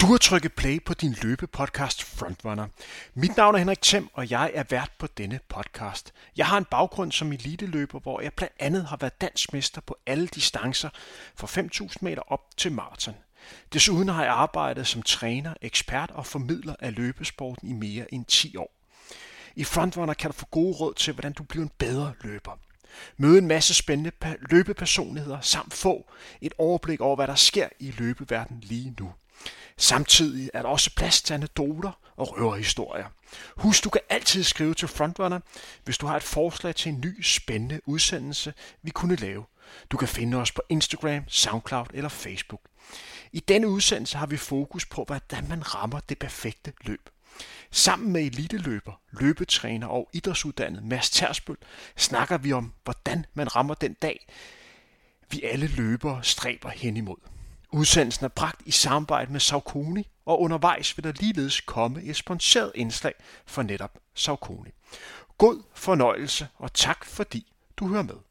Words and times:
Du 0.00 0.06
har 0.06 0.18
trykket 0.18 0.52
play 0.52 0.84
på 0.84 0.94
din 0.94 1.16
løbepodcast 1.22 2.04
Frontrunner. 2.04 2.66
Mit 3.14 3.36
navn 3.36 3.54
er 3.54 3.58
Henrik 3.58 3.82
Thiem, 3.82 4.08
og 4.12 4.30
jeg 4.30 4.50
er 4.54 4.64
vært 4.70 4.90
på 4.98 5.06
denne 5.06 5.40
podcast. 5.48 6.12
Jeg 6.36 6.46
har 6.46 6.58
en 6.58 6.64
baggrund 6.64 7.12
som 7.12 7.32
eliteløber, 7.32 8.00
hvor 8.00 8.20
jeg 8.20 8.32
blandt 8.32 8.54
andet 8.58 8.86
har 8.86 8.96
været 8.96 9.20
dansk 9.20 9.52
mester 9.52 9.80
på 9.80 9.96
alle 10.06 10.26
distancer 10.26 10.88
fra 11.36 11.46
5.000 11.86 11.96
meter 12.00 12.22
op 12.32 12.40
til 12.56 12.72
maraton. 12.72 13.14
Desuden 13.72 14.08
har 14.08 14.24
jeg 14.24 14.32
arbejdet 14.32 14.86
som 14.86 15.02
træner, 15.02 15.54
ekspert 15.62 16.10
og 16.10 16.26
formidler 16.26 16.74
af 16.78 16.94
løbesporten 16.94 17.68
i 17.68 17.72
mere 17.72 18.14
end 18.14 18.24
10 18.24 18.56
år. 18.56 18.74
I 19.56 19.64
Frontrunner 19.64 20.14
kan 20.14 20.30
du 20.30 20.36
få 20.36 20.46
gode 20.46 20.76
råd 20.76 20.94
til, 20.94 21.12
hvordan 21.12 21.32
du 21.32 21.42
bliver 21.42 21.64
en 21.64 21.72
bedre 21.78 22.12
løber. 22.20 22.58
Møde 23.16 23.38
en 23.38 23.48
masse 23.48 23.74
spændende 23.74 24.12
løbepersonligheder 24.50 25.40
samt 25.40 25.74
få 25.74 26.10
et 26.40 26.54
overblik 26.58 27.00
over, 27.00 27.16
hvad 27.16 27.26
der 27.26 27.34
sker 27.34 27.68
i 27.78 27.90
løbeverdenen 27.90 28.60
lige 28.60 28.94
nu. 29.00 29.12
Samtidig 29.76 30.50
er 30.54 30.62
der 30.62 30.68
også 30.68 30.90
plads 30.96 31.22
til 31.22 31.34
anekdoter 31.34 31.92
og 32.16 32.38
røverhistorier. 32.38 33.06
Husk, 33.56 33.84
du 33.84 33.90
kan 33.90 34.00
altid 34.08 34.42
skrive 34.42 34.74
til 34.74 34.88
Frontrunner, 34.88 35.40
hvis 35.84 35.98
du 35.98 36.06
har 36.06 36.16
et 36.16 36.22
forslag 36.22 36.74
til 36.74 36.92
en 36.92 37.00
ny 37.00 37.22
spændende 37.22 37.80
udsendelse, 37.86 38.54
vi 38.82 38.90
kunne 38.90 39.16
lave. 39.16 39.44
Du 39.90 39.96
kan 39.96 40.08
finde 40.08 40.36
os 40.36 40.52
på 40.52 40.62
Instagram, 40.68 41.28
Soundcloud 41.28 41.86
eller 41.94 42.08
Facebook. 42.08 42.60
I 43.32 43.40
denne 43.40 43.68
udsendelse 43.68 44.18
har 44.18 44.26
vi 44.26 44.36
fokus 44.36 44.86
på, 44.86 45.04
hvordan 45.04 45.48
man 45.48 45.74
rammer 45.74 46.00
det 46.00 46.18
perfekte 46.18 46.72
løb. 46.84 47.08
Sammen 47.70 48.12
med 48.12 48.22
eliteløber, 48.22 49.00
løbetræner 49.10 49.86
og 49.86 50.08
idrætsuddannet 50.12 50.84
Mads 50.84 51.10
Tersbøl 51.10 51.56
snakker 51.96 52.38
vi 52.38 52.52
om, 52.52 52.72
hvordan 52.84 53.26
man 53.34 53.56
rammer 53.56 53.74
den 53.74 53.94
dag, 53.94 54.26
vi 55.30 55.42
alle 55.42 55.66
løbere 55.66 56.24
stræber 56.24 56.68
hen 56.68 56.96
imod. 56.96 57.16
Udsendelsen 57.72 58.24
er 58.24 58.28
bragt 58.28 58.62
i 58.66 58.70
samarbejde 58.70 59.32
med 59.32 59.40
Saucony, 59.40 60.02
og 60.26 60.40
undervejs 60.40 60.96
vil 60.96 61.04
der 61.04 61.12
ligeledes 61.12 61.60
komme 61.60 62.02
et 62.02 62.16
sponsoreret 62.16 62.72
indslag 62.74 63.14
for 63.46 63.62
netop 63.62 63.98
Saucony. 64.14 64.74
God 65.38 65.62
fornøjelse, 65.74 66.48
og 66.58 66.72
tak 66.74 67.04
fordi 67.04 67.52
du 67.76 67.88
hører 67.88 68.02
med. 68.02 68.29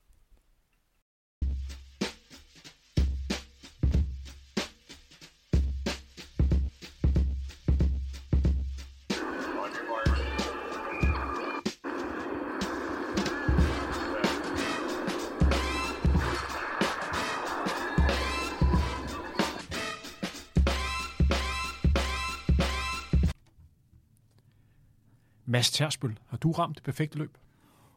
Mads 25.49 25.71
Tersbøl, 25.71 26.17
har 26.27 26.37
du 26.37 26.51
ramt 26.51 26.75
det 26.75 26.83
perfekte 26.83 27.17
løb? 27.17 27.37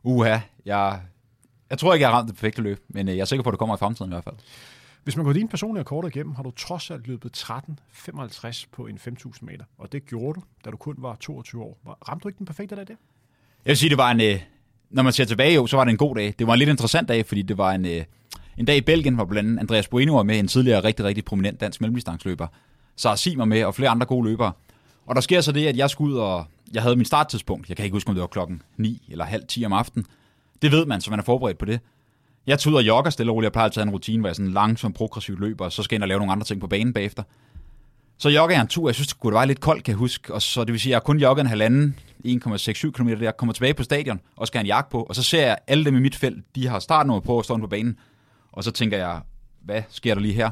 Uha, 0.02 0.38
jeg, 0.64 1.00
jeg 1.70 1.78
tror 1.78 1.94
ikke, 1.94 2.02
jeg 2.02 2.10
har 2.10 2.16
ramt 2.16 2.28
det 2.28 2.36
perfekte 2.36 2.62
løb, 2.62 2.84
men 2.88 3.08
øh, 3.08 3.16
jeg 3.16 3.20
er 3.20 3.24
sikker 3.24 3.42
på, 3.42 3.50
at 3.50 3.52
det 3.52 3.58
kommer 3.58 3.76
i 3.76 3.78
fremtiden 3.78 4.10
i 4.10 4.14
hvert 4.14 4.24
fald. 4.24 4.34
Hvis 5.04 5.16
man 5.16 5.24
går 5.24 5.32
din 5.32 5.48
personlige 5.48 5.80
rekord 5.80 6.06
igennem, 6.06 6.34
har 6.34 6.42
du 6.42 6.50
trods 6.50 6.90
alt 6.90 7.06
løbet 7.06 7.44
13.55 7.50 8.66
på 8.72 8.86
en 8.86 8.96
5.000 8.96 9.32
meter, 9.40 9.64
og 9.78 9.92
det 9.92 10.06
gjorde 10.06 10.40
du, 10.40 10.44
da 10.64 10.70
du 10.70 10.76
kun 10.76 10.94
var 10.98 11.16
22 11.20 11.62
år. 11.62 11.78
Ramte 12.08 12.22
du 12.22 12.28
ikke 12.28 12.38
den 12.38 12.46
perfekte 12.46 12.76
dag 12.76 12.86
det? 12.86 12.96
Jeg 13.64 13.70
vil 13.70 13.76
sige, 13.76 13.90
det 13.90 13.98
var 13.98 14.10
en, 14.10 14.20
øh, 14.20 14.40
når 14.90 15.02
man 15.02 15.12
ser 15.12 15.24
tilbage, 15.24 15.54
jo, 15.54 15.66
så 15.66 15.76
var 15.76 15.84
det 15.84 15.90
en 15.90 15.96
god 15.96 16.14
dag. 16.14 16.34
Det 16.38 16.46
var 16.46 16.52
en 16.52 16.58
lidt 16.58 16.70
interessant 16.70 17.08
dag, 17.08 17.26
fordi 17.26 17.42
det 17.42 17.58
var 17.58 17.72
en, 17.72 17.86
øh, 17.86 18.04
en 18.56 18.64
dag 18.64 18.76
i 18.76 18.80
Belgien, 18.80 19.14
hvor 19.14 19.24
blandt 19.24 19.48
andet 19.48 19.60
Andreas 19.60 19.88
Bueno 19.88 20.14
var 20.14 20.22
med, 20.22 20.38
en 20.38 20.48
tidligere 20.48 20.84
rigtig, 20.84 21.04
rigtig 21.04 21.24
prominent 21.24 21.60
dansk 21.60 21.80
mellemdistansløber. 21.80 22.46
Så 22.96 23.16
Simon 23.16 23.48
med, 23.48 23.64
og 23.64 23.74
flere 23.74 23.90
andre 23.90 24.06
gode 24.06 24.28
løbere. 24.28 24.52
Og 25.06 25.14
der 25.14 25.20
sker 25.20 25.40
så 25.40 25.52
det, 25.52 25.66
at 25.66 25.76
jeg 25.76 25.90
skulle 25.90 26.14
ud 26.14 26.20
og 26.20 26.46
jeg 26.72 26.82
havde 26.82 26.96
min 26.96 27.04
starttidspunkt. 27.04 27.68
Jeg 27.68 27.76
kan 27.76 27.84
ikke 27.84 27.94
huske, 27.94 28.08
om 28.08 28.14
det 28.14 28.20
var 28.20 28.26
klokken 28.26 28.62
9 28.76 29.08
eller 29.10 29.24
halv 29.24 29.42
10 29.48 29.64
om 29.64 29.72
aftenen. 29.72 30.06
Det 30.62 30.72
ved 30.72 30.86
man, 30.86 31.00
så 31.00 31.10
man 31.10 31.18
er 31.18 31.24
forberedt 31.24 31.58
på 31.58 31.64
det. 31.64 31.80
Jeg 32.46 32.58
tager 32.58 32.72
ud 32.72 32.78
og 32.78 32.86
jogger 32.86 33.10
stille 33.10 33.32
og 33.32 33.36
roligt. 33.36 33.46
Jeg 33.46 33.52
plejer 33.52 33.68
at 33.68 33.74
have 33.74 33.82
en 33.82 33.90
rutine, 33.90 34.20
hvor 34.20 34.28
jeg 34.28 34.36
sådan 34.36 34.52
langsomt 34.52 34.96
progressivt 34.96 35.40
løber, 35.40 35.64
og 35.64 35.72
så 35.72 35.82
skal 35.82 35.94
jeg 35.94 35.98
ind 35.98 36.02
og 36.02 36.08
lave 36.08 36.18
nogle 36.18 36.32
andre 36.32 36.44
ting 36.44 36.60
på 36.60 36.66
banen 36.66 36.92
bagefter. 36.92 37.22
Så 38.18 38.28
jogger 38.28 38.56
jeg 38.56 38.62
en 38.62 38.68
tur. 38.68 38.88
Jeg 38.88 38.94
synes, 38.94 39.08
det 39.08 39.20
kunne 39.20 39.34
være 39.34 39.46
lidt 39.46 39.60
koldt, 39.60 39.84
kan 39.84 39.92
jeg 39.92 39.98
huske. 39.98 40.34
Og 40.34 40.42
så 40.42 40.64
det 40.64 40.72
vil 40.72 40.80
sige, 40.80 40.92
at 40.92 40.94
jeg 40.94 41.02
kun 41.02 41.18
jogger 41.18 41.40
en 41.40 41.48
halvanden, 41.48 41.98
1,67 42.26 42.90
km 42.90 43.08
der. 43.08 43.16
Jeg 43.22 43.36
kommer 43.36 43.52
tilbage 43.52 43.74
på 43.74 43.82
stadion 43.82 44.20
og 44.36 44.46
skal 44.46 44.58
have 44.58 44.62
en 44.62 44.66
jagt 44.66 44.90
på. 44.90 45.02
Og 45.02 45.14
så 45.14 45.22
ser 45.22 45.46
jeg 45.46 45.58
alle 45.66 45.84
dem 45.84 45.96
i 45.96 46.00
mit 46.00 46.16
felt, 46.16 46.44
de 46.54 46.68
har 46.68 46.78
startnummer 46.78 47.20
på 47.20 47.36
og 47.36 47.44
står 47.44 47.58
på 47.58 47.66
banen. 47.66 47.98
Og 48.52 48.64
så 48.64 48.70
tænker 48.70 48.98
jeg, 48.98 49.20
hvad 49.64 49.82
sker 49.88 50.14
der 50.14 50.20
lige 50.20 50.34
her? 50.34 50.50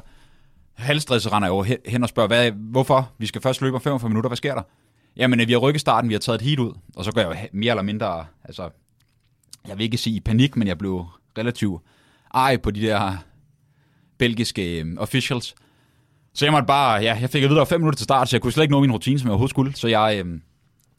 Halvstresset 0.75 1.33
render 1.33 1.47
jeg 1.47 1.53
over 1.53 1.65
hen 1.87 2.03
og 2.03 2.09
spørger, 2.09 2.27
hvad, 2.27 2.50
hvorfor? 2.50 3.12
Vi 3.19 3.27
skal 3.27 3.41
først 3.41 3.61
løbe 3.61 3.81
45 3.81 4.09
minutter. 4.09 4.28
Hvad 4.28 4.37
sker 4.37 4.55
der? 4.55 4.62
Jamen, 5.16 5.41
øh, 5.41 5.48
vi 5.48 5.53
har 5.53 5.59
rykket 5.59 5.81
starten, 5.81 6.09
vi 6.09 6.15
har 6.15 6.19
taget 6.19 6.41
et 6.41 6.47
heat 6.47 6.59
ud, 6.59 6.72
og 6.97 7.04
så 7.04 7.12
går 7.12 7.21
jeg 7.21 7.48
mere 7.53 7.71
eller 7.71 7.82
mindre, 7.82 8.26
altså, 8.44 8.71
jeg 9.69 9.78
vil 9.78 9.84
ikke 9.84 9.97
sige 9.97 10.16
i 10.16 10.21
panik, 10.21 10.56
men 10.56 10.69
jeg 10.69 10.78
blev 10.78 11.06
relativt 11.38 11.82
ej 12.34 12.56
på 12.56 12.71
de 12.71 12.81
der 12.81 13.16
belgiske 14.19 14.81
øh, 14.81 14.87
officials. 14.98 15.54
Så 16.34 16.44
jeg 16.44 16.53
måtte 16.53 16.66
bare, 16.66 17.03
ja, 17.03 17.19
jeg 17.21 17.31
fik 17.31 17.43
at 17.43 17.50
vide, 17.50 17.60
at 17.60 17.69
fem 17.69 17.81
minutter 17.81 17.97
til 17.97 18.04
start, 18.04 18.28
så 18.28 18.37
jeg 18.37 18.43
kunne 18.43 18.53
slet 18.53 18.65
ikke 18.65 18.72
nå 18.72 18.81
min 18.81 18.93
rutine, 18.93 19.19
som 19.19 19.26
jeg 19.26 19.31
overhovedet 19.31 19.50
skulle. 19.50 19.76
Så 19.76 19.88
jeg 19.88 20.22
øh, 20.25 20.41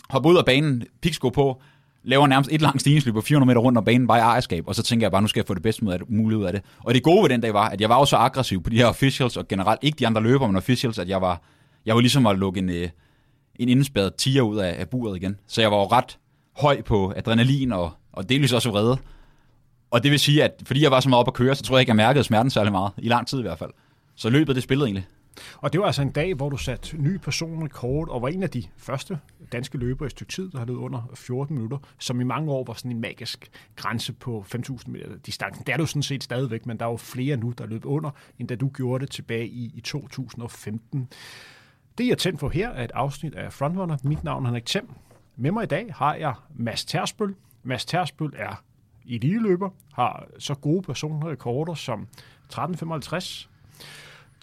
hoppede 0.10 0.34
ud 0.34 0.38
af 0.38 0.46
banen, 0.46 0.84
piksko 1.02 1.30
på, 1.30 1.62
laver 2.04 2.28
nærmest 2.28 2.52
et 2.54 2.62
langt 2.62 2.82
stigningsløb 2.82 3.14
på 3.14 3.22
400 3.22 3.48
meter 3.48 3.62
rundt 3.62 3.78
om 3.78 3.86
banen, 3.86 4.08
bare 4.08 4.18
i 4.18 4.22
ejerskab, 4.22 4.68
og 4.68 4.76
så 4.76 4.84
tænker 4.84 5.06
jeg 5.06 5.12
bare, 5.12 5.22
nu 5.22 5.28
skal 5.28 5.40
jeg 5.40 5.48
få 5.48 5.54
det 5.54 5.64
bedste 5.64 5.86
muligt 6.10 6.40
ud 6.40 6.46
af 6.46 6.54
det. 6.54 6.62
Og 6.80 6.94
det 6.94 7.04
gode 7.04 7.24
ved 7.24 7.30
den 7.30 7.42
dag 7.42 7.54
var, 7.54 7.70
at 7.70 7.82
jeg 7.82 7.90
var 7.90 8.00
jo 8.00 8.06
så 8.06 8.16
aggressiv 8.16 8.64
på 8.64 8.70
de 8.70 8.78
her 8.78 8.86
officials, 8.86 9.38
og 9.38 9.48
generelt 9.48 9.80
ikke 9.82 9.96
de 10.00 10.08
andre 10.08 10.22
løbere, 10.24 10.48
men 10.48 10.58
officials, 10.58 11.00
at 11.00 11.10
jeg 11.10 11.22
var, 11.22 11.42
jeg 11.86 11.96
var 11.96 12.02
ligesom 12.02 12.28
at 12.28 12.40
lukke 12.40 12.60
en, 12.60 12.70
øh, 12.70 12.90
en 13.62 13.70
indspærret 13.70 14.16
tiger 14.16 14.42
ud 14.42 14.58
af, 14.58 14.76
af 14.80 14.90
buret 14.90 15.18
igen. 15.18 15.38
Så 15.48 15.62
jeg 15.62 15.72
var 15.72 15.78
jo 15.78 15.84
ret 15.84 16.18
høj 16.58 16.82
på 16.82 17.14
adrenalin 17.16 17.72
og, 17.72 17.92
og 18.12 18.30
delvis 18.30 18.54
også 18.54 18.70
vrede. 18.70 18.98
Og 19.92 20.04
det 20.04 20.12
vil 20.12 20.20
sige, 20.20 20.44
at 20.44 20.52
fordi 20.66 20.84
jeg 20.84 20.92
var 20.92 21.00
så 21.00 21.10
meget 21.10 21.20
op 21.20 21.28
at 21.28 21.34
køre, 21.34 21.56
så 21.56 21.64
tror 21.64 21.76
jeg 21.76 21.82
ikke, 21.82 21.90
jeg 21.90 21.96
mærkede 21.96 22.24
smerten 22.24 22.50
særlig 22.50 22.72
meget. 22.72 22.92
I 22.98 23.08
lang 23.08 23.28
tid 23.28 23.40
i 23.40 23.42
hvert 23.42 23.60
fald. 23.60 23.72
Så 24.16 24.30
løbet, 24.30 24.56
det 24.56 24.64
spillede 24.64 24.88
egentlig. 24.88 25.08
Og 25.58 25.74
det 25.74 25.80
var 25.82 25.86
altså 25.86 26.02
en 26.02 26.12
dag, 26.12 26.34
hvor 26.34 26.50
du 26.50 26.58
satte 26.58 26.98
ny 26.98 27.18
personrekord, 27.18 28.10
og 28.10 28.22
var 28.22 28.28
en 28.28 28.44
af 28.44 28.50
de 28.50 28.64
første 28.78 29.20
danske 29.52 29.78
løbere 29.78 30.06
i 30.06 30.08
et 30.08 30.12
stykke 30.12 30.32
tid, 30.32 30.52
der 30.52 30.58
har 30.58 30.66
løbet 30.66 30.80
under 30.80 31.12
14 31.14 31.56
minutter, 31.56 31.78
som 32.00 32.22
i 32.22 32.24
mange 32.24 32.52
år 32.52 32.64
var 32.64 32.74
sådan 32.74 32.92
en 32.92 33.02
magisk 33.02 33.50
grænse 33.76 34.14
på 34.14 34.46
5.000 34.56 34.92
meter 34.92 35.06
distancen. 35.26 35.64
Det 35.66 35.74
er 35.74 35.78
du 35.78 35.86
sådan 35.86 36.04
set 36.04 36.24
stadigvæk, 36.24 36.66
men 36.66 36.78
der 36.78 36.86
er 36.86 36.90
jo 36.90 36.98
flere 36.98 37.38
nu, 37.38 37.54
der 37.58 37.66
løb 37.66 37.86
under, 37.86 38.10
end 38.40 38.48
da 38.48 38.56
du 38.56 38.72
gjorde 38.76 39.06
det 39.06 39.12
tilbage 39.12 39.48
i, 39.48 39.72
i 39.76 39.82
2015. 39.82 41.10
Det, 41.98 42.08
jeg 42.08 42.18
tændt 42.18 42.40
på 42.40 42.50
her, 42.50 42.70
er 42.70 42.84
et 42.84 42.92
afsnit 42.94 43.36
af 43.36 43.54
Frontrunner. 43.54 43.98
Mit 44.04 44.24
navn 44.24 44.44
er 44.46 44.48
Henrik 44.48 44.66
Thiem. 44.66 44.90
Med 45.36 45.52
mig 45.52 45.64
i 45.64 45.68
dag 45.68 45.94
har 45.96 46.16
jeg 46.16 46.34
Mads 46.56 46.86
Tersbøl. 46.86 47.36
Mads 47.64 47.86
Tersbøl 47.86 48.34
er 48.36 48.64
eliteløber, 49.10 49.70
har 49.94 50.26
så 50.40 50.56
gode 50.56 50.82
personrekorder 50.82 51.74
som 51.74 52.08
13.55, 52.54 53.48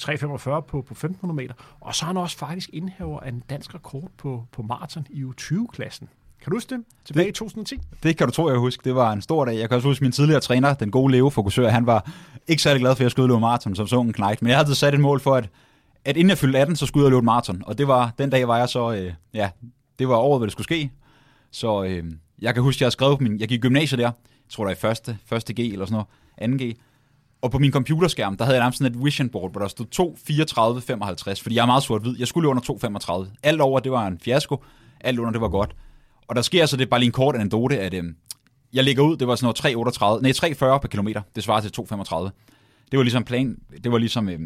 3.45 0.02 0.60
på, 0.60 0.82
på 0.82 0.94
1.500 0.94 1.32
meter, 1.32 1.54
og 1.80 1.94
så 1.94 2.04
er 2.04 2.06
han 2.06 2.16
også 2.16 2.38
faktisk 2.38 2.70
indhæver 2.72 3.20
af 3.20 3.28
en 3.28 3.42
dansk 3.50 3.74
rekord 3.74 4.10
på, 4.16 4.44
på 4.52 4.62
maraton 4.62 5.06
i 5.10 5.22
U20-klassen. 5.22 6.08
Kan 6.42 6.50
du 6.50 6.56
huske 6.56 6.74
det? 6.74 6.84
Tilbage 7.04 7.24
det, 7.24 7.30
i 7.30 7.32
2010? 7.32 7.80
Det 8.02 8.16
kan 8.16 8.26
du 8.26 8.32
tro, 8.32 8.48
jeg 8.48 8.58
husker. 8.58 8.82
Det 8.82 8.94
var 8.94 9.12
en 9.12 9.22
stor 9.22 9.44
dag. 9.44 9.58
Jeg 9.58 9.68
kan 9.68 9.76
også 9.76 9.88
huske 9.88 10.04
min 10.04 10.12
tidligere 10.12 10.40
træner, 10.40 10.74
den 10.74 10.90
gode 10.90 11.12
Leo 11.12 11.30
Fokusør, 11.30 11.68
han 11.68 11.86
var 11.86 12.10
ikke 12.48 12.62
særlig 12.62 12.80
glad 12.80 12.94
for, 12.94 13.00
at 13.00 13.02
jeg 13.02 13.10
skulle 13.10 13.28
løbe 13.28 13.40
maraton 13.40 13.74
som 13.74 13.86
sådan 13.86 14.06
en 14.06 14.12
knægt. 14.12 14.42
Men 14.42 14.50
jeg 14.50 14.58
havde 14.58 14.74
sat 14.74 14.94
et 14.94 15.00
mål 15.00 15.20
for, 15.20 15.34
at 15.34 15.48
at 16.08 16.16
inden 16.16 16.30
jeg 16.30 16.38
fyldte 16.38 16.58
18, 16.58 16.76
så 16.76 16.86
skulle 16.86 17.04
jeg 17.04 17.10
løbe 17.10 17.24
maraton. 17.24 17.62
Og 17.66 17.78
det 17.78 17.88
var, 17.88 18.12
den 18.18 18.30
dag 18.30 18.48
var 18.48 18.58
jeg 18.58 18.68
så, 18.68 18.92
øh, 18.92 19.12
ja, 19.34 19.50
det 19.98 20.08
var 20.08 20.16
året, 20.16 20.38
hvor 20.38 20.46
det 20.46 20.52
skulle 20.52 20.64
ske. 20.64 20.90
Så 21.50 21.84
øh, 21.84 22.04
jeg 22.42 22.54
kan 22.54 22.62
huske, 22.62 22.78
at 22.78 22.82
jeg 22.82 22.92
skrev 22.92 23.16
på 23.16 23.22
min, 23.22 23.40
jeg 23.40 23.48
gik 23.48 23.58
i 23.58 23.60
gymnasiet 23.60 23.98
der, 23.98 24.04
jeg 24.04 24.12
tror 24.50 24.64
der 24.64 24.72
i 24.72 24.74
første, 24.74 25.18
første 25.26 25.54
G 25.54 25.58
eller 25.58 25.86
sådan 25.86 26.04
noget, 26.40 26.60
2G. 26.62 26.80
Og 27.42 27.50
på 27.50 27.58
min 27.58 27.72
computerskærm, 27.72 28.36
der 28.36 28.44
havde 28.44 28.56
jeg 28.56 28.62
nærmest 28.62 28.78
sådan 28.78 28.94
et 28.94 29.04
vision 29.04 29.28
board, 29.28 29.52
hvor 29.52 29.60
der 29.60 29.68
stod 29.68 29.86
2.34.55, 31.36 31.42
fordi 31.42 31.54
jeg 31.54 31.62
er 31.62 31.66
meget 31.66 31.82
sort-hvid. 31.82 32.18
Jeg 32.18 32.28
skulle 32.28 32.48
løbe 32.48 32.50
under 32.50 33.22
2.35. 33.26 33.38
Alt 33.42 33.60
over, 33.60 33.80
det 33.80 33.92
var 33.92 34.06
en 34.06 34.18
fiasko. 34.18 34.64
Alt 35.00 35.18
under, 35.18 35.32
det 35.32 35.40
var 35.40 35.48
godt. 35.48 35.76
Og 36.28 36.36
der 36.36 36.42
sker 36.42 36.66
så 36.66 36.76
det 36.76 36.90
bare 36.90 37.00
lige 37.00 37.06
en 37.06 37.12
kort 37.12 37.34
anekdote, 37.34 37.80
at 37.80 37.94
øh, 37.94 38.04
jeg 38.72 38.84
ligger 38.84 39.02
ud, 39.02 39.16
det 39.16 39.28
var 39.28 39.34
sådan 39.34 39.74
noget 39.74 39.98
3.38, 39.98 40.22
nej 40.22 40.32
3.40 40.74 40.78
per 40.78 40.88
kilometer. 40.88 41.22
Det 41.34 41.44
svarer 41.44 41.60
til 41.60 41.72
2.35. 41.80 42.30
Det 42.90 42.96
var 42.98 43.02
ligesom 43.02 43.24
plan, 43.24 43.58
det 43.84 43.92
var 43.92 43.98
ligesom, 43.98 44.28
øh, 44.28 44.40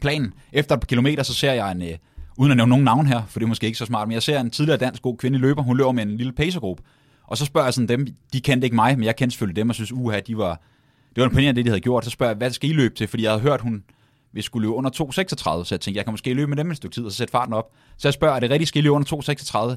planen. 0.00 0.34
Efter 0.52 0.74
et 0.74 0.80
par 0.80 0.86
kilometer, 0.86 1.22
så 1.22 1.34
ser 1.34 1.52
jeg 1.52 1.72
en, 1.72 1.82
øh, 1.82 1.98
uden 2.38 2.50
at 2.50 2.56
nævne 2.56 2.70
nogen 2.70 2.84
navn 2.84 3.06
her, 3.06 3.22
for 3.28 3.38
det 3.38 3.46
er 3.46 3.48
måske 3.48 3.66
ikke 3.66 3.78
så 3.78 3.86
smart, 3.86 4.08
men 4.08 4.12
jeg 4.12 4.22
ser 4.22 4.40
en 4.40 4.50
tidligere 4.50 4.78
dansk 4.78 5.02
god 5.02 5.16
kvinde 5.16 5.38
løber, 5.38 5.62
hun 5.62 5.76
løber 5.76 5.92
med 5.92 6.02
en 6.02 6.16
lille 6.16 6.32
pacergruppe. 6.32 6.82
Og 7.26 7.38
så 7.38 7.44
spørger 7.44 7.66
jeg 7.66 7.74
sådan 7.74 7.88
dem, 7.88 8.06
de 8.32 8.40
kendte 8.40 8.64
ikke 8.64 8.76
mig, 8.76 8.98
men 8.98 9.04
jeg 9.04 9.16
kendte 9.16 9.32
selvfølgelig 9.34 9.56
dem, 9.56 9.68
og 9.68 9.74
synes, 9.74 9.92
uha, 9.92 10.20
de 10.20 10.36
var, 10.38 10.60
det 11.16 11.22
var 11.22 11.38
en 11.38 11.56
det, 11.56 11.64
de 11.64 11.70
havde 11.70 11.80
gjort. 11.80 12.04
Så 12.04 12.10
spørger 12.10 12.30
jeg, 12.30 12.36
hvad 12.36 12.50
skal 12.50 12.70
I 12.70 12.72
løbe 12.72 12.94
til? 12.94 13.08
Fordi 13.08 13.22
jeg 13.22 13.30
havde 13.30 13.42
hørt, 13.42 13.60
hun 13.60 13.82
vi 14.32 14.42
skulle 14.42 14.64
løbe 14.64 14.74
under 14.74 14.90
2.36, 14.90 15.64
så 15.64 15.66
jeg 15.70 15.80
tænkte, 15.80 15.98
jeg 15.98 16.04
kan 16.04 16.12
måske 16.12 16.34
løbe 16.34 16.48
med 16.48 16.56
dem 16.56 16.70
et 16.70 16.76
stykke 16.76 16.94
tid, 16.94 17.04
og 17.04 17.10
så 17.10 17.16
sætte 17.16 17.30
farten 17.30 17.54
op. 17.54 17.70
Så 17.96 18.08
jeg 18.08 18.14
spørger, 18.14 18.36
er 18.36 18.40
det 18.40 18.50
rigtigt, 18.50 18.68
skal 18.68 18.78
I 18.78 18.82
løbe 18.82 18.92
under 18.92 19.76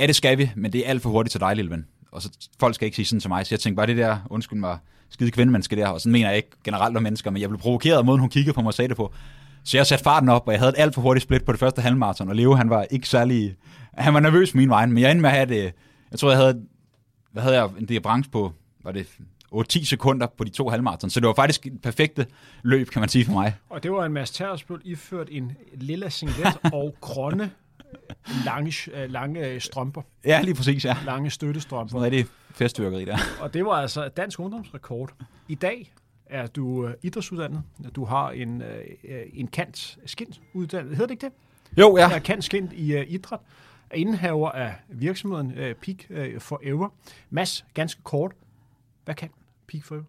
Ja, 0.00 0.06
det 0.06 0.16
skal 0.16 0.38
vi, 0.38 0.50
men 0.56 0.72
det 0.72 0.86
er 0.86 0.90
alt 0.90 1.02
for 1.02 1.10
hurtigt 1.10 1.30
til 1.32 1.40
dig, 1.40 1.56
lille 1.56 1.70
ven. 1.70 1.86
Og 2.12 2.22
så 2.22 2.30
folk 2.60 2.74
skal 2.74 2.86
ikke 2.86 2.96
sige 2.96 3.06
sådan 3.06 3.20
til 3.20 3.30
mig, 3.30 3.46
så 3.46 3.54
jeg 3.54 3.60
tænkte 3.60 3.76
bare, 3.76 3.86
det 3.86 3.96
der, 3.96 4.18
undskyld 4.30 4.58
mig, 4.58 4.78
skide 5.10 5.30
kvindemenneske 5.30 5.76
der, 5.76 5.88
og 5.88 6.00
sådan 6.00 6.12
mener 6.12 6.28
jeg 6.28 6.36
ikke 6.36 6.50
generelt 6.64 6.96
om 6.96 7.02
mennesker, 7.02 7.30
men 7.30 7.42
jeg 7.42 7.48
blev 7.48 7.60
provokeret 7.60 7.98
af 7.98 8.04
måden, 8.04 8.20
hun 8.20 8.28
kiggede 8.28 8.54
på 8.54 8.60
mig 8.60 8.66
og 8.66 8.74
sagde 8.74 8.88
det 8.88 8.96
på. 8.96 9.12
Så 9.64 9.76
jeg 9.76 9.86
satte 9.86 10.04
farten 10.04 10.28
op, 10.28 10.46
og 10.46 10.52
jeg 10.52 10.60
havde 10.60 10.72
et 10.72 10.78
alt 10.78 10.94
for 10.94 11.02
hurtigt 11.02 11.22
split 11.22 11.44
på 11.44 11.52
det 11.52 11.60
første 11.60 11.82
halvmarathon, 11.82 12.28
og 12.28 12.36
Leo, 12.36 12.54
han 12.54 12.70
var 12.70 12.86
ikke 12.90 13.08
særlig... 13.08 13.56
Han 13.94 14.14
var 14.14 14.20
nervøs 14.20 14.54
min 14.54 14.70
vej, 14.70 14.86
men 14.86 14.98
jeg 14.98 15.10
endte 15.10 15.22
med 15.22 15.30
at 15.30 15.36
have 15.36 15.48
det... 15.48 15.72
Jeg 16.10 16.18
tror, 16.18 16.30
jeg 16.30 16.38
havde... 16.38 16.62
Hvad 17.32 17.42
havde 17.42 17.62
jeg? 17.62 17.70
En 17.78 17.86
difference 17.86 18.30
på... 18.30 18.52
Var 18.84 18.92
det 18.92 19.06
8-10 19.54 19.84
sekunder 19.84 20.26
på 20.26 20.44
de 20.44 20.50
to 20.50 20.68
halvmarathon. 20.68 21.10
Så 21.10 21.20
det 21.20 21.26
var 21.26 21.34
faktisk 21.34 21.66
et 21.66 21.82
perfekte 21.82 22.26
løb, 22.62 22.90
kan 22.90 23.00
man 23.00 23.08
sige 23.08 23.24
for 23.24 23.32
mig. 23.32 23.54
Og 23.70 23.82
det 23.82 23.92
var 23.92 24.04
en 24.04 24.12
masse 24.12 24.34
Tersbøl 24.34 24.80
iført 24.84 25.28
en 25.30 25.52
lilla 25.74 26.08
singlet 26.08 26.58
og 26.72 26.94
grønne 27.00 27.50
lange, 28.44 28.74
øh, 28.94 29.10
lange 29.10 29.46
øh, 29.46 29.60
strømper. 29.60 30.02
Ja, 30.24 30.40
lige 30.42 30.54
præcis, 30.54 30.84
ja. 30.84 30.96
Lange 31.06 31.30
støttestrømper. 31.30 31.90
Sådan 31.90 32.02
rigtig 32.02 32.26
festvirkeri 32.50 33.04
der. 33.04 33.18
Og 33.40 33.54
det 33.54 33.64
var 33.64 33.72
altså 33.72 34.08
dansk 34.08 34.40
ungdomsrekord. 34.40 35.10
I 35.48 35.54
dag 35.54 35.92
er 36.32 36.46
du 36.46 36.86
øh, 36.86 36.94
idrætsuddannet. 37.02 37.62
Du 37.96 38.04
har 38.04 38.30
en, 38.30 38.62
en 39.34 39.46
kant 39.46 39.98
skint 40.06 40.40
uddannet. 40.54 40.90
Hedder 40.90 41.06
det 41.06 41.10
ikke 41.10 41.26
det? 41.26 41.32
Jo, 41.78 41.96
ja. 41.96 42.10
Er 42.10 42.18
kant 42.18 42.44
skint 42.44 42.72
i 42.72 42.96
uh, 42.96 43.02
idræt. 43.08 43.40
Er 43.90 43.96
indehaver 43.96 44.50
af 44.50 44.74
virksomheden 44.88 45.46
uh, 45.46 45.54
Peak 45.56 45.96
uh, 46.10 46.40
Forever. 46.40 46.88
Mads, 47.30 47.64
ganske 47.74 48.02
kort. 48.02 48.32
Hvad 49.04 49.14
kan 49.14 49.28
Peak 49.68 49.84
Forever? 49.84 50.04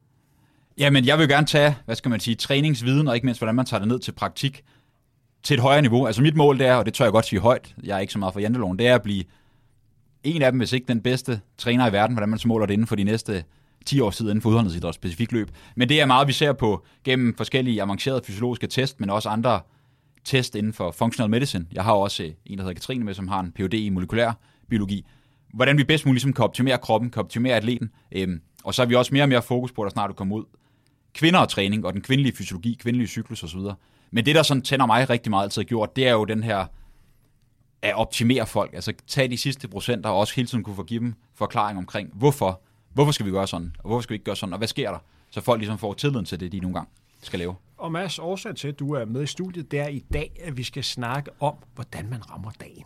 Jamen, 0.78 1.06
jeg 1.06 1.20
vil 1.20 1.30
gerne 1.30 1.48
tage, 1.48 1.76
hvad 1.86 1.96
skal 1.96 2.12
man 2.12 2.20
sige, 2.20 2.36
træningsviden, 2.36 3.08
og 3.08 3.16
ikke 3.16 3.26
mindst, 3.26 3.40
hvordan 3.40 3.56
man 3.56 3.66
tager 3.66 3.80
det 3.80 3.88
ned 3.88 4.00
til 4.00 4.12
praktik 4.12 4.64
til 5.44 5.54
et 5.54 5.60
højere 5.60 5.82
niveau. 5.82 6.06
Altså 6.06 6.22
mit 6.22 6.36
mål 6.36 6.60
det 6.60 6.68
er, 6.68 6.76
og 6.76 6.86
det 6.86 6.94
tør 6.94 7.06
jeg 7.06 7.12
godt 7.12 7.26
sige 7.26 7.40
højt, 7.40 7.76
jeg 7.84 7.96
er 7.96 8.00
ikke 8.00 8.14
så 8.14 8.20
meget 8.20 8.34
for 8.34 8.40
janteloven, 8.40 8.80
det 8.80 8.88
er 8.88 8.96
at 8.96 9.02
blive 9.02 9.24
en 10.24 10.42
af 10.42 10.52
dem, 10.52 10.60
hvis 10.60 10.74
ikke 10.74 10.88
den 10.88 11.02
bedste 11.02 11.42
træner 11.58 11.90
i 11.90 11.92
verden, 11.92 12.16
hvordan 12.16 12.30
man 12.30 12.40
så 12.40 12.48
måler 12.48 12.66
det 12.66 12.74
inden 12.74 12.88
for 12.88 12.96
de 12.96 13.04
næste 13.04 13.44
10 13.86 14.00
år 14.00 14.12
siden 14.12 14.30
inden 14.30 14.42
for 14.42 14.50
udholdenhedsidræt 14.50 14.96
specifikt 14.96 15.32
løb. 15.32 15.50
Men 15.76 15.90
det 15.90 16.02
er 16.02 16.06
meget, 16.06 16.28
vi 16.28 16.34
ser 16.34 16.54
på 16.54 16.86
gennem 17.04 17.36
forskellige 17.38 17.82
avancerede 17.82 18.22
fysiologiske 18.26 18.68
test, 18.68 19.00
men 19.00 19.10
også 19.10 19.30
andre 19.30 19.62
test 20.24 20.56
inden 20.56 20.74
for 20.74 20.92
functional 20.92 21.30
medicine. 21.30 21.66
Jeg 21.72 21.84
har 21.84 21.94
også 21.94 22.24
en, 22.46 22.58
der 22.58 22.64
hedder 22.64 22.74
Katrine 22.74 23.06
med, 23.06 23.14
som 23.14 23.28
har 23.28 23.40
en 23.40 23.52
Ph.D. 23.52 23.74
i 23.74 23.90
molekylær 23.90 24.32
biologi. 24.70 25.06
Hvordan 25.54 25.78
vi 25.78 25.84
bedst 25.84 26.06
muligt 26.06 26.16
ligesom 26.16 26.34
kan 26.34 26.44
optimere 26.44 26.78
kroppen, 26.78 27.10
kan 27.10 27.20
optimere 27.20 27.56
atleten. 27.56 27.90
Øhm, 28.12 28.42
og 28.64 28.74
så 28.74 28.82
har 28.82 28.88
vi 28.88 28.96
også 28.96 29.14
mere 29.14 29.24
og 29.24 29.30
mere 29.30 29.42
fokus 29.42 29.72
på, 29.72 29.82
at 29.82 29.86
der 29.86 29.94
snart 29.94 30.10
du 30.10 30.14
kommer 30.14 30.36
ud 30.36 30.44
kvinder 31.14 31.40
og 31.40 31.50
træning, 31.50 31.86
og 31.86 31.94
den 31.94 32.02
kvindelige 32.02 32.36
fysiologi, 32.36 32.78
kvindelige 32.82 33.08
cyklus 33.08 33.44
osv. 33.44 33.60
Men 34.12 34.26
det, 34.26 34.36
der 34.36 34.44
sådan 34.44 34.64
tænder 34.64 34.86
mig 34.86 35.10
rigtig 35.10 35.30
meget 35.30 35.44
altid 35.44 35.64
gjort, 35.64 35.96
det 35.96 36.08
er 36.08 36.12
jo 36.12 36.26
den 36.26 36.44
her 36.44 36.66
at 37.82 37.96
optimere 37.96 38.48
folk. 38.48 38.74
Altså 38.74 38.94
tage 39.08 39.28
de 39.28 39.38
sidste 39.38 39.68
procenter 39.68 40.10
og 40.10 40.18
også 40.18 40.36
hele 40.36 40.48
tiden 40.48 40.64
kunne 40.64 40.76
få 40.76 40.84
give 40.84 41.00
dem 41.00 41.14
forklaring 41.36 41.78
omkring, 41.78 42.10
hvorfor. 42.14 42.62
Hvorfor 42.94 43.12
skal 43.12 43.26
vi 43.26 43.32
gøre 43.32 43.48
sådan, 43.48 43.76
og 43.80 43.88
hvorfor 43.88 44.02
skal 44.02 44.14
vi 44.14 44.16
ikke 44.16 44.26
gøre 44.26 44.36
sådan, 44.36 44.54
og 44.54 44.58
hvad 44.58 44.68
sker 44.68 44.92
der? 44.92 45.00
Så 45.30 45.42
folk 45.42 45.60
ligesom 45.60 45.78
får 45.78 45.94
tilliden 45.94 46.26
til 46.26 46.40
det, 46.40 46.52
de 46.52 46.60
nogle 46.60 46.74
gange 46.74 46.90
skal 47.22 47.40
lave. 47.40 47.56
Og 47.78 47.92
Mads, 47.92 48.20
årsagen 48.20 48.56
til, 48.56 48.68
at 48.68 48.80
du 48.80 48.94
er 48.94 49.06
med 49.06 49.24
i 49.24 49.26
studiet, 49.26 49.72
det 49.72 49.80
er 49.80 49.88
i 49.88 50.00
dag, 50.14 50.32
at 50.44 50.58
vi 50.58 50.64
skal 50.64 50.84
snakke 50.84 51.32
om, 51.40 51.56
hvordan 51.76 52.10
man 52.10 52.32
rammer 52.32 52.52
dagen. 52.52 52.84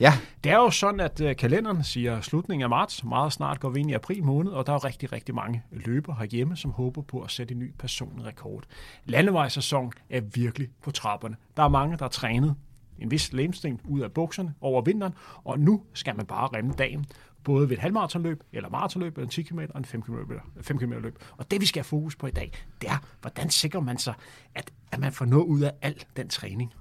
Ja. 0.00 0.12
Det 0.44 0.52
er 0.52 0.56
jo 0.56 0.70
sådan, 0.70 1.00
at 1.00 1.20
øh, 1.20 1.36
kalenderen 1.36 1.84
siger 1.84 2.20
slutningen 2.20 2.62
af 2.62 2.68
marts. 2.68 3.04
Meget 3.04 3.32
snart 3.32 3.60
går 3.60 3.68
vi 3.68 3.80
ind 3.80 3.90
i 3.90 3.94
april 3.94 4.24
måned, 4.24 4.52
og 4.52 4.66
der 4.66 4.72
er 4.72 4.76
jo 4.76 4.88
rigtig, 4.88 5.12
rigtig 5.12 5.34
mange 5.34 5.62
løber 5.70 6.14
herhjemme, 6.14 6.56
som 6.56 6.70
håber 6.70 7.02
på 7.02 7.20
at 7.20 7.30
sætte 7.30 7.52
en 7.52 7.58
ny 7.58 7.72
personlig 7.78 8.26
rekord. 8.26 8.62
Landevejssæson 9.04 9.92
er 10.10 10.20
virkelig 10.20 10.68
på 10.82 10.90
trapperne. 10.90 11.36
Der 11.56 11.62
er 11.62 11.68
mange, 11.68 11.96
der 11.96 12.04
har 12.04 12.08
trænet 12.08 12.54
en 12.98 13.10
vis 13.10 13.32
lemsting 13.32 13.80
ud 13.88 14.00
af 14.00 14.12
bukserne 14.12 14.54
over 14.60 14.82
vinteren, 14.82 15.14
og 15.44 15.58
nu 15.58 15.82
skal 15.92 16.16
man 16.16 16.26
bare 16.26 16.48
remme 16.56 16.72
dagen 16.78 17.06
både 17.44 17.68
ved 17.68 17.76
et 17.76 17.80
halvmaratonløb, 17.80 18.42
eller 18.52 18.70
maratonløb, 18.70 19.16
eller 19.16 19.26
en 19.26 19.30
10 19.30 19.42
km 19.42 19.58
og 19.58 19.78
en 19.78 19.84
5 19.84 20.02
km, 20.02 20.16
5 20.60 20.78
km 20.78 20.92
løb. 20.92 21.18
Og 21.36 21.50
det, 21.50 21.60
vi 21.60 21.66
skal 21.66 21.78
have 21.78 21.84
fokus 21.84 22.16
på 22.16 22.26
i 22.26 22.30
dag, 22.30 22.52
det 22.80 22.90
er, 22.90 22.98
hvordan 23.20 23.50
sikrer 23.50 23.80
man 23.80 23.98
sig, 23.98 24.14
at, 24.54 24.72
at 24.90 24.98
man 24.98 25.12
får 25.12 25.24
noget 25.24 25.44
ud 25.44 25.60
af 25.60 25.72
al 25.82 26.04
den 26.16 26.28
træning. 26.28 26.74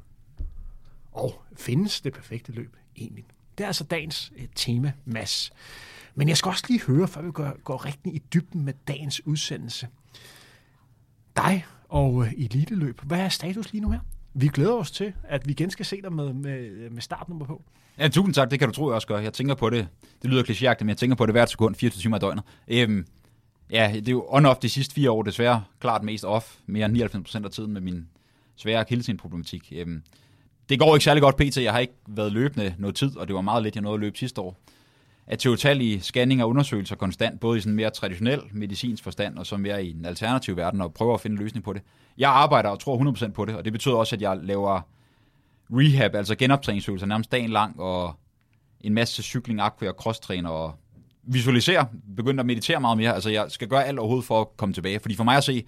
Og 1.12 1.44
findes 1.56 2.02
det 2.02 2.14
perfekte 2.14 2.52
løb 2.52 2.78
egentlig? 2.96 3.26
Det 3.58 3.64
er 3.64 3.68
altså 3.68 3.84
dagens 3.84 4.32
eh, 4.36 4.48
tema, 4.56 4.94
Mads. 5.06 5.54
Men 6.16 6.30
jeg 6.30 6.38
skal 6.38 6.50
også 6.50 6.64
lige 6.68 6.82
høre, 6.82 7.08
før 7.08 7.22
vi 7.22 7.32
går, 7.32 7.62
går 7.64 7.86
rigtig 7.86 8.16
i 8.16 8.20
dybden 8.34 8.66
med 8.66 8.74
dagens 8.88 9.28
udsendelse. 9.28 9.88
Dig 11.38 11.66
og 11.90 12.26
øh, 12.26 12.34
eliteløb, 12.34 13.02
hvad 13.02 13.20
er 13.20 13.30
status 13.30 13.72
lige 13.72 13.82
nu 13.82 13.90
her? 13.90 14.00
Vi 14.34 14.48
glæder 14.48 14.74
os 14.74 14.92
til, 14.92 15.14
at 15.24 15.48
vi 15.48 15.52
igen 15.52 15.70
skal 15.70 15.86
se 15.86 16.02
dig 16.02 16.14
med, 16.14 16.34
med, 16.34 16.90
med 16.90 17.02
startnummer 17.02 17.46
på. 17.46 17.64
Ja, 18.00 18.08
tusind 18.08 18.34
tak. 18.34 18.52
Det 18.52 18.60
kan 18.60 18.68
du 18.68 18.74
tro, 18.74 18.88
jeg 18.88 18.96
også 18.96 19.08
gør. 19.08 19.18
Jeg 19.20 19.34
tænker 19.34 19.56
på 19.56 19.70
det. 19.70 19.88
Det 20.22 20.30
lyder 20.30 20.44
klichéagtigt, 20.44 20.84
men 20.84 20.90
jeg 20.90 20.98
tænker 20.98 21.16
på 21.16 21.26
det 21.26 21.34
hvert 21.34 21.50
sekund, 21.50 21.76
24 21.76 22.02
timer 22.02 22.18
i 22.18 22.20
døgnet. 22.20 22.44
Øhm, 22.68 23.06
ja, 23.72 23.92
det 23.96 24.08
er 24.08 24.12
jo 24.12 24.28
on-off 24.30 24.60
de 24.62 24.70
sidste 24.70 24.96
fire 24.96 25.12
år, 25.12 25.24
desværre 25.24 25.64
klart 25.80 26.04
mest 26.04 26.26
off. 26.26 26.56
Mere 26.66 26.86
end 26.86 26.98
99% 26.98 27.46
af 27.46 27.52
tiden 27.52 27.74
med 27.74 27.82
min 27.82 28.08
svære 28.56 28.80
akillesindproblematik. 28.80 29.74
Øhm, 29.76 30.04
det 30.70 30.80
går 30.80 30.96
ikke 30.96 31.04
særlig 31.04 31.22
godt 31.24 31.38
pt. 31.38 31.58
Jeg 31.58 31.72
har 31.72 31.80
ikke 31.80 31.94
været 32.08 32.32
løbende 32.32 32.76
noget 32.78 32.96
tid, 32.96 33.18
og 33.18 33.28
det 33.28 33.36
var 33.36 33.42
meget 33.42 33.64
lidt, 33.64 33.76
jeg 33.76 33.82
nåede 33.82 33.94
at 33.94 34.00
løbe 34.00 34.18
sidste 34.18 34.42
år. 34.42 34.58
At 35.28 35.40
til 35.40 35.52
utallige 35.52 36.02
scanninger 36.02 36.46
og 36.46 36.50
undersøgelser 36.50 36.96
konstant, 36.96 37.40
både 37.40 37.58
i 37.58 37.62
sådan 37.62 37.76
mere 37.76 37.90
traditionel 37.90 38.42
medicinsk 38.52 39.04
forstand, 39.04 39.38
og 39.38 39.46
så 39.46 39.58
mere 39.58 39.86
i 39.86 39.92
en 39.92 40.06
alternativ 40.06 40.58
verden, 40.58 40.82
og 40.82 40.94
prøver 40.94 41.14
at 41.14 41.22
finde 41.22 41.34
en 41.34 41.44
løsning 41.44 41.64
på 41.64 41.74
det. 41.74 41.82
Jeg 42.18 42.30
arbejder 42.30 42.70
og 42.70 42.80
tror 42.80 43.12
100% 43.12 43.32
på 43.32 43.46
det, 43.46 43.56
og 43.56 43.66
det 43.66 43.74
betyder 43.74 43.96
også, 43.96 44.16
at 44.16 44.22
jeg 44.22 44.38
laver 44.44 44.82
rehab, 45.72 46.16
altså 46.16 46.36
genoptræningsøvelser 46.36 47.08
nærmest 47.08 47.32
dagen 47.32 47.50
lang, 47.50 47.80
og 47.80 48.16
en 48.82 48.94
masse 48.94 49.24
cykling, 49.24 49.62
aqua 49.62 49.90
og 49.90 49.96
cross-træner, 49.96 50.50
og 50.50 50.76
visualisere, 51.24 51.88
begynder 52.16 52.40
at 52.40 52.46
meditere 52.46 52.80
meget 52.82 52.98
mere. 52.98 53.14
Altså 53.14 53.30
jeg 53.30 53.46
skal 53.50 53.68
gøre 53.68 53.86
alt 53.86 54.00
overhovedet 54.00 54.26
for 54.26 54.42
at 54.42 54.48
komme 54.58 54.74
tilbage, 54.74 55.00
fordi 55.00 55.16
for 55.16 55.24
mig 55.24 55.38
at 55.38 55.44
se, 55.44 55.66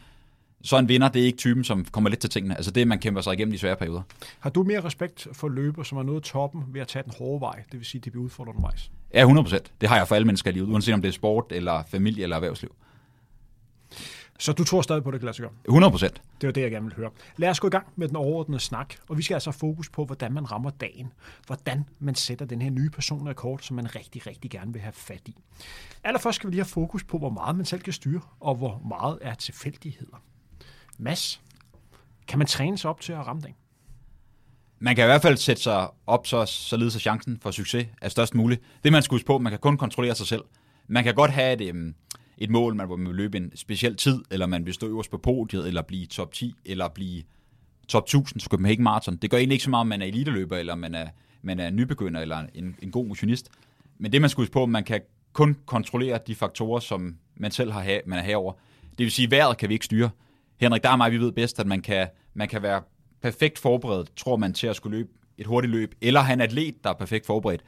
så 0.64 0.78
en 0.78 0.90
vinder, 0.90 1.08
det 1.08 1.22
er 1.22 1.26
ikke 1.26 1.38
typen, 1.38 1.64
som 1.64 1.86
kommer 1.86 2.10
lidt 2.10 2.20
til 2.20 2.30
tingene. 2.30 2.56
Altså 2.56 2.72
det, 2.72 2.88
man 2.88 3.00
kæmper 3.00 3.22
sig 3.22 3.34
igennem 3.34 3.52
de 3.52 3.58
svære 3.58 3.76
perioder. 3.76 4.02
Har 4.40 4.50
du 4.50 4.64
mere 4.64 4.84
respekt 4.84 5.28
for 5.34 5.50
løber, 5.50 5.84
som 5.84 5.98
er 5.98 6.04
nået 6.04 6.24
toppen 6.24 6.64
ved 6.68 6.82
at 6.82 6.88
tage 6.88 7.04
den 7.04 7.14
hårde 7.18 7.42
vej, 7.42 7.64
det 7.72 7.80
vil 7.80 7.86
sige, 7.86 8.00
at 8.00 8.06
de 8.06 8.12
bliver 8.12 8.24
udfordret 8.24 8.50
undervejs? 8.50 8.92
Ja, 9.16 9.28
100%. 9.28 9.58
Det 9.82 9.90
har 9.90 9.98
jeg 9.98 10.08
for 10.08 10.16
alle 10.16 10.26
mennesker 10.26 10.52
i 10.52 10.54
livet, 10.54 10.70
uanset 10.70 10.94
om 10.94 11.02
det 11.02 11.08
er 11.08 11.14
sport, 11.14 11.52
eller 11.52 11.84
familie, 11.84 12.24
eller 12.24 12.36
erhvervsliv. 12.36 12.76
Så 14.40 14.54
du 14.54 14.64
tror 14.64 14.82
stadig 14.82 15.04
på, 15.04 15.12
det 15.12 15.22
gøre? 15.22 15.50
100 15.66 15.92
procent. 15.92 16.22
Det 16.42 16.48
var 16.48 16.54
det, 16.54 16.62
jeg 16.62 16.72
gerne 16.72 16.86
vil 16.86 16.96
høre. 16.96 17.10
Lad 17.38 17.50
os 17.50 17.60
gå 17.60 17.68
i 17.68 17.70
gang 17.70 17.88
med 17.96 18.08
den 18.08 18.16
overordnede 18.16 18.60
snak, 18.60 18.94
og 19.10 19.18
vi 19.18 19.24
skal 19.24 19.34
altså 19.34 19.52
fokus 19.52 19.90
på, 19.90 20.06
hvordan 20.06 20.34
man 20.34 20.52
rammer 20.52 20.70
dagen. 20.70 21.14
Hvordan 21.46 21.86
man 22.00 22.16
sætter 22.16 22.46
den 22.46 22.62
her 22.62 22.70
nye 22.70 22.90
personrekord, 22.90 23.60
som 23.60 23.76
man 23.76 23.96
rigtig, 23.96 24.28
rigtig 24.28 24.52
gerne 24.52 24.74
vil 24.74 24.82
have 24.82 24.94
fat 24.94 25.22
i. 25.26 25.36
Allerførst 26.04 26.36
skal 26.36 26.48
vi 26.48 26.52
lige 26.52 26.62
have 26.62 26.70
fokus 26.70 27.04
på, 27.04 27.18
hvor 27.18 27.30
meget 27.30 27.56
man 27.56 27.66
selv 27.66 27.82
kan 27.82 27.94
styre, 27.94 28.22
og 28.40 28.56
hvor 28.56 28.82
meget 28.90 29.20
er 29.22 29.34
tilfældigheder. 29.34 30.24
Mads, 30.98 31.42
kan 32.28 32.40
man 32.40 32.48
træne 32.48 32.78
sig 32.78 32.90
op 32.90 33.02
til 33.02 33.14
at 33.14 33.28
ramme 33.28 33.42
dagen? 33.42 33.56
Man 34.86 34.96
kan 34.96 35.06
i 35.06 35.06
hvert 35.06 35.22
fald 35.22 35.38
sætte 35.38 35.62
sig 35.62 35.88
op, 36.08 36.28
så, 36.28 36.46
således 36.46 36.96
at 36.96 37.02
chancen 37.02 37.38
for 37.42 37.52
succes 37.52 37.88
er 38.02 38.10
størst 38.10 38.36
mulig. 38.36 38.58
Det 38.84 38.92
man 38.92 39.02
skal 39.02 39.16
huske 39.16 39.28
på, 39.28 39.38
man 39.38 39.52
kan 39.52 39.60
kun 39.60 39.78
kontrollere 39.78 40.16
sig 40.16 40.28
selv. 40.28 40.44
Man 40.88 41.04
kan 41.04 41.16
godt 41.16 41.32
have 41.32 41.54
et, 41.54 41.70
øhm, 41.70 41.96
et 42.38 42.50
mål, 42.50 42.76
man, 42.76 42.90
vil 42.90 43.16
løbe 43.16 43.38
en 43.38 43.52
speciel 43.56 43.96
tid, 43.96 44.24
eller 44.32 44.46
man 44.46 44.66
vil 44.66 44.74
stå 44.74 44.88
øverst 44.88 45.12
på 45.12 45.18
podiet, 45.18 45.68
eller 45.68 45.82
blive 45.82 46.06
top 46.06 46.34
10, 46.34 46.56
eller 46.66 46.88
blive 46.88 47.24
top 47.88 48.04
1000 48.04 48.40
så 48.40 48.48
Copenhagen 48.48 48.84
Marathon. 48.84 49.16
Det 49.16 49.30
gør 49.30 49.38
egentlig 49.38 49.56
ikke 49.56 49.64
så 49.64 49.70
meget, 49.70 49.82
om 49.82 49.88
man 49.88 50.02
er 50.02 50.06
eliteløber, 50.06 50.58
eller 50.58 50.76
man 50.76 50.96
er, 50.96 51.08
man 51.42 51.60
er 51.60 51.70
nybegynder, 51.70 52.22
eller 52.22 52.44
en, 52.54 52.76
en 52.82 52.92
god 52.92 53.06
motionist. 53.06 53.50
Men 53.98 54.12
det, 54.12 54.22
man 54.22 54.30
skal 54.30 54.42
huske 54.42 54.54
på, 54.54 54.66
man 54.66 54.84
kan 54.84 55.02
kun 55.34 55.58
kontrollere 55.66 56.20
de 56.28 56.36
faktorer, 56.36 56.80
som 56.80 57.18
man 57.36 57.52
selv 57.52 57.72
har, 57.72 58.02
man 58.06 58.20
er 58.20 58.24
herover. 58.24 58.54
Det 58.82 59.04
vil 59.04 59.12
sige, 59.12 59.32
vejret 59.32 59.58
kan 59.58 59.70
vi 59.70 59.74
ikke 59.74 59.86
styre. 59.86 60.10
Henrik, 60.60 60.84
der 60.84 60.90
er 60.90 60.96
mig, 60.96 61.12
vi 61.12 61.18
ved 61.18 61.32
bedst, 61.32 61.60
at 61.60 61.68
man 61.68 61.82
kan, 61.82 62.08
man 62.34 62.48
kan 62.48 62.62
være 62.62 62.82
perfekt 63.22 63.60
forberedt, 63.60 64.18
tror 64.18 64.36
man, 64.36 64.54
til 64.54 64.68
at 64.68 64.76
skulle 64.76 64.98
løbe 64.98 65.10
et 65.38 65.46
hurtigt 65.46 65.72
løb, 65.72 65.96
eller 66.02 66.20
han 66.20 66.38
en 66.38 66.42
atlet, 66.42 66.84
der 66.84 66.90
er 66.90 66.94
perfekt 66.94 67.26
forberedt. 67.26 67.62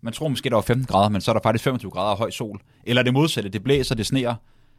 Man 0.00 0.12
tror 0.12 0.28
måske, 0.28 0.48
der 0.48 0.54
var 0.54 0.62
15 0.62 0.86
grader, 0.86 1.08
men 1.08 1.20
så 1.20 1.30
er 1.30 1.32
der 1.32 1.40
faktisk 1.42 1.64
25 1.64 1.90
grader 1.90 2.10
og 2.10 2.18
høj 2.18 2.30
sol. 2.30 2.60
Eller 2.84 3.02
det 3.02 3.12
modsatte, 3.12 3.50
det 3.50 3.62
blæser, 3.64 3.94
det 3.94 4.06
sneer, 4.06 4.34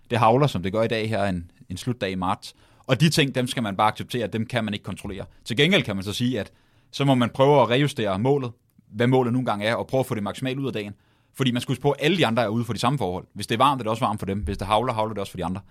det 0.09 0.17
havler, 0.17 0.47
som 0.47 0.63
det 0.63 0.71
gør 0.71 0.83
i 0.83 0.87
dag 0.87 1.09
her 1.09 1.23
en, 1.23 1.51
en 1.69 1.77
slutdag 1.77 2.11
i 2.11 2.15
marts. 2.15 2.55
Og 2.87 3.01
de 3.01 3.09
ting, 3.09 3.35
dem 3.35 3.47
skal 3.47 3.63
man 3.63 3.75
bare 3.75 3.91
acceptere, 3.91 4.27
dem 4.27 4.45
kan 4.45 4.63
man 4.65 4.73
ikke 4.73 4.83
kontrollere. 4.83 5.25
Til 5.45 5.57
gengæld 5.57 5.83
kan 5.83 5.95
man 5.95 6.03
så 6.03 6.13
sige, 6.13 6.39
at 6.39 6.51
så 6.91 7.05
må 7.05 7.15
man 7.15 7.29
prøve 7.29 7.61
at 7.61 7.69
rejustere 7.69 8.19
målet, 8.19 8.51
hvad 8.91 9.07
målet 9.07 9.33
nogle 9.33 9.45
gange 9.45 9.65
er, 9.65 9.75
og 9.75 9.87
prøve 9.87 9.99
at 9.99 10.05
få 10.05 10.15
det 10.15 10.23
maksimalt 10.23 10.59
ud 10.59 10.67
af 10.67 10.73
dagen. 10.73 10.93
Fordi 11.33 11.51
man 11.51 11.61
skulle 11.61 11.75
huske 11.75 11.81
på, 11.81 11.91
at 11.91 12.05
alle 12.05 12.17
de 12.17 12.27
andre 12.27 12.43
er 12.43 12.47
ude 12.47 12.65
for 12.65 12.73
de 12.73 12.79
samme 12.79 12.97
forhold. 12.97 13.25
Hvis 13.33 13.47
det 13.47 13.55
er 13.55 13.57
varmt, 13.57 13.81
er 13.81 13.83
det 13.83 13.89
også 13.89 14.05
varmt 14.05 14.19
for 14.19 14.25
dem. 14.25 14.39
Hvis 14.39 14.57
det 14.57 14.67
havler, 14.67 14.93
havler 14.93 15.13
det 15.13 15.19
også 15.19 15.31
for 15.31 15.37
de 15.37 15.45
andre. 15.45 15.61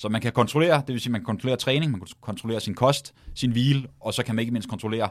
Så 0.00 0.08
man 0.08 0.20
kan 0.20 0.32
kontrollere, 0.32 0.76
det 0.86 0.88
vil 0.88 1.00
sige, 1.00 1.12
man 1.12 1.20
kan 1.20 1.26
kontrollere 1.26 1.56
træning, 1.56 1.90
man 1.90 2.00
kan 2.00 2.08
kontrollere 2.20 2.60
sin 2.60 2.74
kost, 2.74 3.14
sin 3.34 3.50
hvile, 3.50 3.88
og 4.00 4.14
så 4.14 4.22
kan 4.22 4.34
man 4.34 4.42
ikke 4.42 4.52
mindst 4.52 4.68
kontrollere, 4.68 5.08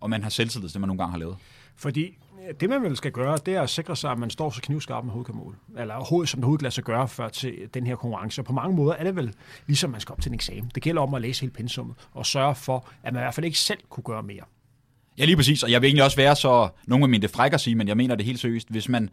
om 0.00 0.10
man 0.10 0.22
har 0.22 0.30
selvtillid, 0.30 0.68
det 0.68 0.80
man 0.80 0.88
nogle 0.88 0.98
gange 0.98 1.10
har 1.10 1.18
lavet. 1.18 1.36
Fordi 1.76 2.18
det 2.60 2.68
man 2.68 2.82
vel 2.82 2.96
skal 2.96 3.12
gøre, 3.12 3.38
det 3.46 3.54
er 3.54 3.62
at 3.62 3.70
sikre 3.70 3.96
sig, 3.96 4.10
at 4.10 4.18
man 4.18 4.30
står 4.30 4.50
så 4.50 4.62
knivskarp 4.62 5.04
med 5.04 5.12
hovedkamål. 5.12 5.56
Eller 5.78 6.04
hovedet, 6.04 6.28
som 6.28 6.40
det 6.40 6.44
hovedet 6.44 6.72
sig 6.72 6.84
gøre 6.84 7.08
før 7.08 7.28
til 7.28 7.54
den 7.74 7.86
her 7.86 7.96
konkurrence. 7.96 8.40
Og 8.40 8.44
på 8.44 8.52
mange 8.52 8.76
måder 8.76 8.94
er 8.94 9.04
det 9.04 9.16
vel 9.16 9.34
ligesom 9.66 9.90
man 9.90 10.00
skal 10.00 10.12
op 10.12 10.20
til 10.20 10.30
en 10.30 10.34
eksamen. 10.34 10.70
Det 10.74 10.82
gælder 10.82 11.02
om 11.02 11.14
at 11.14 11.22
læse 11.22 11.40
hele 11.40 11.52
pensummet 11.52 11.96
og 12.12 12.26
sørge 12.26 12.54
for, 12.54 12.88
at 13.02 13.12
man 13.12 13.22
i 13.22 13.24
hvert 13.24 13.34
fald 13.34 13.46
ikke 13.46 13.58
selv 13.58 13.80
kunne 13.88 14.04
gøre 14.04 14.22
mere. 14.22 14.44
Ja, 15.18 15.24
lige 15.24 15.36
præcis. 15.36 15.62
Og 15.62 15.70
jeg 15.70 15.82
vil 15.82 15.88
egentlig 15.88 16.04
også 16.04 16.16
være 16.16 16.36
så, 16.36 16.68
nogle 16.86 17.04
af 17.04 17.08
mine 17.08 17.22
det 17.22 17.30
frækker 17.30 17.58
sige, 17.58 17.74
men 17.74 17.88
jeg 17.88 17.96
mener 17.96 18.14
det 18.14 18.26
helt 18.26 18.40
seriøst. 18.40 18.70
Hvis 18.70 18.88
man 18.88 19.10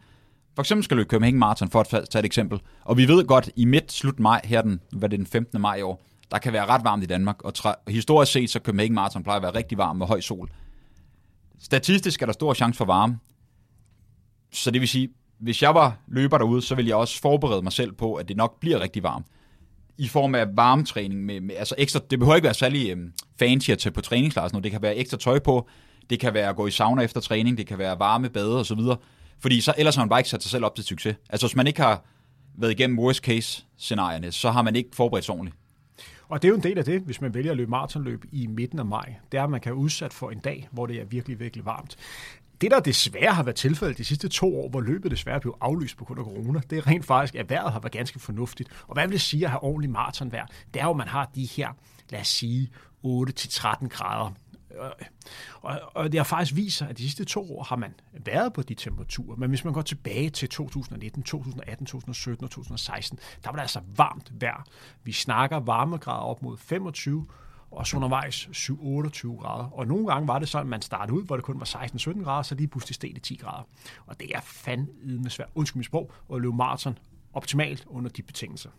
for 0.54 0.62
eksempel 0.62 0.84
skal 0.84 0.96
løbe 0.96 1.32
Marathon, 1.32 1.70
for 1.70 1.80
at 1.80 1.86
tage 1.86 2.18
et 2.18 2.24
eksempel, 2.24 2.60
og 2.84 2.96
vi 2.96 3.08
ved 3.08 3.24
godt, 3.26 3.50
i 3.56 3.64
midt 3.64 3.92
slut 3.92 4.20
maj, 4.20 4.40
her 4.44 4.62
den, 4.62 4.80
hvad 4.92 5.08
det 5.08 5.16
er, 5.16 5.18
den 5.18 5.26
15. 5.26 5.60
maj 5.60 5.76
i 5.76 5.82
år, 5.82 6.02
der 6.30 6.38
kan 6.38 6.52
være 6.52 6.66
ret 6.66 6.84
varmt 6.84 7.02
i 7.02 7.06
Danmark, 7.06 7.42
og 7.42 7.52
tra- 7.58 7.82
historisk 7.88 8.32
set, 8.32 8.50
så 8.50 8.58
Copenhagen 8.58 8.94
Marathon 8.94 9.22
plejer 9.22 9.36
at 9.36 9.42
være 9.42 9.54
rigtig 9.54 9.78
varm 9.78 9.96
med 9.96 10.06
høj 10.06 10.20
sol. 10.20 10.50
Statistisk 11.58 12.22
er 12.22 12.26
der 12.26 12.32
stor 12.32 12.54
chance 12.54 12.78
for 12.78 12.84
varme, 12.84 13.18
så 14.52 14.70
det 14.70 14.80
vil 14.80 14.88
sige, 14.88 15.08
hvis 15.38 15.62
jeg 15.62 15.74
var 15.74 15.98
løber 16.08 16.38
derude, 16.38 16.62
så 16.62 16.74
ville 16.74 16.88
jeg 16.88 16.96
også 16.96 17.20
forberede 17.20 17.62
mig 17.62 17.72
selv 17.72 17.92
på, 17.92 18.14
at 18.14 18.28
det 18.28 18.36
nok 18.36 18.60
bliver 18.60 18.80
rigtig 18.80 19.02
varmt. 19.02 19.26
I 19.98 20.08
form 20.08 20.34
af 20.34 20.46
varmetræning. 20.56 21.24
Med, 21.24 21.40
med, 21.40 21.54
altså 21.54 21.74
ekstra, 21.78 22.00
det 22.10 22.18
behøver 22.18 22.36
ikke 22.36 22.44
være 22.44 22.54
særlig 22.54 22.90
øhm, 22.90 23.12
fancy 23.38 23.70
at 23.70 23.78
tage 23.78 23.92
på 23.92 24.00
træningslejr. 24.00 24.48
Det 24.48 24.70
kan 24.70 24.82
være 24.82 24.96
ekstra 24.96 25.16
tøj 25.16 25.38
på, 25.38 25.68
det 26.10 26.20
kan 26.20 26.34
være 26.34 26.48
at 26.48 26.56
gå 26.56 26.66
i 26.66 26.70
sauna 26.70 27.02
efter 27.02 27.20
træning, 27.20 27.58
det 27.58 27.66
kan 27.66 27.78
være 27.78 27.98
varme 27.98 28.28
bade 28.28 28.60
osv. 28.60 28.78
Fordi 29.38 29.60
så, 29.60 29.74
ellers 29.78 29.96
har 29.96 30.02
man 30.02 30.08
bare 30.08 30.20
ikke 30.20 30.30
sat 30.30 30.42
sig 30.42 30.50
selv 30.50 30.64
op 30.64 30.74
til 30.74 30.84
succes. 30.84 31.16
Altså 31.30 31.46
hvis 31.46 31.56
man 31.56 31.66
ikke 31.66 31.80
har 31.80 32.04
været 32.54 32.72
igennem 32.72 32.98
worst 32.98 33.20
case 33.20 33.64
scenarierne, 33.76 34.32
så 34.32 34.50
har 34.50 34.62
man 34.62 34.76
ikke 34.76 34.90
forberedt 34.92 35.24
sig 35.24 35.34
ordentligt. 35.34 35.56
Og 36.28 36.42
det 36.42 36.48
er 36.48 36.50
jo 36.50 36.56
en 36.56 36.62
del 36.62 36.78
af 36.78 36.84
det, 36.84 37.00
hvis 37.00 37.20
man 37.20 37.34
vælger 37.34 37.50
at 37.50 37.56
løbe 37.56 37.70
maratonløb 37.70 38.24
i 38.32 38.46
midten 38.46 38.78
af 38.78 38.84
maj. 38.84 39.14
Det 39.32 39.38
er, 39.38 39.44
at 39.44 39.50
man 39.50 39.60
kan 39.60 39.72
udsat 39.72 40.12
for 40.12 40.30
en 40.30 40.38
dag, 40.38 40.68
hvor 40.70 40.86
det 40.86 41.00
er 41.00 41.04
virkelig, 41.04 41.40
virkelig 41.40 41.64
varmt. 41.64 41.96
Det, 42.60 42.70
der 42.70 42.80
desværre 42.80 43.34
har 43.34 43.42
været 43.42 43.56
tilfældet 43.56 43.98
de 43.98 44.04
sidste 44.04 44.28
to 44.28 44.60
år, 44.60 44.68
hvor 44.68 44.80
løbet 44.80 45.10
desværre 45.10 45.40
blev 45.40 45.56
aflyst 45.60 45.96
på 45.96 46.04
grund 46.04 46.20
af 46.20 46.24
corona, 46.24 46.60
det 46.70 46.78
er 46.78 46.86
rent 46.86 47.04
faktisk, 47.04 47.34
at 47.34 47.50
vejret 47.50 47.72
har 47.72 47.80
været 47.80 47.92
ganske 47.92 48.18
fornuftigt. 48.18 48.68
Og 48.86 48.94
hvad 48.94 49.06
vil 49.06 49.12
det 49.12 49.20
sige 49.20 49.44
at 49.44 49.50
have 49.50 49.62
ordentlig 49.62 49.90
maratonvejr? 49.90 50.46
Det 50.74 50.80
er 50.80 50.84
jo, 50.84 50.90
at 50.90 50.96
man 50.96 51.08
har 51.08 51.30
de 51.34 51.44
her, 51.44 51.68
lad 52.10 52.20
os 52.20 52.28
sige, 52.28 52.70
8-13 53.04 53.88
grader 53.88 54.32
og, 55.62 55.80
og 55.94 56.12
det 56.12 56.20
har 56.20 56.24
faktisk 56.24 56.56
vist 56.56 56.76
sig, 56.76 56.88
at 56.88 56.98
de 56.98 57.02
sidste 57.02 57.24
to 57.24 57.58
år 57.58 57.62
har 57.62 57.76
man 57.76 57.94
været 58.12 58.52
på 58.52 58.62
de 58.62 58.74
temperaturer. 58.74 59.36
Men 59.36 59.48
hvis 59.48 59.64
man 59.64 59.72
går 59.72 59.82
tilbage 59.82 60.30
til 60.30 60.48
2019, 60.48 61.22
2018, 61.22 61.86
2017 61.86 62.44
og 62.44 62.50
2016, 62.50 63.18
der 63.44 63.50
var 63.50 63.56
det 63.56 63.60
altså 63.62 63.80
varmt 63.96 64.32
vejr. 64.40 64.66
Vi 65.04 65.12
snakker 65.12 65.56
varmegrader 65.56 66.22
op 66.22 66.42
mod 66.42 66.56
25, 66.56 67.26
og 67.70 67.86
så 67.86 67.96
undervejs 67.96 68.48
7-28 68.52 68.72
grader. 69.40 69.64
Og 69.64 69.86
nogle 69.86 70.06
gange 70.06 70.28
var 70.28 70.38
det 70.38 70.48
sådan, 70.48 70.66
at 70.66 70.70
man 70.70 70.82
startede 70.82 71.18
ud, 71.18 71.24
hvor 71.24 71.36
det 71.36 71.44
kun 71.44 71.60
var 71.60 71.66
16-17 71.66 72.24
grader, 72.24 72.42
så 72.42 72.54
lige 72.54 72.68
pludselig 72.68 72.94
steg 72.94 73.10
det 73.14 73.22
10 73.22 73.34
grader. 73.36 73.66
Og 74.06 74.20
det 74.20 74.30
er 74.34 74.40
fandme 74.40 75.30
svært, 75.30 75.48
undskyld 75.54 75.78
mit 75.78 75.86
sprog, 75.86 76.12
at 76.34 76.40
løbe 76.40 76.56
maraton 76.56 76.98
optimalt 77.32 77.84
under 77.86 78.10
de 78.10 78.22
betingelser. 78.22 78.70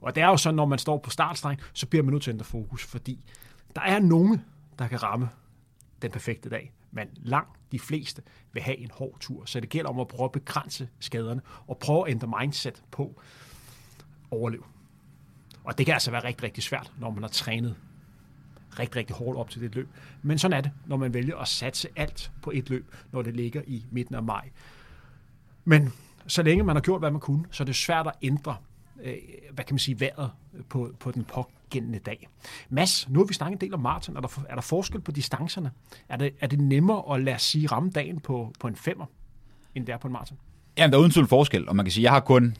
Og 0.00 0.14
det 0.14 0.22
er 0.22 0.26
jo 0.26 0.36
sådan, 0.36 0.54
når 0.54 0.66
man 0.66 0.78
står 0.78 0.98
på 0.98 1.10
startstreng, 1.10 1.60
så 1.72 1.86
bliver 1.86 2.02
man 2.02 2.12
nødt 2.12 2.22
til 2.22 2.30
at 2.30 2.34
ændre 2.34 2.44
fokus, 2.44 2.84
fordi 2.84 3.24
der 3.74 3.80
er 3.80 3.98
nogle, 3.98 4.44
der 4.80 4.88
kan 4.88 5.02
ramme 5.02 5.28
den 6.02 6.10
perfekte 6.10 6.50
dag. 6.50 6.72
Men 6.90 7.08
langt 7.16 7.58
de 7.72 7.78
fleste 7.78 8.22
vil 8.52 8.62
have 8.62 8.76
en 8.76 8.90
hård 8.90 9.18
tur. 9.20 9.44
Så 9.44 9.60
det 9.60 9.68
gælder 9.68 9.90
om 9.90 10.00
at 10.00 10.08
prøve 10.08 10.24
at 10.24 10.32
begrænse 10.32 10.88
skaderne 11.00 11.42
og 11.66 11.78
prøve 11.78 12.06
at 12.06 12.10
ændre 12.10 12.40
mindset 12.40 12.82
på 12.90 13.20
overleve. 14.30 14.62
Og 15.64 15.78
det 15.78 15.86
kan 15.86 15.92
altså 15.92 16.10
være 16.10 16.24
rigtig, 16.24 16.42
rigtig 16.42 16.62
svært, 16.62 16.92
når 16.98 17.10
man 17.10 17.22
har 17.22 17.28
trænet 17.28 17.76
rigtig, 18.78 18.96
rigtig 18.96 19.16
hårdt 19.16 19.38
op 19.38 19.50
til 19.50 19.60
det 19.60 19.74
løb. 19.74 19.88
Men 20.22 20.38
sådan 20.38 20.56
er 20.56 20.60
det, 20.60 20.72
når 20.86 20.96
man 20.96 21.14
vælger 21.14 21.36
at 21.36 21.48
satse 21.48 21.88
alt 21.96 22.32
på 22.42 22.50
et 22.50 22.70
løb, 22.70 22.94
når 23.12 23.22
det 23.22 23.36
ligger 23.36 23.62
i 23.66 23.86
midten 23.90 24.14
af 24.14 24.22
maj. 24.22 24.50
Men 25.64 25.92
så 26.26 26.42
længe 26.42 26.64
man 26.64 26.76
har 26.76 26.80
gjort, 26.80 27.00
hvad 27.00 27.10
man 27.10 27.20
kunne, 27.20 27.44
så 27.50 27.62
er 27.62 27.64
det 27.64 27.76
svært 27.76 28.06
at 28.06 28.12
ændre, 28.22 28.56
øh, 29.02 29.14
hvad 29.52 29.64
kan 29.64 29.74
man 29.74 29.78
sige, 29.78 30.00
vejret 30.00 30.30
på, 30.68 30.94
på 31.00 31.10
den 31.10 31.24
pågældende 31.24 31.98
dag. 31.98 32.28
Mads, 32.68 33.08
nu 33.08 33.18
har 33.18 33.26
vi 33.26 33.34
snakket 33.34 33.56
en 33.56 33.60
del 33.60 33.74
om 33.74 33.80
maraton. 33.80 34.16
Er 34.16 34.20
der, 34.20 34.42
er 34.48 34.54
der 34.54 34.62
forskel 34.62 35.00
på 35.00 35.12
distancerne? 35.12 35.70
Er 36.08 36.16
det, 36.16 36.32
er 36.40 36.46
det 36.46 36.60
nemmere 36.60 37.14
at 37.14 37.24
lade 37.24 37.38
sige 37.38 37.66
ramme 37.66 37.90
dagen 37.90 38.20
på, 38.20 38.52
på 38.60 38.68
en 38.68 38.76
femmer, 38.76 39.06
end 39.74 39.86
det 39.86 39.92
er 39.92 39.98
på 39.98 40.08
en 40.08 40.12
maraton? 40.12 40.38
Jamen, 40.78 40.92
der 40.92 40.98
er 40.98 41.00
uden 41.00 41.12
tvivl 41.12 41.28
forskel, 41.28 41.68
og 41.68 41.76
man 41.76 41.84
kan 41.84 41.92
sige, 41.92 42.04
jeg 42.04 42.12
har 42.12 42.20
kun 42.20 42.56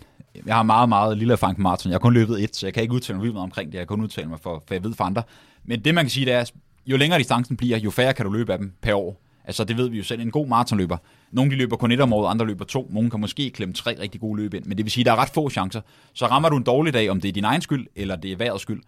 jeg 0.47 0.55
har 0.55 0.63
meget, 0.63 0.89
meget 0.89 1.19
lille 1.19 1.33
erfaring 1.33 1.57
på 1.57 1.63
maraton. 1.63 1.91
Jeg 1.91 1.95
har 1.95 2.01
kun 2.01 2.15
løbet 2.15 2.43
et, 2.43 2.57
så 2.57 2.67
jeg 2.67 2.75
kan 2.75 2.83
ikke 2.83 2.95
udtale 2.95 3.17
mig 3.17 3.23
vildt 3.23 3.35
meget 3.35 3.45
omkring 3.45 3.73
det. 3.73 3.79
Jeg 3.79 3.89
kan 3.89 3.97
kun 3.97 4.01
udtale 4.01 4.29
mig 4.29 4.41
for, 4.41 4.63
for 4.67 4.75
jeg 4.75 4.85
ved 4.85 4.95
for 4.95 5.05
andre. 5.05 5.23
Men 5.65 5.85
det, 5.85 5.95
man 5.95 6.05
kan 6.05 6.11
sige, 6.11 6.27
det 6.27 6.35
er, 6.35 6.45
jo 6.87 6.97
længere 6.97 7.19
distancen 7.19 7.57
bliver, 7.57 7.79
jo 7.79 7.91
færre 7.91 8.15
kan 8.15 8.27
du 8.27 8.33
løbe 8.33 8.53
af 8.53 8.59
dem 8.59 8.73
per 8.83 8.95
år. 8.95 9.23
Altså, 9.45 9.65
det 9.65 9.77
ved 9.77 9.89
vi 9.89 9.97
jo 9.97 10.05
selv. 10.05 10.21
En 10.21 10.31
god 10.31 10.47
maratonløber. 10.47 10.97
Nogle 11.33 11.51
de 11.51 11.57
løber 11.57 11.77
kun 11.77 11.93
et 11.93 12.01
om 12.01 12.13
året, 12.13 12.31
andre 12.31 12.47
løber 12.47 12.65
to. 12.65 12.89
Nogle 12.91 13.11
kan 13.11 13.21
måske 13.21 13.51
klemme 13.51 13.75
tre 13.75 13.97
rigtig 14.01 14.21
gode 14.21 14.43
løb 14.43 14.55
ind. 14.55 14.65
Men 14.65 14.77
det 14.77 14.85
vil 14.85 14.93
sige, 14.93 15.03
at 15.03 15.07
der 15.07 15.13
er 15.13 15.17
ret 15.17 15.31
få 15.31 15.51
chancer. 15.51 15.81
Så 16.13 16.27
rammer 16.27 16.49
du 16.49 16.57
en 16.57 16.63
dårlig 16.63 16.93
dag, 16.93 17.11
om 17.11 17.21
det 17.21 17.29
er 17.29 17.33
din 17.33 17.45
egen 17.45 17.63
skyld, 17.63 17.87
eller 17.97 18.17
det 18.17 18.33
er 18.33 18.37
vejrets 18.37 18.63
skyld, 18.63 18.83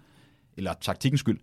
eller 0.56 0.74
taktikkens 0.80 1.20
skyld, 1.20 1.38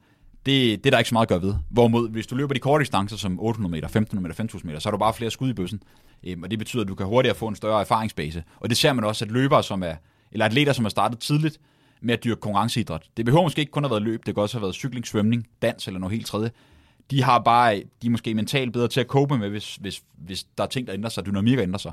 det, 0.46 0.84
det 0.84 0.86
er 0.86 0.92
der 0.92 0.98
ikke 0.98 1.10
så 1.10 1.16
meget 1.16 1.26
at 1.26 1.30
gøre 1.30 1.42
ved. 1.42 1.56
Hvorimod, 1.70 2.10
hvis 2.10 2.28
du 2.28 2.36
løber 2.36 2.54
de 2.54 2.60
korte 2.60 2.82
distancer 2.82 3.18
som 3.18 3.40
800 3.40 3.72
meter, 3.72 3.88
1500 3.88 4.24
meter, 4.24 4.36
5000 4.36 4.68
meter, 4.68 4.80
så 4.80 4.90
har 4.90 4.92
du 4.92 4.98
bare 4.98 5.14
flere 5.14 5.32
skud 5.32 5.50
i 5.50 5.54
bøssen. 5.54 5.82
Øhm, 6.24 6.44
og 6.44 6.52
det 6.52 6.60
betyder, 6.60 6.82
at 6.82 6.88
du 6.88 6.96
kan 6.96 7.06
hurtigere 7.06 7.36
få 7.36 7.48
en 7.48 7.56
større 7.56 7.82
erfaringsbase. 7.82 8.44
Og 8.58 8.70
det 8.70 8.78
ser 8.78 8.94
man 8.94 9.04
også, 9.04 9.26
at 9.26 9.32
løbere, 9.32 9.64
som 9.64 9.84
er, 9.84 9.96
eller 10.32 10.46
atleter, 10.46 10.74
som 10.74 10.86
har 10.86 10.90
startet 10.90 11.20
tidligt 11.20 11.60
med 12.02 12.14
at 12.14 12.24
dyrke 12.24 12.42
konkurrenceidræt. 12.42 13.02
Det 13.18 13.26
behøver 13.26 13.44
måske 13.44 13.60
ikke 13.60 13.72
kun 13.72 13.86
at 13.86 13.90
have 13.90 13.96
været 13.96 14.04
løb, 14.04 14.26
det 14.26 14.36
kan 14.36 14.42
også 14.42 14.58
have 14.58 14.62
været 14.62 14.76
cykling, 14.76 15.08
svømning, 15.08 15.48
dans 15.62 15.88
eller 15.88 16.00
noget 16.00 16.14
helt 16.16 16.26
tredje. 16.26 16.52
De 17.12 17.24
har 17.24 17.40
bare, 17.40 17.84
de 18.02 18.08
er 18.08 18.12
måske 18.12 18.34
mentalt 18.34 18.74
bedre 18.74 18.88
til 18.88 19.00
at 19.00 19.08
cope 19.08 19.38
med, 19.38 19.50
hvis, 19.50 19.76
hvis, 19.76 20.04
hvis 20.18 20.44
der 20.58 20.64
er 20.64 20.68
ting, 20.68 20.88
der 20.88 20.94
ændrer 20.94 21.10
sig, 21.10 21.26
dynamikker 21.26 21.64
ændrer 21.64 21.78
sig. 21.78 21.92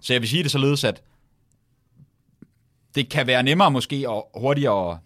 Så 0.00 0.12
jeg 0.12 0.22
vil 0.22 0.28
sige 0.28 0.42
det 0.42 0.50
således, 0.50 0.84
at 0.84 1.02
det 2.94 3.08
kan 3.08 3.26
være 3.26 3.42
nemmere 3.42 3.70
måske 3.70 4.10
og 4.10 4.30
hurtigere 4.34 4.98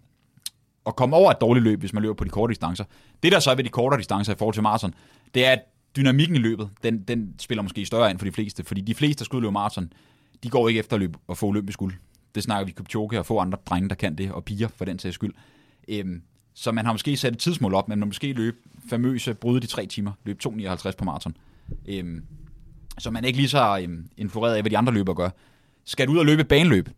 at 0.85 0.95
komme 0.95 1.15
over 1.15 1.31
et 1.31 1.41
dårligt 1.41 1.63
løb, 1.63 1.79
hvis 1.79 1.93
man 1.93 2.01
løber 2.03 2.15
på 2.15 2.23
de 2.23 2.29
korte 2.29 2.51
distancer. 2.51 2.83
Det 3.23 3.31
der 3.31 3.39
så 3.39 3.51
er 3.51 3.55
ved 3.55 3.63
de 3.63 3.69
kortere 3.69 3.99
distancer 3.99 4.33
i 4.33 4.35
forhold 4.37 4.53
til 4.53 4.63
maraton, 4.63 4.93
det 5.33 5.45
er, 5.45 5.51
at 5.51 5.59
dynamikken 5.95 6.35
i 6.35 6.39
løbet, 6.39 6.69
den, 6.83 7.03
den 7.03 7.35
spiller 7.39 7.61
måske 7.61 7.85
større 7.85 8.09
ind 8.09 8.19
for 8.19 8.25
de 8.25 8.31
fleste, 8.31 8.63
fordi 8.63 8.81
de 8.81 8.95
fleste, 8.95 9.19
der 9.19 9.25
skal 9.25 9.37
udløbe 9.37 9.51
maraton, 9.51 9.93
de 10.43 10.49
går 10.49 10.67
ikke 10.67 10.79
efter 10.79 10.95
at 10.95 10.99
løbe 10.99 11.19
og 11.27 11.37
få 11.37 11.47
olympisk 11.47 11.79
guld. 11.79 11.93
Det 12.35 12.43
snakker 12.43 12.65
vi 12.65 12.71
Kipchoge 12.71 13.19
og 13.19 13.25
få 13.25 13.39
andre 13.39 13.57
drenge, 13.65 13.89
der 13.89 13.95
kan 13.95 14.15
det, 14.15 14.31
og 14.31 14.45
piger 14.45 14.67
for 14.67 14.85
den 14.85 14.99
sags 14.99 15.15
skyld. 15.15 15.33
Øhm, 15.87 16.21
så 16.59 16.71
man 16.71 16.85
har 16.85 16.91
måske 16.91 17.17
sat 17.17 17.33
et 17.33 17.39
tidsmål 17.39 17.73
op, 17.73 17.89
men 17.89 17.99
man 17.99 18.07
måske 18.07 18.33
løb 18.33 18.55
famøse, 18.89 19.33
bryde 19.33 19.59
de 19.59 19.67
tre 19.67 19.85
timer, 19.85 20.11
løb 20.23 20.39
2.59 20.45 20.91
på 20.97 21.05
maraton. 21.05 21.37
Øhm, 21.87 22.23
så 22.99 23.11
man 23.11 23.23
er 23.23 23.27
ikke 23.27 23.39
lige 23.39 23.49
så 23.49 23.79
øhm, 23.81 24.07
influeret 24.17 24.55
af, 24.55 24.61
hvad 24.61 24.71
de 24.71 24.77
andre 24.77 24.93
løber 24.93 25.13
gør. 25.13 25.29
Skal 25.85 26.07
du 26.07 26.11
ud 26.11 26.17
og 26.17 26.25
løbe 26.25 26.43
baneløb, 26.43 26.89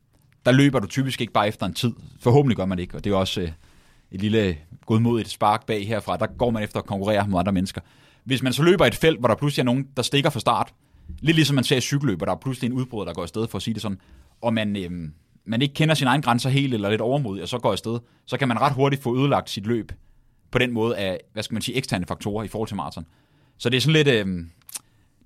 der 0.46 0.52
løber 0.52 0.80
du 0.80 0.88
typisk 0.88 1.22
ikke 1.22 1.34
bare 1.34 1.48
efter 1.48 1.66
en 1.66 1.74
tid. 1.74 1.94
Forhåbentlig 2.20 2.58
gør 2.58 2.66
man 2.66 2.78
det 2.78 2.82
ikke, 2.82 2.96
og 2.98 3.04
det 3.04 3.12
er 3.12 3.16
også 3.16 3.42
øh, 3.42 3.52
et 4.12 4.22
lille 4.22 4.58
godmodigt 4.86 5.30
spark 5.30 5.66
bag 5.66 5.88
herfra. 5.88 6.18
Der 6.18 6.28
går 6.38 6.50
man 6.50 6.64
efter 6.64 6.80
at 6.80 6.86
konkurrere 6.86 7.28
med 7.28 7.40
andre 7.40 7.52
mennesker. 7.52 7.82
Hvis 8.24 8.44
man 8.44 8.54
så 8.54 8.64
løber 8.64 8.86
et 8.86 8.96
felt, 8.96 9.20
hvor 9.20 9.28
der 9.28 9.36
pludselig 9.36 9.62
er 9.62 9.66
nogen, 9.66 9.88
der 9.98 10.04
stikker 10.04 10.30
fra 10.30 10.40
start, 10.40 10.74
lidt 11.20 11.36
ligesom 11.36 11.56
man 11.56 11.64
ser 11.64 11.78
i 11.78 11.82
cykelløb, 11.82 12.20
der 12.20 12.32
er 12.32 12.36
pludselig 12.36 12.68
en 12.68 12.74
udbrud, 12.74 13.06
der 13.06 13.14
går 13.14 13.24
afsted, 13.24 13.48
for 13.48 13.58
at 13.58 13.62
sige 13.62 13.74
det 13.74 13.82
sådan, 13.82 14.02
og 14.42 14.54
man, 14.54 14.76
øhm, 14.76 15.14
man 15.50 15.62
ikke 15.62 15.74
kender 15.74 15.96
sine 15.96 16.10
egne 16.10 16.24
grænser 16.24 16.50
helt, 16.50 16.74
eller 16.74 16.90
lidt 16.90 17.02
overmodig, 17.02 17.44
og 17.44 17.50
så 17.50 17.58
går 17.58 17.72
afsted, 17.72 18.00
så 18.26 18.38
kan 18.38 18.48
man 18.48 18.62
ret 18.62 18.74
hurtigt 18.74 19.04
få 19.04 19.18
ødelagt 19.18 19.50
sit 19.50 19.68
løb 19.68 19.92
på 20.52 20.58
den 20.58 20.72
måde 20.72 20.98
af, 20.98 21.20
hvad 21.34 21.44
skal 21.44 21.56
man 21.56 21.62
sige, 21.62 21.76
eksterne 21.76 22.06
faktorer 22.06 22.44
i 22.44 22.48
forhold 22.48 22.68
til 22.68 22.78
maraton. 22.78 23.06
Så 23.58 23.70
det 23.70 23.78
er 23.78 23.82
sådan 23.82 23.94
lidt, 23.94 24.08
øh, 24.08 24.46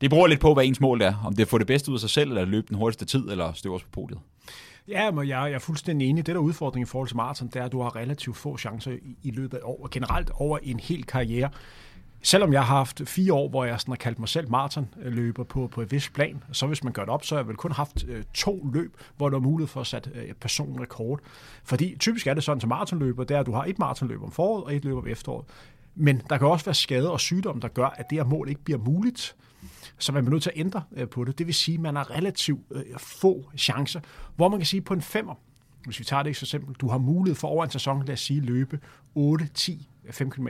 det 0.02 0.10
bruger 0.10 0.28
lidt 0.28 0.40
på, 0.40 0.54
hvad 0.54 0.66
ens 0.66 0.80
mål 0.80 1.02
er. 1.02 1.14
Om 1.26 1.34
det 1.34 1.42
er 1.42 1.46
at 1.46 1.50
få 1.50 1.58
det 1.58 1.68
bedste 1.68 1.92
ud 1.92 1.96
af 1.96 2.00
sig 2.00 2.10
selv, 2.10 2.30
eller 2.30 2.46
løbe 2.46 2.68
den 2.68 2.78
hurtigste 2.78 3.06
tid, 3.06 3.30
eller 3.30 3.54
stå 3.54 3.74
også 3.74 3.86
på 3.86 3.92
podiet. 3.92 4.20
Ja, 4.88 5.12
men 5.12 5.28
jeg, 5.28 5.38
jeg 5.38 5.52
er 5.52 5.60
fuldstændig 5.60 6.10
enig. 6.10 6.26
Det 6.26 6.36
der 6.36 6.42
udfordring 6.42 6.84
i 6.84 6.86
forhold 6.86 7.08
til 7.08 7.18
maraton, 7.18 7.48
det 7.48 7.56
er, 7.56 7.66
at 7.66 7.72
du 7.72 7.82
har 7.82 7.96
relativt 7.96 8.38
få 8.38 8.58
chancer 8.58 8.92
i, 8.92 9.18
i 9.24 9.32
løbet 9.32 9.58
af 9.58 9.62
år, 9.64 9.84
og 9.84 9.90
generelt 9.90 10.32
over 10.34 10.58
en 10.64 10.80
hel 10.80 11.04
karriere. 11.04 11.50
Selvom 12.26 12.54
jeg 12.54 12.66
har 12.66 12.76
haft 12.76 13.02
fire 13.06 13.34
år, 13.34 13.50
hvor 13.50 13.66
jeg 13.66 13.80
sådan 13.80 13.92
har 13.92 13.96
kaldt 13.96 14.20
mig 14.20 14.30
selv 14.30 14.50
maratonløber 14.50 15.44
på, 15.44 15.68
på 15.68 15.82
et 15.82 15.92
vis 15.92 16.10
plan, 16.10 16.44
så 16.52 16.68
hvis 16.68 16.84
man 16.84 16.94
gør 16.94 17.02
det 17.02 17.10
op, 17.10 17.26
så 17.26 17.36
har 17.36 17.40
jeg 17.40 17.48
vel 17.48 17.56
kun 17.56 17.72
haft 17.72 18.06
øh, 18.08 18.24
to 18.34 18.70
løb, 18.74 18.98
hvor 19.18 19.30
der 19.30 19.38
er 19.38 19.42
mulighed 19.42 19.68
for 19.68 19.82
at 19.82 19.88
sætte 19.88 20.10
øh, 20.16 20.34
personrekord. 20.34 21.20
Fordi 21.64 21.96
typisk 22.00 22.28
er 22.28 22.34
det 22.34 22.44
sådan 22.44 22.60
til 22.60 22.70
maratonløber, 22.70 23.24
det 23.24 23.36
er, 23.36 23.40
at 23.40 23.46
du 23.46 23.52
har 23.52 23.66
et 23.66 23.80
maratonløb 23.80 24.24
om 24.24 24.32
foråret 24.32 24.64
og 24.64 24.76
et 24.76 24.86
løb 24.86 24.96
om 24.96 25.08
efteråret. 25.08 25.46
Men 25.96 26.22
der 26.30 26.38
kan 26.38 26.48
også 26.48 26.66
være 26.66 26.76
skade 26.76 27.12
og 27.12 27.20
sygdom, 27.20 27.62
der 27.62 27.68
gør, 27.68 27.86
at 27.86 28.10
det 28.10 28.18
her 28.18 28.26
mål 28.26 28.50
ikke 28.50 28.64
bliver 28.64 28.80
muligt. 28.80 29.36
Så 29.98 30.12
man 30.12 30.24
bliver 30.24 30.34
nødt 30.34 30.44
til 30.44 30.52
at 30.56 30.60
ændre 30.60 30.84
øh, 30.96 31.08
på 31.08 31.24
det. 31.24 31.38
Det 31.38 31.48
vil 31.48 31.56
sige, 31.56 31.76
at 31.76 31.82
man 31.82 31.96
har 31.96 32.12
relativt 32.12 32.62
øh, 32.72 32.84
få 32.98 33.50
chancer, 33.58 34.00
hvor 34.36 34.50
man 34.50 34.60
kan 34.60 34.66
sige 34.66 34.82
på 34.82 34.94
en 34.94 35.02
femmer, 35.02 35.36
hvis 35.86 36.00
vi 36.00 36.04
tager 36.04 36.24
det 36.24 36.30
ikke 36.30 36.40
så 36.40 36.46
simpelt, 36.46 36.82
du 36.82 36.88
har 36.88 36.98
mulighed 36.98 37.36
for 37.36 37.48
over 37.48 37.64
en 37.64 37.72
sæson, 37.72 38.06
lad 38.06 38.14
os 38.14 38.20
sige, 38.20 38.42
løbe 38.42 38.80
8, 39.16 39.50
10, 39.54 39.90
5 40.12 40.32
km. 40.32 40.48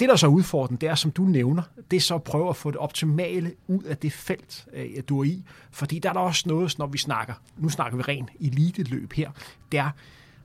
Det, 0.00 0.08
der 0.08 0.16
så 0.16 0.26
er 0.26 0.30
udfordringen, 0.30 0.80
det 0.80 0.88
er, 0.88 0.94
som 0.94 1.10
du 1.10 1.22
nævner, 1.22 1.62
det 1.90 1.96
er 1.96 2.00
så 2.00 2.14
at 2.14 2.22
prøve 2.22 2.48
at 2.48 2.56
få 2.56 2.70
det 2.70 2.78
optimale 2.78 3.52
ud 3.68 3.82
af 3.82 3.96
det 3.96 4.12
felt, 4.12 4.66
øh, 4.72 5.02
du 5.08 5.20
er 5.20 5.24
i. 5.24 5.44
Fordi 5.70 5.98
der 5.98 6.08
er 6.08 6.12
der 6.12 6.20
også 6.20 6.42
noget, 6.46 6.78
når 6.78 6.86
vi 6.86 6.98
snakker, 6.98 7.34
nu 7.56 7.68
snakker 7.68 7.96
vi 7.96 8.02
rent 8.02 8.30
elite-løb 8.40 9.12
her, 9.12 9.30
det 9.72 9.80
er, 9.80 9.90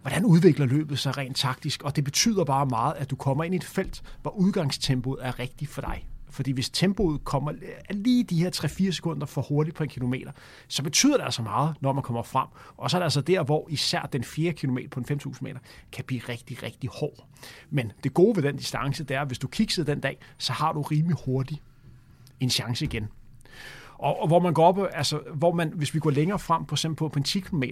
hvordan 0.01 0.25
udvikler 0.25 0.65
løbet 0.65 0.99
sig 0.99 1.17
rent 1.17 1.37
taktisk, 1.37 1.83
og 1.83 1.95
det 1.95 2.03
betyder 2.03 2.43
bare 2.43 2.65
meget, 2.65 2.93
at 2.97 3.09
du 3.09 3.15
kommer 3.15 3.43
ind 3.43 3.53
i 3.53 3.57
et 3.57 3.63
felt, 3.63 4.03
hvor 4.21 4.31
udgangstempoet 4.31 5.19
er 5.21 5.39
rigtigt 5.39 5.71
for 5.71 5.81
dig. 5.81 6.05
Fordi 6.31 6.51
hvis 6.51 6.69
tempoet 6.69 7.23
kommer 7.23 7.53
lige 7.89 8.23
de 8.23 8.43
her 8.43 8.49
3-4 8.55 8.91
sekunder 8.91 9.25
for 9.25 9.41
hurtigt 9.41 9.77
på 9.77 9.83
en 9.83 9.89
kilometer, 9.89 10.31
så 10.67 10.83
betyder 10.83 11.17
det 11.17 11.23
altså 11.23 11.41
meget, 11.41 11.75
når 11.81 11.93
man 11.93 12.03
kommer 12.03 12.23
frem. 12.23 12.47
Og 12.77 12.91
så 12.91 12.97
er 12.97 12.99
det 12.99 13.03
altså 13.03 13.21
der, 13.21 13.43
hvor 13.43 13.67
især 13.69 14.01
den 14.01 14.23
4 14.23 14.53
km 14.53 14.77
på 14.91 14.99
en 14.99 15.05
5.000 15.25 15.37
meter 15.41 15.59
kan 15.91 16.05
blive 16.05 16.21
rigtig, 16.29 16.63
rigtig 16.63 16.89
hård. 16.93 17.27
Men 17.69 17.91
det 18.03 18.13
gode 18.13 18.35
ved 18.35 18.43
den 18.43 18.57
distance, 18.57 19.03
det 19.03 19.15
er, 19.15 19.21
at 19.21 19.27
hvis 19.27 19.39
du 19.39 19.47
kiksede 19.47 19.91
den 19.91 19.99
dag, 19.99 20.17
så 20.37 20.53
har 20.53 20.73
du 20.73 20.81
rimelig 20.81 21.17
hurtigt 21.25 21.61
en 22.39 22.49
chance 22.49 22.85
igen. 22.85 23.07
Og, 24.01 24.21
og 24.21 24.27
hvor 24.27 24.39
man 24.39 24.53
går 24.53 24.65
op, 24.65 24.79
altså, 24.93 25.19
hvor 25.33 25.53
man, 25.53 25.71
hvis 25.75 25.93
vi 25.93 25.99
går 25.99 26.09
længere 26.09 26.39
frem, 26.39 26.65
på 26.65 26.75
eksempel 26.75 26.97
på, 26.97 27.07
på 27.07 27.19
en 27.19 27.23
10 27.23 27.39
km, 27.39 27.63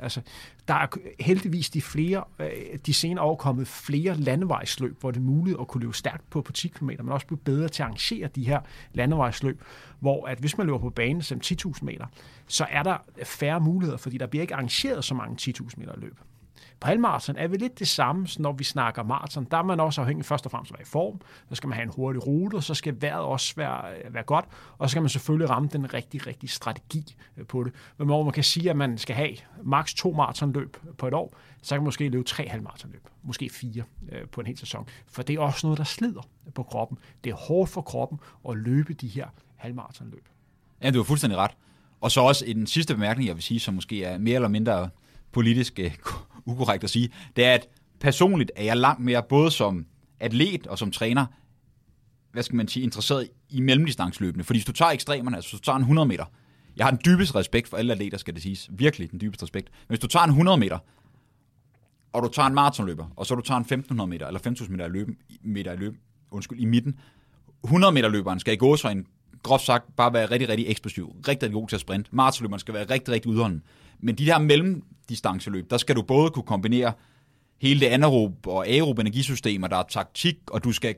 altså, 0.00 0.20
der 0.68 0.74
er 0.74 0.86
heldigvis 1.20 1.70
de, 1.70 1.82
flere, 1.82 2.24
øh, 2.38 2.78
de 2.86 2.94
senere 2.94 3.24
år 3.24 3.36
kommet 3.36 3.68
flere 3.68 4.14
landevejsløb, 4.14 5.00
hvor 5.00 5.10
det 5.10 5.18
er 5.18 5.24
muligt 5.24 5.56
at 5.60 5.68
kunne 5.68 5.80
løbe 5.80 5.94
stærkt 5.94 6.30
på 6.30 6.42
på 6.42 6.52
10 6.52 6.68
km, 6.68 6.86
men 6.86 7.08
også 7.08 7.26
blive 7.26 7.38
bedre 7.38 7.68
til 7.68 7.82
at 7.82 7.86
arrangere 7.86 8.28
de 8.28 8.44
her 8.44 8.60
landevejsløb, 8.92 9.62
hvor 10.00 10.26
at 10.26 10.38
hvis 10.38 10.58
man 10.58 10.66
løber 10.66 10.78
på 10.78 10.90
banen 10.90 11.22
som 11.22 11.40
10.000 11.44 11.84
meter, 11.84 12.06
så 12.46 12.66
er 12.70 12.82
der 12.82 12.96
færre 13.24 13.60
muligheder, 13.60 13.98
fordi 13.98 14.18
der 14.18 14.26
bliver 14.26 14.42
ikke 14.42 14.54
arrangeret 14.54 15.04
så 15.04 15.14
mange 15.14 15.52
10.000 15.60 15.70
meter 15.76 15.92
løb. 15.96 16.18
På 16.80 16.86
halvmarathon 16.86 17.36
er 17.36 17.48
vi 17.48 17.56
lidt 17.56 17.78
det 17.78 17.88
samme, 17.88 18.26
når 18.38 18.52
vi 18.52 18.64
snakker 18.64 19.02
maraton. 19.02 19.46
Der 19.50 19.56
er 19.56 19.62
man 19.62 19.80
også 19.80 20.00
afhængig 20.00 20.24
først 20.24 20.44
og 20.44 20.50
fremmest 20.50 20.72
at 20.72 20.78
være 20.78 20.82
i 20.82 20.90
form. 20.90 21.20
Så 21.48 21.54
skal 21.54 21.68
man 21.68 21.76
have 21.76 21.82
en 21.82 21.92
hurtig 21.96 22.26
rute, 22.26 22.54
og 22.54 22.62
så 22.62 22.74
skal 22.74 23.02
vejret 23.02 23.24
også 23.24 23.54
være, 23.56 23.82
øh, 24.04 24.14
være 24.14 24.22
godt. 24.22 24.44
Og 24.78 24.88
så 24.88 24.90
skal 24.90 25.02
man 25.02 25.08
selvfølgelig 25.08 25.50
ramme 25.50 25.68
den 25.72 25.94
rigtig, 25.94 26.26
rigtig 26.26 26.50
strategi 26.50 27.16
øh, 27.36 27.46
på 27.46 27.64
det. 27.64 27.72
Men 27.98 28.06
hvor 28.06 28.22
man 28.22 28.32
kan 28.32 28.44
sige, 28.44 28.70
at 28.70 28.76
man 28.76 28.98
skal 28.98 29.16
have 29.16 29.36
maks 29.62 29.94
to 29.94 30.12
maratonløb 30.12 30.76
på 30.98 31.08
et 31.08 31.14
år, 31.14 31.36
så 31.62 31.74
kan 31.74 31.80
man 31.80 31.84
måske 31.84 32.08
løbe 32.08 32.24
tre 32.24 32.48
halvmaratonløb. 32.48 33.08
Måske 33.22 33.50
fire 33.50 33.82
øh, 34.12 34.28
på 34.28 34.40
en 34.40 34.46
hel 34.46 34.58
sæson. 34.58 34.88
For 35.06 35.22
det 35.22 35.36
er 35.36 35.40
også 35.40 35.66
noget, 35.66 35.78
der 35.78 35.84
slider 35.84 36.28
på 36.54 36.62
kroppen. 36.62 36.98
Det 37.24 37.30
er 37.30 37.36
hårdt 37.36 37.70
for 37.70 37.80
kroppen 37.80 38.18
at 38.48 38.56
løbe 38.56 38.92
de 38.92 39.08
her 39.08 39.26
halvmaratonløb. 39.56 40.28
Ja, 40.82 40.90
du 40.90 40.98
har 40.98 41.04
fuldstændig 41.04 41.38
ret. 41.38 41.50
Og 42.00 42.10
så 42.10 42.20
også 42.20 42.44
en 42.46 42.66
sidste 42.66 42.94
bemærkning, 42.94 43.26
jeg 43.28 43.36
vil 43.36 43.42
sige, 43.42 43.60
som 43.60 43.74
måske 43.74 44.04
er 44.04 44.18
mere 44.18 44.34
eller 44.34 44.48
mindre 44.48 44.90
politisk 45.32 45.78
øh, 45.78 45.94
ukorrekt 46.46 46.84
at 46.84 46.90
sige, 46.90 47.10
det 47.36 47.44
er, 47.44 47.54
at 47.54 47.68
personligt 48.00 48.50
er 48.56 48.64
jeg 48.64 48.76
langt 48.76 49.04
mere, 49.04 49.22
både 49.22 49.50
som 49.50 49.86
atlet 50.20 50.66
og 50.66 50.78
som 50.78 50.90
træner, 50.90 51.26
hvad 52.32 52.42
skal 52.42 52.56
man 52.56 52.68
sige, 52.68 52.82
interesseret 52.82 53.28
i 53.50 53.60
mellemdistansløbende. 53.60 54.44
Fordi 54.44 54.58
hvis 54.58 54.64
du 54.66 54.72
tager 54.72 54.90
ekstremerne, 54.90 55.36
altså 55.36 55.50
hvis 55.50 55.60
du 55.60 55.64
tager 55.64 55.76
en 55.76 55.82
100 55.82 56.08
meter, 56.08 56.24
jeg 56.76 56.86
har 56.86 56.90
den 56.90 57.00
dybeste 57.04 57.38
respekt 57.38 57.68
for 57.68 57.76
alle 57.76 57.92
atleter, 57.92 58.18
skal 58.18 58.34
det 58.34 58.42
siges. 58.42 58.70
Virkelig 58.72 59.10
den 59.10 59.20
dybeste 59.20 59.42
respekt. 59.42 59.70
Men 59.70 59.86
hvis 59.88 59.98
du 59.98 60.06
tager 60.06 60.24
en 60.24 60.30
100 60.30 60.58
meter, 60.58 60.78
og 62.12 62.22
du 62.22 62.28
tager 62.28 62.46
en 62.46 62.54
maratonløber, 62.54 63.06
og 63.16 63.26
så 63.26 63.34
du 63.34 63.40
tager 63.40 63.58
en 63.58 63.62
1500 63.62 64.10
meter, 64.10 64.26
eller 64.26 64.40
5000 64.40 64.76
meter 64.76 64.86
i 64.86 64.88
løb, 64.88 65.08
meter 65.42 65.72
i 65.72 65.76
løb, 65.76 65.94
undskyld, 66.30 66.58
i 66.58 66.64
midten, 66.64 67.00
100 67.64 67.92
meter 67.92 68.08
løberen 68.08 68.40
skal 68.40 68.54
i 68.54 68.56
gåsøjne 68.56 69.02
så 69.02 69.06
en 69.06 69.06
groft 69.42 69.64
sagt 69.64 69.96
bare 69.96 70.12
være 70.12 70.30
rigtig, 70.30 70.48
rigtig 70.48 70.66
eksplosiv, 70.68 71.16
rigtig, 71.16 71.28
rigtig 71.28 71.52
god 71.52 71.68
til 71.68 71.76
at 71.76 71.80
sprinte. 71.80 72.10
Maratonløberen 72.12 72.60
skal 72.60 72.74
være 72.74 72.84
rigtig, 72.90 73.14
rigtig 73.14 73.30
udholden. 73.30 73.62
Men 74.00 74.14
de 74.14 74.26
der 74.26 74.38
mellemdistanceløb, 74.38 75.70
der 75.70 75.76
skal 75.76 75.96
du 75.96 76.02
både 76.02 76.30
kunne 76.30 76.42
kombinere 76.42 76.92
hele 77.60 77.80
det 77.80 77.86
anaerob 77.86 78.46
og 78.46 78.68
aerob 78.68 78.98
energisystemer, 78.98 79.68
der 79.68 79.76
er 79.76 79.82
taktik, 79.88 80.36
og 80.50 80.64
du 80.64 80.72
skal, 80.72 80.94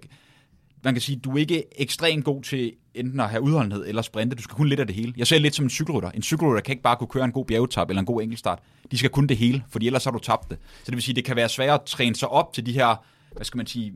man 0.85 0.95
kan 0.95 1.01
sige, 1.01 1.19
du 1.19 1.31
er 1.31 1.39
ikke 1.39 1.65
ekstremt 1.81 2.25
god 2.25 2.43
til 2.43 2.73
enten 2.95 3.21
at 3.21 3.31
have 3.31 3.43
udholdenhed 3.43 3.87
eller 3.87 4.03
sprinte, 4.03 4.37
du 4.37 4.43
skal 4.43 4.57
kun 4.57 4.69
lidt 4.69 4.81
af 4.81 4.87
det 4.87 4.97
hele. 4.97 5.15
Jeg 5.17 5.27
ser 5.27 5.39
lidt 5.39 5.55
som 5.55 5.65
en 5.65 5.71
cykelrytter. 5.71 6.11
En 6.11 6.23
cykelrytter 6.23 6.61
kan 6.61 6.73
ikke 6.73 6.83
bare 6.83 6.97
kunne 6.97 7.09
køre 7.09 7.25
en 7.25 7.33
god 7.33 7.45
bjergetap 7.45 7.89
eller 7.91 8.01
en 8.01 8.07
god 8.07 8.23
enkeltstart. 8.23 8.59
De 8.91 8.99
skal 8.99 9.11
kun 9.11 9.27
det 9.27 9.37
hele, 9.37 9.65
for 9.71 9.79
ellers 9.83 10.05
har 10.05 10.11
du 10.11 10.19
tabt 10.19 10.51
det. 10.51 10.59
Så 10.79 10.87
det 10.87 10.95
vil 10.95 11.03
sige, 11.03 11.15
det 11.15 11.25
kan 11.25 11.37
være 11.37 11.49
svært 11.49 11.81
at 11.81 11.87
træne 11.87 12.17
sig 12.17 12.29
op 12.29 12.53
til 12.53 12.67
de 12.67 12.73
her, 12.73 13.05
hvad 13.33 13.45
skal 13.45 13.57
man 13.57 13.67
sige, 13.67 13.93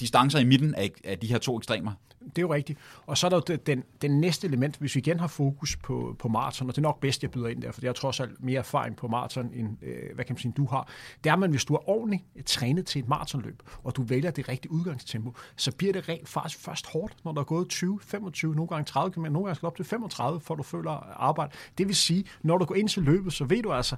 distancer 0.00 0.38
i 0.38 0.44
midten 0.44 0.74
af, 0.74 0.90
af 1.04 1.18
de 1.18 1.26
her 1.26 1.38
to 1.38 1.58
ekstremer 1.58 1.92
det 2.28 2.38
er 2.38 2.42
jo 2.42 2.54
rigtigt. 2.54 2.78
Og 3.06 3.18
så 3.18 3.26
er 3.26 3.30
der 3.30 3.40
jo 3.48 3.56
den, 3.56 3.84
den 4.02 4.20
næste 4.20 4.46
element, 4.46 4.76
hvis 4.76 4.94
vi 4.94 4.98
igen 4.98 5.20
har 5.20 5.26
fokus 5.26 5.76
på, 5.76 6.16
på 6.18 6.28
maraton, 6.28 6.68
og 6.68 6.76
det 6.76 6.80
er 6.80 6.82
nok 6.82 7.00
bedst, 7.00 7.22
jeg 7.22 7.30
byder 7.30 7.48
ind 7.48 7.62
der, 7.62 7.72
for 7.72 7.80
jeg 7.82 7.88
har 7.88 7.94
trods 7.94 8.20
alt 8.20 8.44
mere 8.44 8.58
erfaring 8.58 8.96
på 8.96 9.08
maraton, 9.08 9.50
end 9.54 9.76
øh, 9.82 10.14
hvad 10.14 10.24
kan 10.24 10.34
man 10.34 10.38
sige, 10.38 10.52
du 10.56 10.66
har. 10.66 10.88
Det 11.24 11.30
er, 11.30 11.32
at 11.32 11.38
man, 11.38 11.50
hvis 11.50 11.64
du 11.64 11.74
er 11.74 11.88
ordentligt 11.88 12.24
øh, 12.36 12.42
trænet 12.42 12.86
til 12.86 12.98
et 12.98 13.08
maratonløb, 13.08 13.62
og 13.84 13.96
du 13.96 14.02
vælger 14.02 14.30
det 14.30 14.48
rigtige 14.48 14.72
udgangstempo, 14.72 15.34
så 15.56 15.72
bliver 15.72 15.92
det 15.92 16.08
rent 16.08 16.28
faktisk 16.28 16.60
først 16.60 16.86
hårdt, 16.86 17.16
når 17.24 17.32
der 17.32 17.40
er 17.40 17.44
gået 17.44 17.68
20, 17.68 18.00
25, 18.02 18.54
nogle 18.54 18.68
gange 18.68 18.84
30 18.84 19.12
km, 19.12 19.20
nogle 19.20 19.44
gange 19.44 19.54
skal 19.54 19.66
op 19.66 19.76
til 19.76 19.84
35, 19.84 20.40
for 20.40 20.54
du 20.54 20.62
føler 20.62 20.90
arbejde. 21.20 21.52
Det 21.78 21.88
vil 21.88 21.96
sige, 21.96 22.24
når 22.42 22.58
du 22.58 22.64
går 22.64 22.74
ind 22.74 22.88
til 22.88 23.02
løbet, 23.02 23.32
så 23.32 23.44
ved 23.44 23.62
du 23.62 23.72
altså, 23.72 23.96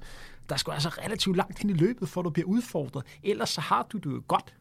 der 0.48 0.56
skal 0.56 0.72
altså 0.72 0.88
relativt 0.88 1.36
langt 1.36 1.58
hen 1.58 1.70
i 1.70 1.72
løbet, 1.72 2.08
for 2.08 2.22
du 2.22 2.30
bliver 2.30 2.48
udfordret. 2.48 3.04
Ellers 3.22 3.50
så 3.50 3.60
har 3.60 3.86
du 3.92 3.98
det 3.98 4.26
godt 4.28 4.54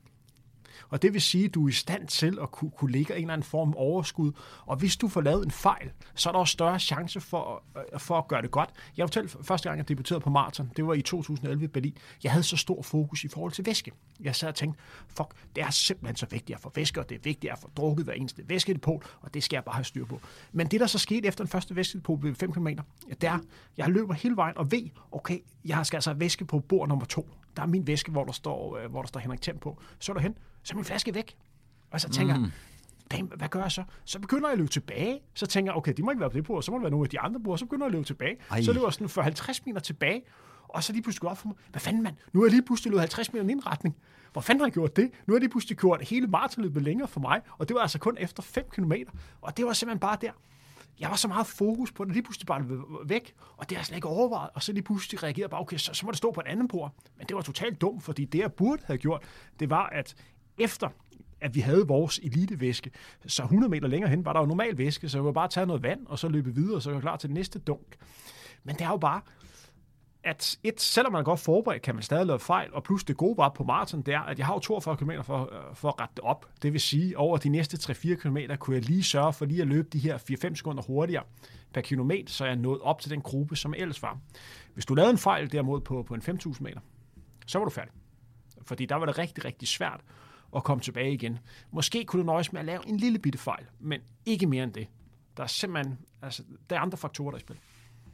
og 0.89 1.01
det 1.01 1.13
vil 1.13 1.21
sige, 1.21 1.45
at 1.45 1.53
du 1.53 1.65
er 1.65 1.69
i 1.69 1.71
stand 1.71 2.07
til 2.07 2.37
at 2.41 2.51
kunne, 2.51 2.71
kunne 2.71 2.91
ligge 2.91 3.15
en 3.15 3.21
eller 3.21 3.33
anden 3.33 3.45
form 3.45 3.73
overskud. 3.77 4.31
Og 4.65 4.77
hvis 4.77 4.97
du 4.97 5.07
får 5.07 5.21
lavet 5.21 5.45
en 5.45 5.51
fejl, 5.51 5.91
så 6.15 6.29
er 6.29 6.31
der 6.31 6.39
også 6.39 6.51
større 6.51 6.79
chance 6.79 7.21
for, 7.21 7.63
øh, 7.77 7.99
for 7.99 8.17
at 8.17 8.27
gøre 8.27 8.41
det 8.41 8.51
godt. 8.51 8.69
Jeg 8.97 9.07
fortalte 9.07 9.37
første 9.43 9.69
gang, 9.69 9.77
jeg 9.77 9.89
debuterede 9.89 10.21
på 10.21 10.29
maraton, 10.29 10.71
det 10.77 10.87
var 10.87 10.93
i 10.93 11.01
2011 11.01 11.63
i 11.63 11.67
Berlin. 11.67 11.97
Jeg 12.23 12.31
havde 12.31 12.43
så 12.43 12.57
stor 12.57 12.81
fokus 12.81 13.23
i 13.23 13.27
forhold 13.27 13.51
til 13.51 13.65
væske. 13.65 13.91
Jeg 14.19 14.35
sad 14.35 14.49
og 14.49 14.55
tænkte, 14.55 14.81
fuck, 15.07 15.33
det 15.55 15.63
er 15.63 15.69
simpelthen 15.69 16.15
så 16.15 16.25
vigtigt 16.31 16.55
at 16.55 16.61
få 16.61 16.71
væske, 16.75 16.99
og 16.99 17.09
det 17.09 17.15
er 17.15 17.19
vigtigt 17.23 17.53
at 17.53 17.59
få 17.59 17.69
drukket 17.77 18.05
hver 18.05 18.13
eneste 18.13 18.43
væskedepot, 18.47 19.17
og 19.21 19.33
det 19.33 19.43
skal 19.43 19.55
jeg 19.55 19.63
bare 19.63 19.75
have 19.75 19.83
styr 19.83 20.05
på. 20.05 20.21
Men 20.51 20.67
det, 20.67 20.79
der 20.79 20.87
så 20.87 20.99
skete 20.99 21.27
efter 21.27 21.43
den 21.43 21.51
første 21.51 21.75
væskedepot 21.75 22.23
ved 22.23 22.35
5 22.35 22.53
km, 22.53 22.67
det 23.09 23.23
er, 23.23 23.39
jeg 23.77 23.89
løber 23.89 24.13
hele 24.13 24.35
vejen 24.35 24.57
og 24.57 24.71
ved, 24.71 24.89
okay, 25.11 25.39
jeg 25.65 25.85
skal 25.85 25.97
altså 25.97 26.09
have 26.09 26.19
væske 26.19 26.45
på 26.45 26.59
bord 26.59 26.87
nummer 26.87 27.05
to. 27.05 27.29
Der 27.55 27.61
er 27.61 27.67
min 27.67 27.87
væske, 27.87 28.11
hvor 28.11 28.23
der 28.25 28.31
står, 28.31 28.77
øh, 28.77 28.91
hvor 28.91 29.01
der 29.01 29.07
står 29.07 29.19
Henrik 29.19 29.41
Thiem 29.41 29.57
på. 29.57 29.81
Så 29.99 30.11
er 30.11 30.13
der 30.13 30.21
hen, 30.21 30.37
så 30.69 30.73
er 30.73 30.75
min 30.75 30.85
flaske 30.85 31.15
væk. 31.15 31.35
Og 31.91 32.01
så 32.01 32.09
tænker 32.09 32.37
mm. 32.37 32.51
jeg, 33.11 33.21
hvad 33.21 33.47
gør 33.47 33.61
jeg 33.61 33.71
så? 33.71 33.83
Så 34.05 34.19
begynder 34.19 34.47
jeg 34.47 34.51
at 34.51 34.57
løbe 34.57 34.69
tilbage. 34.69 35.21
Så 35.33 35.45
tænker 35.45 35.71
jeg, 35.71 35.77
okay, 35.77 35.93
de 35.97 36.03
må 36.03 36.11
ikke 36.11 36.19
være 36.19 36.29
på 36.29 36.37
det 36.37 36.43
bord, 36.43 36.63
så 36.63 36.71
må 36.71 36.77
det 36.77 36.81
være 36.81 36.91
nogle 36.91 37.05
af 37.05 37.09
de 37.09 37.19
andre 37.19 37.39
bord. 37.39 37.57
Så 37.57 37.65
begynder 37.65 37.85
jeg 37.85 37.89
at 37.89 37.91
løbe 37.91 38.05
tilbage. 38.05 38.37
Ej. 38.51 38.61
Så 38.61 38.73
løber 38.73 38.85
jeg 38.85 38.93
sådan 38.93 39.09
for 39.09 39.21
50 39.21 39.65
meter 39.65 39.79
tilbage. 39.79 40.23
Og 40.67 40.83
så 40.83 40.93
lige 40.93 41.03
pludselig 41.03 41.29
op 41.29 41.37
for 41.37 41.47
mig, 41.47 41.57
hvad 41.71 41.81
fanden 41.81 42.03
mand, 42.03 42.15
nu 42.33 42.41
er 42.41 42.45
jeg 42.45 42.51
lige 42.51 42.61
pludselig 42.61 42.91
løbet 42.91 42.99
50 42.99 43.33
meter 43.33 43.49
i 43.49 43.51
en 43.51 43.67
retning. 43.67 43.95
Hvor 44.33 44.41
fanden 44.41 44.61
har 44.61 44.67
jeg 44.67 44.73
gjort 44.73 44.95
det? 44.95 45.11
Nu 45.27 45.35
er 45.35 45.39
det 45.39 45.51
pludselig 45.51 45.77
gjort 45.77 46.01
hele 46.01 46.27
maratonløbet 46.27 46.83
længere 46.83 47.07
for 47.07 47.19
mig, 47.19 47.41
og 47.57 47.67
det 47.67 47.75
var 47.75 47.81
altså 47.81 47.99
kun 47.99 48.17
efter 48.19 48.43
5 48.43 48.65
km. 48.71 48.93
Og 49.41 49.57
det 49.57 49.65
var 49.65 49.73
simpelthen 49.73 49.99
bare 49.99 50.17
der. 50.21 50.31
Jeg 50.99 51.09
var 51.09 51.15
så 51.15 51.27
meget 51.27 51.47
fokus 51.47 51.91
på 51.91 52.05
det, 52.05 52.13
lige 52.13 52.23
pludselig 52.23 52.47
bare 52.47 52.65
væk, 53.05 53.33
og 53.57 53.69
det 53.69 53.77
har 53.77 53.81
jeg 53.81 53.85
slet 53.85 53.95
ikke 53.95 54.07
overvejet, 54.07 54.49
og 54.53 54.63
så 54.63 54.73
lige 54.73 54.83
pludselig 54.83 55.23
reagerede 55.23 55.49
bare, 55.49 55.61
okay, 55.61 55.77
så, 55.77 55.93
så 55.93 56.05
må 56.05 56.11
det 56.11 56.17
stå 56.17 56.31
på 56.31 56.41
et 56.41 56.47
andet 56.47 56.69
bord. 56.69 56.93
Men 57.17 57.27
det 57.27 57.35
var 57.35 57.41
totalt 57.41 57.81
dumt, 57.81 58.03
fordi 58.03 58.25
det, 58.25 58.39
jeg 58.39 58.53
burde 58.53 58.81
have 58.85 58.97
gjort, 58.97 59.23
det 59.59 59.69
var, 59.69 59.85
at 59.85 60.15
efter 60.59 60.89
at 61.41 61.55
vi 61.55 61.59
havde 61.59 61.87
vores 61.87 62.19
elitevæske, 62.23 62.91
så 63.27 63.43
100 63.43 63.71
meter 63.71 63.87
længere 63.87 64.09
hen 64.09 64.25
var 64.25 64.33
der 64.33 64.39
jo 64.39 64.45
normal 64.45 64.77
væske, 64.77 65.09
så 65.09 65.17
jeg 65.17 65.25
var 65.25 65.31
bare 65.31 65.47
tage 65.47 65.65
noget 65.65 65.83
vand, 65.83 66.07
og 66.07 66.19
så 66.19 66.29
løbe 66.29 66.55
videre, 66.55 66.81
så 66.81 66.89
jeg 66.89 66.95
var 66.95 67.01
klar 67.01 67.17
til 67.17 67.31
næste 67.31 67.59
dunk. 67.59 67.95
Men 68.63 68.75
det 68.75 68.81
er 68.81 68.89
jo 68.89 68.97
bare, 68.97 69.21
at 70.23 70.57
et, 70.63 70.81
selvom 70.81 71.11
man 71.11 71.19
er 71.19 71.23
godt 71.23 71.39
forberedt, 71.39 71.81
kan 71.81 71.95
man 71.95 72.03
stadig 72.03 72.25
lave 72.25 72.39
fejl, 72.39 72.73
og 72.73 72.83
plus 72.83 73.03
det 73.03 73.17
gode 73.17 73.37
var 73.37 73.49
på 73.49 73.63
maraton, 73.63 74.01
det 74.01 74.13
er, 74.13 74.19
at 74.19 74.37
jeg 74.37 74.45
har 74.45 74.53
jo 74.53 74.59
42 74.59 74.97
km 74.97 75.11
for, 75.23 75.41
øh, 75.41 75.75
for 75.75 75.87
at 75.87 75.99
rette 75.99 76.15
det 76.15 76.23
op. 76.23 76.45
Det 76.61 76.73
vil 76.73 76.81
sige, 76.81 77.17
over 77.17 77.37
de 77.37 77.49
næste 77.49 77.77
3-4 77.91 78.15
km 78.15 78.37
kunne 78.59 78.75
jeg 78.75 78.85
lige 78.85 79.03
sørge 79.03 79.33
for 79.33 79.45
lige 79.45 79.61
at 79.61 79.67
løbe 79.67 79.87
de 79.93 79.99
her 79.99 80.17
4-5 80.17 80.55
sekunder 80.55 80.83
hurtigere 80.83 81.23
per 81.73 81.81
kilometer, 81.81 82.33
så 82.33 82.45
jeg 82.45 82.55
nåede 82.55 82.81
op 82.81 83.01
til 83.01 83.11
den 83.11 83.21
gruppe, 83.21 83.55
som 83.55 83.73
ellers 83.77 84.01
var. 84.01 84.19
Hvis 84.73 84.85
du 84.85 84.93
lavede 84.93 85.11
en 85.11 85.17
fejl 85.17 85.51
derimod 85.51 85.81
på, 85.81 86.03
på 86.03 86.13
en 86.13 86.21
5.000 86.21 86.63
meter, 86.63 86.79
så 87.47 87.57
var 87.57 87.65
du 87.65 87.71
færdig. 87.71 87.91
Fordi 88.61 88.85
der 88.85 88.95
var 88.95 89.05
det 89.05 89.17
rigtig, 89.17 89.45
rigtig 89.45 89.67
svært 89.67 90.01
at 90.55 90.63
komme 90.63 90.81
tilbage 90.81 91.13
igen. 91.13 91.39
Måske 91.71 92.05
kunne 92.05 92.21
du 92.21 92.25
nøjes 92.25 92.53
med 92.53 92.59
at 92.59 92.65
lave 92.65 92.87
en 92.87 92.97
lille 92.97 93.19
bitte 93.19 93.39
fejl, 93.39 93.65
men 93.79 93.99
ikke 94.25 94.47
mere 94.47 94.63
end 94.63 94.73
det. 94.73 94.87
Der 95.37 95.43
er 95.43 95.47
simpelthen, 95.47 95.97
altså, 96.21 96.43
der 96.69 96.75
er 96.75 96.79
andre 96.79 96.97
faktorer, 96.97 97.31
der 97.31 97.35
er 97.35 97.39
i 97.39 97.41
spil. 97.41 97.55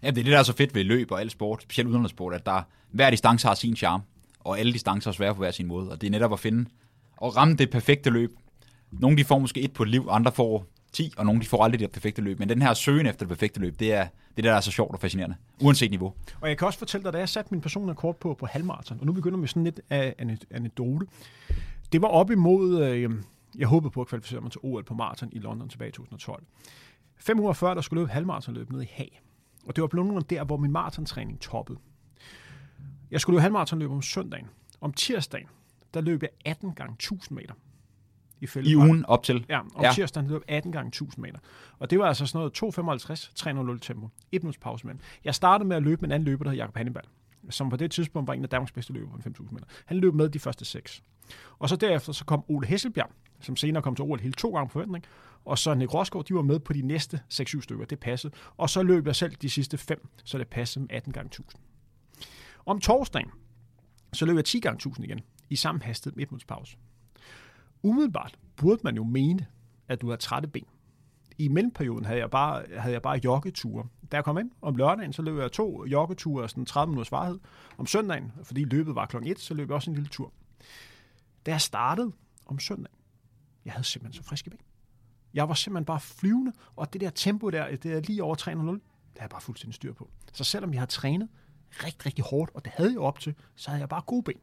Ja, 0.04 0.10
det 0.10 0.17
er 0.17 0.24
det, 0.24 0.32
der 0.32 0.39
er 0.39 0.43
så 0.43 0.54
fedt 0.54 0.76
ved 0.76 0.84
løb 0.84 1.12
og 1.12 1.19
al 1.19 1.30
sport, 1.30 1.62
specielt 1.62 1.89
udenlandssport, 1.89 2.34
at 2.34 2.45
der, 2.45 2.62
hver 2.91 3.10
distance 3.10 3.48
har 3.48 3.56
sin 3.56 3.76
charme, 3.76 4.04
og 4.39 4.60
alle 4.60 4.74
distancer 4.74 5.12
er 5.12 5.13
svære 5.13 5.34
på 5.34 5.38
hver 5.38 5.52
sin 5.52 5.67
måde, 5.67 5.91
og 5.91 6.02
det 6.02 6.08
er 6.08 6.12
netop 6.12 6.34
at 6.34 6.39
finde 6.39 6.69
og 7.17 7.36
ramme 7.36 7.56
det 7.56 7.69
perfekte 7.69 8.10
løb. 8.10 8.32
Nogle 8.91 9.17
de 9.17 9.26
får 9.26 9.39
måske 9.39 9.62
et 9.62 9.74
på 9.74 9.84
et 9.84 9.89
liv, 9.89 10.08
andre 10.10 10.32
får 10.32 10.65
10, 10.93 11.13
og 11.17 11.26
nogle 11.26 11.41
de 11.41 11.45
får 11.45 11.63
aldrig 11.63 11.80
det 11.80 11.91
perfekte 11.91 12.21
løb. 12.21 12.39
Men 12.39 12.50
den 12.50 12.62
her 12.62 12.74
søgen 12.74 13.08
efter 13.08 13.19
det 13.19 13.28
perfekte 13.28 13.60
løb, 13.60 13.80
det 13.80 13.93
er 13.93 14.04
det, 14.04 14.10
er 14.10 14.10
det 14.36 14.43
der 14.43 14.54
er 14.54 14.62
så 14.62 14.71
sjovt 14.71 14.93
og 14.93 15.02
fascinerende, 15.02 15.36
uanset 15.62 15.91
niveau. 15.91 16.13
Og 16.41 16.50
jeg 16.50 16.58
kan 16.58 16.67
også 16.67 16.80
fortælle 16.80 17.04
dig, 17.04 17.13
da 17.13 17.17
jeg 17.17 17.30
satte 17.30 17.52
min 17.52 17.62
personlige 17.62 17.95
kort 17.95 18.15
på, 18.15 18.34
på 18.34 18.45
halvmarathon, 18.45 19.00
og 19.00 19.06
nu 19.06 19.12
begynder 19.12 19.39
vi 19.39 19.48
sådan 19.48 19.63
lidt 19.63 19.82
af 19.89 20.15
anekdote. 20.52 21.06
Det 21.91 22.02
var 22.02 22.08
op 22.08 22.32
imod, 22.32 22.84
øh, 22.84 23.12
jeg 23.58 23.67
håbede 23.67 23.91
på 23.91 24.02
at 24.02 24.08
kvalificere 24.08 24.41
mig 24.41 24.52
til 24.52 24.62
OL 24.63 24.84
på 24.84 24.93
maraton 24.93 25.30
i 25.32 25.39
London 25.39 25.69
tilbage 25.69 25.89
i 25.89 25.91
2012. 25.91 26.43
Fem 27.17 27.39
uger 27.39 27.54
før, 27.54 27.74
der 27.74 27.82
skulle 27.82 28.02
løbe 28.02 28.12
halvmaratonløb 28.12 28.71
ned 28.71 28.82
i 28.82 28.88
Haag. 28.91 29.21
Og 29.67 29.76
det 29.76 29.82
var 29.82 29.88
blevet 29.88 30.30
der, 30.30 30.43
hvor 30.43 30.58
min 30.58 30.71
maratontræning 30.71 31.39
toppede. 31.39 31.80
Jeg 33.12 33.21
skulle 33.21 33.34
løbe 33.34 33.41
halvmaratonløb 33.41 33.91
om 33.91 34.02
søndagen. 34.02 34.48
Om 34.82 34.93
tirsdagen, 34.93 35.48
der 35.93 36.02
løb 36.02 36.21
jeg 36.21 36.30
18 36.45 36.74
gange 36.74 36.93
1000 36.93 37.36
meter. 37.36 37.54
I, 38.41 38.48
I 38.63 38.76
ugen 38.76 39.06
op 39.06 39.24
til? 39.24 39.45
Ja, 39.50 39.60
om 39.60 39.82
ja. 39.82 39.91
tirsdagen 39.93 40.28
løb 40.28 40.41
18 40.48 40.71
gange 40.71 40.88
1000 40.88 41.21
meter. 41.21 41.39
Og 41.80 41.89
det 41.89 42.00
var 42.00 42.06
altså 42.06 42.26
sådan 42.26 42.52
noget 42.63 43.10
2,55, 43.12 43.34
300 43.36 43.80
tempo. 43.80 44.10
Et 44.32 44.43
minuts 44.43 44.58
pause 44.58 44.88
mellem. 44.88 45.00
Jeg 45.24 45.36
startede 45.36 45.67
med 45.67 45.76
at 45.76 45.84
løbe 45.84 46.02
med 46.02 46.10
en 46.10 46.12
anden 46.12 46.26
løber, 46.26 46.43
der 46.43 46.52
hed 46.52 46.58
Jakob 46.58 46.78
Hannibal, 46.78 47.04
som 47.50 47.69
på 47.69 47.76
det 47.76 47.91
tidspunkt 47.91 48.28
var 48.28 48.34
en 48.34 48.43
af 48.43 48.50
Danmarks 48.50 48.71
bedste 48.71 48.93
løber 48.93 49.12
på 49.12 49.17
5.000 49.17 49.54
meter. 49.54 49.65
Han 49.86 49.98
løb 49.98 50.13
med 50.13 50.30
de 50.30 50.39
første 50.39 50.65
seks. 50.65 51.04
Og 51.60 51.70
så 51.70 51.76
derefter 51.76 52.14
så 52.14 52.26
kom 52.26 52.44
Ole 52.48 52.68
Hesselbjerg, 52.68 53.10
som 53.40 53.56
senere 53.56 53.84
kom 53.84 53.96
til 53.96 54.04
OL 54.04 54.20
hele 54.20 54.34
to 54.34 54.50
gange 54.54 54.68
på 54.68 54.72
forventning, 54.72 55.04
og 55.46 55.58
så 55.58 55.74
Nick 55.74 55.94
Rosgaard, 55.94 56.26
de 56.26 56.36
var 56.36 56.42
med 56.42 56.60
på 56.60 56.74
de 56.74 56.82
næste 56.82 57.22
6-7 57.34 57.62
stykker, 57.62 57.86
det 57.86 58.00
passede. 58.00 58.34
Og 58.58 58.70
så 58.70 58.84
løb 58.84 59.08
jeg 59.08 59.16
selv 59.16 59.36
de 59.36 59.50
sidste 59.50 59.78
fem, 59.78 60.08
så 60.24 60.38
det 60.38 60.48
passede 60.48 60.84
med 60.86 60.96
18 60.96 61.14
gange 61.14 61.28
1000. 61.28 61.62
Om 62.66 62.80
torsdagen, 62.80 63.30
så 64.14 64.26
løb 64.26 64.36
jeg 64.36 64.46
10 64.46 64.60
gange 64.60 64.76
1000 64.76 65.06
igen, 65.06 65.20
i 65.50 65.56
samme 65.56 65.82
hastighed 65.84 66.16
med 66.16 66.24
et 66.24 66.32
minuts 66.32 66.46
pause. 66.46 66.78
Umiddelbart 67.84 68.40
burde 68.56 68.82
man 68.84 68.96
jo 68.96 69.04
mene, 69.04 69.46
at 69.88 70.02
du 70.02 70.10
har 70.10 70.16
trætte 70.16 70.48
ben 70.48 70.66
i 71.38 71.48
mellemperioden 71.48 72.06
havde 72.06 72.20
jeg 72.20 72.30
bare, 72.30 72.64
havde 72.78 72.94
jeg 72.94 73.02
bare 73.02 73.20
joggeture. 73.24 73.88
Da 74.12 74.18
jeg 74.18 74.24
kom 74.24 74.38
ind 74.38 74.52
om 74.62 74.76
lørdagen, 74.76 75.14
så 75.14 75.22
løb 75.22 75.38
jeg 75.38 75.52
to 75.52 75.86
joggeture, 75.86 76.44
og 76.44 76.50
sådan 76.50 76.66
30 76.66 76.92
minutters 76.92 77.12
varighed. 77.12 77.40
Om 77.78 77.86
søndagen, 77.86 78.32
fordi 78.44 78.64
løbet 78.64 78.96
var 78.96 79.06
kl. 79.06 79.18
1, 79.26 79.40
så 79.40 79.54
løb 79.54 79.70
jeg 79.70 79.76
også 79.76 79.92
en 79.92 79.96
lille 79.96 80.10
tur. 80.10 80.32
Da 81.45 81.51
jeg 81.51 81.62
startede 81.62 82.12
om 82.45 82.60
søndagen, 82.60 82.97
jeg 83.65 83.73
havde 83.73 83.84
simpelthen 83.84 84.23
så 84.23 84.29
friske 84.29 84.49
ben. 84.49 84.60
Jeg 85.34 85.49
var 85.49 85.53
simpelthen 85.53 85.86
bare 85.86 85.99
flyvende, 85.99 86.53
og 86.75 86.93
det 86.93 87.01
der 87.01 87.10
tempo 87.10 87.49
der, 87.49 87.75
det 87.75 87.93
er 87.93 87.99
lige 87.99 88.23
over 88.23 88.36
300, 88.36 88.79
det 88.79 89.19
har 89.19 89.23
jeg 89.23 89.29
bare 89.29 89.41
fuldstændig 89.41 89.75
styr 89.75 89.93
på. 89.93 90.10
Så 90.34 90.43
selvom 90.43 90.73
jeg 90.73 90.81
har 90.81 90.86
trænet 90.86 91.29
rigtig, 91.84 92.05
rigtig 92.05 92.25
hårdt, 92.25 92.51
og 92.53 92.65
det 92.65 92.73
havde 92.75 92.91
jeg 92.91 92.99
op 92.99 93.19
til, 93.19 93.36
så 93.55 93.69
havde 93.69 93.81
jeg 93.81 93.89
bare 93.89 94.01
gode 94.01 94.23
ben. 94.23 94.39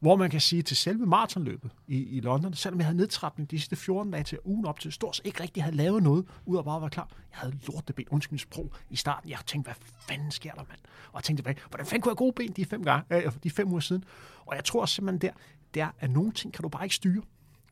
Hvor 0.00 0.16
man 0.16 0.30
kan 0.30 0.40
sige 0.40 0.62
til 0.62 0.76
selve 0.76 1.06
maratonløbet 1.06 1.70
i, 1.86 1.96
i 1.96 2.20
London, 2.20 2.54
selvom 2.54 2.80
jeg 2.80 2.86
havde 2.86 2.96
nedtrapning 2.96 3.50
de 3.50 3.58
sidste 3.58 3.76
14 3.76 4.12
dage 4.12 4.24
til 4.24 4.38
ugen 4.44 4.66
op 4.66 4.80
til, 4.80 4.92
stort 4.92 5.16
set 5.16 5.26
ikke 5.26 5.42
rigtig 5.42 5.62
havde 5.62 5.76
lavet 5.76 6.02
noget, 6.02 6.26
ud 6.46 6.56
af 6.56 6.64
bare 6.64 6.76
at 6.76 6.82
være 6.82 6.90
klar. 6.90 7.08
Jeg 7.30 7.38
havde 7.38 7.58
lort 7.68 7.88
det 7.88 7.96
ben, 7.96 8.06
undskyld 8.10 8.38
sprog, 8.38 8.72
i 8.90 8.96
starten. 8.96 9.30
Jeg 9.30 9.38
tænkte, 9.46 9.68
hvad 9.68 9.74
fanden 10.00 10.30
sker 10.30 10.52
der, 10.52 10.64
mand? 10.68 10.80
Og 11.12 11.14
jeg 11.14 11.22
tænkte 11.24 11.42
tilbage, 11.42 11.68
hvordan 11.68 11.86
fanden 11.86 12.02
kunne 12.02 12.10
jeg 12.10 12.12
have 12.12 12.16
gode 12.16 12.32
ben 12.32 12.52
de 12.52 12.64
fem, 12.64 12.84
gange, 12.84 13.16
øh, 13.16 13.32
de 13.42 13.50
fem 13.50 13.68
uger 13.68 13.80
siden? 13.80 14.04
Og 14.46 14.56
jeg 14.56 14.64
tror 14.64 14.86
simpelthen 14.86 15.20
der, 15.20 15.32
der 15.74 15.88
er 16.00 16.08
nogle 16.08 16.32
ting, 16.32 16.52
kan 16.52 16.62
du 16.62 16.68
bare 16.68 16.84
ikke 16.84 16.94
styre. 16.94 17.22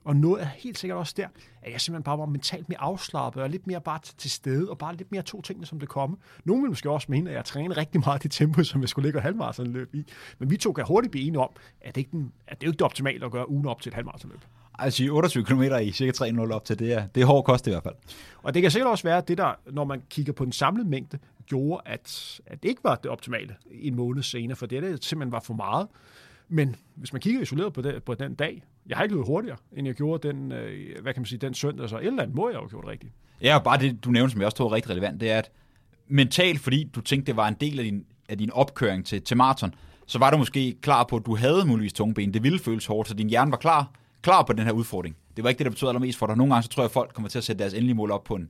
Og 0.04 0.16
noget 0.16 0.42
er 0.42 0.46
helt 0.46 0.78
sikkert 0.78 0.98
også 0.98 1.14
der, 1.16 1.26
at 1.62 1.72
jeg 1.72 1.80
simpelthen 1.80 2.02
bare 2.02 2.18
var 2.18 2.26
mentalt 2.26 2.68
mere 2.68 2.80
afslappet, 2.80 3.42
og 3.42 3.50
lidt 3.50 3.66
mere 3.66 3.80
bare 3.80 3.98
til 4.18 4.30
stede, 4.30 4.70
og 4.70 4.78
bare 4.78 4.96
lidt 4.96 5.12
mere 5.12 5.22
to 5.22 5.42
tingene, 5.42 5.66
som 5.66 5.80
det 5.80 5.88
komme. 5.88 6.16
Nogle 6.44 6.62
vil 6.62 6.70
måske 6.70 6.90
også 6.90 7.06
mene, 7.10 7.30
at 7.30 7.36
jeg 7.36 7.44
træner 7.44 7.76
rigtig 7.76 8.00
meget 8.06 8.22
det 8.22 8.30
tempo, 8.30 8.64
som 8.64 8.80
jeg 8.80 8.88
skulle 8.88 9.06
ligge 9.06 9.18
og 9.18 9.22
halvmarathonløb 9.22 9.94
i. 9.94 10.04
Men 10.38 10.50
vi 10.50 10.56
to 10.56 10.72
kan 10.72 10.84
hurtigt 10.84 11.10
blive 11.10 11.26
enige 11.26 11.40
om, 11.40 11.50
at 11.80 11.94
det, 11.94 12.00
ikke 12.00 12.10
den, 12.10 12.32
at 12.46 12.60
det 12.60 12.66
er 12.66 12.70
ikke 12.70 12.78
det 12.78 12.84
optimale 12.84 13.24
at 13.24 13.32
gøre 13.32 13.50
ugen 13.50 13.66
op 13.66 13.80
til 13.80 13.90
et 13.90 13.94
halvmarathonløb. 13.94 14.40
Altså 14.78 15.08
28 15.10 15.44
km 15.44 15.62
i 15.62 15.92
cirka 15.92 16.24
3.0 16.24 16.52
op 16.52 16.64
til, 16.64 16.78
det 16.78 16.92
er, 16.92 17.06
det 17.06 17.20
er 17.20 17.26
hård 17.26 17.44
kost 17.44 17.66
i 17.66 17.70
hvert 17.70 17.82
fald. 17.82 17.94
Og 18.42 18.54
det 18.54 18.62
kan 18.62 18.70
sikkert 18.70 18.90
også 18.90 19.04
være, 19.04 19.18
at 19.18 19.28
det 19.28 19.38
der, 19.38 19.54
når 19.70 19.84
man 19.84 20.02
kigger 20.10 20.32
på 20.32 20.44
den 20.44 20.52
samlede 20.52 20.88
mængde, 20.88 21.18
gjorde, 21.46 21.82
at, 21.86 22.40
at 22.46 22.62
det 22.62 22.68
ikke 22.68 22.84
var 22.84 22.94
det 22.94 23.10
optimale 23.10 23.56
en 23.70 23.94
måned 23.94 24.22
senere, 24.22 24.56
for 24.56 24.66
det, 24.66 24.82
det 24.82 25.04
simpelthen 25.04 25.32
var 25.32 25.40
for 25.40 25.54
meget. 25.54 25.88
Men 26.52 26.76
hvis 26.94 27.12
man 27.12 27.20
kigger 27.20 27.40
isoleret 27.40 27.72
på, 27.72 27.82
det, 27.82 28.02
på 28.02 28.14
den 28.14 28.34
dag, 28.34 28.62
jeg 28.86 28.96
har 28.96 29.04
ikke 29.04 29.14
løbet 29.14 29.26
hurtigere, 29.26 29.56
end 29.76 29.86
jeg 29.86 29.96
gjorde 29.96 30.28
den, 30.28 30.52
øh, 30.52 31.02
hvad 31.02 31.14
kan 31.14 31.20
man 31.20 31.26
sige, 31.26 31.38
den 31.38 31.54
søndag, 31.54 31.88
så 31.88 31.98
et 31.98 32.06
eller 32.06 32.22
andet 32.22 32.36
må 32.36 32.48
jeg 32.48 32.54
jo 32.54 32.60
have 32.60 32.68
gjort 32.68 32.86
rigtigt. 32.86 33.12
Ja, 33.42 33.56
og 33.56 33.64
bare 33.64 33.78
det, 33.78 34.04
du 34.04 34.10
nævnte, 34.10 34.32
som 34.32 34.40
jeg 34.40 34.46
også 34.46 34.56
tror 34.56 34.66
er 34.66 34.72
rigtig 34.72 34.90
relevant, 34.90 35.20
det 35.20 35.30
er, 35.30 35.38
at 35.38 35.50
mentalt, 36.08 36.60
fordi 36.60 36.90
du 36.94 37.00
tænkte, 37.00 37.26
det 37.26 37.36
var 37.36 37.48
en 37.48 37.56
del 37.60 37.78
af 37.78 37.84
din, 37.84 38.04
af 38.28 38.38
din 38.38 38.50
opkøring 38.52 39.06
til, 39.06 39.22
til 39.22 39.36
maraton, 39.36 39.74
så 40.06 40.18
var 40.18 40.30
du 40.30 40.36
måske 40.36 40.76
klar 40.82 41.04
på, 41.04 41.16
at 41.16 41.26
du 41.26 41.36
havde 41.36 41.66
muligvis 41.66 41.92
tunge 41.92 42.14
ben. 42.14 42.34
Det 42.34 42.42
ville 42.42 42.58
føles 42.58 42.86
hårdt, 42.86 43.08
så 43.08 43.14
din 43.14 43.30
hjerne 43.30 43.50
var 43.50 43.56
klar, 43.56 43.90
klar 44.22 44.42
på 44.42 44.52
den 44.52 44.64
her 44.64 44.72
udfordring. 44.72 45.16
Det 45.36 45.44
var 45.44 45.50
ikke 45.50 45.58
det, 45.58 45.64
der 45.64 45.70
betød 45.70 45.88
allermest 45.88 46.18
for 46.18 46.26
dig. 46.26 46.36
Nogle 46.36 46.54
gange 46.54 46.62
så 46.62 46.68
tror 46.68 46.82
jeg, 46.82 46.88
at 46.88 46.92
folk 46.92 47.14
kommer 47.14 47.28
til 47.28 47.38
at 47.38 47.44
sætte 47.44 47.58
deres 47.58 47.74
endelige 47.74 47.94
mål 47.94 48.10
op 48.10 48.24
på 48.24 48.34
en 48.34 48.48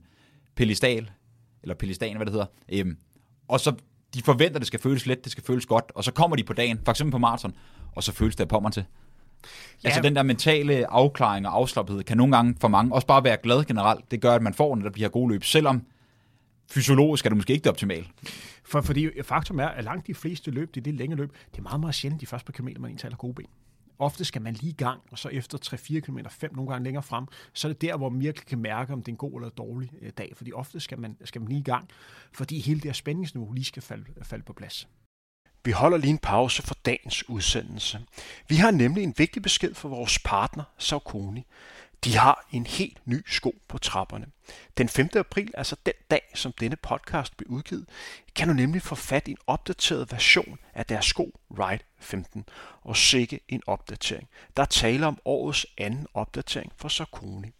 pelistal, 0.55 1.11
eller 1.63 1.75
pelistan, 1.75 2.15
hvad 2.15 2.25
det 2.25 2.33
hedder. 2.33 2.45
Øhm, 2.71 2.97
og 3.47 3.59
så 3.59 3.75
de 4.13 4.21
forventer, 4.21 4.55
at 4.55 4.59
det 4.61 4.67
skal 4.67 4.79
føles 4.79 5.05
let, 5.05 5.23
det 5.23 5.31
skal 5.31 5.43
føles 5.43 5.65
godt, 5.65 5.91
og 5.95 6.03
så 6.03 6.11
kommer 6.11 6.35
de 6.35 6.43
på 6.43 6.53
dagen, 6.53 6.79
for 6.85 6.91
eksempel 6.91 7.11
på 7.11 7.17
maraton, 7.17 7.55
og 7.95 8.03
så 8.03 8.11
føles 8.11 8.35
det 8.35 8.47
på 8.47 8.59
mig 8.59 8.71
til. 8.71 8.85
Ja. 9.83 9.87
Altså 9.87 10.01
den 10.01 10.15
der 10.15 10.23
mentale 10.23 10.91
afklaring 10.91 11.47
og 11.47 11.55
afslappethed 11.55 12.03
kan 12.03 12.17
nogle 12.17 12.35
gange 12.35 12.55
for 12.61 12.67
mange 12.67 12.95
også 12.95 13.07
bare 13.07 13.23
være 13.23 13.37
glad 13.43 13.65
generelt. 13.65 14.11
Det 14.11 14.21
gør, 14.21 14.35
at 14.35 14.41
man 14.41 14.53
får, 14.53 14.75
når 14.75 14.83
der 14.83 14.89
bliver 14.91 15.09
gode 15.09 15.31
løb, 15.31 15.43
selvom 15.43 15.83
fysiologisk 16.71 17.25
er 17.25 17.29
det 17.29 17.37
måske 17.37 17.53
ikke 17.53 17.63
det 17.63 17.69
optimale. 17.69 18.05
For, 18.63 18.81
fordi 18.81 19.09
faktum 19.23 19.59
er, 19.59 19.67
at 19.67 19.83
langt 19.83 20.07
de 20.07 20.13
fleste 20.13 20.51
løb, 20.51 20.75
det 20.75 20.81
er 20.81 20.83
det 20.83 20.93
længere 20.93 21.19
løb, 21.19 21.35
det 21.51 21.57
er 21.57 21.61
meget, 21.61 21.79
meget 21.79 21.95
sjældent 21.95 22.21
de 22.21 22.25
første 22.25 22.45
par 22.45 22.53
kilometer, 22.53 22.81
man 22.81 22.91
indtaler 22.91 23.15
gode 23.15 23.33
ben. 23.33 23.45
Ofte 23.99 24.25
skal 24.25 24.41
man 24.41 24.53
lige 24.53 24.69
i 24.69 24.75
gang, 24.75 25.01
og 25.11 25.19
så 25.19 25.29
efter 25.29 25.57
3-4 25.57 25.99
km, 25.99 26.19
5 26.29 26.55
nogle 26.55 26.71
gange 26.71 26.83
længere 26.83 27.03
frem, 27.03 27.25
så 27.53 27.67
er 27.67 27.73
det 27.73 27.81
der, 27.81 27.97
hvor 27.97 28.09
man 28.09 28.21
virkelig 28.21 28.47
kan 28.47 28.59
mærke, 28.59 28.93
om 28.93 28.99
det 28.99 29.07
er 29.07 29.13
en 29.13 29.17
god 29.17 29.41
eller 29.41 29.49
dårlig 29.49 29.91
øh, 30.01 30.11
dag. 30.17 30.33
Fordi 30.35 30.51
ofte 30.51 30.79
skal 30.79 30.99
man, 30.99 31.17
skal 31.23 31.41
man 31.41 31.47
lige 31.47 31.59
i 31.59 31.63
gang, 31.63 31.89
fordi 32.33 32.59
hele 32.59 32.79
det 32.79 32.85
her 32.85 32.93
spændingsniveau 32.93 33.51
lige 33.51 33.65
skal 33.65 33.81
falde, 33.81 34.05
falde 34.23 34.43
på 34.43 34.53
plads. 34.53 34.87
Vi 35.65 35.71
holder 35.71 35.97
lige 35.97 36.11
en 36.11 36.17
pause 36.17 36.61
for 36.61 36.75
dagens 36.85 37.29
udsendelse. 37.29 37.99
Vi 38.49 38.55
har 38.55 38.71
nemlig 38.71 39.03
en 39.03 39.13
vigtig 39.17 39.41
besked 39.41 39.73
for 39.73 39.89
vores 39.89 40.19
partner, 40.19 40.63
Saucony. 40.77 41.41
De 42.03 42.17
har 42.17 42.47
en 42.51 42.65
helt 42.65 43.07
ny 43.07 43.23
sko 43.27 43.55
på 43.67 43.77
trapperne. 43.77 44.25
Den 44.77 44.89
5. 44.89 45.09
april, 45.15 45.51
altså 45.53 45.75
den 45.85 45.93
dag, 46.11 46.31
som 46.35 46.51
denne 46.51 46.75
podcast 46.75 47.37
bliver 47.37 47.51
udgivet, 47.51 47.85
kan 48.35 48.47
du 48.47 48.53
nemlig 48.53 48.81
få 48.81 48.95
fat 48.95 49.27
i 49.27 49.31
en 49.31 49.37
opdateret 49.47 50.11
version 50.11 50.59
af 50.73 50.85
deres 50.85 51.05
sko 51.05 51.39
Ride 51.51 51.83
15. 51.99 52.45
Og 52.81 52.97
sikke 52.97 53.39
en 53.47 53.61
opdatering. 53.67 54.27
Der 54.57 54.65
taler 54.65 55.07
om 55.07 55.17
årets 55.25 55.65
anden 55.77 56.07
opdatering 56.13 56.71
for 56.77 56.89
Saucony. 56.89 57.53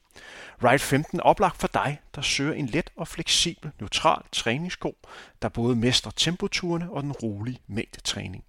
Ride 0.63 0.79
15 0.79 1.19
er 1.19 1.23
oplagt 1.23 1.57
for 1.57 1.67
dig, 1.67 1.99
der 2.15 2.21
søger 2.21 2.53
en 2.53 2.65
let 2.65 2.89
og 2.95 3.07
fleksibel, 3.07 3.71
neutral 3.79 4.21
træningssko, 4.31 4.97
der 5.41 5.49
både 5.49 5.75
mestrer 5.75 6.11
tempoturene 6.11 6.91
og 6.91 7.03
den 7.03 7.11
rolige 7.11 7.59
mængdetræning. 7.67 8.43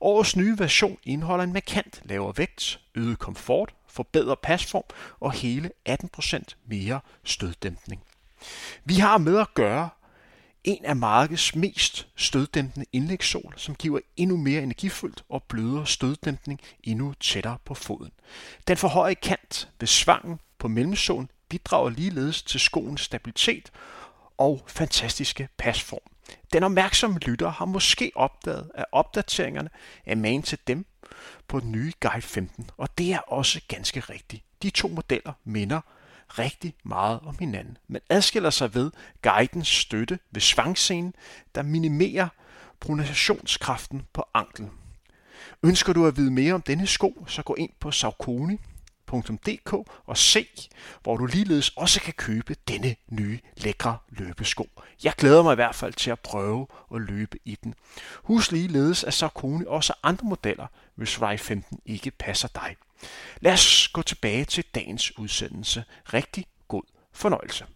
Årets 0.00 0.36
nye 0.36 0.58
version 0.58 0.98
indeholder 1.04 1.44
en 1.44 1.52
markant 1.52 2.00
lavere 2.04 2.36
vægt, 2.36 2.80
øget 2.94 3.18
komfort, 3.18 3.74
forbedret 3.88 4.38
pasform 4.38 4.84
og 5.20 5.32
hele 5.32 5.70
18% 5.88 6.42
mere 6.66 7.00
støddæmpning. 7.24 8.02
Vi 8.84 8.94
har 8.94 9.18
med 9.18 9.38
at 9.38 9.54
gøre 9.54 9.88
en 10.64 10.84
af 10.84 10.96
markedets 10.96 11.54
mest 11.54 12.08
støddæmpende 12.16 12.86
indlægssol, 12.92 13.54
som 13.56 13.74
giver 13.74 14.00
endnu 14.16 14.36
mere 14.36 14.62
energifyldt 14.62 15.24
og 15.28 15.42
blødere 15.42 15.86
støddæmpning 15.86 16.60
endnu 16.84 17.14
tættere 17.20 17.58
på 17.64 17.74
foden. 17.74 18.12
Den 18.68 18.76
forhøjede 18.76 19.14
kant 19.14 19.68
ved 19.80 19.88
svangen 19.88 20.40
på 20.58 20.68
mellemsålen 20.68 21.30
bidrager 21.48 21.90
ligeledes 21.90 22.42
til 22.42 22.60
skoens 22.60 23.00
stabilitet 23.00 23.70
og 24.38 24.64
fantastiske 24.66 25.48
pasform. 25.58 26.00
Den 26.52 26.62
opmærksomme 26.62 27.18
lytter 27.18 27.50
har 27.50 27.64
måske 27.64 28.12
opdaget, 28.14 28.70
at 28.74 28.84
opdateringerne 28.92 29.70
er 30.06 30.14
man 30.14 30.42
til 30.42 30.58
dem 30.66 30.86
på 31.48 31.60
den 31.60 31.72
nye 31.72 31.92
Guide 32.00 32.22
15, 32.22 32.70
og 32.76 32.98
det 32.98 33.12
er 33.12 33.18
også 33.18 33.60
ganske 33.68 34.00
rigtigt. 34.00 34.44
De 34.62 34.70
to 34.70 34.88
modeller 34.88 35.32
minder 35.44 35.80
rigtig 36.28 36.74
meget 36.84 37.20
om 37.20 37.36
hinanden, 37.38 37.78
men 37.88 38.00
adskiller 38.08 38.50
sig 38.50 38.74
ved 38.74 38.90
guidens 39.22 39.68
støtte 39.68 40.18
ved 40.30 40.40
svangscenen, 40.40 41.14
der 41.54 41.62
minimerer 41.62 42.28
pronationskraften 42.80 44.06
på 44.12 44.24
anklen. 44.34 44.70
Ønsker 45.62 45.92
du 45.92 46.06
at 46.06 46.16
vide 46.16 46.30
mere 46.30 46.54
om 46.54 46.62
denne 46.62 46.86
sko, 46.86 47.24
så 47.28 47.42
gå 47.42 47.54
ind 47.54 47.70
på 47.80 47.90
Saucony 47.90 48.58
www.løbesko.dk 49.12 49.72
og 50.06 50.16
se, 50.16 50.46
hvor 51.02 51.16
du 51.16 51.26
ligeledes 51.26 51.68
også 51.68 52.00
kan 52.00 52.14
købe 52.14 52.56
denne 52.68 52.96
nye 53.10 53.38
lækre 53.56 53.98
løbesko. 54.08 54.68
Jeg 55.04 55.12
glæder 55.18 55.42
mig 55.42 55.52
i 55.52 55.54
hvert 55.54 55.74
fald 55.74 55.92
til 55.92 56.10
at 56.10 56.20
prøve 56.20 56.66
at 56.94 57.00
løbe 57.00 57.38
i 57.44 57.58
den. 57.64 57.74
Husk 58.22 58.52
ligeledes, 58.52 59.04
at 59.04 59.14
Saucony 59.14 59.64
også 59.64 59.92
andre 60.02 60.28
modeller, 60.28 60.66
hvis 60.94 61.22
Ride 61.22 61.38
15 61.38 61.80
ikke 61.86 62.10
passer 62.10 62.48
dig. 62.48 62.76
Lad 63.40 63.52
os 63.52 63.88
gå 63.88 64.02
tilbage 64.02 64.44
til 64.44 64.64
dagens 64.74 65.18
udsendelse. 65.18 65.84
Rigtig 66.04 66.46
god 66.68 66.82
fornøjelse. 67.12 67.66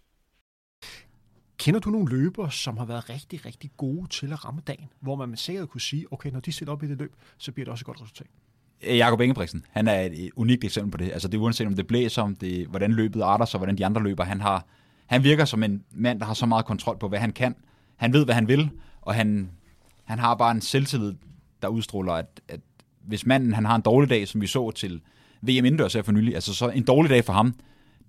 Kender 1.57 1.79
du 1.79 1.89
nogle 1.89 2.09
løbere, 2.09 2.51
som 2.51 2.77
har 2.77 2.85
været 2.85 3.09
rigtig, 3.09 3.45
rigtig 3.45 3.71
gode 3.77 4.07
til 4.07 4.33
at 4.33 4.45
ramme 4.45 4.61
dagen, 4.67 4.89
hvor 4.99 5.15
man 5.15 5.29
med 5.29 5.37
sikkerhed 5.37 5.67
kunne 5.67 5.81
sige, 5.81 6.13
okay, 6.13 6.31
når 6.31 6.39
de 6.39 6.51
stiller 6.51 6.71
op 6.71 6.83
i 6.83 6.87
det 6.87 6.97
løb, 6.97 7.15
så 7.37 7.51
bliver 7.51 7.65
det 7.65 7.71
også 7.71 7.83
et 7.83 7.85
godt 7.85 8.01
resultat? 8.01 8.27
Øh, 8.87 8.97
Jakob 8.97 9.21
Ingebrigtsen, 9.21 9.65
han 9.71 9.87
er 9.87 10.01
et 10.01 10.29
unikt 10.35 10.63
eksempel 10.63 10.91
på 10.91 10.97
det. 10.97 11.11
Altså 11.11 11.27
det 11.27 11.37
er 11.37 11.41
uanset 11.41 11.67
om 11.67 11.75
det 11.75 11.87
blæser, 11.87 12.21
om 12.21 12.35
det, 12.35 12.67
hvordan 12.67 12.91
løbet 12.91 13.21
arter 13.21 13.45
sig, 13.45 13.57
hvordan 13.57 13.77
de 13.77 13.85
andre 13.85 14.03
løber. 14.03 14.23
Han, 14.23 14.41
har, 14.41 14.65
han 15.05 15.23
virker 15.23 15.45
som 15.45 15.63
en 15.63 15.83
mand, 15.91 16.19
der 16.19 16.25
har 16.25 16.33
så 16.33 16.45
meget 16.45 16.65
kontrol 16.65 16.97
på, 16.97 17.07
hvad 17.07 17.19
han 17.19 17.31
kan. 17.31 17.55
Han 17.95 18.13
ved, 18.13 18.25
hvad 18.25 18.35
han 18.35 18.47
vil, 18.47 18.69
og 19.01 19.15
han, 19.15 19.49
han 20.03 20.19
har 20.19 20.35
bare 20.35 20.51
en 20.51 20.61
selvtillid, 20.61 21.13
der 21.61 21.67
udstråler, 21.67 22.13
at, 22.13 22.41
at 22.49 22.59
hvis 23.07 23.25
manden 23.25 23.53
han 23.53 23.65
har 23.65 23.75
en 23.75 23.81
dårlig 23.81 24.09
dag, 24.09 24.27
som 24.27 24.41
vi 24.41 24.47
så 24.47 24.71
til 24.71 25.01
VM 25.41 25.65
indendørs 25.65 25.93
her 25.93 26.01
for 26.01 26.11
nylig, 26.11 26.35
altså 26.35 26.53
så 26.53 26.69
en 26.69 26.83
dårlig 26.83 27.09
dag 27.09 27.25
for 27.25 27.33
ham, 27.33 27.55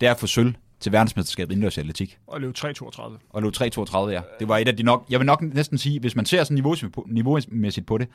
det 0.01 0.07
er 0.07 0.11
at 0.11 0.19
få 0.21 0.27
sølv 0.27 0.55
til 0.81 0.93
verdensmesterskabet 0.93 1.53
indendørs 1.53 1.77
i 1.77 1.81
atletik. 1.81 2.19
Og 2.27 2.41
løb 2.41 2.55
3.32. 2.59 3.03
Og 3.31 3.43
løb 3.43 3.53
3.32, 3.57 3.99
ja. 3.99 4.21
Det 4.39 4.49
var 4.49 4.59
et 4.59 4.69
af 4.69 4.77
de 4.77 4.83
nok, 4.83 5.07
jeg 5.11 5.21
vil 5.21 5.27
nok 5.27 5.43
næsten 5.43 5.79
sige, 5.79 6.01
hvis 6.01 6.17
man 6.17 6.27
ser 6.27 6.45
sådan 6.45 6.65
niveaumæssigt 7.07 7.87
på 7.87 7.99
det, 7.99 8.09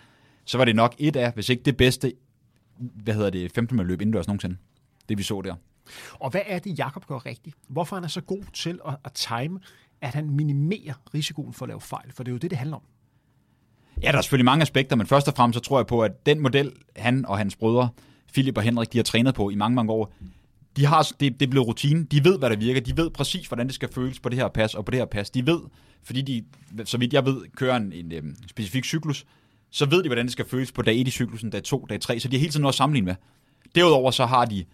så 0.46 0.58
var 0.58 0.66
det 0.66 0.76
nok 0.76 0.96
et 0.98 1.16
af, 1.16 1.32
hvis 1.34 1.50
ikke 1.50 1.64
det 1.64 1.78
bedste 1.78 2.14
hvad 2.80 3.14
hedder 3.14 3.30
det, 3.30 3.52
15 3.52 3.78
løb 3.78 4.02
indendørs 4.02 4.28
nogensinde. 4.28 4.58
Det 5.10 5.18
vi 5.18 5.24
så 5.24 5.42
der. 5.42 5.56
Og 6.14 6.30
hvad 6.30 6.42
er 6.46 6.60
det, 6.60 6.80
Jakob 6.80 7.06
gør 7.06 7.26
rigtigt? 7.26 7.56
Hvorfor 7.68 7.96
han 7.96 8.04
er 8.04 8.08
så 8.08 8.22
god 8.22 8.44
til 8.54 8.80
at, 8.88 8.96
at 9.06 9.14
time, 9.14 9.60
at 10.02 10.14
han 10.14 10.30
minimerer 10.30 10.94
risikoen 11.14 11.54
for 11.54 11.66
at 11.66 11.70
lave 11.70 11.82
fejl? 11.82 12.12
For 12.14 12.24
det 12.24 12.32
er 12.32 12.34
jo 12.34 12.38
det, 12.38 12.50
det 12.50 12.58
handler 12.58 12.78
om. 12.78 12.84
Ja, 14.04 14.12
der 14.12 14.18
er 14.18 14.22
selvfølgelig 14.22 14.46
mange 14.46 14.62
aspekter, 14.62 14.96
men 14.96 15.08
først 15.08 15.28
og 15.28 15.34
fremmest 15.34 15.58
så 15.58 15.62
tror 15.62 15.80
jeg 15.80 15.88
på, 15.88 16.02
at 16.02 16.26
den 16.26 16.40
model, 16.40 16.72
han 16.96 17.26
og 17.26 17.38
hans 17.38 17.56
brødre, 17.56 17.90
Philip 18.34 18.58
og 18.58 18.64
Henrik, 18.64 18.94
de 18.94 18.98
har 18.98 19.04
trænet 19.04 19.36
på 19.36 19.50
i 19.50 19.56
mange, 19.56 19.76
mange 19.76 19.92
år, 19.92 20.14
de 20.78 20.86
har, 20.86 21.12
det, 21.20 21.40
det 21.40 21.46
er 21.46 21.50
blevet 21.50 21.68
rutine. 21.68 22.04
De 22.04 22.24
ved, 22.24 22.40
hvad 22.40 22.50
der 22.50 22.56
virker. 22.56 22.82
De 22.82 22.98
ved 22.98 23.10
præcis, 23.10 23.48
hvordan 23.48 23.68
det 23.68 23.76
skal 23.76 23.94
føles 23.94 24.20
på 24.20 24.30
det 24.30 24.38
her 24.38 24.48
pas 24.48 24.76
og 24.76 24.86
på 24.86 24.92
det 24.92 25.00
her 25.00 25.06
pas. 25.06 25.30
De 25.30 25.46
ved, 25.46 25.60
fordi 26.04 26.22
de, 26.22 26.44
så 26.86 26.98
vidt 26.98 27.14
jeg 27.14 27.26
ved, 27.26 27.42
kører 27.56 27.76
en, 27.76 27.94
en, 27.94 28.12
en 28.12 28.38
specifik 28.48 28.86
cyklus, 28.86 29.26
så 29.72 29.86
ved 29.86 30.04
de, 30.04 30.10
hvordan 30.10 30.26
det 30.26 30.32
skal 30.32 30.46
føles 30.46 30.72
på 30.72 30.82
dag 30.82 31.02
1 31.02 31.08
i 31.08 31.12
cyklusen, 31.12 31.50
dag 31.50 31.64
2, 31.64 31.86
dag 31.90 32.02
3, 32.02 32.20
så 32.20 32.28
de 32.28 32.36
har 32.38 32.40
hele 32.40 32.52
tiden 32.52 32.62
noget 32.62 32.74
at 32.74 32.78
sammenligne 32.78 33.06
med. 33.06 33.16
Derudover 33.76 34.12
så 34.12 34.26
har 34.26 34.46
de 34.46 34.66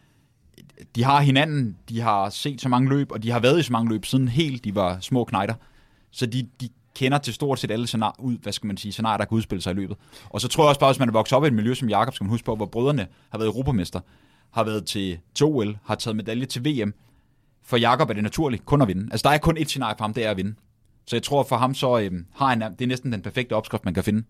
de 0.96 1.04
har 1.04 1.22
hinanden, 1.22 1.78
de 1.90 2.02
har 2.02 2.30
set 2.30 2.62
så 2.62 2.70
mange 2.70 2.90
løb, 2.90 3.12
og 3.12 3.24
de 3.24 3.32
har 3.32 3.40
været 3.40 3.60
i 3.60 3.64
så 3.64 3.72
mange 3.72 3.90
løb, 3.90 4.06
siden 4.06 4.28
helt 4.28 4.64
de 4.64 4.76
var 4.76 5.00
små 5.00 5.24
knejder. 5.24 5.54
Så 6.12 6.26
de, 6.26 6.48
de 6.62 6.70
kender 6.96 7.18
til 7.18 7.34
stort 7.34 7.60
set 7.60 7.72
alle 7.72 7.88
scenarier, 7.88 8.20
ud, 8.20 8.38
hvad 8.38 8.54
skal 8.54 8.68
man 8.68 8.78
sige, 8.78 8.92
scenarier, 8.92 9.18
der 9.18 9.26
kan 9.26 9.36
udspille 9.36 9.62
sig 9.62 9.72
i 9.72 9.74
løbet. 9.74 9.98
Og 10.30 10.42
så 10.42 10.48
tror 10.48 10.64
jeg 10.64 10.70
også 10.70 10.80
bare, 10.80 10.92
hvis 10.92 11.00
man 11.00 11.10
er 11.10 11.14
vokset 11.14 11.36
op 11.38 11.44
i 11.44 11.48
et 11.48 11.54
miljø 11.54 11.74
som 11.74 11.90
Jakob, 11.90 12.14
skal 12.14 12.24
man 12.24 12.30
huske 12.30 12.46
på, 12.46 12.56
hvor 12.56 12.66
brødrene 12.66 13.08
har 13.30 13.38
været 13.38 13.48
europamester, 13.48 14.00
har 14.52 14.64
været 14.64 14.86
til, 14.86 15.20
til 15.36 15.46
OL, 15.46 15.78
har 15.86 15.96
taget 15.96 16.16
medalje 16.16 16.46
til 16.46 16.66
VM. 16.66 16.94
For 17.64 17.78
Jakob 17.78 18.10
er 18.10 18.14
det 18.14 18.24
naturligt 18.24 18.66
kun 18.66 18.82
at 18.82 18.88
vinde. 18.88 19.08
Altså, 19.12 19.30
der 19.30 19.36
er 19.36 19.38
kun 19.38 19.58
et 19.58 19.70
scenarie 19.70 19.96
for 19.98 20.04
ham, 20.04 20.14
det 20.14 20.26
er 20.26 20.32
at 20.32 20.38
vinde. 20.38 20.56
Så 21.08 21.16
jeg 21.16 21.24
tror, 21.24 21.44
for 21.44 21.56
ham 21.56 21.74
så 21.74 22.00
øhm, 22.00 22.26
har 22.34 22.48
han, 22.48 22.62
det 22.62 22.82
er 22.82 22.88
næsten 22.88 23.12
den 23.12 23.22
perfekte 23.22 23.54
opskrift, 23.54 23.86
man 23.86 23.94
kan 23.94 24.04
finde. 24.04 24.24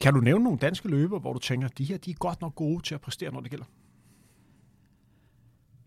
Kan 0.00 0.14
du 0.14 0.20
nævne 0.20 0.44
nogle 0.44 0.58
danske 0.58 0.88
løber, 0.88 1.18
hvor 1.18 1.32
du 1.32 1.38
tænker, 1.38 1.68
de 1.68 1.84
her 1.84 1.96
de 1.96 2.10
er 2.10 2.14
godt 2.14 2.40
nok 2.40 2.54
gode 2.54 2.82
til 2.82 2.94
at 2.94 3.00
præstere, 3.00 3.32
når 3.32 3.40
det 3.40 3.50
gælder? 3.50 3.64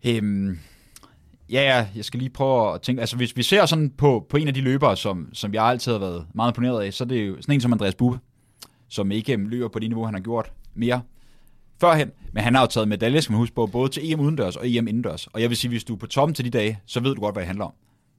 Øhm, 0.06 0.58
ja, 1.50 1.62
ja, 1.62 1.88
jeg 1.94 2.04
skal 2.04 2.18
lige 2.18 2.30
prøve 2.30 2.74
at 2.74 2.82
tænke. 2.82 3.00
Altså, 3.00 3.16
hvis 3.16 3.36
vi 3.36 3.42
ser 3.42 3.66
sådan 3.66 3.90
på, 3.90 4.26
på 4.28 4.36
en 4.36 4.48
af 4.48 4.54
de 4.54 4.60
løbere, 4.60 4.96
som, 4.96 5.28
som 5.32 5.54
jeg 5.54 5.64
altid 5.64 5.92
har 5.92 5.98
været 5.98 6.26
meget 6.34 6.50
imponeret 6.50 6.82
af, 6.82 6.94
så 6.94 7.04
er 7.04 7.08
det 7.08 7.28
jo 7.28 7.36
sådan 7.40 7.54
en 7.54 7.60
som 7.60 7.72
Andreas 7.72 7.94
Bube, 7.94 8.18
som 8.88 9.10
ikke 9.10 9.32
øhm, 9.32 9.46
løber 9.46 9.68
på 9.68 9.78
det 9.78 9.88
niveau, 9.88 10.04
han 10.04 10.14
har 10.14 10.20
gjort 10.20 10.52
mere 10.74 11.02
førhen. 11.80 12.10
Men 12.32 12.42
han 12.42 12.54
har 12.54 12.62
jo 12.62 12.66
taget 12.66 12.88
medaljer, 12.88 13.20
skal 13.20 13.32
man 13.32 13.38
huske 13.38 13.54
på, 13.54 13.66
både 13.66 13.88
til 13.88 14.12
EM 14.12 14.20
udendørs 14.20 14.56
og 14.56 14.68
EM 14.68 14.88
indendørs. 14.88 15.26
Og 15.26 15.40
jeg 15.40 15.48
vil 15.48 15.56
sige, 15.56 15.68
hvis 15.68 15.84
du 15.84 15.94
er 15.94 15.98
på 15.98 16.06
toppen 16.06 16.34
til 16.34 16.44
de 16.44 16.50
dage, 16.50 16.78
så 16.86 17.00
ved 17.00 17.14
du 17.14 17.20
godt, 17.20 17.34
hvad 17.34 17.40
det 17.40 17.46
handler 17.46 17.64
om. 17.64 17.72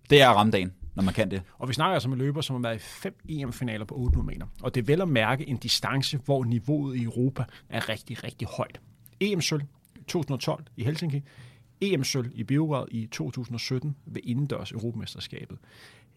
Det 0.09 0.21
er 0.21 0.29
at 0.29 0.35
ramme 0.35 0.51
dagen 0.51 0.71
når 0.95 1.03
man 1.03 1.13
kan 1.13 1.31
det. 1.31 1.41
Og 1.57 1.69
vi 1.69 1.73
snakker 1.73 1.93
altså 1.93 2.09
med 2.09 2.17
løber, 2.17 2.41
som 2.41 2.55
har 2.55 2.61
været 2.61 2.75
i 2.75 2.79
fem 2.79 3.15
EM-finaler 3.29 3.85
på 3.85 3.95
800 3.95 4.25
meter. 4.25 4.45
Og 4.61 4.75
det 4.75 4.81
er 4.81 4.85
vel 4.85 5.01
at 5.01 5.09
mærke 5.09 5.49
en 5.49 5.57
distance, 5.57 6.17
hvor 6.17 6.43
niveauet 6.43 6.97
i 6.97 7.03
Europa 7.03 7.43
er 7.69 7.89
rigtig, 7.89 8.23
rigtig 8.23 8.47
højt. 8.47 8.79
EM-sølv 9.19 9.61
2012 10.07 10.63
i 10.77 10.83
Helsinki, 10.83 11.21
EM-sølv 11.81 12.31
i 12.33 12.43
Beograd 12.43 12.85
i 12.91 13.05
2017 13.05 13.95
ved 14.05 14.21
indendørs 14.23 14.71
Europamesterskabet. 14.71 15.57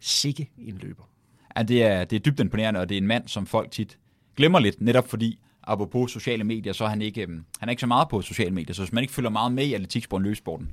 Sikke 0.01 0.51
en 0.59 0.79
løber. 0.79 1.09
Ja, 1.57 1.63
det 1.63 1.83
er, 1.83 2.05
det 2.05 2.17
er 2.17 2.21
dybt 2.21 2.41
imponerende, 2.41 2.81
og 2.81 2.89
det 2.89 2.95
er 2.95 3.01
en 3.01 3.07
mand, 3.07 3.29
som 3.29 3.47
folk 3.47 3.71
tit 3.71 3.99
glemmer 4.37 4.59
lidt, 4.59 4.81
netop 4.81 5.09
fordi, 5.09 5.39
apropos 5.63 6.11
sociale 6.11 6.45
medier, 6.45 6.73
så 6.73 6.85
er 6.85 6.89
han 6.89 7.03
ikke, 7.03 7.23
øhm, 7.23 7.45
han 7.61 7.69
er 7.69 7.71
ikke 7.71 7.81
så 7.81 7.87
meget 7.87 8.09
på 8.09 8.23
sociale 8.23 8.51
medier, 8.51 8.75
så 8.75 8.83
hvis 8.83 8.93
man 8.93 9.05
ikke 9.05 9.15
følger 9.15 9.31
meget 9.31 9.53
med 9.53 9.65
i 9.65 9.75
atletiksporten 9.75 10.25
løbsporten, 10.27 10.67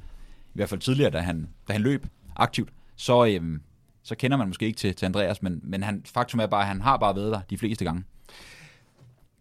i 0.47 0.53
hvert 0.53 0.69
fald 0.69 0.79
tidligere, 0.79 1.11
da 1.11 1.19
han, 1.19 1.49
da 1.67 1.73
han 1.73 1.81
løb 1.81 2.07
aktivt, 2.35 2.69
så, 2.95 3.25
øhm, 3.25 3.61
så 4.03 4.15
kender 4.15 4.37
man 4.37 4.47
måske 4.47 4.65
ikke 4.65 4.77
til, 4.77 4.95
til 4.95 5.05
Andreas, 5.05 5.41
men, 5.41 5.59
men 5.63 5.83
han, 5.83 6.01
faktum 6.05 6.39
er 6.39 6.45
bare, 6.45 6.61
at 6.61 6.67
han 6.67 6.81
har 6.81 6.97
bare 6.97 7.15
været 7.15 7.31
der 7.31 7.41
de 7.49 7.57
fleste 7.57 7.85
gange. 7.85 8.03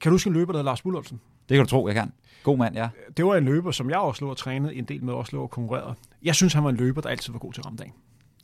Kan 0.00 0.10
du 0.10 0.14
huske 0.14 0.28
en 0.28 0.34
løber, 0.34 0.52
der 0.52 0.58
hedder 0.58 0.70
Lars 0.70 0.82
Bullofsen? 0.82 1.20
Det 1.48 1.56
kan 1.56 1.64
du 1.64 1.70
tro, 1.70 1.86
jeg 1.86 1.94
kan. 1.94 2.12
God 2.42 2.58
mand, 2.58 2.76
ja. 2.76 2.88
Det 3.16 3.24
var 3.24 3.36
en 3.36 3.44
løber, 3.44 3.70
som 3.70 3.90
jeg 3.90 3.98
også 3.98 4.24
lå 4.24 4.30
og 4.30 4.36
trænede 4.36 4.74
en 4.74 4.84
del 4.84 5.04
med, 5.04 5.14
også 5.14 5.36
lå 5.36 5.42
og 5.42 5.50
konkurrerede. 5.50 5.94
Jeg 6.22 6.34
synes, 6.34 6.52
han 6.52 6.64
var 6.64 6.70
en 6.70 6.76
løber, 6.76 7.00
der 7.00 7.08
altid 7.08 7.32
var 7.32 7.38
god 7.38 7.52
til 7.52 7.62
ramdagen. 7.62 7.92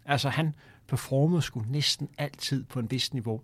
Altså, 0.04 0.28
han 0.28 0.54
performede 0.88 1.42
sgu 1.42 1.64
næsten 1.68 2.08
altid 2.18 2.64
på 2.64 2.78
en 2.78 2.90
vis 2.90 3.14
niveau. 3.14 3.40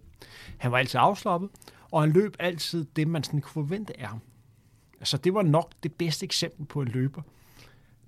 Han 0.59 0.73
var 0.73 0.79
altid 0.79 1.01
afslappet, 1.03 1.51
og 1.91 2.01
han 2.01 2.13
løb 2.13 2.37
altid 2.39 2.87
det, 2.97 3.09
man 3.09 3.23
sådan 3.23 3.41
kunne 3.41 3.53
forvente 3.53 4.01
af 4.01 4.07
ham. 4.07 4.21
Altså, 5.01 5.17
det 5.17 5.35
var 5.35 5.43
nok 5.43 5.73
det 5.83 5.93
bedste 5.93 6.25
eksempel 6.25 6.67
på 6.67 6.83
en 6.83 6.89
løber, 6.89 7.23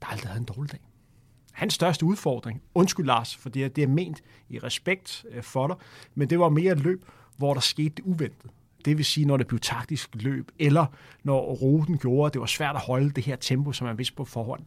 der 0.02 0.06
aldrig 0.06 0.28
havde 0.28 0.40
en 0.40 0.44
dårlig 0.46 0.72
dag 0.72 0.80
hans 1.54 1.74
største 1.74 2.06
udfordring, 2.06 2.62
undskyld 2.74 3.06
Lars, 3.06 3.36
for 3.36 3.48
det 3.48 3.64
er, 3.64 3.68
det 3.68 3.84
er 3.84 3.88
ment 3.88 4.22
i 4.48 4.58
respekt 4.58 5.24
øh, 5.30 5.42
for 5.42 5.66
dig, 5.66 5.76
men 6.14 6.30
det 6.30 6.38
var 6.38 6.48
mere 6.48 6.72
et 6.72 6.80
løb, 6.80 7.04
hvor 7.36 7.54
der 7.54 7.60
skete 7.60 7.88
det 7.88 8.04
uventede. 8.04 8.52
Det 8.84 8.96
vil 8.96 9.04
sige, 9.04 9.26
når 9.26 9.36
det 9.36 9.46
blev 9.46 9.60
taktisk 9.60 10.10
løb, 10.14 10.50
eller 10.58 10.86
når 11.22 11.40
ruten 11.40 11.98
gjorde, 11.98 12.26
at 12.26 12.32
det 12.32 12.40
var 12.40 12.46
svært 12.46 12.76
at 12.76 12.82
holde 12.82 13.10
det 13.10 13.24
her 13.24 13.36
tempo, 13.36 13.72
som 13.72 13.86
man 13.86 13.98
vidste 13.98 14.14
på 14.14 14.24
forhånd. 14.24 14.62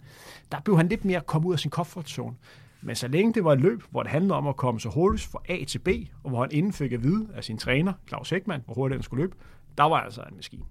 Der 0.52 0.60
blev 0.60 0.78
han 0.78 0.88
lidt 0.88 1.06
mere 1.06 1.22
kommet 1.22 1.48
ud 1.48 1.54
af 1.54 1.60
sin 1.60 1.72
comfort 1.72 2.10
zone. 2.10 2.36
Men 2.82 2.96
så 2.96 3.08
længe 3.08 3.34
det 3.34 3.44
var 3.44 3.54
et 3.54 3.62
løb, 3.62 3.84
hvor 3.90 4.04
det 4.04 4.12
handlede 4.12 4.34
om 4.34 4.48
at 4.48 4.56
komme 4.56 4.80
så 4.80 4.90
hurtigt 4.90 5.24
fra 5.24 5.40
A 5.50 5.64
til 5.64 5.80
B, 5.80 5.88
og 6.24 6.30
hvor 6.30 6.42
han 6.42 6.50
inden 6.52 6.74
fik 6.74 6.92
at 6.92 7.04
vide 7.04 7.28
af 7.36 7.44
sin 7.44 7.58
træner, 7.58 7.94
Claus 8.08 8.30
Hækman, 8.30 8.62
hvor 8.66 8.74
hurtigt 8.74 8.98
han 8.98 9.04
skulle 9.04 9.24
løbe, 9.24 9.36
der 9.78 9.84
var 9.84 9.98
altså 9.98 10.22
en 10.22 10.36
maskine. 10.36 10.64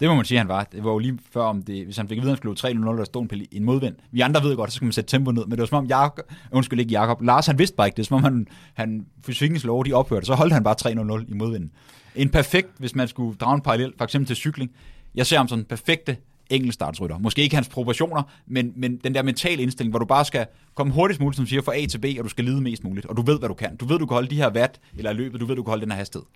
Det 0.00 0.08
må 0.08 0.14
man 0.14 0.24
sige, 0.24 0.38
han 0.38 0.48
var. 0.48 0.64
Det 0.64 0.84
var 0.84 0.92
jo 0.92 0.98
lige 0.98 1.18
før, 1.30 1.42
om 1.42 1.62
det, 1.62 1.84
hvis 1.84 1.96
han 1.96 2.08
fik 2.08 2.18
at 2.18 2.22
vide, 2.22 2.32
at 2.32 2.40
han 2.42 2.56
skulle 2.56 2.94
3-0, 2.94 2.98
der 2.98 3.04
stod 3.04 3.32
en, 3.32 3.46
en 3.52 3.64
modvind. 3.64 3.94
Vi 4.10 4.20
andre 4.20 4.42
ved 4.42 4.56
godt, 4.56 4.72
så 4.72 4.76
skal 4.76 4.84
man 4.84 4.92
sætte 4.92 5.10
tempo 5.10 5.30
ned, 5.30 5.44
men 5.44 5.50
det 5.50 5.58
var 5.58 5.66
som 5.66 5.78
om 5.78 5.86
Jacob, 5.86 6.24
undskyld 6.52 6.80
ikke 6.80 6.92
Jakob, 6.92 7.22
Lars 7.22 7.46
han 7.46 7.58
vidste 7.58 7.76
bare 7.76 7.86
ikke 7.86 7.96
det, 7.96 8.06
som 8.06 8.16
om 8.16 8.24
han, 8.24 8.46
han 8.74 9.06
fysikkens 9.26 9.64
lov, 9.64 9.84
de 9.84 9.92
ophørte, 9.92 10.26
så 10.26 10.34
holdt 10.34 10.52
han 10.52 10.64
bare 10.64 11.22
3-0 11.22 11.30
i 11.30 11.34
modvinden. 11.34 11.70
En 12.16 12.28
perfekt, 12.28 12.68
hvis 12.78 12.94
man 12.94 13.08
skulle 13.08 13.36
drage 13.36 13.54
en 13.54 13.60
parallel, 13.60 13.92
for 13.98 14.04
eksempel 14.04 14.26
til 14.26 14.36
cykling. 14.36 14.70
Jeg 15.14 15.26
ser 15.26 15.36
ham 15.36 15.48
som 15.48 15.58
en 15.58 15.64
perfekte 15.64 16.16
enkeltstartsrytter. 16.50 17.18
Måske 17.18 17.42
ikke 17.42 17.54
hans 17.54 17.68
proportioner, 17.68 18.22
men, 18.46 18.72
men 18.76 18.96
den 18.96 19.14
der 19.14 19.22
mentale 19.22 19.62
indstilling, 19.62 19.92
hvor 19.92 19.98
du 19.98 20.04
bare 20.06 20.24
skal 20.24 20.46
komme 20.74 20.92
hurtigst 20.92 21.20
muligt, 21.20 21.36
som 21.36 21.46
siger, 21.46 21.62
fra 21.62 21.76
A 21.76 21.86
til 21.86 21.98
B, 21.98 22.04
og 22.18 22.24
du 22.24 22.28
skal 22.28 22.44
lide 22.44 22.60
mest 22.60 22.84
muligt. 22.84 23.06
Og 23.06 23.16
du 23.16 23.22
ved, 23.22 23.38
hvad 23.38 23.48
du 23.48 23.54
kan. 23.54 23.76
Du 23.76 23.84
ved, 23.84 23.98
du 23.98 24.06
kan 24.06 24.14
holde 24.14 24.28
de 24.28 24.36
her 24.36 24.50
watt, 24.50 24.80
eller 24.96 25.12
løbet, 25.12 25.40
du 25.40 25.46
ved, 25.46 25.56
du 25.56 25.62
kan 25.62 25.70
holde 25.70 25.82
den 25.82 25.90
her 25.90 25.98
hastighed. 25.98 26.26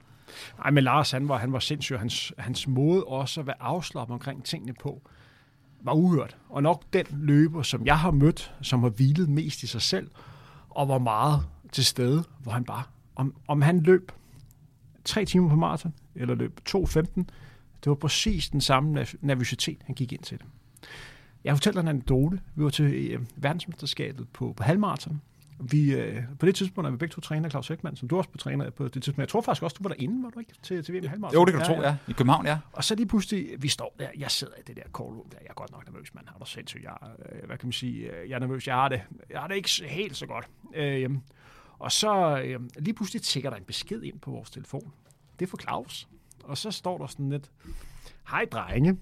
Nej, 0.59 0.71
men 0.71 0.85
Lars, 0.85 1.11
han 1.11 1.29
var, 1.29 1.39
han 1.39 1.53
var 1.53 1.59
sindssyg. 1.59 1.99
Hans, 1.99 2.33
hans 2.39 2.69
måde 2.69 3.05
også 3.05 3.41
at 3.41 3.47
være 3.47 3.63
afslappet 3.63 4.15
omkring 4.15 4.45
tingene 4.45 4.75
på, 4.81 5.03
var 5.81 5.93
uhørt. 5.93 6.37
Og 6.49 6.63
nok 6.63 6.85
den 6.93 7.07
løber, 7.11 7.63
som 7.63 7.87
jeg 7.87 7.99
har 7.99 8.11
mødt, 8.11 8.55
som 8.63 8.83
har 8.83 8.91
hvilet 8.91 9.29
mest 9.29 9.63
i 9.63 9.67
sig 9.67 9.83
selv, 9.83 10.11
og 10.69 10.89
var 10.89 10.99
meget 10.99 11.43
til 11.73 11.85
stede, 11.85 12.25
hvor 12.39 12.53
han 12.53 12.65
bare, 12.65 12.83
om, 13.17 13.35
om 13.49 13.63
han 13.63 13.81
løb 13.81 14.13
tre 15.05 15.25
timer 15.25 15.49
på 15.49 15.57
maraton, 15.57 15.95
eller 16.15 16.35
løb 16.35 16.61
2.15, 16.69 17.03
det 17.85 17.91
var 17.91 17.95
præcis 17.95 18.49
den 18.49 18.61
samme 18.61 19.07
nervøsitet, 19.21 19.79
han 19.85 19.95
gik 19.95 20.13
ind 20.13 20.23
til 20.23 20.39
det. 20.39 20.47
Jeg 21.45 21.57
fortæller 21.57 21.81
en 21.81 21.89
anekdote. 21.89 22.41
Vi 22.55 22.65
var 22.65 22.71
til 22.71 22.85
øh, 22.85 23.21
verdensmesterskabet 23.37 24.29
på, 24.29 24.55
på 24.57 24.63
halvmarathon, 24.63 25.21
vi, 25.61 25.95
øh, 25.95 26.23
på 26.39 26.47
det 26.47 26.55
tidspunkt 26.55 26.87
er 26.87 26.91
vi 26.91 26.97
begge 26.97 27.13
to 27.13 27.21
træner, 27.21 27.49
Claus 27.49 27.69
Hækman, 27.69 27.97
som 27.97 28.09
du 28.09 28.17
også 28.19 28.31
på 28.31 28.39
træner 28.39 28.71
på 28.71 28.85
det 28.85 28.93
tidspunkt. 28.93 29.19
Jeg 29.19 29.29
tror 29.29 29.41
faktisk 29.41 29.63
også, 29.63 29.77
du 29.79 29.83
var 29.83 29.95
derinde, 29.95 30.23
var 30.23 30.31
du 30.31 30.39
ikke, 30.39 30.53
til, 30.63 30.85
til 30.85 30.95
VM 30.95 31.09
Halvmarathon? 31.09 31.41
Jo, 31.41 31.45
det 31.45 31.55
kan 31.55 31.63
du 31.63 31.73
ja, 31.73 31.77
tro, 31.77 31.83
ja. 31.83 31.97
I 32.09 32.13
København, 32.13 32.47
ja. 32.47 32.59
Og 32.73 32.85
så 32.85 32.95
lige 32.95 33.07
pludselig, 33.07 33.63
vi 33.63 33.69
står 33.69 33.97
der, 33.99 34.09
jeg 34.19 34.31
sidder 34.31 34.55
i 34.59 34.63
det 34.67 34.77
der 34.77 34.83
call 34.83 35.09
room 35.09 35.29
der, 35.31 35.39
jeg 35.41 35.49
er 35.49 35.55
godt 35.55 35.73
nok 35.73 35.93
nervøs, 35.93 36.15
man 36.15 36.25
har 36.27 36.39
du 36.39 36.45
sindssygt, 36.45 36.85
jeg, 36.85 36.97
øh, 37.33 37.47
hvad 37.47 37.59
kan 37.59 37.67
man 37.67 37.73
sige, 37.73 38.17
øh, 38.17 38.31
jeg 38.31 38.35
er 38.35 38.41
nervøs, 38.41 38.67
jeg 38.67 38.75
har 38.75 38.89
det, 38.89 39.03
jeg 39.31 39.41
har 39.41 39.49
det 39.49 39.57
ikke 39.57 39.71
helt 39.89 40.17
så 40.17 40.27
godt. 40.27 40.49
Øh, 40.75 41.11
og 41.79 41.93
så 41.93 42.43
øh, 42.45 42.61
lige 42.79 42.95
pludselig 42.95 43.23
tækker 43.23 43.51
der 43.51 43.57
en 43.57 43.65
besked 43.65 44.03
ind 44.03 44.19
på 44.19 44.31
vores 44.31 44.51
telefon. 44.51 44.93
Det 45.39 45.47
er 45.47 45.51
for 45.51 45.57
Claus. 45.57 46.09
Og 46.45 46.59
så 46.59 46.71
står 46.71 46.99
der 46.99 47.07
sådan 47.07 47.31
lidt, 47.31 47.51
hej 48.31 48.45
drenge, 48.45 48.99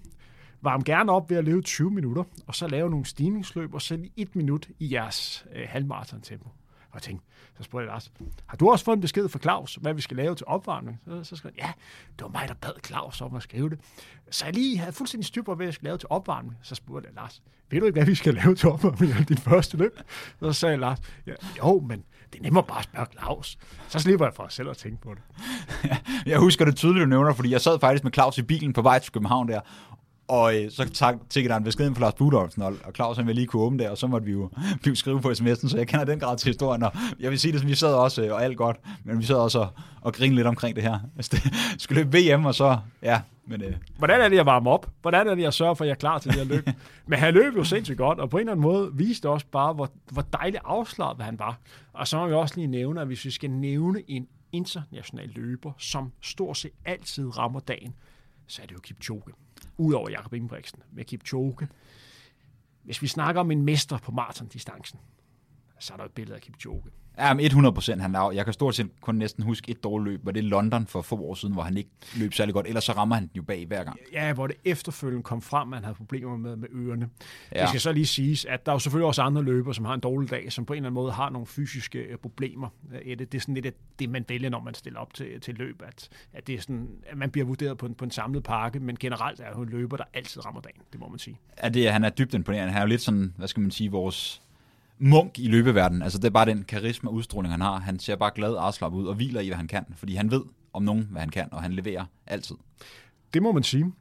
varm 0.61 0.85
gerne 0.85 1.13
op 1.13 1.31
ved 1.31 1.37
at 1.37 1.45
løbe 1.45 1.63
20 1.63 1.91
minutter, 1.91 2.25
og 2.47 2.55
så 2.55 2.69
lave 2.69 2.91
nogle 2.91 3.07
stigningsløb, 3.07 3.75
og 3.75 3.83
sætte 3.83 4.11
et 4.17 4.37
minut 4.37 4.69
i 4.79 4.93
jeres 4.93 5.47
øh, 5.55 5.67
halvmarathon 5.69 6.21
tempo. 6.21 6.49
Og 6.91 6.95
jeg 6.95 7.03
tænkte, 7.03 7.27
så 7.57 7.63
spurgte 7.63 7.85
jeg 7.85 7.93
Lars, 7.93 8.13
har 8.47 8.57
du 8.57 8.71
også 8.71 8.85
fået 8.85 8.97
en 8.97 9.01
besked 9.01 9.29
fra 9.29 9.39
Claus, 9.39 9.75
hvad 9.75 9.95
vi 9.95 10.01
skal 10.01 10.17
lave 10.17 10.35
til 10.35 10.47
opvarmning? 10.47 11.01
Så, 11.05 11.25
så 11.25 11.37
skrev 11.37 11.53
jeg, 11.57 11.65
ja, 11.65 11.73
det 12.19 12.23
var 12.23 12.29
mig, 12.29 12.49
der 12.49 12.55
bad 12.55 12.73
Claus 12.85 13.21
om 13.21 13.35
at 13.35 13.43
skrive 13.43 13.71
det. 13.71 13.79
Så 14.31 14.45
jeg 14.45 14.55
lige 14.55 14.79
havde 14.79 14.93
fuldstændig 14.93 15.27
styr 15.27 15.43
på, 15.43 15.55
hvad 15.55 15.67
jeg 15.67 15.75
skal 15.75 15.85
lave 15.85 15.99
til 15.99 16.07
opvarmning. 16.11 16.57
Så 16.63 16.75
spurgte 16.75 17.07
jeg 17.07 17.15
Lars, 17.15 17.43
ved 17.71 17.81
du 17.81 17.87
ikke, 17.87 17.97
hvad 17.97 18.07
vi 18.07 18.15
skal 18.15 18.35
lave 18.35 18.55
til 18.55 18.69
opvarmning 18.69 19.13
af 19.13 19.27
dit 19.27 19.41
første 19.41 19.77
løb? 19.77 20.01
Så 20.41 20.53
sagde 20.53 20.73
jeg, 20.73 20.81
Lars, 20.81 20.99
ja, 21.27 21.33
jo, 21.59 21.81
men 21.81 22.05
det 22.33 22.39
er 22.39 22.43
nemmere 22.43 22.65
bare 22.65 22.79
at 22.79 22.85
spørge 22.85 23.07
Claus. 23.13 23.59
Så 23.89 23.99
slipper 23.99 24.27
jeg 24.27 24.35
for 24.35 24.43
at 24.43 24.53
selv 24.53 24.69
at 24.71 24.77
tænke 24.77 25.03
på 25.03 25.15
det. 25.15 25.23
jeg 26.27 26.39
husker 26.39 26.65
det 26.65 26.77
tydeligt, 26.77 27.03
du 27.03 27.09
nævner, 27.09 27.33
fordi 27.33 27.51
jeg 27.51 27.61
sad 27.61 27.81
faktisk 27.81 28.05
med 28.05 28.13
Claus 28.13 28.39
i 28.39 28.43
bilen 28.43 28.73
på 28.73 28.83
vej 28.83 28.99
til 28.99 29.13
København 29.13 29.49
der, 29.49 29.61
og 30.29 30.57
øh, 30.57 30.71
så 30.71 30.89
tak, 30.89 31.17
tækkede 31.31 31.53
der 31.53 31.59
en 31.59 31.65
besked 31.65 31.95
fra 31.95 32.01
Lars 32.01 32.15
Budolfsen, 32.15 32.63
og, 32.63 32.75
og 32.85 32.93
Claus 32.95 33.17
han 33.17 33.27
ville 33.27 33.41
lige 33.41 33.47
kunne 33.47 33.63
åbne 33.63 33.79
der, 33.79 33.91
og 33.91 33.99
så 33.99 34.07
måtte 34.07 34.25
vi 34.25 34.33
jo, 34.33 34.51
vi 34.85 34.95
skrive 34.95 35.21
på 35.21 35.31
sms'en, 35.31 35.69
så 35.69 35.77
jeg 35.77 35.87
kender 35.87 36.05
den 36.05 36.21
grad 36.21 36.37
til 36.37 36.49
historien, 36.49 36.83
og 36.83 36.93
jeg 37.21 37.31
vil 37.31 37.39
sige 37.39 37.53
det, 37.53 37.67
vi 37.67 37.75
sad 37.75 37.95
også, 37.95 38.23
øh, 38.23 38.33
og 38.33 38.45
alt 38.45 38.57
godt, 38.57 38.77
men 39.05 39.19
vi 39.19 39.25
sad 39.25 39.37
også 39.37 39.59
og, 39.59 39.69
og 40.01 40.15
grinede 40.15 40.37
lidt 40.37 40.47
omkring 40.47 40.77
det 40.77 40.85
her. 40.85 40.99
Altså, 41.17 41.41
det 41.45 41.53
skulle 41.83 42.03
løbe 42.03 42.19
VM, 42.19 42.45
og 42.45 42.55
så, 42.55 42.79
ja, 43.03 43.21
men... 43.47 43.63
Øh. 43.63 43.75
Hvordan 43.99 44.21
er 44.21 44.29
det, 44.29 44.37
jeg 44.37 44.47
varmer 44.47 44.71
op? 44.71 44.91
Hvordan 45.03 45.29
er 45.29 45.35
det, 45.35 45.43
jeg 45.43 45.53
sørger 45.53 45.75
for, 45.75 45.85
at 45.85 45.89
jeg 45.89 45.93
er 45.93 45.99
klar 45.99 46.19
til 46.19 46.31
det 46.31 46.39
her 46.39 46.45
løb? 46.45 46.69
men 47.09 47.19
han 47.19 47.35
løb 47.35 47.57
jo 47.57 47.65
sindssygt 47.65 47.99
godt, 47.99 48.19
og 48.19 48.31
på 48.31 48.37
en 48.37 48.41
eller 48.41 48.53
anden 48.53 48.63
måde 48.63 48.91
viste 48.95 49.29
også 49.29 49.47
bare, 49.53 49.73
hvor, 49.73 49.91
hvor 50.13 50.23
dejligt 50.23 50.63
afslappet 50.65 51.25
han 51.25 51.39
var. 51.39 51.59
Og 51.93 52.09
så 52.09 52.19
må 52.19 52.27
vi 52.27 52.33
også 52.33 52.55
lige 52.57 52.67
nævne, 52.67 53.01
at 53.01 53.07
hvis 53.07 53.25
vi 53.25 53.31
skal 53.31 53.51
nævne 53.51 54.03
en 54.09 54.27
international 54.53 55.29
løber, 55.29 55.73
som 55.79 56.13
stort 56.21 56.57
set 56.57 56.73
altid 56.85 57.39
rammer 57.39 57.61
dagen, 57.61 57.95
så 58.47 58.63
er 58.63 58.67
det 58.67 58.75
jo 58.75 58.81
Kipchoge 58.81 59.23
udover 59.77 60.11
Jakob 60.11 60.33
Ingebrigtsen 60.33 60.83
med 60.93 61.05
Kipchoge. 61.05 61.69
Hvis 62.83 63.03
vi 63.03 63.07
snakker 63.07 63.41
om 63.41 63.51
en 63.51 63.63
mester 63.63 63.99
på 63.99 64.13
maratondistancen, 64.13 64.99
så 65.79 65.93
er 65.93 65.97
der 65.97 66.05
et 66.05 66.13
billede 66.13 66.37
af 66.37 66.43
Kipchoge. 66.43 66.83
Ja, 67.19 67.35
men 67.35 67.45
100 67.45 67.75
procent. 67.75 68.03
Han 68.03 68.15
er, 68.15 68.31
jeg 68.31 68.45
kan 68.45 68.55
stort 68.55 68.75
set 68.75 68.91
kun 69.01 69.15
næsten 69.15 69.45
huske 69.45 69.71
et 69.71 69.85
dårligt 69.85 70.13
løb, 70.13 70.27
og 70.27 70.35
det 70.35 70.45
er 70.45 70.49
London 70.49 70.87
for 70.87 71.03
få 71.03 71.17
år 71.17 71.35
siden, 71.35 71.55
hvor 71.55 71.63
han 71.63 71.77
ikke 71.77 71.91
løb 72.17 72.35
særlig 72.35 72.55
godt. 72.55 72.67
Ellers 72.67 72.85
så 72.85 72.93
rammer 72.93 73.15
han 73.15 73.23
den 73.23 73.31
jo 73.37 73.43
bag 73.43 73.67
hver 73.67 73.85
gang. 73.85 73.99
Ja, 74.13 74.33
hvor 74.33 74.47
det 74.47 74.57
efterfølgende 74.65 75.23
kom 75.23 75.43
frem, 75.43 75.73
at 75.73 75.77
han 75.77 75.85
havde 75.85 75.97
problemer 75.97 76.37
med, 76.37 76.57
med 76.57 76.69
ørerne. 76.73 77.09
Ja. 77.55 77.61
Det 77.61 77.69
skal 77.69 77.81
så 77.81 77.93
lige 77.93 78.07
siges, 78.07 78.45
at 78.45 78.67
der 78.67 78.73
er 78.73 78.75
jo 78.75 78.79
selvfølgelig 78.79 79.07
også 79.07 79.23
andre 79.23 79.43
løbere, 79.43 79.75
som 79.75 79.85
har 79.85 79.95
en 79.95 80.01
dårlig 80.01 80.31
dag, 80.31 80.53
som 80.53 80.65
på 80.65 80.73
en 80.73 80.77
eller 80.77 80.87
anden 80.87 80.95
måde 80.95 81.13
har 81.13 81.31
nogle 81.31 81.47
fysiske 81.47 81.99
øh, 81.99 82.17
problemer. 82.17 82.69
Det, 83.07 83.19
det 83.19 83.35
er 83.35 83.41
sådan 83.41 83.55
lidt 83.55 83.75
det, 83.99 84.11
man 84.11 84.25
vælger, 84.29 84.51
når 84.51 84.61
man 84.61 84.75
stiller 84.75 85.01
op 85.01 85.15
til, 85.15 85.41
til 85.41 85.55
løb, 85.55 85.83
at, 85.87 86.09
at, 86.33 86.47
det 86.47 86.55
er 86.55 86.61
sådan, 86.61 86.89
at 87.07 87.19
man 87.19 87.31
bliver 87.31 87.47
vurderet 87.47 87.79
på 87.79 87.87
en, 87.87 87.95
på 87.95 88.05
en 88.05 88.11
samlet 88.11 88.43
pakke, 88.43 88.81
men 88.81 88.97
generelt 88.97 89.41
er 89.41 89.49
jo 89.57 89.63
en 89.63 89.69
løber, 89.69 89.97
der 89.97 90.05
altid 90.15 90.47
rammer 90.47 90.61
dagen, 90.61 90.81
det 90.93 91.01
må 91.01 91.09
man 91.09 91.19
sige. 91.19 91.41
Ja, 91.63 91.69
det, 91.69 91.93
han 91.93 92.05
er 92.05 92.11
dybt 92.11 92.35
imponerende. 92.35 92.73
Han 92.73 92.83
er 92.83 92.85
jo 92.85 92.89
lidt 92.89 93.01
sådan, 93.01 93.35
hvad 93.37 93.49
skal 93.49 93.61
man 93.61 93.71
sige, 93.71 93.91
vores 93.91 94.43
munk 94.99 95.39
i 95.39 95.49
løbeverdenen. 95.49 96.03
Altså 96.03 96.19
det 96.19 96.25
er 96.25 96.31
bare 96.31 96.47
den 96.47 96.65
karisma 96.65 97.11
udstråling, 97.11 97.53
han 97.53 97.61
har. 97.61 97.79
Han 97.79 97.99
ser 97.99 98.17
bare 98.17 98.31
glad 98.35 98.53
og 98.53 98.67
afslappet 98.67 98.99
ud 98.99 99.07
og 99.07 99.15
hviler 99.15 99.41
i, 99.41 99.47
hvad 99.47 99.57
han 99.57 99.69
kan, 99.69 99.85
fordi 99.97 100.15
han 100.15 100.31
ved 100.31 100.43
om 100.73 100.83
nogen, 100.83 101.09
hvad 101.11 101.21
han 101.21 101.31
kan, 101.31 101.49
og 101.53 101.63
han 101.63 101.73
leverer 101.73 102.05
altid. 102.27 102.57
Det 103.35 103.43
må 103.43 103.53
man 103.53 103.63
sige. 103.63 103.93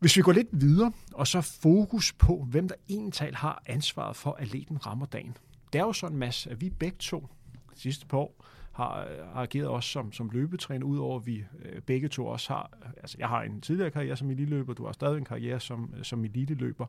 Hvis 0.00 0.16
vi 0.16 0.22
går 0.22 0.32
lidt 0.32 0.48
videre, 0.52 0.92
og 1.12 1.26
så 1.26 1.40
fokus 1.40 2.12
på, 2.12 2.46
hvem 2.50 2.68
der 2.68 2.74
egentlig 2.88 3.28
har 3.34 3.62
ansvaret 3.66 4.16
for, 4.16 4.36
at 4.38 4.52
leden 4.52 4.86
rammer 4.86 5.06
dagen. 5.06 5.36
Det 5.72 5.78
er 5.78 5.82
jo 5.82 5.92
sådan, 5.92 6.18
masse, 6.18 6.50
at 6.50 6.60
vi 6.60 6.70
begge 6.70 6.96
to 7.00 7.28
sidste 7.74 8.06
par 8.06 8.18
år 8.18 8.44
har, 8.72 9.00
øh, 9.00 9.26
har 9.34 9.42
ageret 9.42 9.68
også 9.68 9.88
som, 9.88 10.12
som 10.12 10.30
løbetræner, 10.32 10.86
udover 10.86 11.20
at 11.20 11.26
vi 11.26 11.44
øh, 11.64 11.80
begge 11.80 12.08
to 12.08 12.26
også 12.26 12.52
har, 12.52 12.70
altså 12.96 13.16
jeg 13.18 13.28
har 13.28 13.42
en 13.42 13.60
tidligere 13.60 13.90
karriere 13.90 14.16
som 14.16 14.30
eliteløber, 14.30 14.74
du 14.74 14.84
har 14.84 14.92
stadig 14.92 15.18
en 15.18 15.24
karriere 15.24 15.60
som, 15.60 15.94
øh, 15.98 16.04
som 16.04 16.24
eliteløber. 16.24 16.86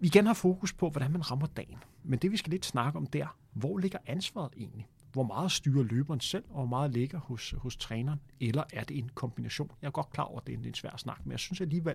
Vi 0.00 0.06
igen 0.06 0.26
har 0.26 0.34
fokus 0.34 0.72
på, 0.72 0.90
hvordan 0.90 1.12
man 1.12 1.30
rammer 1.30 1.46
dagen. 1.46 1.78
Men 2.04 2.18
det 2.18 2.32
vi 2.32 2.36
skal 2.36 2.50
lidt 2.50 2.66
snakke 2.66 2.98
om 2.98 3.06
der, 3.06 3.36
hvor 3.52 3.78
ligger 3.78 3.98
ansvaret 4.06 4.52
egentlig? 4.56 4.86
Hvor 5.12 5.22
meget 5.22 5.52
styrer 5.52 5.82
løberen 5.82 6.20
selv, 6.20 6.44
og 6.48 6.54
hvor 6.54 6.66
meget 6.66 6.90
ligger 6.90 7.18
hos, 7.18 7.54
hos 7.58 7.76
træneren? 7.76 8.20
Eller 8.40 8.64
er 8.72 8.84
det 8.84 8.98
en 8.98 9.10
kombination? 9.14 9.70
Jeg 9.82 9.86
er 9.86 9.92
godt 9.92 10.10
klar 10.10 10.24
over, 10.24 10.40
at 10.40 10.46
det 10.46 10.54
er 10.54 10.68
en 10.68 10.74
svær 10.74 10.96
snak, 10.96 11.20
men 11.24 11.30
jeg 11.30 11.38
synes 11.38 11.60
alligevel, 11.60 11.94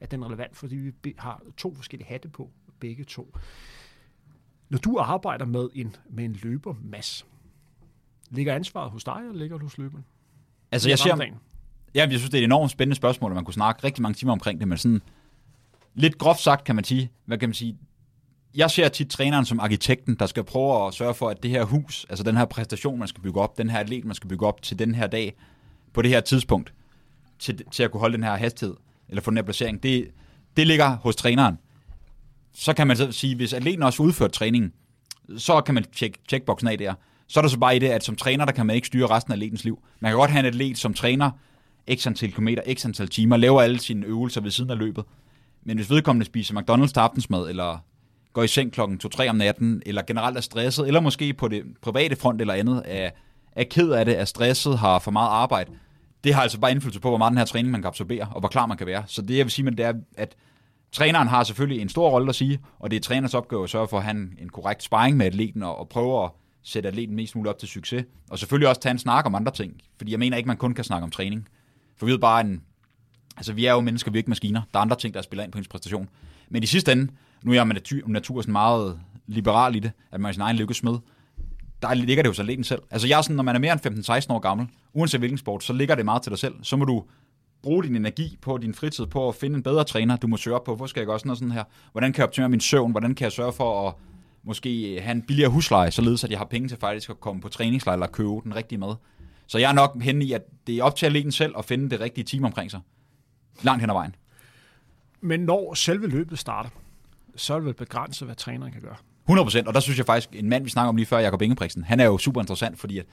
at 0.00 0.10
den 0.10 0.22
er 0.22 0.26
relevant, 0.26 0.56
fordi 0.56 0.76
vi 0.76 1.14
har 1.18 1.42
to 1.56 1.74
forskellige 1.74 2.08
hatte 2.08 2.28
på, 2.28 2.50
begge 2.80 3.04
to. 3.04 3.36
Når 4.68 4.78
du 4.78 4.98
arbejder 4.98 5.44
med 5.44 5.68
en, 5.74 5.96
med 6.10 6.24
en 6.24 6.32
løber, 6.32 6.74
Mads, 6.82 7.26
ligger 8.30 8.54
ansvaret 8.54 8.90
hos 8.90 9.04
dig, 9.04 9.18
eller 9.20 9.38
ligger 9.38 9.56
det 9.56 9.62
hos 9.62 9.78
løberen? 9.78 10.04
Altså, 10.72 10.88
jeg 10.88 10.98
ser, 10.98 11.16
ja, 11.94 12.06
jeg 12.10 12.18
synes, 12.18 12.30
det 12.30 12.34
er 12.34 12.42
et 12.42 12.44
enormt 12.44 12.70
spændende 12.70 12.96
spørgsmål, 12.96 13.30
og 13.30 13.34
man 13.34 13.44
kunne 13.44 13.54
snakke 13.54 13.84
rigtig 13.84 14.02
mange 14.02 14.14
timer 14.14 14.32
omkring 14.32 14.60
det, 14.60 14.68
men 14.68 14.78
sådan, 14.78 15.02
lidt 16.00 16.18
groft 16.18 16.40
sagt 16.40 16.64
kan 16.64 16.74
man 16.74 16.84
sige, 16.84 17.10
hvad 17.24 17.38
kan 17.38 17.48
man 17.48 17.54
sige, 17.54 17.76
jeg 18.54 18.70
ser 18.70 18.88
tit 18.88 19.10
træneren 19.10 19.44
som 19.44 19.60
arkitekten, 19.60 20.14
der 20.14 20.26
skal 20.26 20.44
prøve 20.44 20.86
at 20.86 20.94
sørge 20.94 21.14
for, 21.14 21.30
at 21.30 21.42
det 21.42 21.50
her 21.50 21.64
hus, 21.64 22.06
altså 22.08 22.24
den 22.24 22.36
her 22.36 22.44
præstation, 22.44 22.98
man 22.98 23.08
skal 23.08 23.22
bygge 23.22 23.40
op, 23.40 23.58
den 23.58 23.70
her 23.70 23.78
atlet, 23.78 24.04
man 24.04 24.14
skal 24.14 24.28
bygge 24.28 24.46
op 24.46 24.62
til 24.62 24.78
den 24.78 24.94
her 24.94 25.06
dag, 25.06 25.34
på 25.92 26.02
det 26.02 26.10
her 26.10 26.20
tidspunkt, 26.20 26.72
til, 27.38 27.62
til 27.70 27.82
at 27.82 27.90
kunne 27.90 28.00
holde 28.00 28.16
den 28.16 28.24
her 28.24 28.36
hastighed, 28.36 28.76
eller 29.08 29.22
få 29.22 29.30
den 29.30 29.38
her 29.38 29.44
placering, 29.44 29.82
det, 29.82 30.10
det 30.56 30.66
ligger 30.66 30.96
hos 30.96 31.16
træneren. 31.16 31.58
Så 32.52 32.72
kan 32.72 32.86
man 32.86 32.96
så 32.96 33.12
sige, 33.12 33.36
hvis 33.36 33.52
atleten 33.52 33.82
også 33.82 34.02
udfører 34.02 34.30
træningen, 34.30 34.72
så 35.36 35.60
kan 35.60 35.74
man 35.74 35.84
tjekke 35.96 36.18
checkboxen 36.28 36.68
af 36.68 36.78
der. 36.78 36.94
Så 37.26 37.40
er 37.40 37.42
der 37.42 37.48
så 37.48 37.58
bare 37.58 37.76
i 37.76 37.78
det, 37.78 37.88
at 37.88 38.04
som 38.04 38.16
træner, 38.16 38.44
der 38.44 38.52
kan 38.52 38.66
man 38.66 38.76
ikke 38.76 38.86
styre 38.86 39.06
resten 39.06 39.32
af 39.32 39.36
atletens 39.36 39.64
liv. 39.64 39.82
Man 40.00 40.10
kan 40.10 40.18
godt 40.18 40.30
have 40.30 40.40
en 40.40 40.46
atlet 40.46 40.78
som 40.78 40.94
træner, 40.94 41.30
x 41.94 42.06
antal 42.06 42.30
kilometer, 42.30 42.62
x 42.74 42.84
antal 42.84 43.08
timer, 43.08 43.36
laver 43.36 43.62
alle 43.62 43.80
sine 43.80 44.06
øvelser 44.06 44.40
ved 44.40 44.50
siden 44.50 44.70
af 44.70 44.78
løbet. 44.78 45.04
Men 45.64 45.76
hvis 45.76 45.90
vedkommende 45.90 46.26
spiser 46.26 46.54
McDonald's 46.54 46.92
til 46.92 47.00
aftensmad, 47.00 47.48
eller 47.48 47.78
går 48.32 48.42
i 48.42 48.48
seng 48.48 48.72
klokken 48.72 49.00
2-3 49.04 49.28
om 49.28 49.36
natten, 49.36 49.82
eller 49.86 50.02
generelt 50.02 50.36
er 50.36 50.40
stresset, 50.40 50.86
eller 50.86 51.00
måske 51.00 51.34
på 51.34 51.48
det 51.48 51.64
private 51.82 52.16
front 52.16 52.40
eller 52.40 52.54
andet, 52.54 52.82
er, 52.84 53.10
er 53.52 53.64
ked 53.64 53.90
af 53.90 54.04
det, 54.04 54.20
er 54.20 54.24
stresset, 54.24 54.78
har 54.78 54.98
for 54.98 55.10
meget 55.10 55.28
arbejde, 55.28 55.70
det 56.24 56.34
har 56.34 56.42
altså 56.42 56.60
bare 56.60 56.70
indflydelse 56.70 57.00
på, 57.00 57.08
hvor 57.08 57.18
meget 57.18 57.30
den 57.30 57.38
her 57.38 57.44
træning 57.44 57.70
man 57.72 57.82
kan 57.82 57.88
absorbere, 57.88 58.28
og 58.30 58.40
hvor 58.40 58.48
klar 58.48 58.66
man 58.66 58.76
kan 58.76 58.86
være. 58.86 59.04
Så 59.06 59.22
det 59.22 59.36
jeg 59.36 59.44
vil 59.44 59.50
sige 59.50 59.64
med 59.64 59.72
det 59.72 59.86
er, 59.86 59.92
at 60.16 60.36
træneren 60.92 61.28
har 61.28 61.44
selvfølgelig 61.44 61.82
en 61.82 61.88
stor 61.88 62.10
rolle 62.10 62.28
at 62.28 62.34
sige, 62.34 62.58
og 62.78 62.90
det 62.90 62.96
er 62.96 63.00
træners 63.00 63.34
opgave 63.34 63.64
at 63.64 63.70
sørge 63.70 63.88
for 63.88 63.96
at 63.96 64.02
have 64.02 64.16
en, 64.16 64.34
en 64.38 64.48
korrekt 64.48 64.82
sparring 64.82 65.16
med 65.16 65.26
atleten, 65.26 65.62
og, 65.62 65.78
og 65.78 65.88
prøve 65.88 66.24
at 66.24 66.30
sætte 66.62 66.88
atleten 66.88 67.16
mest 67.16 67.36
muligt 67.36 67.50
op 67.50 67.58
til 67.58 67.68
succes. 67.68 68.04
Og 68.30 68.38
selvfølgelig 68.38 68.68
også 68.68 68.80
tage 68.80 68.90
en 68.90 68.98
snak 68.98 69.26
om 69.26 69.34
andre 69.34 69.52
ting, 69.52 69.72
fordi 69.98 70.10
jeg 70.12 70.18
mener 70.18 70.36
ikke, 70.36 70.46
man 70.46 70.56
kun 70.56 70.74
kan 70.74 70.84
snakke 70.84 71.04
om 71.04 71.10
træning. 71.10 71.48
For 71.96 72.06
vi 72.06 72.12
ved 72.12 72.18
bare, 72.18 72.40
en, 72.40 72.62
altså 73.40 73.52
vi 73.52 73.66
er 73.66 73.72
jo 73.72 73.80
mennesker, 73.80 74.10
vi 74.10 74.16
er 74.16 74.20
ikke 74.20 74.30
maskiner. 74.30 74.62
Der 74.72 74.78
er 74.78 74.82
andre 74.82 74.96
ting, 74.96 75.14
der 75.14 75.22
spiller 75.22 75.44
ind 75.44 75.52
på 75.52 75.58
ens 75.58 75.68
præstation. 75.68 76.08
Men 76.48 76.62
i 76.62 76.66
sidste 76.66 76.92
ende, 76.92 77.12
nu 77.42 77.50
er 77.50 77.54
jeg 77.54 77.66
med 77.66 77.74
natur, 77.74 78.08
natur 78.08 78.40
sådan 78.42 78.52
meget 78.52 79.00
liberal 79.26 79.76
i 79.76 79.78
det, 79.78 79.92
at 80.12 80.20
man 80.20 80.28
er 80.28 80.32
sin 80.32 80.42
egen 80.42 80.56
lykkesmed, 80.56 80.98
der 81.82 81.94
ligger 81.94 82.22
det 82.22 82.28
jo 82.28 82.34
så 82.34 82.42
lidt 82.42 82.66
selv. 82.66 82.82
Altså 82.90 83.08
jeg 83.08 83.18
er 83.18 83.22
sådan, 83.22 83.36
når 83.36 83.42
man 83.42 83.54
er 83.54 83.60
mere 83.60 83.72
end 83.72 84.08
15-16 84.30 84.32
år 84.34 84.38
gammel, 84.38 84.66
uanset 84.92 85.20
hvilken 85.20 85.38
sport, 85.38 85.64
så 85.64 85.72
ligger 85.72 85.94
det 85.94 86.04
meget 86.04 86.22
til 86.22 86.30
dig 86.30 86.38
selv. 86.38 86.54
Så 86.62 86.76
må 86.76 86.84
du 86.84 87.04
bruge 87.62 87.84
din 87.84 87.96
energi 87.96 88.38
på 88.40 88.58
din 88.58 88.74
fritid 88.74 89.06
på 89.06 89.28
at 89.28 89.34
finde 89.34 89.56
en 89.56 89.62
bedre 89.62 89.84
træner. 89.84 90.16
Du 90.16 90.26
må 90.26 90.36
søge 90.36 90.56
op 90.56 90.64
på, 90.64 90.76
hvor 90.76 90.86
skal 90.86 91.00
jeg 91.00 91.06
gøre 91.06 91.18
sådan 91.18 91.28
noget 91.28 91.38
sådan 91.38 91.52
her? 91.52 91.64
Hvordan 91.92 92.12
kan 92.12 92.18
jeg 92.20 92.26
optimere 92.26 92.48
min 92.48 92.60
søvn? 92.60 92.90
Hvordan 92.90 93.14
kan 93.14 93.24
jeg 93.24 93.32
sørge 93.32 93.52
for 93.52 93.88
at 93.88 93.94
måske 94.42 95.00
have 95.00 95.12
en 95.12 95.22
billigere 95.22 95.50
husleje, 95.50 95.90
således 95.90 96.24
at 96.24 96.30
jeg 96.30 96.38
har 96.38 96.46
penge 96.46 96.68
til 96.68 96.76
faktisk 96.80 97.10
at 97.10 97.20
komme 97.20 97.40
på 97.40 97.48
træningslejr 97.48 97.94
eller 97.94 98.06
købe 98.06 98.40
den 98.44 98.56
rigtige 98.56 98.78
mad. 98.78 98.94
Så 99.46 99.58
jeg 99.58 99.68
er 99.68 99.74
nok 99.74 100.02
henne 100.02 100.24
i, 100.24 100.32
at 100.32 100.42
det 100.66 100.78
er 100.78 100.82
op 100.82 100.96
til 100.96 101.06
atleten 101.06 101.32
selv 101.32 101.54
at 101.58 101.64
finde 101.64 101.90
det 101.90 102.00
rigtige 102.00 102.24
team 102.24 102.44
omkring 102.44 102.70
sig. 102.70 102.80
Langt 103.62 103.80
hen 103.80 103.90
ad 103.90 103.94
vejen. 103.94 104.14
Men 105.20 105.40
når 105.40 105.74
selve 105.74 106.06
løbet 106.06 106.38
starter, 106.38 106.70
så 107.36 107.54
er 107.54 107.58
det 107.58 107.66
vel 107.66 107.74
begrænset, 107.74 108.28
hvad 108.28 108.36
træneren 108.36 108.72
kan 108.72 108.80
gøre. 108.80 108.96
100 109.24 109.44
procent, 109.44 109.68
og 109.68 109.74
der 109.74 109.80
synes 109.80 109.98
jeg 109.98 110.06
faktisk, 110.06 110.28
en 110.32 110.48
mand, 110.48 110.64
vi 110.64 110.70
snakker 110.70 110.88
om 110.88 110.96
lige 110.96 111.06
før, 111.06 111.18
Jakob 111.18 111.42
Ingebrigtsen, 111.42 111.84
han 111.84 112.00
er 112.00 112.04
jo 112.04 112.18
super 112.18 112.40
interessant, 112.40 112.78
fordi 112.78 112.98
at 112.98 113.06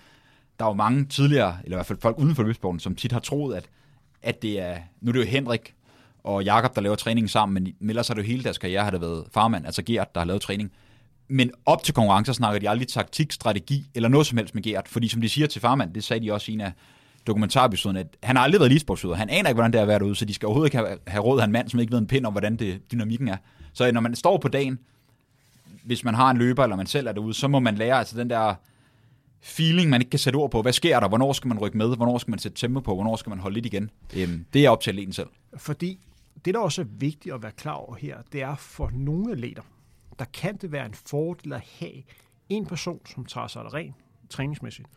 der 0.59 0.65
er 0.65 0.69
jo 0.69 0.73
mange 0.73 1.05
tidligere, 1.05 1.57
eller 1.63 1.75
i 1.75 1.77
hvert 1.77 1.85
fald 1.85 1.99
folk 2.01 2.19
uden 2.19 2.35
for 2.35 2.43
løbsporten, 2.43 2.79
som 2.79 2.95
tit 2.95 3.11
har 3.11 3.19
troet, 3.19 3.55
at, 3.55 3.69
at 4.21 4.41
det 4.41 4.59
er, 4.59 4.77
nu 5.01 5.09
er 5.09 5.13
det 5.13 5.19
jo 5.19 5.25
Henrik 5.25 5.73
og 6.23 6.43
Jakob, 6.43 6.75
der 6.75 6.81
laver 6.81 6.95
træningen 6.95 7.27
sammen, 7.27 7.73
men 7.79 7.89
ellers 7.89 8.07
har 8.07 8.15
det 8.15 8.21
jo 8.21 8.27
hele 8.27 8.43
deres 8.43 8.57
karriere, 8.57 8.83
har 8.83 8.91
det 8.91 9.01
været 9.01 9.25
farmand, 9.33 9.65
altså 9.65 9.83
Gert, 9.83 10.15
der 10.15 10.21
har 10.21 10.25
lavet 10.25 10.41
træning. 10.41 10.71
Men 11.27 11.51
op 11.65 11.83
til 11.83 11.93
konkurrencer 11.93 12.33
snakker 12.33 12.59
de 12.59 12.69
aldrig 12.69 12.87
taktik, 12.87 13.31
strategi 13.31 13.89
eller 13.95 14.09
noget 14.09 14.27
som 14.27 14.37
helst 14.37 14.55
med 14.55 14.63
Gert, 14.63 14.87
fordi 14.87 15.07
som 15.07 15.21
de 15.21 15.29
siger 15.29 15.47
til 15.47 15.61
farmand, 15.61 15.93
det 15.93 16.03
sagde 16.03 16.25
de 16.25 16.33
også 16.33 16.51
i 16.51 16.53
en 16.53 16.61
af 16.61 16.71
dokumentarepisoden, 17.27 17.97
at 17.97 18.07
han 18.23 18.35
har 18.35 18.43
aldrig 18.43 18.59
været 18.59 18.69
elitesportsyder. 18.69 19.15
Han 19.15 19.29
aner 19.29 19.49
ikke, 19.49 19.55
hvordan 19.55 19.71
det 19.71 19.77
er 19.77 19.81
at 19.81 19.87
være 19.87 19.99
derude, 19.99 20.15
så 20.15 20.25
de 20.25 20.33
skal 20.33 20.45
overhovedet 20.45 20.67
ikke 20.67 20.77
have, 20.77 20.97
have 21.07 21.23
råd 21.23 21.39
af 21.39 21.45
en 21.45 21.51
mand, 21.51 21.69
som 21.69 21.79
ikke 21.79 21.91
ved 21.91 21.99
en 21.99 22.07
pind 22.07 22.25
om, 22.25 22.33
hvordan 22.33 22.55
det, 22.55 22.91
dynamikken 22.91 23.27
er. 23.27 23.37
Så 23.73 23.91
når 23.91 24.01
man 24.01 24.15
står 24.15 24.37
på 24.37 24.47
dagen, 24.47 24.79
hvis 25.83 26.03
man 26.03 26.13
har 26.13 26.31
en 26.31 26.37
løber, 26.37 26.63
eller 26.63 26.75
man 26.75 26.87
selv 26.87 27.07
er 27.07 27.11
derude, 27.11 27.33
så 27.33 27.47
må 27.47 27.59
man 27.59 27.75
lære 27.75 27.95
altså 27.95 28.17
den 28.17 28.29
der 28.29 28.55
feeling, 29.41 29.89
man 29.89 30.01
ikke 30.01 30.09
kan 30.09 30.19
sætte 30.19 30.37
ord 30.37 30.51
på. 30.51 30.61
Hvad 30.61 30.73
sker 30.73 30.99
der? 30.99 31.07
Hvornår 31.07 31.33
skal 31.33 31.47
man 31.47 31.59
rykke 31.59 31.77
med? 31.77 31.95
Hvornår 31.95 32.17
skal 32.17 32.31
man 32.31 32.39
sætte 32.39 32.57
tempo 32.57 32.79
på? 32.79 32.93
Hvornår 32.95 33.15
skal 33.15 33.29
man 33.29 33.39
holde 33.39 33.53
lidt 33.53 33.65
igen? 33.65 33.89
Øhm, 34.17 34.45
det 34.53 34.65
er 34.65 34.69
op 34.69 34.81
til 34.81 34.91
atleten 34.91 35.13
selv. 35.13 35.27
Fordi 35.57 35.99
det, 36.45 36.53
der 36.53 36.59
også 36.59 36.81
er 36.81 36.85
vigtigt 36.85 37.35
at 37.35 37.43
være 37.43 37.51
klar 37.51 37.73
over 37.73 37.95
her, 37.95 38.17
det 38.31 38.41
er 38.41 38.55
for 38.55 38.91
nogle 38.93 39.31
atleter, 39.31 39.61
der 40.19 40.25
kan 40.25 40.57
det 40.57 40.71
være 40.71 40.85
en 40.85 40.93
fordel 40.93 41.53
at 41.53 41.61
have 41.79 42.03
en 42.49 42.65
person, 42.65 43.01
som 43.05 43.25
tager 43.25 43.47
sig 43.47 43.73
rent 43.73 43.95
træningsmæssigt, 44.29 44.87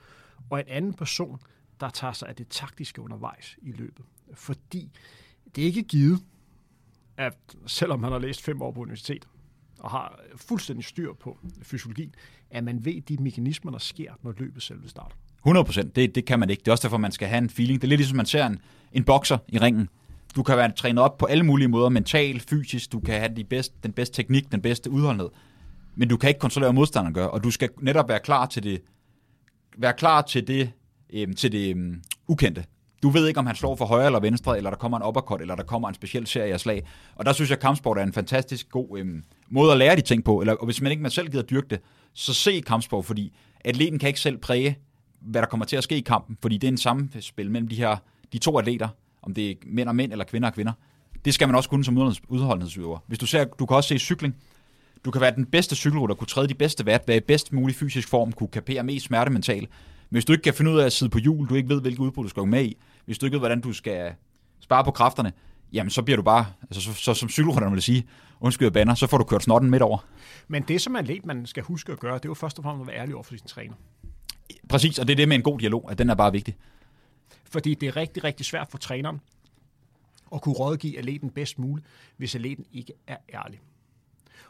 og 0.50 0.60
en 0.60 0.66
anden 0.68 0.94
person, 0.94 1.40
der 1.80 1.90
tager 1.90 2.12
sig 2.12 2.28
af 2.28 2.36
det 2.36 2.48
taktiske 2.48 3.02
undervejs 3.02 3.56
i 3.62 3.72
løbet. 3.72 4.04
Fordi 4.34 4.90
det 5.56 5.62
er 5.62 5.66
ikke 5.66 5.82
givet, 5.82 6.20
at 7.16 7.56
selvom 7.66 8.00
man 8.00 8.12
har 8.12 8.18
læst 8.18 8.42
fem 8.42 8.62
år 8.62 8.72
på 8.72 8.80
universitet, 8.80 9.28
og 9.78 9.90
har 9.90 10.20
fuldstændig 10.36 10.84
styr 10.84 11.12
på 11.20 11.38
fysiologien, 11.62 12.14
at 12.50 12.64
man 12.64 12.84
ved 12.84 13.00
de 13.00 13.16
mekanismer, 13.16 13.70
der 13.70 13.78
sker, 13.78 14.12
når 14.22 14.34
løbet 14.38 14.62
selv 14.62 14.88
starter. 14.88 15.16
100 15.38 15.64
procent, 15.64 15.96
det, 15.96 16.14
det 16.14 16.24
kan 16.24 16.40
man 16.40 16.50
ikke. 16.50 16.60
Det 16.60 16.68
er 16.68 16.72
også 16.72 16.82
derfor, 16.82 16.96
man 16.96 17.12
skal 17.12 17.28
have 17.28 17.38
en 17.38 17.50
feeling. 17.50 17.80
Det 17.80 17.86
er 17.86 17.88
lidt 17.88 17.98
ligesom, 17.98 18.16
man 18.16 18.26
ser 18.26 18.46
en, 18.46 18.58
en 18.92 19.04
bokser 19.04 19.38
i 19.48 19.58
ringen. 19.58 19.88
Du 20.36 20.42
kan 20.42 20.56
være 20.56 20.72
trænet 20.72 21.04
op 21.04 21.18
på 21.18 21.26
alle 21.26 21.44
mulige 21.44 21.68
måder, 21.68 21.88
mentalt, 21.88 22.42
fysisk, 22.50 22.92
du 22.92 23.00
kan 23.00 23.20
have 23.20 23.34
de 23.36 23.44
bedste, 23.44 23.74
den 23.82 23.92
bedste 23.92 24.16
teknik, 24.16 24.52
den 24.52 24.62
bedste 24.62 24.90
udholdenhed, 24.90 25.28
men 25.94 26.08
du 26.08 26.16
kan 26.16 26.28
ikke 26.28 26.40
kontrollere, 26.40 26.68
hvad 26.68 26.74
modstanderen 26.74 27.14
gør, 27.14 27.26
og 27.26 27.44
du 27.44 27.50
skal 27.50 27.68
netop 27.80 28.08
være 28.08 28.20
klar 28.20 28.46
til 28.46 28.62
det, 28.62 28.82
være 29.78 29.92
klar 29.92 30.22
til 30.22 30.46
det, 30.46 30.72
øhm, 31.12 31.34
til 31.34 31.52
det 31.52 31.70
øhm, 31.70 32.02
ukendte. 32.28 32.64
Du 33.02 33.08
ved 33.10 33.28
ikke, 33.28 33.40
om 33.40 33.46
han 33.46 33.56
slår 33.56 33.76
for 33.76 33.84
højre 33.84 34.06
eller 34.06 34.20
venstre, 34.20 34.56
eller 34.56 34.70
der 34.70 34.76
kommer 34.76 34.98
en 34.98 35.04
uppercut, 35.06 35.40
eller 35.40 35.54
der 35.54 35.62
kommer 35.62 35.88
en 35.88 35.94
speciel 35.94 36.26
serie 36.26 36.52
af 36.52 36.60
slag. 36.60 36.86
Og 37.14 37.26
der 37.26 37.32
synes 37.32 37.50
jeg, 37.50 37.56
at 37.56 37.62
kampsport 37.62 37.98
er 37.98 38.02
en 38.02 38.12
fantastisk 38.12 38.70
god 38.70 38.98
øhm, 38.98 39.24
måde 39.50 39.72
at 39.72 39.78
lære 39.78 39.96
de 39.96 40.00
ting 40.00 40.24
på. 40.24 40.40
Eller, 40.40 40.54
og 40.54 40.64
hvis 40.64 40.80
man 40.80 40.90
ikke 40.90 41.02
man 41.02 41.10
selv 41.10 41.28
gider 41.28 41.42
dyrke 41.42 41.66
det, 41.70 41.80
så 42.12 42.34
se 42.34 42.60
kampsport, 42.60 43.04
fordi 43.04 43.32
atleten 43.64 43.98
kan 43.98 44.06
ikke 44.06 44.20
selv 44.20 44.36
præge, 44.38 44.78
hvad 45.20 45.42
der 45.42 45.48
kommer 45.48 45.66
til 45.66 45.76
at 45.76 45.84
ske 45.84 45.96
i 45.96 46.00
kampen, 46.00 46.38
fordi 46.42 46.56
det 46.56 46.66
er 46.66 46.72
en 46.72 46.78
samspil 46.78 47.50
mellem 47.50 47.68
de 47.68 47.76
her 47.76 47.96
de 48.32 48.38
to 48.38 48.58
atleter, 48.58 48.88
om 49.22 49.34
det 49.34 49.50
er 49.50 49.54
mænd 49.66 49.88
og 49.88 49.96
mænd, 49.96 50.12
eller 50.12 50.24
kvinder 50.24 50.48
og 50.48 50.54
kvinder. 50.54 50.72
Det 51.24 51.34
skal 51.34 51.48
man 51.48 51.54
også 51.54 51.68
kunne 51.68 51.84
som 51.84 51.98
udholdenhedsøver. 52.28 52.98
Hvis 53.06 53.18
du 53.18 53.26
ser, 53.26 53.44
du 53.44 53.66
kan 53.66 53.76
også 53.76 53.88
se 53.88 53.98
cykling. 53.98 54.36
Du 55.04 55.10
kan 55.10 55.20
være 55.20 55.34
den 55.34 55.46
bedste 55.46 55.76
cykelrytter, 55.76 56.14
kunne 56.14 56.26
træde 56.26 56.48
de 56.48 56.54
bedste 56.54 56.86
vat, 56.86 57.02
være 57.06 57.16
i 57.16 57.20
bedst 57.20 57.52
mulig 57.52 57.76
fysisk 57.76 58.08
form, 58.08 58.32
kunne 58.32 58.48
kapere 58.48 58.82
mest 58.82 59.06
smerte 59.06 59.30
mentalt. 59.30 59.68
Hvis 60.10 60.24
du 60.24 60.32
ikke 60.32 60.42
kan 60.42 60.54
finde 60.54 60.70
ud 60.70 60.78
af 60.78 60.86
at 60.86 60.92
sidde 60.92 61.10
på 61.10 61.18
hjul, 61.18 61.48
du 61.48 61.54
ikke 61.54 61.68
ved, 61.68 61.80
hvilket 61.80 62.00
udbrud 62.00 62.24
du 62.24 62.28
skal 62.28 62.40
gå 62.40 62.46
med 62.46 62.64
i, 62.64 62.76
hvis 63.04 63.18
du 63.18 63.26
ikke 63.26 63.34
ved, 63.34 63.40
hvordan 63.40 63.60
du 63.60 63.72
skal 63.72 64.12
spare 64.60 64.84
på 64.84 64.90
kræfterne, 64.90 65.32
jamen 65.72 65.90
så 65.90 66.02
bliver 66.02 66.16
du 66.16 66.22
bare, 66.22 66.46
altså 66.62 66.80
så, 66.80 66.92
så 66.92 67.14
som 67.14 67.28
cykelrytter 67.28 67.70
vil 67.70 67.82
sige, 67.82 68.06
undskyld 68.40 68.70
banner, 68.70 68.94
så 68.94 69.06
får 69.06 69.18
du 69.18 69.24
kørt 69.24 69.42
snotten 69.42 69.70
midt 69.70 69.82
over. 69.82 69.98
Men 70.48 70.62
det, 70.62 70.80
som 70.80 70.96
atlet 70.96 71.26
man 71.26 71.46
skal 71.46 71.62
huske 71.62 71.92
at 71.92 72.00
gøre, 72.00 72.14
det 72.14 72.24
er 72.24 72.28
jo 72.28 72.34
først 72.34 72.58
og 72.58 72.64
fremmest 72.64 72.82
at 72.82 72.86
være 72.86 73.02
ærlig 73.02 73.14
over 73.14 73.24
for 73.24 73.34
sin 73.36 73.46
træner. 73.46 73.74
Præcis, 74.68 74.98
og 74.98 75.06
det 75.06 75.12
er 75.12 75.16
det 75.16 75.28
med 75.28 75.36
en 75.36 75.42
god 75.42 75.58
dialog, 75.58 75.90
at 75.90 75.98
den 75.98 76.10
er 76.10 76.14
bare 76.14 76.32
vigtig. 76.32 76.56
Fordi 77.44 77.74
det 77.74 77.86
er 77.86 77.96
rigtig, 77.96 78.24
rigtig 78.24 78.46
svært 78.46 78.68
for 78.70 78.78
træneren 78.78 79.20
at 80.34 80.42
kunne 80.42 80.54
rådgive 80.54 80.98
atleten 80.98 81.30
bedst 81.30 81.58
muligt, 81.58 81.86
hvis 82.16 82.34
atleten 82.34 82.64
ikke 82.72 82.92
er 83.06 83.16
ærlig. 83.34 83.60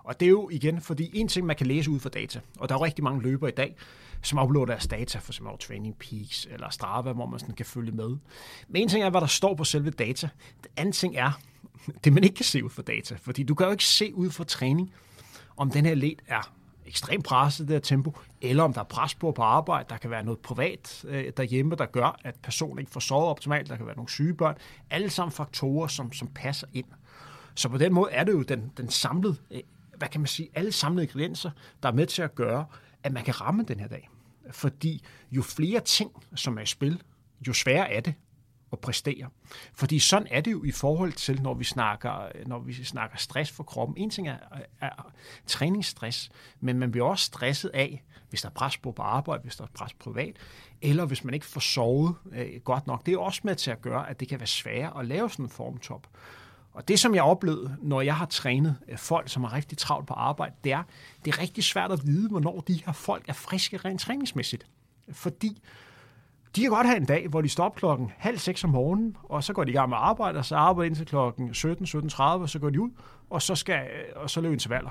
Og 0.05 0.21
det 0.21 0.27
er 0.27 0.31
jo 0.31 0.49
igen, 0.53 0.81
fordi 0.81 1.11
en 1.15 1.29
ting, 1.29 1.47
man 1.47 1.57
kan 1.57 1.67
læse 1.67 1.91
ud 1.91 2.01
fra 2.01 2.09
data, 2.09 2.41
og 2.59 2.69
der 2.69 2.75
er 2.75 2.83
rigtig 2.83 3.05
mange 3.05 3.23
løbere 3.23 3.51
i 3.51 3.55
dag, 3.55 3.77
som 4.23 4.39
uploader 4.39 4.67
deres 4.67 4.87
data, 4.87 5.19
for 5.19 5.33
eksempel 5.33 5.49
over 5.49 5.59
Training 5.59 5.97
Peaks 5.97 6.49
eller 6.51 6.71
Strava, 6.71 7.13
hvor 7.13 7.27
man 7.27 7.41
sådan 7.41 7.55
kan 7.55 7.67
følge 7.67 7.93
med. 7.93 8.17
Men 8.69 8.83
en 8.83 8.89
ting 8.89 9.05
er, 9.05 9.11
hvad 9.11 9.21
der 9.21 9.27
står 9.27 9.55
på 9.55 9.65
selve 9.65 9.91
data. 9.91 10.29
Det 10.63 10.71
anden 10.77 10.93
ting 10.93 11.17
er, 11.17 11.33
det 12.05 12.13
man 12.13 12.25
ikke 12.25 12.37
kan 12.37 12.45
se 12.45 12.65
ud 12.65 12.71
fra 12.71 12.83
data, 12.83 13.17
fordi 13.23 13.43
du 13.43 13.55
kan 13.55 13.67
jo 13.67 13.71
ikke 13.71 13.85
se 13.85 14.15
ud 14.15 14.31
fra 14.31 14.45
træning, 14.45 14.93
om 15.57 15.71
den 15.71 15.87
her 15.87 15.95
led 15.95 16.17
er 16.27 16.53
ekstremt 16.87 17.25
presset, 17.25 17.69
det 17.69 17.75
her 17.75 17.81
tempo, 17.81 18.17
eller 18.41 18.63
om 18.63 18.73
der 18.73 18.81
er 18.81 18.85
pres 18.85 19.15
på 19.15 19.33
på 19.33 19.43
arbejde, 19.43 19.89
der 19.89 19.97
kan 19.97 20.11
være 20.11 20.25
noget 20.25 20.39
privat 20.39 21.05
øh, 21.09 21.33
derhjemme, 21.37 21.75
der 21.77 21.87
gør, 21.87 22.21
at 22.25 22.37
personen 22.43 22.79
ikke 22.79 22.91
får 22.91 23.01
sovet 23.01 23.29
optimalt, 23.29 23.69
der 23.69 23.77
kan 23.77 23.87
være 23.87 23.97
nogle 23.97 24.11
syge 24.11 24.35
børn, 24.35 24.57
alle 24.91 25.11
sammen 25.11 25.33
faktorer, 25.33 25.87
som, 25.87 26.13
som 26.13 26.29
passer 26.29 26.67
ind. 26.73 26.87
Så 27.55 27.69
på 27.69 27.79
den 27.79 27.93
måde 27.93 28.11
er 28.13 28.25
det 28.25 28.33
jo 28.33 28.43
den, 28.43 28.73
den 28.77 28.91
samlede, 28.91 29.37
øh, 29.51 29.61
hvad 29.97 30.09
kan 30.09 30.21
man 30.21 30.29
sige, 30.29 30.49
alle 30.55 30.73
samlede 30.73 31.07
ingredienser, 31.07 31.51
der 31.83 31.89
er 31.89 31.93
med 31.93 32.07
til 32.07 32.23
at 32.23 32.35
gøre, 32.35 32.65
at 33.03 33.13
man 33.13 33.25
kan 33.25 33.41
ramme 33.41 33.63
den 33.63 33.81
her 33.81 33.89
dag. 33.89 34.10
Fordi 34.53 35.05
jo 35.31 35.43
flere 35.43 35.81
ting, 35.81 36.11
som 36.35 36.59
er 36.59 36.63
i 36.63 36.67
spil, 36.67 37.03
jo 37.47 37.53
sværere 37.53 37.93
er 37.93 38.01
det 38.01 38.15
at 38.73 38.79
præstere. 38.79 39.29
Fordi 39.75 39.99
sådan 39.99 40.29
er 40.31 40.41
det 40.41 40.53
jo 40.53 40.65
i 40.65 40.71
forhold 40.71 41.13
til, 41.13 41.43
når 41.43 41.55
vi 41.55 41.65
snakker, 41.65 42.47
når 42.47 42.59
vi 42.59 42.85
snakker 42.85 43.17
stress 43.17 43.51
for 43.51 43.65
kroppen. 43.65 43.97
En 43.97 44.11
ting 44.11 44.29
er, 44.29 44.37
er 44.81 45.13
træningsstress, 45.47 46.31
men 46.61 46.79
man 46.79 46.91
bliver 46.91 47.07
også 47.07 47.25
stresset 47.25 47.69
af, 47.69 48.03
hvis 48.29 48.43
der 48.43 48.49
er 48.49 48.53
pres 48.53 48.79
på 48.79 48.93
på 48.93 49.03
arbejde, 49.03 49.43
hvis 49.43 49.57
der 49.57 49.65
er 49.65 49.69
pres 49.75 49.95
privat, 49.95 50.37
eller 50.83 51.05
hvis 51.05 51.25
man 51.25 51.35
ikke 51.35 51.47
får 51.47 51.61
sovet 51.61 52.15
øh, 52.33 52.61
godt 52.65 52.87
nok. 52.87 53.07
Det 53.07 53.15
er 53.15 53.19
også 53.19 53.41
med 53.45 53.55
til 53.55 53.71
at 53.71 53.83
gøre, 53.83 54.11
at 54.11 54.21
det 54.21 54.29
kan 54.29 54.41
være 54.41 54.47
sværere 54.47 55.01
at 55.01 55.07
lave 55.07 55.31
sådan 55.31 55.45
en 55.45 55.51
formtop. 55.51 56.07
Og 56.73 56.89
det, 56.89 56.99
som 56.99 57.15
jeg 57.15 57.23
oplevede, 57.23 57.77
når 57.83 58.01
jeg 58.01 58.17
har 58.17 58.27
trænet 58.27 58.77
øh, 58.89 58.99
folk, 58.99 59.29
som 59.29 59.45
er 59.45 59.53
rigtig 59.53 59.79
travlt 59.79 60.07
på 60.07 60.15
arbejde, 60.15 60.55
det 60.65 60.73
er, 60.73 60.83
det 61.25 61.35
er 61.35 61.41
rigtig 61.41 61.65
svært 61.65 61.93
at 61.93 62.07
vide, 62.07 62.29
hvornår 62.29 62.61
de 62.61 62.83
her 62.87 62.93
folk 62.93 63.29
er 63.29 63.33
friske 63.33 63.77
rent 63.77 64.01
træningsmæssigt. 64.01 64.67
Fordi 65.13 65.63
de 66.57 66.61
kan 66.61 66.71
godt 66.71 66.87
have 66.87 66.97
en 66.97 67.05
dag, 67.05 67.29
hvor 67.29 67.41
de 67.41 67.49
står 67.49 67.65
op 67.65 67.75
klokken 67.75 68.13
halv 68.19 68.39
seks 68.39 68.65
om 68.65 68.71
morgenen, 68.71 69.17
og 69.23 69.45
så 69.45 69.53
går 69.53 69.65
de 69.65 69.71
i 69.71 69.75
gang 69.75 69.89
med 69.89 69.97
at 69.97 70.03
arbejde, 70.03 70.39
og 70.39 70.45
så 70.45 70.57
arbejder 70.57 70.87
indtil 70.87 71.07
klokken 71.07 71.55
17, 71.55 71.87
17.30, 71.87 72.23
og 72.23 72.49
så 72.49 72.59
går 72.59 72.71
de 72.71 72.81
ud, 72.81 72.91
og 73.31 73.43
så, 73.43 73.55
skal, 73.55 73.75
øh, 73.75 74.23
og 74.23 74.31
så 74.31 74.41
løber 74.41 74.53
intervaller. 74.53 74.91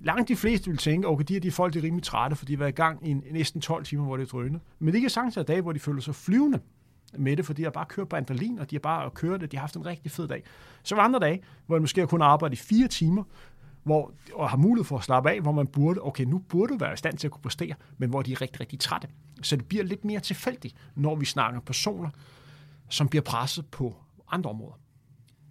Langt 0.00 0.28
de 0.28 0.36
fleste 0.36 0.70
vil 0.70 0.78
tænke, 0.78 1.08
okay, 1.08 1.24
de 1.28 1.32
her 1.32 1.40
de 1.40 1.50
folk 1.50 1.74
de 1.74 1.78
er 1.78 1.82
rimelig 1.82 2.04
trætte, 2.04 2.36
for 2.36 2.44
de 2.44 2.52
har 2.52 2.58
været 2.58 2.70
i 2.70 2.74
gang 2.74 3.08
i 3.08 3.12
næsten 3.12 3.60
12 3.60 3.84
timer, 3.84 4.04
hvor 4.04 4.16
det 4.16 4.26
er 4.26 4.30
drønet. 4.30 4.60
Men 4.78 4.94
det 4.94 5.00
kan 5.00 5.10
sagtens 5.10 5.36
være 5.36 5.44
dage, 5.44 5.60
hvor 5.60 5.72
de 5.72 5.78
føler 5.78 6.00
sig 6.00 6.14
flyvende 6.14 6.60
med 7.18 7.36
det, 7.36 7.46
for 7.46 7.52
de 7.52 7.62
har 7.62 7.70
bare 7.70 7.86
kørt 7.88 8.08
på 8.08 8.16
adrenalin, 8.16 8.58
og 8.58 8.70
de 8.70 8.76
har 8.76 8.80
bare 8.80 9.10
kørt 9.10 9.40
det, 9.40 9.52
de 9.52 9.56
har 9.56 9.60
haft 9.60 9.76
en 9.76 9.86
rigtig 9.86 10.12
fed 10.12 10.28
dag. 10.28 10.42
Så 10.82 10.94
var 10.94 11.02
andre 11.02 11.18
dage, 11.18 11.42
hvor 11.66 11.76
de 11.76 11.80
måske 11.80 12.00
har 12.00 12.06
kun 12.06 12.22
arbejdet 12.22 12.56
i 12.58 12.62
fire 12.62 12.88
timer, 12.88 13.24
hvor, 13.82 14.12
og 14.34 14.50
har 14.50 14.56
mulighed 14.56 14.84
for 14.84 14.98
at 14.98 15.04
slappe 15.04 15.30
af, 15.30 15.40
hvor 15.40 15.52
man 15.52 15.66
burde, 15.66 16.00
okay, 16.02 16.24
nu 16.24 16.38
burde 16.38 16.72
du 16.72 16.78
være 16.78 16.92
i 16.92 16.96
stand 16.96 17.18
til 17.18 17.26
at 17.26 17.30
kunne 17.30 17.42
præstere, 17.42 17.74
men 17.98 18.10
hvor 18.10 18.22
de 18.22 18.32
er 18.32 18.40
rigtig, 18.40 18.60
rigtig 18.60 18.80
trætte. 18.80 19.08
Så 19.42 19.56
det 19.56 19.64
bliver 19.64 19.84
lidt 19.84 20.04
mere 20.04 20.20
tilfældigt, 20.20 20.74
når 20.94 21.14
vi 21.14 21.24
snakker 21.24 21.60
personer, 21.60 22.10
som 22.88 23.08
bliver 23.08 23.22
presset 23.22 23.66
på 23.66 23.96
andre 24.30 24.50
områder. 24.50 24.78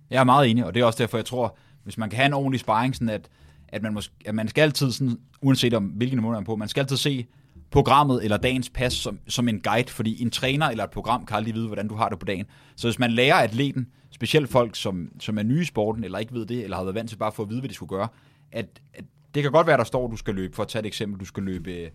Jeg 0.10 0.20
er 0.20 0.24
meget 0.24 0.50
enig, 0.50 0.66
og 0.66 0.74
det 0.74 0.82
er 0.82 0.86
også 0.86 0.98
derfor, 0.98 1.18
jeg 1.18 1.26
tror, 1.26 1.58
hvis 1.84 1.98
man 1.98 2.10
kan 2.10 2.18
have 2.18 2.26
en 2.26 2.34
ordentlig 2.34 2.60
sparring, 2.60 2.96
sådan 2.96 3.10
at, 3.10 3.30
at, 3.68 3.82
man, 3.82 3.94
måske, 3.94 4.14
at 4.26 4.36
man 4.36 4.48
skal 4.48 4.62
altid, 4.62 4.92
sådan, 4.92 5.20
uanset 5.42 5.74
om 5.74 5.86
hvilken 5.86 6.22
måde 6.22 6.32
man 6.32 6.42
er 6.42 6.46
på, 6.46 6.56
man 6.56 6.68
skal 6.68 6.82
altid 6.82 6.98
se 6.98 7.28
programmet 7.72 8.24
eller 8.24 8.38
dagens 8.38 8.70
pas 8.70 8.94
som, 8.94 9.20
som 9.28 9.48
en 9.48 9.60
guide, 9.60 9.90
fordi 9.90 10.22
en 10.22 10.30
træner 10.30 10.68
eller 10.68 10.84
et 10.84 10.90
program 10.90 11.26
kan 11.26 11.38
aldrig 11.38 11.56
vide, 11.56 11.68
hvordan 11.68 11.88
du 11.88 11.96
har 11.96 12.10
det 12.10 12.20
på 12.20 12.26
dagen. 12.26 12.46
Så 12.76 12.88
hvis 12.88 13.00
man 13.00 13.12
lærer 13.12 13.36
atleten, 13.36 13.88
specielt 14.12 14.50
folk, 14.50 14.76
som, 14.76 15.12
som 15.20 15.38
er 15.38 15.44
nye 15.44 15.62
i 15.62 15.66
sporten, 15.66 16.04
eller 16.04 16.20
ikke 16.20 16.34
ved 16.34 16.46
det, 16.46 16.64
eller 16.64 16.78
har 16.78 16.84
været 16.84 16.96
vant 16.96 17.10
til 17.10 17.18
bare 17.18 17.32
for 17.32 17.44
at 17.44 17.50
vide, 17.50 17.60
hvad 17.60 17.70
de 17.70 17.74
skulle 17.74 17.90
gøre, 17.90 18.08
at, 18.52 18.82
at 18.94 19.06
det 19.36 19.44
kan 19.44 19.52
godt 19.52 19.68
være, 19.68 19.78
der 19.78 19.84
står, 19.84 20.06
at 20.06 20.12
du 20.12 20.18
skal 20.18 20.36
løbe, 20.36 20.56
for 20.56 20.64
at 20.64 20.70
tage 20.70 20.80
et 20.80 20.86
eksempel, 20.86 21.20
du 21.20 21.26
skal 21.26 21.44
løbe 21.44 21.72
øh, 21.72 21.90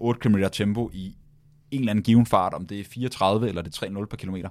8 0.00 0.20
km 0.20 0.36
tempo 0.52 0.90
i 0.92 1.16
en 1.70 1.80
eller 1.80 1.90
anden 1.90 2.02
given 2.02 2.26
fart, 2.26 2.54
om 2.54 2.66
det 2.66 2.80
er 2.80 2.84
34 2.84 3.48
eller 3.48 3.62
det 3.62 3.82
er 3.82 3.86
3,0 3.86 4.04
per 4.04 4.16
kilometer. 4.16 4.48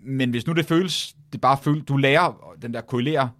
Men 0.00 0.30
hvis 0.30 0.46
nu 0.46 0.52
det 0.52 0.66
føles, 0.66 1.16
det 1.32 1.40
bare 1.40 1.58
føles, 1.62 1.84
du 1.84 1.96
lærer 1.96 2.54
den 2.62 2.74
der 2.74 2.80
korrelere, 2.80 3.30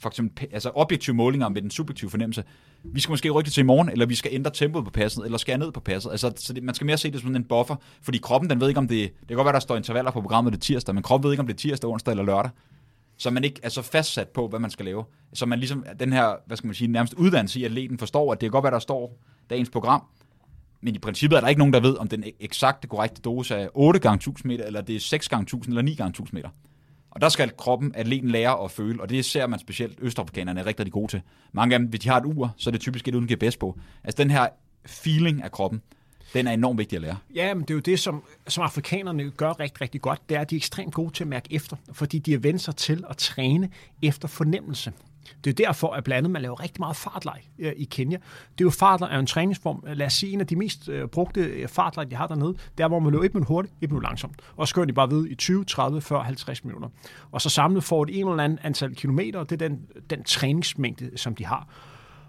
for 0.00 0.08
eksempel, 0.08 0.48
altså 0.52 0.70
objektive 0.74 1.16
målinger 1.16 1.48
med 1.48 1.62
den 1.62 1.70
subjektive 1.70 2.10
fornemmelse, 2.10 2.44
vi 2.92 3.00
skal 3.00 3.12
måske 3.12 3.30
rykke 3.30 3.46
det 3.46 3.54
til 3.54 3.60
i 3.60 3.64
morgen, 3.64 3.88
eller 3.88 4.06
vi 4.06 4.14
skal 4.14 4.30
ændre 4.34 4.50
tempoet 4.50 4.84
på 4.84 4.90
passet, 4.90 5.24
eller 5.24 5.38
skære 5.38 5.58
ned 5.58 5.72
på 5.72 5.80
passet. 5.80 6.10
Altså, 6.10 6.32
så 6.36 6.52
det, 6.52 6.62
man 6.62 6.74
skal 6.74 6.86
mere 6.86 6.98
se 6.98 7.10
det 7.10 7.20
som 7.20 7.36
en 7.36 7.44
buffer, 7.44 7.76
fordi 8.02 8.18
kroppen, 8.18 8.50
den 8.50 8.60
ved 8.60 8.68
ikke, 8.68 8.78
om 8.78 8.88
det, 8.88 9.12
det 9.20 9.28
kan 9.28 9.36
godt 9.36 9.44
være, 9.44 9.52
der 9.52 9.60
står 9.60 9.76
intervaller 9.76 10.10
på 10.10 10.20
programmet 10.20 10.52
det 10.52 10.62
tirsdag, 10.62 10.94
men 10.94 11.02
kroppen 11.02 11.24
ved 11.24 11.32
ikke, 11.32 11.40
om 11.40 11.46
det 11.46 11.54
er 11.54 11.58
tirsdag, 11.58 11.90
onsdag 11.90 12.12
eller 12.12 12.24
lørdag. 12.24 12.50
Så 13.18 13.30
man 13.30 13.44
ikke 13.44 13.60
er 13.62 13.68
så 13.68 13.82
fastsat 13.82 14.28
på, 14.28 14.48
hvad 14.48 14.60
man 14.60 14.70
skal 14.70 14.84
lave. 14.84 15.04
Så 15.32 15.46
man 15.46 15.58
ligesom, 15.58 15.84
den 16.00 16.12
her, 16.12 16.34
hvad 16.46 16.56
skal 16.56 16.68
man 16.68 16.74
sige, 16.74 16.88
nærmest 16.88 17.14
uddannelse 17.14 17.60
i, 17.60 17.64
atleten 17.64 17.98
forstår, 17.98 18.32
at 18.32 18.40
det 18.40 18.46
kan 18.46 18.52
godt 18.52 18.62
være, 18.62 18.72
der 18.72 18.78
står 18.78 19.18
dagens 19.50 19.70
program, 19.70 20.02
men 20.80 20.94
i 20.94 20.98
princippet 20.98 21.36
er 21.36 21.40
der 21.40 21.48
ikke 21.48 21.58
nogen, 21.58 21.72
der 21.72 21.80
ved, 21.80 21.96
om 21.96 22.08
den 22.08 22.24
eksakte 22.40 22.88
korrekte 22.88 23.22
dose 23.22 23.54
er 23.54 23.68
8 23.74 24.00
gange 24.00 24.16
1000 24.16 24.48
meter, 24.52 24.64
eller 24.64 24.80
det 24.80 24.96
er 24.96 25.00
6 25.00 25.28
gange 25.28 25.42
1000 25.42 25.72
eller 25.72 25.82
9 25.82 25.94
gange 25.94 26.10
1000 26.10 26.36
meter. 26.36 26.48
Og 27.16 27.22
der 27.22 27.28
skal 27.28 27.56
kroppen, 27.56 27.94
atleten 27.94 28.30
lære 28.30 28.64
at 28.64 28.70
føle, 28.70 29.02
og 29.02 29.08
det 29.08 29.24
ser 29.24 29.46
man 29.46 29.58
specielt 29.58 29.98
østafrikanerne 30.00 30.60
er 30.60 30.66
rigtig, 30.66 30.80
rigtig 30.80 30.92
gode 30.92 31.10
til. 31.10 31.22
Mange 31.52 31.74
af 31.74 31.78
dem, 31.78 31.88
hvis 31.88 32.00
de 32.00 32.08
har 32.08 32.20
et 32.20 32.26
ur, 32.26 32.54
så 32.56 32.70
er 32.70 32.72
det 32.72 32.80
typisk 32.80 33.08
et 33.08 33.14
uden 33.14 33.28
GPS 33.34 33.56
på. 33.56 33.78
Altså 34.04 34.22
den 34.22 34.30
her 34.30 34.48
feeling 34.86 35.42
af 35.42 35.52
kroppen, 35.52 35.82
den 36.34 36.46
er 36.46 36.52
enormt 36.52 36.78
vigtig 36.78 36.96
at 36.96 37.02
lære. 37.02 37.16
Ja, 37.34 37.54
men 37.54 37.62
det 37.62 37.70
er 37.70 37.74
jo 37.74 37.80
det, 37.80 38.00
som, 38.00 38.22
som 38.48 38.64
afrikanerne 38.64 39.30
gør 39.30 39.60
rigtig, 39.60 39.80
rigtig 39.80 40.00
godt. 40.00 40.28
Det 40.28 40.36
er, 40.36 40.40
at 40.40 40.50
de 40.50 40.54
er 40.54 40.58
ekstremt 40.58 40.94
gode 40.94 41.12
til 41.12 41.24
at 41.24 41.28
mærke 41.28 41.54
efter, 41.54 41.76
fordi 41.92 42.18
de 42.18 42.34
er 42.34 42.38
vendt 42.38 42.60
sig 42.60 42.76
til 42.76 43.04
at 43.10 43.16
træne 43.16 43.70
efter 44.02 44.28
fornemmelse. 44.28 44.92
Det 45.44 45.50
er 45.50 45.66
derfor, 45.66 45.92
at 45.92 46.04
blandt 46.04 46.18
andet 46.18 46.30
man 46.30 46.42
laver 46.42 46.62
rigtig 46.62 46.80
meget 46.80 46.96
fartlej 46.96 47.40
øh, 47.58 47.72
i 47.76 47.84
Kenya. 47.84 48.16
Det 48.58 48.60
er 48.60 48.66
jo 48.66 48.70
fartlej 48.70 49.14
er 49.14 49.18
en 49.18 49.26
træningsform. 49.26 49.84
Øh, 49.86 49.96
lad 49.96 50.06
os 50.06 50.12
sige, 50.12 50.32
en 50.32 50.40
af 50.40 50.46
de 50.46 50.56
mest 50.56 50.88
øh, 50.88 51.08
brugte 51.08 51.40
øh, 51.40 51.68
fartlej, 51.68 52.04
de 52.04 52.16
har 52.16 52.26
dernede, 52.26 52.54
der 52.78 52.88
hvor 52.88 52.98
man 52.98 53.12
løber 53.12 53.24
et 53.24 53.34
minut 53.34 53.48
hurtigt, 53.48 53.74
et 53.80 53.90
minut 53.90 54.02
langsomt. 54.02 54.36
Og 54.56 54.68
så 54.68 54.74
kører 54.74 54.86
de 54.86 54.92
bare 54.92 55.10
ved 55.10 55.26
i 55.26 55.34
20, 55.34 55.64
30, 55.64 56.00
40, 56.00 56.24
50 56.24 56.64
minutter. 56.64 56.88
Og 57.32 57.40
så 57.42 57.48
samlet 57.48 57.84
får 57.84 58.02
et 58.02 58.20
en 58.20 58.28
eller 58.28 58.44
anden 58.44 58.58
antal 58.62 58.94
kilometer, 58.94 59.38
og 59.38 59.50
det 59.50 59.62
er 59.62 59.68
den, 59.68 59.80
den 60.10 60.24
træningsmængde, 60.24 61.18
som 61.18 61.34
de 61.34 61.46
har. 61.46 61.68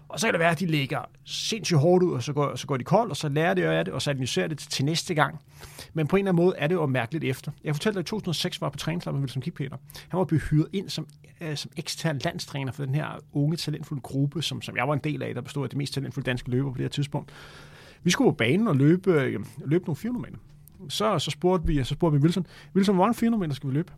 Og 0.08 0.20
så 0.20 0.26
kan 0.26 0.34
det 0.34 0.40
være, 0.40 0.50
at 0.50 0.60
de 0.60 0.66
ligger 0.66 0.98
sindssygt 1.24 1.80
hårdt 1.80 2.04
ud, 2.04 2.12
og 2.12 2.22
så 2.22 2.32
går, 2.32 2.56
så 2.56 2.66
går 2.66 2.76
de 2.76 2.84
kold, 2.84 3.10
og 3.10 3.16
så 3.16 3.28
lærer 3.28 3.54
de 3.54 3.64
af 3.64 3.84
det, 3.84 3.94
og 3.94 4.02
så 4.02 4.10
analyserer 4.10 4.48
det 4.48 4.58
til 4.58 4.84
næste 4.84 5.14
gang. 5.14 5.40
Men 5.94 6.06
på 6.06 6.16
en 6.16 6.20
eller 6.20 6.32
anden 6.32 6.44
måde 6.44 6.54
er 6.58 6.66
det 6.66 6.74
jo 6.74 6.86
mærkeligt 6.86 7.24
efter. 7.24 7.52
Jeg 7.64 7.74
fortalte 7.74 7.94
dig, 7.94 8.00
at 8.00 8.06
i 8.06 8.10
2006 8.10 8.60
var 8.60 8.68
på 8.68 8.78
træningslejr 8.78 9.12
med 9.12 9.20
Wilson 9.20 9.42
Kippeter. 9.42 9.76
Han 10.08 10.18
var 10.18 10.24
blevet 10.24 10.42
hyret 10.50 10.68
ind 10.72 10.88
som, 10.88 11.06
øh, 11.40 11.56
som 11.56 11.70
ekstern 11.76 12.18
landstræner 12.18 12.72
for 12.72 12.84
den 12.84 12.94
her 12.94 13.18
unge, 13.32 13.56
talentfulde 13.56 14.02
gruppe, 14.02 14.42
som, 14.42 14.62
som 14.62 14.76
jeg 14.76 14.88
var 14.88 14.94
en 14.94 15.00
del 15.04 15.22
af, 15.22 15.34
der 15.34 15.40
bestod 15.40 15.64
af 15.64 15.70
de 15.70 15.76
mest 15.76 15.94
talentfulde 15.94 16.26
danske 16.26 16.50
løbere 16.50 16.72
på 16.72 16.78
det 16.78 16.84
her 16.84 16.88
tidspunkt. 16.88 17.32
Vi 18.02 18.10
skulle 18.10 18.32
på 18.32 18.36
banen 18.36 18.68
og 18.68 18.76
løbe, 18.76 19.12
øh, 19.12 19.44
løbe 19.64 19.84
nogle 19.84 19.96
400 19.96 20.30
meter. 20.30 20.38
Så, 20.88 21.18
så, 21.18 21.30
spurgte 21.30 21.66
vi, 21.66 21.84
så 21.84 21.94
spurgte 21.94 22.18
vi 22.18 22.22
Wilson, 22.22 22.46
Wilson, 22.74 22.94
hvor 22.94 23.04
mange 23.04 23.14
400 23.14 23.40
meter 23.40 23.54
skal 23.54 23.68
vi 23.68 23.74
løbe? 23.74 23.92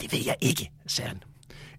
Det 0.00 0.12
ved 0.12 0.20
jeg 0.26 0.36
ikke, 0.40 0.70
sagde 0.86 1.08
han. 1.08 1.22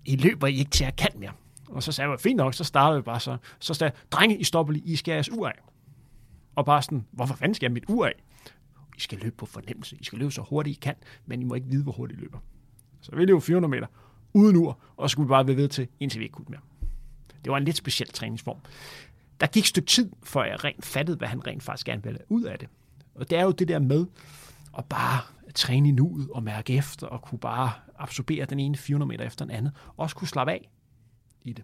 I 0.06 0.16
løber 0.16 0.48
I 0.48 0.56
ikke 0.56 0.72
til 0.72 0.84
at 0.84 0.96
kan 0.96 1.10
mere. 1.16 1.32
Og 1.68 1.84
så 1.84 1.92
sagde 1.92 2.12
jeg, 2.12 2.20
fint 2.20 2.38
nok, 2.38 2.54
så 2.54 2.64
startede 2.64 3.02
vi 3.02 3.04
bare 3.04 3.20
så. 3.20 3.38
Så 3.60 3.74
sagde 3.74 3.94
jeg, 3.94 4.12
drenge, 4.12 4.38
I 4.38 4.44
stopper 4.44 4.74
lige, 4.74 4.86
I 4.86 4.96
skal 4.96 5.12
jeres 5.12 5.32
ur 5.32 5.48
af. 5.48 5.60
Og 6.56 6.66
bare 6.66 6.82
sådan, 6.82 7.06
hvorfor 7.12 7.36
fanden 7.36 7.56
skal 7.56 7.66
jeg 7.66 7.74
mit 7.74 7.84
ur 7.88 8.06
af? 8.06 8.14
I 8.98 9.02
skal 9.02 9.18
løbe 9.18 9.36
på 9.36 9.46
fornemmelse. 9.46 9.98
I 10.00 10.04
skal 10.04 10.20
løbe 10.20 10.32
så 10.32 10.42
hurtigt 10.42 10.78
I 10.78 10.80
kan, 10.80 10.96
men 11.26 11.42
I 11.42 11.46
må 11.46 11.56
ikke 11.56 11.68
vide, 11.68 11.84
hvor 11.84 11.92
hurtigt 11.92 12.20
I 12.20 12.22
løber. 12.22 12.40
Så 13.02 13.16
vi 13.16 13.26
løb 13.26 13.42
400 13.42 13.72
meter 13.72 13.88
uden 14.34 14.56
ur, 14.56 14.80
og 14.98 15.10
så 15.10 15.12
skulle 15.12 15.28
vi 15.28 15.30
bare 15.30 15.48
være 15.48 15.56
ved 15.56 15.68
til, 15.68 15.88
indtil 16.00 16.20
vi 16.20 16.26
ikke 16.26 16.34
kunne 16.34 16.46
mere. 16.50 16.60
Det 17.44 17.52
var 17.52 17.58
en 17.58 17.64
lidt 17.64 17.78
speciel 17.78 18.10
træningsform. 18.10 18.58
Der 19.40 19.48
gik 19.48 19.64
et 19.64 19.68
stykke 19.68 19.88
tid, 19.88 20.12
før 20.24 20.44
jeg 20.44 20.64
rent 20.64 20.86
fattede, 20.86 21.18
hvad 21.18 21.28
han 21.28 21.48
rent 21.48 21.64
faktisk 21.64 21.86
gerne 21.86 22.04
ville 22.04 22.20
ud 22.30 22.44
af 22.44 22.60
det. 22.60 22.70
Og 23.16 23.30
det 23.30 23.38
er 23.38 23.44
jo 23.44 23.52
det 23.52 23.68
der 23.68 23.80
med 23.80 24.06
at 24.78 24.86
bare 24.86 25.20
træne 25.56 25.90
i 25.90 25.92
nuet 25.92 26.30
og 26.30 26.44
mærke 26.44 26.74
efter, 26.78 27.08
og 27.08 27.22
kunne 27.22 27.40
bare 27.40 27.72
absorbere 28.00 28.46
den 28.46 28.60
ene 28.60 28.78
400 28.78 29.08
meter 29.08 29.26
efter 29.26 29.46
den 29.46 29.54
anden. 29.54 29.72
Også 29.98 30.16
kunne 30.16 30.28
slappe 30.28 30.54
af 30.54 30.70
i 31.42 31.54
det. 31.54 31.64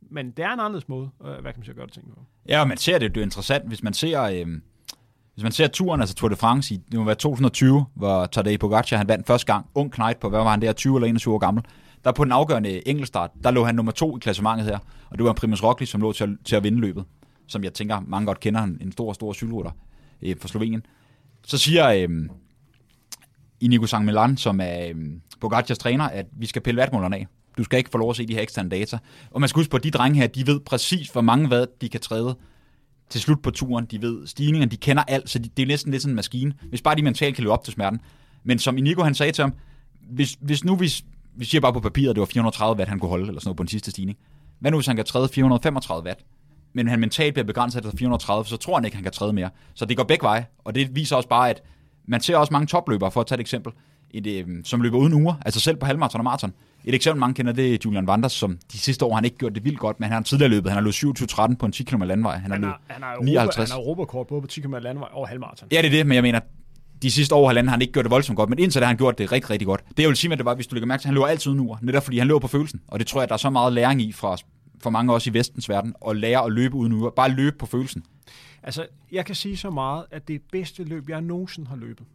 Men 0.00 0.30
det 0.30 0.44
er 0.44 0.52
en 0.52 0.60
anderledes 0.60 0.88
måde, 0.88 1.10
øh, 1.24 1.26
hvad 1.26 1.42
kan 1.42 1.54
man 1.56 1.64
sige, 1.64 1.74
gøre 1.74 1.86
det 1.86 1.94
ting 1.94 2.10
på. 2.10 2.24
Ja, 2.48 2.60
og 2.60 2.68
man 2.68 2.76
ser 2.76 2.98
det, 2.98 3.14
det 3.14 3.20
er 3.20 3.24
interessant, 3.24 3.68
hvis 3.68 3.82
man 3.82 3.94
ser, 3.94 4.22
øh, 4.22 4.60
hvis 5.38 5.42
man 5.42 5.52
ser 5.52 5.66
turen, 5.66 6.00
altså 6.00 6.14
Tour 6.14 6.28
de 6.28 6.36
France, 6.36 6.74
i, 6.74 6.80
det 6.90 6.98
må 6.98 7.04
være 7.04 7.14
2020, 7.14 7.84
hvor 7.94 8.26
Tadej 8.26 8.56
Pogacar, 8.56 8.96
han 8.96 9.08
vandt 9.08 9.26
første 9.26 9.52
gang, 9.52 9.66
ung 9.74 9.92
knight 9.92 10.20
på, 10.20 10.28
hvad 10.28 10.38
var 10.38 10.50
han 10.50 10.62
der, 10.62 10.72
20 10.72 10.96
eller 10.96 11.08
21 11.08 11.34
år 11.34 11.38
gammel, 11.38 11.64
der 12.04 12.12
på 12.12 12.24
den 12.24 12.32
afgørende 12.32 12.88
enkeltstart, 12.88 13.30
der 13.44 13.50
lå 13.50 13.64
han 13.64 13.74
nummer 13.74 13.92
to 13.92 14.16
i 14.16 14.20
klassementet 14.20 14.66
her, 14.66 14.78
og 15.10 15.18
det 15.18 15.24
var 15.24 15.32
Primus 15.32 15.62
Roglic, 15.62 15.88
som 15.88 16.00
lå 16.00 16.12
til 16.12 16.24
at, 16.24 16.30
til 16.44 16.56
at 16.56 16.64
vinde 16.64 16.80
løbet, 16.80 17.04
som 17.46 17.64
jeg 17.64 17.74
tænker, 17.74 18.00
mange 18.06 18.26
godt 18.26 18.40
kender, 18.40 18.60
han 18.60 18.78
en 18.80 18.92
stor, 18.92 19.12
stor 19.12 19.32
cykelrytter 19.32 19.70
øh, 20.22 20.36
fra 20.40 20.48
Slovenien. 20.48 20.82
Så 21.46 21.58
siger 21.58 21.88
øh, 21.88 22.08
Inigo 23.60 23.86
Sang 23.86 24.04
Milan, 24.04 24.36
som 24.36 24.60
er 24.60 24.88
øh, 24.88 24.94
Pogacars 25.40 25.78
træner, 25.78 26.04
at 26.04 26.26
vi 26.32 26.46
skal 26.46 26.62
pille 26.62 26.80
vatmålerne 26.80 27.16
af. 27.16 27.26
Du 27.58 27.64
skal 27.64 27.78
ikke 27.78 27.90
få 27.90 27.98
lov 27.98 28.10
at 28.10 28.16
se 28.16 28.26
de 28.26 28.34
her 28.34 28.42
eksterne 28.42 28.68
data. 28.68 28.98
Og 29.30 29.40
man 29.40 29.48
skal 29.48 29.60
huske 29.60 29.70
på, 29.70 29.76
at 29.76 29.84
de 29.84 29.90
drenge 29.90 30.20
her, 30.20 30.26
de 30.26 30.46
ved 30.46 30.60
præcis, 30.60 31.08
hvor 31.08 31.20
mange 31.20 31.48
hvad 31.48 31.66
de 31.80 31.88
kan 31.88 32.00
træde 32.00 32.36
til 33.10 33.20
slut 33.20 33.42
på 33.42 33.50
turen. 33.50 33.84
De 33.84 34.02
ved 34.02 34.26
stigningen, 34.26 34.70
de 34.70 34.76
kender 34.76 35.02
alt, 35.02 35.30
så 35.30 35.38
de, 35.38 35.48
det 35.56 35.62
er 35.62 35.66
næsten 35.66 35.90
lidt 35.90 36.02
sådan 36.02 36.12
en 36.12 36.16
maskine. 36.16 36.52
Hvis 36.68 36.82
bare 36.82 36.96
de 36.96 37.02
mentalt 37.02 37.34
kan 37.34 37.42
løbe 37.42 37.52
op 37.52 37.64
til 37.64 37.72
smerten. 37.72 38.00
Men 38.44 38.58
som 38.58 38.78
Inigo 38.78 39.02
han 39.02 39.14
sagde 39.14 39.32
til 39.32 39.42
ham, 39.42 39.52
hvis, 40.10 40.38
hvis 40.40 40.64
nu 40.64 40.76
vi, 40.76 40.92
vi 41.36 41.44
siger 41.44 41.60
bare 41.60 41.72
på 41.72 41.80
papiret, 41.80 42.10
at 42.10 42.16
det 42.16 42.20
var 42.20 42.26
430 42.26 42.78
watt, 42.78 42.88
han 42.88 42.98
kunne 42.98 43.08
holde, 43.08 43.28
eller 43.28 43.40
sådan 43.40 43.48
noget 43.48 43.56
på 43.56 43.62
den 43.62 43.68
sidste 43.68 43.90
stigning. 43.90 44.18
Hvad 44.60 44.70
nu, 44.70 44.76
hvis 44.76 44.86
han 44.86 44.96
kan 44.96 45.04
træde 45.04 45.28
435 45.28 46.04
watt? 46.06 46.20
Men 46.72 46.88
han 46.88 47.00
mentalt 47.00 47.34
bliver 47.34 47.46
begrænset 47.46 47.82
til 47.82 47.92
430, 47.98 48.44
så 48.44 48.56
tror 48.56 48.74
han 48.74 48.84
ikke, 48.84 48.96
han 48.96 49.04
kan 49.04 49.12
træde 49.12 49.32
mere. 49.32 49.50
Så 49.74 49.84
det 49.84 49.96
går 49.96 50.04
begge 50.04 50.22
veje, 50.22 50.46
og 50.64 50.74
det 50.74 50.96
viser 50.96 51.16
også 51.16 51.28
bare, 51.28 51.50
at 51.50 51.62
man 52.08 52.20
ser 52.20 52.36
også 52.36 52.52
mange 52.52 52.66
topløbere, 52.66 53.10
for 53.10 53.20
at 53.20 53.26
tage 53.26 53.36
et 53.36 53.40
eksempel, 53.40 53.72
et, 54.10 54.26
øh, 54.26 54.46
som 54.64 54.80
løber 54.80 54.98
uden 54.98 55.12
uger, 55.12 55.34
altså 55.44 55.60
selv 55.60 55.76
på 55.76 55.86
halvmarathon 55.86 56.20
og 56.20 56.24
maraton. 56.24 56.52
Et 56.88 56.94
eksempel, 56.94 57.20
mange 57.20 57.34
kender, 57.34 57.52
det 57.52 57.74
er 57.74 57.78
Julian 57.84 58.08
Wanders, 58.08 58.32
som 58.32 58.58
de 58.72 58.78
sidste 58.78 59.04
år 59.04 59.10
har 59.10 59.14
han 59.14 59.24
ikke 59.24 59.36
gjort 59.36 59.54
det 59.54 59.64
vildt 59.64 59.78
godt, 59.78 60.00
men 60.00 60.08
han 60.08 60.12
har 60.12 60.22
tidligere 60.22 60.50
løbet. 60.50 60.72
Han 60.72 60.76
har 60.76 61.04
løbet 61.04 61.52
27-13 61.52 61.56
på 61.56 61.66
en 61.66 61.72
10 61.72 61.84
km 61.84 62.02
landvej. 62.02 62.36
Han 62.36 62.50
har, 62.50 62.58
løbet 62.58 62.74
han 62.88 63.02
har, 63.02 63.16
59. 63.22 63.70
Han 63.70 63.78
har 63.78 63.78
Europakort 63.78 64.26
både 64.26 64.40
på 64.40 64.46
10 64.46 64.60
km 64.60 64.74
landvej 64.74 65.08
og 65.12 65.28
halvmarathon. 65.28 65.68
Ja, 65.72 65.76
det 65.76 65.86
er 65.86 65.90
det, 65.90 66.06
men 66.06 66.14
jeg 66.14 66.22
mener, 66.22 66.40
de 67.02 67.10
sidste 67.10 67.34
år 67.34 67.46
halvanden 67.46 67.68
har 67.68 67.76
han 67.76 67.82
ikke 67.82 67.92
gjort 67.92 68.04
det 68.04 68.10
voldsomt 68.10 68.36
godt, 68.36 68.50
men 68.50 68.58
indtil 68.58 68.80
det 68.80 68.86
har 68.86 68.90
han 68.90 68.96
gjort 68.96 69.18
det 69.18 69.32
rigtig, 69.32 69.50
rigtig 69.50 69.66
godt. 69.66 69.84
Det 69.88 69.98
jeg 69.98 70.08
vil 70.08 70.16
sige 70.16 70.28
med 70.28 70.36
det 70.36 70.44
var, 70.44 70.54
hvis 70.54 70.66
du 70.66 70.74
lægger 70.74 70.86
mærke 70.86 71.00
til, 71.00 71.06
at 71.06 71.08
han 71.08 71.14
løber 71.14 71.26
altid 71.26 71.52
uger, 71.52 71.76
netop 71.82 72.02
fordi 72.04 72.18
han 72.18 72.26
løber 72.26 72.38
på 72.38 72.48
følelsen. 72.48 72.80
Og 72.88 72.98
det 72.98 73.06
tror 73.06 73.20
jeg, 73.20 73.28
der 73.28 73.34
er 73.34 73.38
så 73.38 73.50
meget 73.50 73.72
læring 73.72 74.02
i 74.02 74.12
fra, 74.12 74.36
for 74.82 74.90
mange 74.90 75.12
også 75.12 75.30
i 75.30 75.34
vestens 75.34 75.68
verden, 75.68 75.94
at 76.08 76.16
lære 76.16 76.44
at 76.44 76.52
løbe 76.52 76.74
uden 76.74 76.92
uger. 76.92 77.10
Bare 77.10 77.30
løbe 77.30 77.56
på 77.58 77.66
følelsen. 77.66 78.04
Altså, 78.62 78.86
jeg 79.12 79.26
kan 79.26 79.34
sige 79.34 79.56
så 79.56 79.70
meget, 79.70 80.04
at 80.10 80.28
det 80.28 80.42
bedste 80.52 80.84
løb, 80.84 81.08
jeg 81.08 81.20
nogensinde 81.20 81.68
har 81.68 81.76
løbet, 81.76 82.06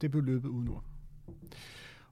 det 0.00 0.10
blev 0.10 0.24
løbet 0.24 0.48
uden 0.48 0.68
uger. 0.68 0.80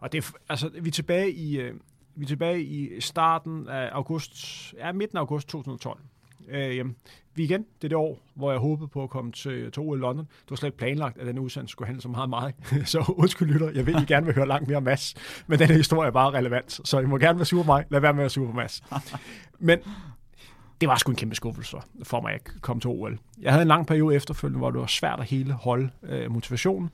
Og 0.01 0.13
det, 0.13 0.31
altså, 0.49 0.71
vi 0.81 0.89
er 0.89 0.93
tilbage 0.93 1.33
i, 1.33 1.61
øh, 1.61 1.75
vi 2.19 2.25
er 2.25 2.27
tilbage 2.27 2.63
i 2.63 3.01
starten 3.01 3.69
af 3.69 3.89
august, 3.93 4.35
ja, 4.79 4.93
midten 4.93 5.19
af 5.19 5.21
august 5.21 5.49
2012. 5.49 6.01
Øh, 6.49 6.87
vi 7.35 7.45
igen, 7.45 7.61
det 7.61 7.85
er 7.85 7.89
det 7.89 7.97
år, 7.97 8.19
hvor 8.35 8.51
jeg 8.51 8.61
håbede 8.61 8.89
på 8.89 9.03
at 9.03 9.11
komme 9.11 9.33
til, 9.33 9.73
til 9.73 9.81
OL 9.83 9.99
London. 9.99 10.25
Det 10.25 10.51
var 10.51 10.57
slet 10.57 10.67
ikke 10.67 10.79
planlagt, 10.79 11.19
at 11.19 11.27
den 11.27 11.39
udsendelse 11.39 11.73
skulle 11.73 11.87
handle 11.87 12.03
så 12.03 12.09
meget 12.09 12.23
om 12.23 12.31
mig. 12.31 12.55
så 12.85 13.15
undskyld 13.17 13.49
lytter, 13.49 13.71
jeg 13.71 13.87
ved, 13.87 14.03
I 14.03 14.05
gerne 14.05 14.27
vil 14.27 14.35
høre 14.35 14.49
langt 14.49 14.69
mere 14.69 14.77
om 14.77 14.83
Mads, 14.83 15.15
men 15.47 15.59
den 15.59 15.69
her 15.69 15.77
historie 15.77 16.07
er 16.07 16.13
bare 16.13 16.31
relevant. 16.31 16.81
Så 16.85 16.99
I 16.99 17.07
må 17.07 17.19
gerne 17.19 17.39
være 17.39 17.47
sur 17.47 17.63
på 17.63 17.67
mig, 17.67 17.85
lad 17.91 18.01
være 18.01 18.13
med 18.13 18.21
at 18.21 18.23
være 18.23 18.31
sur 18.31 18.47
på 18.47 18.53
Mads. 18.53 18.83
Men 19.59 19.79
det 20.81 20.89
var 20.89 20.97
sgu 20.97 21.11
en 21.11 21.17
kæmpe 21.17 21.35
skuffelse 21.35 21.77
for 22.03 22.21
mig 22.21 22.35
at 22.35 22.41
komme 22.61 22.81
til 22.81 22.91
OL. 22.91 23.19
Jeg 23.43 23.53
havde 23.53 23.63
en 23.63 23.69
lang 23.69 23.87
periode 23.87 24.15
efterfølgende, 24.15 24.59
hvor 24.59 24.71
det 24.71 24.81
var 24.81 24.87
svært 24.87 25.21
at 25.21 25.27
hele 25.27 25.53
holde 25.53 25.91
øh, 26.03 26.33
motivationen. 26.33 26.91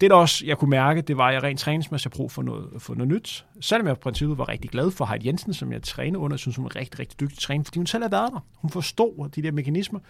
Det, 0.00 0.10
der 0.10 0.16
også 0.16 0.46
jeg 0.46 0.58
kunne 0.58 0.70
mærke, 0.70 1.00
det 1.00 1.16
var, 1.16 1.28
at 1.28 1.34
jeg 1.34 1.42
rent 1.42 1.60
træningsmæssigt 1.60 2.14
brug 2.14 2.32
for 2.32 2.42
noget, 2.42 2.82
for 2.82 2.94
noget 2.94 3.08
nyt. 3.08 3.46
Selvom 3.60 3.86
jeg 3.86 3.96
i 3.96 3.98
princippet 4.00 4.38
var 4.38 4.48
rigtig 4.48 4.70
glad 4.70 4.90
for 4.90 5.04
Heidi 5.04 5.26
Jensen, 5.26 5.54
som 5.54 5.72
jeg 5.72 5.82
træner 5.82 6.18
under, 6.18 6.34
jeg 6.34 6.38
synes, 6.38 6.56
hun 6.56 6.66
er 6.66 6.76
rigtig, 6.76 7.00
rigtig 7.00 7.20
dygtig 7.20 7.38
træner, 7.38 7.64
fordi 7.64 7.78
hun 7.78 7.86
selv 7.86 8.04
har 8.04 8.10
været 8.10 8.32
der. 8.32 8.44
Hun 8.56 8.70
forstod 8.70 9.28
de 9.28 9.42
der 9.42 9.52
mekanismer. 9.52 10.00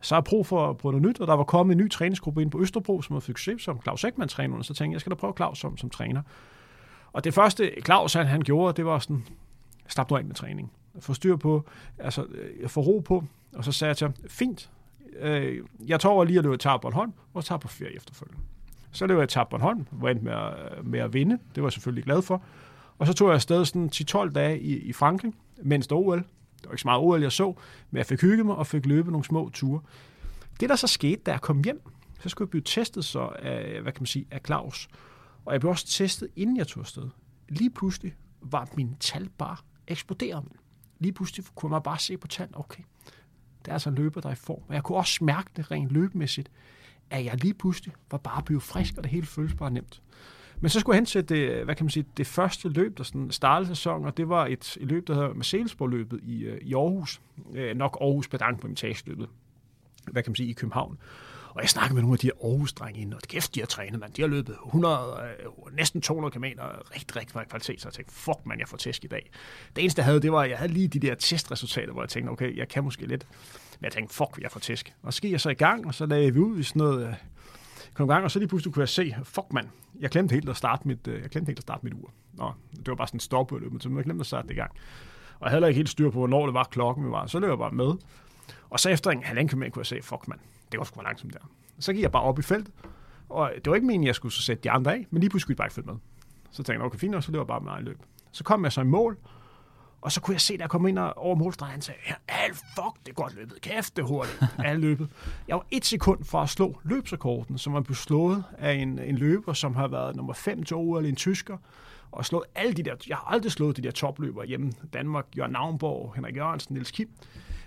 Så 0.00 0.14
har 0.14 0.20
jeg 0.20 0.24
brug 0.24 0.46
for 0.46 0.70
at 0.70 0.78
prøve 0.78 0.92
noget 0.92 1.08
nyt, 1.08 1.20
og 1.20 1.26
der 1.26 1.34
var 1.34 1.44
kommet 1.44 1.74
en 1.74 1.78
ny 1.78 1.90
træningsgruppe 1.90 2.42
ind 2.42 2.50
på 2.50 2.60
Østerbro, 2.60 3.02
som 3.02 3.14
havde 3.14 3.20
fik 3.20 3.38
succes, 3.38 3.62
som 3.62 3.82
Claus 3.82 4.04
Ekman 4.04 4.28
træner 4.28 4.54
under. 4.54 4.64
Så 4.64 4.74
tænkte 4.74 4.84
jeg, 4.84 4.92
jeg 4.92 5.00
skal 5.00 5.10
da 5.10 5.14
prøve 5.14 5.32
Claus 5.36 5.58
som, 5.58 5.76
som 5.76 5.90
træner. 5.90 6.22
Og 7.12 7.24
det 7.24 7.34
første 7.34 7.72
Claus 7.84 8.12
han, 8.12 8.26
han 8.26 8.40
gjorde, 8.40 8.76
det 8.76 8.86
var 8.86 8.98
sådan, 8.98 9.24
slap 9.88 10.10
nu 10.10 10.16
af 10.16 10.24
med 10.24 10.34
træning. 10.34 10.72
Få 11.00 11.14
styr 11.14 11.36
på, 11.36 11.64
altså 11.98 12.24
øh, 12.24 12.68
få 12.68 12.80
ro 12.80 12.98
på, 12.98 13.24
og 13.54 13.64
så 13.64 13.72
sagde 13.72 13.88
jeg 13.88 13.96
til 13.96 14.04
ham, 14.04 14.14
fint, 14.28 14.70
øh, 15.18 15.64
jeg 15.86 16.00
tager 16.00 16.12
over 16.12 16.24
lige 16.24 16.38
at 16.38 16.44
løbe 16.44 16.56
tager 16.56 16.78
Bornholm, 16.78 17.12
og 17.34 17.44
tager 17.44 17.58
på 17.58 17.68
ferie 17.68 17.96
efterfølgende. 17.96 18.42
Så 18.92 19.06
løb 19.06 19.18
jeg 19.18 19.28
tabt 19.28 19.48
Bornholm, 19.48 19.86
var 19.92 20.08
endt 20.08 20.22
med 20.22 20.32
at, 20.32 20.84
med 20.84 21.00
at 21.00 21.12
vinde. 21.12 21.38
Det 21.54 21.62
var 21.62 21.68
jeg 21.68 21.72
selvfølgelig 21.72 22.04
glad 22.04 22.22
for. 22.22 22.42
Og 22.98 23.06
så 23.06 23.12
tog 23.12 23.28
jeg 23.28 23.34
afsted 23.34 23.64
sådan 23.64 23.90
10-12 23.94 24.32
dage 24.32 24.60
i, 24.60 24.78
i 24.78 24.92
Frankrig, 24.92 25.32
mens 25.62 25.86
der 25.86 25.96
OL. 25.96 26.18
Det 26.18 26.66
var 26.66 26.72
ikke 26.72 26.82
så 26.82 26.88
meget 26.88 27.00
OL, 27.00 27.22
jeg 27.22 27.32
så, 27.32 27.54
men 27.90 27.98
jeg 27.98 28.06
fik 28.06 28.20
hygget 28.20 28.46
mig 28.46 28.56
og 28.56 28.66
fik 28.66 28.86
løbet 28.86 29.12
nogle 29.12 29.24
små 29.24 29.50
ture. 29.50 29.80
Det, 30.60 30.68
der 30.68 30.76
så 30.76 30.86
skete, 30.86 31.20
da 31.26 31.30
jeg 31.30 31.40
kom 31.40 31.64
hjem, 31.64 31.82
så 32.20 32.28
skulle 32.28 32.46
jeg 32.46 32.50
blive 32.50 32.62
testet 32.62 33.04
så 33.04 33.20
af, 33.38 33.82
hvad 33.82 33.92
kan 33.92 34.02
man 34.02 34.06
sige, 34.06 34.26
af 34.30 34.40
Claus. 34.46 34.88
Og 35.44 35.52
jeg 35.52 35.60
blev 35.60 35.70
også 35.70 35.86
testet, 35.86 36.28
inden 36.36 36.56
jeg 36.56 36.66
tog 36.66 36.80
afsted. 36.80 37.08
Lige 37.48 37.70
pludselig 37.70 38.14
var 38.40 38.68
min 38.76 38.96
tal 39.00 39.28
bare 39.38 39.56
eksploderet. 39.86 40.44
Lige 40.98 41.12
pludselig 41.12 41.46
kunne 41.54 41.70
man 41.70 41.82
bare 41.82 41.98
se 41.98 42.16
på 42.16 42.26
tal, 42.26 42.48
okay, 42.52 42.82
det 43.62 43.68
er 43.68 43.72
altså 43.72 43.88
en 43.88 43.94
løber, 43.94 44.20
der 44.20 44.28
er 44.28 44.32
i 44.32 44.36
form. 44.36 44.62
Og 44.68 44.74
jeg 44.74 44.82
kunne 44.82 44.98
også 44.98 45.24
mærke 45.24 45.50
det 45.56 45.70
rent 45.70 45.90
løbemæssigt 45.90 46.50
at 47.10 47.24
jeg 47.24 47.42
lige 47.42 47.54
pludselig 47.54 47.94
var 48.10 48.18
bare 48.18 48.42
blevet 48.42 48.62
frisk, 48.62 48.96
og 48.96 49.04
det 49.04 49.12
hele 49.12 49.26
føles 49.26 49.54
bare 49.54 49.70
nemt. 49.70 50.02
Men 50.60 50.68
så 50.68 50.80
skulle 50.80 50.94
jeg 50.94 50.98
hen 50.98 51.06
til 51.06 51.28
det, 51.28 51.64
hvad 51.64 51.74
kan 51.74 51.84
man 51.84 51.90
sige, 51.90 52.06
det 52.16 52.26
første 52.26 52.68
løb, 52.68 52.98
der 52.98 53.04
sådan 53.04 53.30
startede 53.30 53.68
sæsonen, 53.68 54.06
og 54.06 54.16
det 54.16 54.28
var 54.28 54.46
et, 54.46 54.76
et 54.80 54.88
løb, 54.88 55.06
der 55.06 55.14
hedder 55.14 55.34
Marcellesborg-løbet 55.34 56.20
i, 56.22 56.42
øh, 56.42 56.60
i 56.60 56.74
Aarhus. 56.74 57.20
Øh, 57.54 57.76
nok 57.76 57.98
Aarhus 58.00 58.28
Pedang 58.28 58.60
på 58.60 58.66
imitageløbet, 58.66 59.28
Hvad 60.10 60.22
kan 60.22 60.30
man 60.30 60.36
sige, 60.36 60.48
i 60.48 60.52
København. 60.52 60.98
Og 61.54 61.62
jeg 61.62 61.68
snakkede 61.68 61.94
med 61.94 62.02
nogle 62.02 62.14
af 62.14 62.18
de 62.18 62.26
her 62.26 62.48
Aarhus-drenge 62.50 63.00
inden, 63.00 63.14
og 63.14 63.20
kæft, 63.28 63.54
de 63.54 63.60
har 63.60 63.66
trænet, 63.66 64.00
mand. 64.00 64.12
De 64.12 64.22
har 64.22 64.28
løbet 64.28 64.56
100, 64.66 65.16
øh, 65.40 65.76
næsten 65.76 66.00
200 66.00 66.32
km, 66.32 66.44
rigtig, 66.44 67.16
rigtig 67.16 67.30
meget 67.34 67.48
kvalitet, 67.48 67.80
så 67.80 67.88
jeg 67.88 67.92
tænkte, 67.92 68.14
fuck 68.14 68.38
man, 68.44 68.58
jeg 68.58 68.68
får 68.68 68.76
tæsk 68.76 69.04
i 69.04 69.06
dag. 69.06 69.30
Det 69.76 69.82
eneste, 69.82 70.00
jeg 70.00 70.04
havde, 70.04 70.20
det 70.20 70.32
var, 70.32 70.42
at 70.42 70.50
jeg 70.50 70.58
havde 70.58 70.72
lige 70.72 70.88
de 70.88 70.98
der 70.98 71.14
testresultater, 71.14 71.92
hvor 71.92 72.02
jeg 72.02 72.08
tænkte, 72.08 72.30
okay, 72.30 72.56
jeg 72.56 72.68
kan 72.68 72.84
måske 72.84 73.06
lidt. 73.06 73.26
Men 73.80 73.84
jeg 73.84 73.92
tænkte, 73.92 74.14
fuck, 74.14 74.38
jeg 74.40 74.50
får 74.50 74.60
tæsk. 74.60 74.94
Og 75.02 75.14
så 75.14 75.22
gik 75.22 75.32
jeg 75.32 75.40
så 75.40 75.50
i 75.50 75.54
gang, 75.54 75.86
og 75.86 75.94
så 75.94 76.06
lagde 76.06 76.34
vi 76.34 76.40
ud 76.40 76.58
i 76.58 76.62
sådan 76.62 76.80
noget, 76.80 77.08
øh, 77.08 77.14
kom 77.94 78.08
i 78.08 78.12
gang, 78.12 78.24
og 78.24 78.30
så 78.30 78.38
lige 78.38 78.48
pludselig 78.48 78.74
kunne 78.74 78.80
jeg 78.80 78.88
se, 78.88 79.14
fuck 79.24 79.52
mand, 79.52 79.68
jeg 80.00 80.10
glemte 80.10 80.32
helt 80.32 80.48
at 80.48 80.56
starte 80.56 80.88
mit, 80.88 81.08
øh, 81.08 81.22
jeg 81.22 81.30
glemte 81.30 81.48
helt 81.48 81.58
at 81.58 81.62
starte 81.62 81.84
mit 81.84 81.94
ur. 81.94 82.12
Nå, 82.32 82.52
det 82.76 82.88
var 82.88 82.94
bare 82.94 83.06
sådan 83.06 83.16
en 83.16 83.20
stop 83.20 83.52
men 83.52 83.80
så 83.80 83.88
jeg 83.88 84.04
glemte 84.04 84.20
at 84.22 84.26
starte 84.26 84.48
det 84.48 84.54
i 84.54 84.56
gang. 84.56 84.70
Og 84.70 85.44
jeg 85.44 85.50
havde 85.50 85.56
heller 85.56 85.68
ikke 85.68 85.78
helt 85.78 85.88
styr 85.88 86.10
på, 86.10 86.18
hvornår 86.18 86.46
det 86.46 86.54
var 86.54 86.64
klokken 86.64 87.04
vi 87.06 87.10
var. 87.10 87.26
Så 87.26 87.38
løb 87.38 87.50
jeg 87.50 87.58
bare 87.58 87.70
med. 87.70 87.94
Og 88.70 88.80
så 88.80 88.90
efter 88.90 89.10
en 89.10 89.22
halvanden 89.22 89.48
kilometer 89.48 89.70
kunne 89.70 89.80
jeg 89.80 89.86
se, 89.86 90.02
fuck 90.02 90.28
mand, 90.28 90.40
det 90.72 90.78
går 90.78 90.84
sgu 90.84 91.00
langsomt 91.00 91.32
der. 91.32 91.50
Så 91.78 91.92
gik 91.92 92.02
jeg 92.02 92.12
bare 92.12 92.22
op 92.22 92.38
i 92.38 92.42
feltet, 92.42 92.74
og 93.28 93.52
det 93.54 93.66
var 93.66 93.74
ikke 93.74 93.86
meningen, 93.86 94.06
at 94.06 94.06
jeg 94.06 94.14
skulle 94.14 94.32
så 94.32 94.42
sætte 94.42 94.62
de 94.62 94.70
andre 94.70 94.92
af, 94.92 95.06
men 95.10 95.20
lige 95.20 95.30
pludselig 95.30 95.40
skulle 95.40 95.54
jeg 95.54 95.56
bare 95.56 95.66
ikke 95.66 95.74
følge 95.74 95.86
med. 95.86 95.96
Så 96.50 96.56
tænkte 96.56 96.72
jeg, 96.72 96.82
okay, 96.82 96.98
fint, 96.98 97.14
og 97.14 97.22
så 97.22 97.32
løb 97.32 97.38
jeg 97.38 97.46
bare 97.46 97.60
med 97.60 97.70
egen 97.70 97.84
løb. 97.84 97.98
Så 98.32 98.44
kom 98.44 98.64
jeg 98.64 98.72
så 98.72 98.80
i 98.80 98.84
mål, 98.84 99.18
og 100.00 100.12
så 100.12 100.20
kunne 100.20 100.34
jeg 100.34 100.40
se, 100.40 100.56
da 100.56 100.62
jeg 100.62 100.70
kom 100.70 100.86
ind 100.86 100.98
over 100.98 101.34
målstregen, 101.34 101.72
han 101.72 101.82
sagde, 101.82 102.00
ja, 102.08 102.14
fuck, 102.48 103.06
det 103.06 103.08
er 103.08 103.14
godt 103.14 103.34
løbet. 103.34 103.60
Kæft, 103.60 103.96
det 103.96 104.02
er 104.02 104.06
hurtigt. 104.06 104.42
Alt 104.58 104.80
løbet. 104.80 105.08
Jeg 105.48 105.56
var 105.56 105.66
et 105.70 105.84
sekund 105.84 106.24
fra 106.24 106.42
at 106.42 106.48
slå 106.48 106.80
løbsrekorden, 106.84 107.58
som 107.58 107.72
var 107.72 107.80
blevet 107.80 107.96
slået 107.96 108.44
af 108.58 108.72
en, 108.72 108.98
en 108.98 109.16
løber, 109.16 109.52
som 109.52 109.74
har 109.74 109.88
været 109.88 110.16
nummer 110.16 110.32
5 110.32 110.62
til 110.62 110.76
OL, 110.76 111.06
en 111.06 111.16
tysker, 111.16 111.56
og 112.12 112.24
slået 112.24 112.44
alle 112.54 112.72
de 112.72 112.82
der, 112.82 112.94
jeg 113.08 113.16
har 113.16 113.24
aldrig 113.24 113.52
slået 113.52 113.76
de 113.76 113.82
der 113.82 113.90
topløbere 113.90 114.46
hjemme. 114.46 114.72
Danmark, 114.92 115.26
Jørgen 115.36 115.52
Navnborg, 115.52 116.14
Henrik 116.14 116.36
Jørgensen, 116.36 116.74
Niels 116.74 116.90
Kim. 116.90 117.08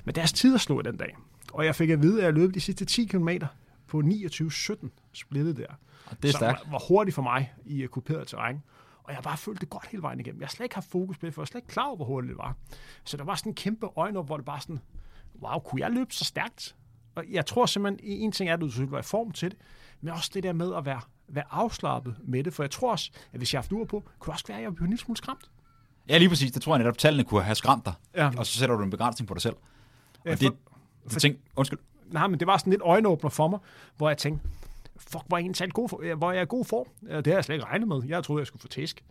Men 0.03 0.15
deres 0.15 0.33
tider 0.33 0.57
slog 0.57 0.85
den 0.85 0.97
dag. 0.97 1.15
Og 1.53 1.65
jeg 1.65 1.75
fik 1.75 1.89
at 1.89 2.01
vide, 2.01 2.19
at 2.19 2.25
jeg 2.25 2.33
løb 2.33 2.53
de 2.53 2.59
sidste 2.59 2.85
10 2.85 3.05
km 3.05 3.29
på 3.87 4.01
29-17 4.05 4.87
splittet 5.13 5.57
der. 5.57 5.67
Og 6.05 6.23
det 6.23 6.29
er 6.29 6.37
stærkt. 6.37 6.61
Var, 6.65 6.71
var 6.71 6.83
hurtigt 6.87 7.15
for 7.15 7.21
mig 7.21 7.53
i 7.65 7.85
kuperet 7.85 8.27
terræn. 8.27 8.63
Og 9.11 9.15
jeg 9.15 9.17
har 9.17 9.29
bare 9.29 9.37
følt 9.37 9.61
det 9.61 9.69
godt 9.69 9.87
hele 9.87 10.03
vejen 10.03 10.19
igennem. 10.19 10.41
Jeg 10.41 10.47
har 10.47 10.51
slet 10.51 10.65
ikke 10.65 10.75
haft 10.75 10.89
fokus 10.89 11.17
på 11.17 11.25
det, 11.25 11.33
for 11.33 11.41
jeg 11.41 11.43
var 11.43 11.45
slet 11.45 11.59
ikke 11.59 11.67
klar 11.67 11.85
over, 11.85 11.95
hvor 11.95 12.05
hurtigt 12.05 12.29
det 12.29 12.37
var. 12.37 12.55
Så 13.03 13.17
der 13.17 13.23
var 13.23 13.35
sådan 13.35 13.49
en 13.51 13.55
kæmpe 13.55 13.87
øjne 13.95 14.19
op, 14.19 14.25
hvor 14.25 14.37
det 14.37 14.45
bare 14.45 14.61
sådan, 14.61 14.79
wow, 15.41 15.59
kunne 15.59 15.81
jeg 15.81 15.91
løbe 15.91 16.13
så 16.13 16.25
stærkt? 16.25 16.75
Og 17.15 17.23
jeg 17.31 17.45
tror 17.45 17.65
simpelthen, 17.65 17.99
en 18.03 18.31
ting 18.31 18.49
er, 18.49 18.53
at 18.53 18.61
du 18.61 18.71
skulle 18.71 18.91
være 18.91 18.99
i 18.99 19.03
form 19.03 19.31
til 19.31 19.51
det, 19.51 19.59
men 20.01 20.13
også 20.13 20.31
det 20.33 20.43
der 20.43 20.53
med 20.53 20.75
at 20.75 20.85
være, 20.85 21.01
være 21.27 21.43
afslappet 21.49 22.15
med 22.23 22.43
det. 22.43 22.53
For 22.53 22.63
jeg 22.63 22.71
tror 22.71 22.91
også, 22.91 23.11
at 23.33 23.39
hvis 23.39 23.53
jeg 23.53 23.57
har 23.57 23.63
haft 23.63 23.71
ur 23.71 23.85
på, 23.85 24.03
kunne 24.19 24.33
også 24.33 24.47
være, 24.47 24.57
at 24.57 24.63
jeg 24.63 24.75
blev 24.75 24.85
en 24.85 24.89
lille 24.89 25.01
smule 25.01 25.17
skræmt. 25.17 25.51
Ja, 26.09 26.17
lige 26.17 26.29
præcis. 26.29 26.51
Det 26.51 26.61
tror 26.61 26.73
jeg 26.73 26.79
netop, 26.79 26.97
tallene 26.97 27.23
kunne 27.23 27.43
have 27.43 27.55
skræmt 27.55 27.85
dig. 27.85 27.93
Ja. 28.15 28.31
Og 28.37 28.45
så 28.45 28.59
sætter 28.59 28.75
du 28.75 28.83
en 28.83 28.89
begrænsning 28.89 29.27
på 29.27 29.33
dig 29.33 29.41
selv. 29.41 29.55
Ja, 30.25 30.33
for, 30.33 30.37
det, 30.37 30.53
for, 31.07 31.19
tænk, 31.19 31.39
undskyld. 31.55 31.79
Nej, 32.07 32.27
men 32.27 32.39
det 32.39 32.47
var 32.47 32.57
sådan 32.57 32.71
lidt 32.71 32.81
øjenåbner 32.81 33.29
for 33.29 33.47
mig, 33.47 33.59
hvor 33.97 34.09
jeg 34.09 34.17
tænkte, 34.17 34.47
fuck, 35.11 35.23
hvor 35.27 35.37
er 35.37 35.63
en 35.63 35.69
god 35.69 35.89
for, 35.89 36.15
hvor 36.15 36.31
jeg 36.31 36.47
god 36.47 36.65
for. 36.65 36.87
Det 37.01 37.27
har 37.27 37.33
jeg 37.33 37.43
slet 37.43 37.55
ikke 37.55 37.65
regnet 37.65 37.87
med. 37.87 38.01
Jeg 38.07 38.23
troede, 38.23 38.39
jeg 38.39 38.47
skulle 38.47 38.61
få 38.61 38.67
tæsk. 38.67 39.03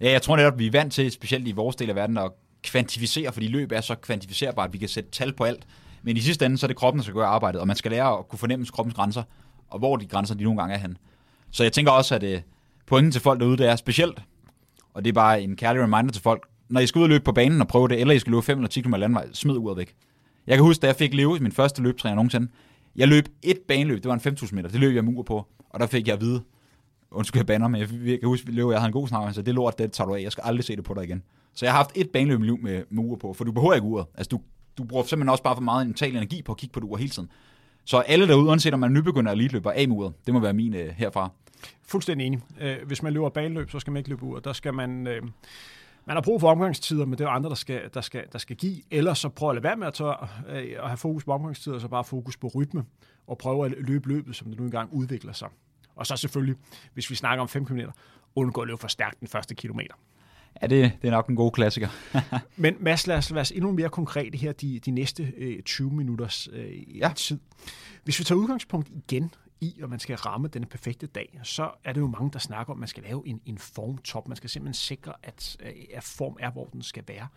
Ja, 0.00 0.10
jeg 0.10 0.22
tror 0.22 0.36
netop, 0.36 0.58
vi 0.58 0.66
er 0.66 0.70
vant 0.70 0.92
til, 0.92 1.10
specielt 1.10 1.48
i 1.48 1.52
vores 1.52 1.76
del 1.76 1.90
af 1.90 1.96
verden, 1.96 2.18
at 2.18 2.30
kvantificere, 2.62 3.32
fordi 3.32 3.48
løb 3.48 3.72
er 3.72 3.80
så 3.80 3.94
kvantificerbart, 3.94 4.68
at 4.68 4.72
vi 4.72 4.78
kan 4.78 4.88
sætte 4.88 5.10
tal 5.10 5.32
på 5.32 5.44
alt. 5.44 5.66
Men 6.02 6.16
i 6.16 6.20
sidste 6.20 6.46
ende, 6.46 6.58
så 6.58 6.66
er 6.66 6.68
det 6.68 6.76
kroppen, 6.76 6.98
der 6.98 7.02
skal 7.02 7.14
gøre 7.14 7.26
arbejdet, 7.26 7.60
og 7.60 7.66
man 7.66 7.76
skal 7.76 7.90
lære 7.90 8.18
at 8.18 8.28
kunne 8.28 8.38
fornemme 8.38 8.66
kroppens 8.66 8.94
grænser, 8.94 9.22
og 9.68 9.78
hvor 9.78 9.96
de 9.96 10.06
grænser, 10.06 10.34
de 10.34 10.44
nogle 10.44 10.60
gange 10.60 10.74
er 10.74 10.78
hen. 10.78 10.96
Så 11.50 11.62
jeg 11.62 11.72
tænker 11.72 11.92
også, 11.92 12.14
at 12.14 12.22
uh, 12.22 12.40
pointen 12.86 13.12
til 13.12 13.20
folk 13.20 13.40
derude, 13.40 13.56
det 13.56 13.68
er 13.68 13.76
specielt, 13.76 14.22
og 14.94 15.04
det 15.04 15.10
er 15.10 15.14
bare 15.14 15.42
en 15.42 15.56
kærlig 15.56 15.82
reminder 15.82 16.12
til 16.12 16.22
folk, 16.22 16.46
når 16.68 16.80
I 16.80 16.86
skal 16.86 16.98
ud 16.98 17.02
og 17.02 17.08
løbe 17.08 17.24
på 17.24 17.32
banen 17.32 17.60
og 17.60 17.68
prøve 17.68 17.88
det, 17.88 18.00
eller 18.00 18.14
I 18.14 18.18
skal 18.18 18.30
løbe 18.30 18.42
5 18.42 18.58
eller 18.58 18.68
10 18.68 18.80
km 18.80 18.94
landvej, 18.94 19.28
smid 19.32 19.56
uret 19.56 19.76
væk. 19.76 19.94
Jeg 20.46 20.56
kan 20.56 20.64
huske, 20.64 20.82
da 20.82 20.86
jeg 20.86 20.96
fik 20.96 21.14
leve 21.14 21.38
min 21.38 21.52
første 21.52 21.82
løbetræner 21.82 22.14
nogensinde, 22.14 22.48
jeg 22.96 23.08
løb 23.08 23.28
et 23.42 23.58
baneløb, 23.68 24.02
det 24.02 24.08
var 24.08 24.14
en 24.14 24.36
5.000 24.40 24.54
meter, 24.54 24.68
det 24.68 24.80
løb 24.80 24.94
jeg 24.94 25.04
mur 25.04 25.22
på, 25.22 25.46
og 25.70 25.80
der 25.80 25.86
fik 25.86 26.06
jeg 26.06 26.14
at 26.14 26.20
vide, 26.20 26.42
undskyld 27.10 27.40
jeg 27.40 27.46
banner, 27.46 27.68
men 27.68 27.80
jeg, 27.80 27.88
jeg 28.04 28.20
kan 28.20 28.28
huske, 28.28 28.48
at 28.48 28.56
jeg 28.56 28.64
havde 28.64 28.86
en 28.86 28.92
god 28.92 29.08
snak, 29.08 29.34
så 29.34 29.42
det 29.42 29.54
lort, 29.54 29.78
det 29.78 29.92
tager 29.92 30.08
du 30.08 30.14
af, 30.14 30.22
jeg 30.22 30.32
skal 30.32 30.42
aldrig 30.46 30.64
se 30.64 30.76
det 30.76 30.84
på 30.84 30.94
dig 30.94 31.04
igen. 31.04 31.22
Så 31.54 31.66
jeg 31.66 31.72
har 31.72 31.76
haft 31.76 31.92
et 31.94 32.10
baneløb 32.10 32.42
i 32.42 32.50
med, 32.62 32.84
med 32.90 33.04
ure 33.04 33.18
på, 33.18 33.32
for 33.32 33.44
du 33.44 33.52
behøver 33.52 33.74
ikke 33.74 33.86
uret. 33.86 34.06
Altså 34.14 34.28
du, 34.28 34.40
du 34.78 34.84
bruger 34.84 35.04
simpelthen 35.04 35.28
også 35.28 35.42
bare 35.42 35.56
for 35.56 35.62
meget 35.62 35.86
mental 35.86 36.10
energi 36.16 36.42
på 36.42 36.52
at 36.52 36.58
kigge 36.58 36.72
på 36.72 36.80
det 36.80 36.86
ur 36.86 36.96
hele 36.96 37.10
tiden. 37.10 37.30
Så 37.84 37.98
alle 37.98 38.28
derude, 38.28 38.46
uanset 38.46 38.74
om 38.74 38.80
man 38.80 38.90
er 38.96 39.00
nybegynder 39.00 39.32
eller 39.32 39.48
løber 39.52 39.70
af 39.70 39.88
med 39.88 39.96
uret, 39.96 40.12
det 40.26 40.34
må 40.34 40.40
være 40.40 40.52
min 40.52 40.74
øh, 40.74 40.88
herfra. 40.96 41.30
Fuldstændig 41.86 42.26
enig. 42.26 42.40
Øh, 42.60 42.76
hvis 42.86 43.02
man 43.02 43.12
løber 43.12 43.28
baneløb, 43.28 43.70
så 43.70 43.80
skal 43.80 43.90
man 43.90 44.00
ikke 44.00 44.10
løbe 44.10 44.22
uret. 44.22 44.44
Der 44.44 44.52
skal 44.52 44.74
man... 44.74 45.06
Øh 45.06 45.22
man 46.06 46.16
har 46.16 46.22
brug 46.22 46.40
for 46.40 46.50
omgangstider, 46.50 47.04
men 47.04 47.12
det 47.12 47.20
er 47.20 47.24
jo 47.24 47.30
andre, 47.30 47.48
der 47.48 47.54
skal, 47.54 47.90
der 47.94 48.00
skal, 48.00 48.24
der 48.32 48.38
skal 48.38 48.56
give. 48.56 48.82
Ellers 48.90 49.18
så 49.18 49.28
prøv 49.28 49.50
at 49.50 49.54
lade 49.54 49.64
være 49.64 49.76
med 49.76 49.86
at, 49.86 49.94
tage, 49.94 50.14
øh, 50.48 50.76
at 50.82 50.88
have 50.88 50.96
fokus 50.96 51.24
på 51.24 51.32
omgangstider, 51.32 51.78
så 51.78 51.88
bare 51.88 52.04
fokus 52.04 52.36
på 52.36 52.50
rytme, 52.54 52.84
og 53.26 53.38
prøve 53.38 53.66
at 53.66 53.74
løbe 53.78 54.08
løbet, 54.08 54.36
som 54.36 54.48
det 54.48 54.58
nu 54.58 54.64
engang 54.64 54.92
udvikler 54.92 55.32
sig. 55.32 55.48
Og 55.96 56.06
så 56.06 56.16
selvfølgelig, 56.16 56.56
hvis 56.94 57.10
vi 57.10 57.14
snakker 57.14 57.42
om 57.42 57.48
5 57.48 57.66
km, 57.66 57.80
undgå 58.34 58.60
at 58.60 58.66
løbe 58.66 58.78
for 58.78 58.88
stærkt 58.88 59.20
den 59.20 59.28
første 59.28 59.54
kilometer. 59.54 59.94
Ja, 60.62 60.66
det, 60.66 60.92
det 61.02 61.08
er 61.08 61.12
nok 61.12 61.28
en 61.28 61.36
god 61.36 61.52
klassiker. 61.52 61.88
Men 62.56 62.76
Mads, 62.80 63.06
lad 63.06 63.16
os 63.16 63.34
være 63.34 63.46
endnu 63.54 63.72
mere 63.72 63.88
konkrete 63.88 64.38
her 64.38 64.52
de, 64.52 64.80
de 64.80 64.90
næste 64.90 65.32
øh, 65.36 65.62
20 65.62 65.90
minutters 65.90 66.48
øh, 66.52 66.98
ja. 66.98 67.12
tid. 67.16 67.38
Hvis 68.04 68.18
vi 68.18 68.24
tager 68.24 68.38
udgangspunkt 68.38 68.88
igen 68.88 69.30
i, 69.60 69.80
og 69.82 69.90
man 69.90 69.98
skal 69.98 70.16
ramme 70.16 70.48
den 70.48 70.66
perfekte 70.66 71.06
dag, 71.06 71.40
så 71.42 71.70
er 71.84 71.92
det 71.92 72.00
jo 72.00 72.06
mange, 72.06 72.30
der 72.32 72.38
snakker 72.38 72.72
om, 72.72 72.78
at 72.78 72.80
man 72.80 72.88
skal 72.88 73.02
lave 73.02 73.22
en, 73.28 73.40
en 73.46 73.58
formtop. 73.58 74.28
Man 74.28 74.36
skal 74.36 74.50
simpelthen 74.50 74.74
sikre, 74.74 75.12
at, 75.22 75.56
øh, 75.60 75.72
at 75.94 76.02
form 76.04 76.36
er, 76.40 76.50
hvor 76.50 76.64
den 76.64 76.82
skal 76.82 77.04
være. 77.08 77.28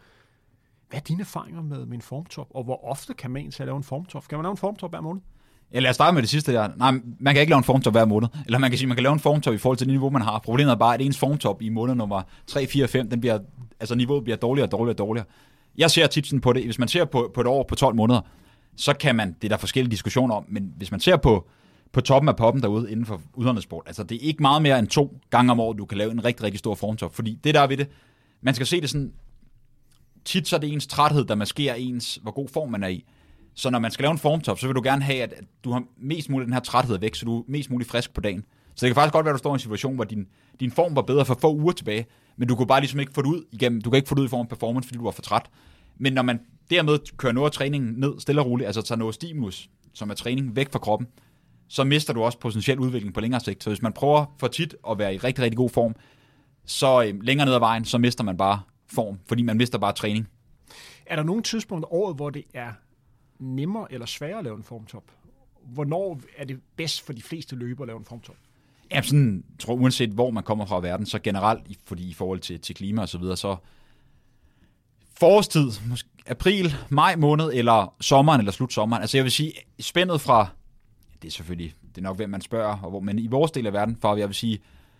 Hvad 0.89 0.99
er 0.99 1.03
dine 1.03 1.21
erfaringer 1.21 1.61
med, 1.61 1.85
med 1.85 1.95
en 1.95 2.01
formtop, 2.01 2.47
og 2.49 2.63
hvor 2.63 2.85
ofte 2.85 3.13
kan 3.13 3.31
man 3.31 3.41
egentlig 3.41 3.65
lave 3.65 3.77
en 3.77 3.83
formtop? 3.83 4.27
Kan 4.27 4.37
man 4.37 4.43
lave 4.43 4.51
en 4.51 4.57
formtop 4.57 4.91
hver 4.91 5.01
måned? 5.01 5.21
Ja, 5.73 5.79
lad 5.79 5.89
os 5.89 5.95
starte 5.95 6.13
med 6.13 6.21
det 6.21 6.29
sidste 6.29 6.53
der. 6.53 6.69
Nej, 6.77 6.91
man 7.19 7.33
kan 7.33 7.41
ikke 7.41 7.51
lave 7.51 7.57
en 7.57 7.63
formtop 7.63 7.93
hver 7.93 8.05
måned. 8.05 8.27
Eller 8.45 8.59
man 8.59 8.69
kan 8.71 8.77
sige, 8.77 8.87
man 8.87 8.97
kan 8.97 9.03
lave 9.03 9.13
en 9.13 9.19
formtop 9.19 9.53
i 9.53 9.57
forhold 9.57 9.77
til 9.77 9.87
det 9.87 9.93
niveau, 9.93 10.09
man 10.09 10.21
har. 10.21 10.39
Problemet 10.39 10.71
er 10.71 10.75
bare, 10.75 10.93
at 10.93 11.01
ens 11.01 11.17
formtop 11.17 11.61
i 11.61 11.69
måned 11.69 11.95
nummer 11.95 12.21
3, 12.47 12.67
4, 12.67 12.87
5, 12.87 13.09
den 13.09 13.19
bliver, 13.19 13.39
altså 13.79 13.95
niveauet 13.95 14.23
bliver 14.23 14.37
dårligere 14.37 14.67
og 14.67 14.71
dårligere 14.71 14.93
og 14.93 14.97
dårligere. 14.97 15.27
Jeg 15.77 15.91
ser 15.91 16.07
tit 16.07 16.27
sådan 16.27 16.41
på 16.41 16.53
det. 16.53 16.63
Hvis 16.63 16.79
man 16.79 16.87
ser 16.87 17.05
på, 17.05 17.31
på 17.33 17.41
et 17.41 17.47
år 17.47 17.63
på 17.63 17.75
12 17.75 17.95
måneder, 17.95 18.21
så 18.75 18.93
kan 18.93 19.15
man, 19.15 19.35
det 19.41 19.47
er 19.47 19.49
der 19.49 19.57
forskellige 19.57 19.91
diskussioner 19.91 20.35
om, 20.35 20.45
men 20.47 20.73
hvis 20.77 20.91
man 20.91 20.99
ser 20.99 21.17
på, 21.17 21.49
på 21.91 22.01
toppen 22.01 22.29
af 22.29 22.35
poppen 22.35 22.63
derude 22.63 22.91
inden 22.91 23.05
for 23.05 23.21
udlandssport, 23.33 23.83
altså 23.87 24.03
det 24.03 24.15
er 24.15 24.27
ikke 24.27 24.41
meget 24.41 24.61
mere 24.61 24.79
end 24.79 24.87
to 24.87 25.19
gange 25.29 25.51
om 25.51 25.59
året, 25.59 25.77
du 25.77 25.85
kan 25.85 25.97
lave 25.97 26.11
en 26.11 26.25
rigtig, 26.25 26.43
rigtig 26.43 26.59
stor 26.59 26.75
formtop. 26.75 27.15
Fordi 27.15 27.39
det 27.43 27.55
der 27.55 27.61
er 27.61 27.67
ved 27.67 27.77
det, 27.77 27.87
man 28.41 28.53
skal 28.53 28.67
se 28.67 28.81
det 28.81 28.89
sådan, 28.89 29.13
tit 30.25 30.47
så 30.47 30.55
er 30.55 30.59
det 30.59 30.73
ens 30.73 30.87
træthed, 30.87 31.25
der 31.25 31.35
maskerer 31.35 31.75
ens, 31.75 32.19
hvor 32.21 32.31
god 32.31 32.47
form 32.47 32.69
man 32.69 32.83
er 32.83 32.87
i. 32.87 33.05
Så 33.53 33.69
når 33.69 33.79
man 33.79 33.91
skal 33.91 34.03
lave 34.03 34.11
en 34.11 34.17
formtop, 34.17 34.59
så 34.59 34.67
vil 34.67 34.75
du 34.75 34.81
gerne 34.83 35.03
have, 35.03 35.21
at 35.21 35.33
du 35.63 35.71
har 35.71 35.83
mest 35.97 36.29
muligt 36.29 36.45
den 36.45 36.53
her 36.53 36.59
træthed 36.59 36.97
væk, 36.97 37.15
så 37.15 37.25
du 37.25 37.39
er 37.39 37.43
mest 37.47 37.69
muligt 37.69 37.89
frisk 37.89 38.13
på 38.13 38.21
dagen. 38.21 38.45
Så 38.75 38.85
det 38.85 38.89
kan 38.89 38.95
faktisk 38.95 39.13
godt 39.13 39.25
være, 39.25 39.33
at 39.33 39.37
du 39.37 39.39
står 39.39 39.51
i 39.51 39.53
en 39.53 39.59
situation, 39.59 39.95
hvor 39.95 40.03
din, 40.03 40.27
din 40.59 40.71
form 40.71 40.95
var 40.95 41.01
bedre 41.01 41.25
for 41.25 41.37
få 41.41 41.55
uger 41.55 41.71
tilbage, 41.71 42.05
men 42.37 42.47
du 42.47 42.55
kunne 42.55 42.67
bare 42.67 42.79
ligesom 42.79 42.99
ikke 42.99 43.13
få 43.13 43.21
det 43.21 43.27
ud 43.27 43.43
igennem. 43.51 43.81
Du 43.81 43.89
kan 43.89 43.97
ikke 43.97 44.09
få 44.09 44.15
det 44.15 44.21
ud 44.21 44.25
i 44.25 44.29
form 44.29 44.41
af 44.41 44.49
performance, 44.49 44.87
fordi 44.87 44.97
du 44.97 45.03
var 45.03 45.11
for 45.11 45.21
træt. 45.21 45.45
Men 45.97 46.13
når 46.13 46.21
man 46.21 46.39
dermed 46.69 47.17
kører 47.17 47.33
noget 47.33 47.45
af 47.45 47.51
træningen 47.51 47.93
ned 47.97 48.19
stille 48.19 48.41
og 48.41 48.47
roligt, 48.47 48.67
altså 48.67 48.81
tager 48.81 48.99
noget 48.99 49.15
stimulus, 49.15 49.69
som 49.93 50.09
er 50.09 50.13
træning, 50.13 50.55
væk 50.55 50.71
fra 50.71 50.79
kroppen, 50.79 51.07
så 51.67 51.83
mister 51.83 52.13
du 52.13 52.23
også 52.23 52.39
potentiel 52.39 52.79
udvikling 52.79 53.13
på 53.13 53.21
længere 53.21 53.41
sigt. 53.41 53.63
Så 53.63 53.69
hvis 53.69 53.81
man 53.81 53.93
prøver 53.93 54.35
for 54.39 54.47
tit 54.47 54.75
at 54.89 54.99
være 54.99 55.15
i 55.15 55.17
rigtig, 55.17 55.43
rigtig 55.43 55.57
god 55.57 55.69
form, 55.69 55.95
så 56.65 57.03
øh, 57.03 57.23
længere 57.23 57.45
ned 57.45 57.53
ad 57.53 57.59
vejen, 57.59 57.85
så 57.85 57.97
mister 57.97 58.23
man 58.23 58.37
bare 58.37 58.61
form, 58.87 59.19
fordi 59.27 59.43
man 59.43 59.57
mister 59.57 59.77
bare 59.77 59.93
træning. 59.93 60.27
Er 61.05 61.15
der 61.15 61.23
nogle 61.23 61.43
tidspunkter 61.43 61.93
året, 61.93 62.15
hvor 62.15 62.29
det 62.29 62.43
er 62.53 62.71
nemmere 63.39 63.93
eller 63.93 64.05
sværere 64.05 64.37
at 64.37 64.43
lave 64.43 64.57
en 64.57 64.63
formtop? 64.63 65.03
Hvornår 65.65 66.19
er 66.37 66.45
det 66.45 66.59
bedst 66.75 67.01
for 67.01 67.13
de 67.13 67.21
fleste 67.21 67.55
løbere 67.55 67.83
at 67.83 67.87
lave 67.87 67.99
en 67.99 68.05
formtop? 68.05 68.35
Ja, 68.91 69.01
sådan, 69.01 69.43
tror 69.59 69.73
uanset 69.73 70.09
hvor 70.09 70.31
man 70.31 70.43
kommer 70.43 70.65
fra 70.65 70.79
verden, 70.79 71.05
så 71.05 71.19
generelt, 71.19 71.63
fordi 71.85 72.09
i 72.09 72.13
forhold 72.13 72.39
til, 72.39 72.59
til 72.59 72.75
klima 72.75 73.01
og 73.01 73.09
så 73.09 73.17
videre, 73.17 73.37
så 73.37 73.55
forårstid, 75.19 75.71
måske 75.89 76.09
april, 76.27 76.75
maj 76.89 77.15
måned, 77.15 77.51
eller 77.53 77.95
sommeren 78.01 78.41
eller 78.41 78.51
slut 78.51 78.73
sommeren. 78.73 79.01
Altså 79.01 79.17
jeg 79.17 79.23
vil 79.23 79.31
sige, 79.31 79.53
spændet 79.79 80.21
fra, 80.21 80.47
det 81.21 81.27
er 81.27 81.31
selvfølgelig, 81.31 81.73
det 81.89 81.97
er 81.97 82.01
nok 82.01 82.15
hvem 82.15 82.29
man 82.29 82.41
spørger, 82.41 82.77
og 82.83 82.89
hvor, 82.89 82.99
men 82.99 83.19
i 83.19 83.27
vores 83.27 83.51
del 83.51 83.67
af 83.67 83.73
verden, 83.73 83.97
fra 84.01 84.17
jeg 84.17 84.27
vil 84.27 84.35
sige, 84.35 84.59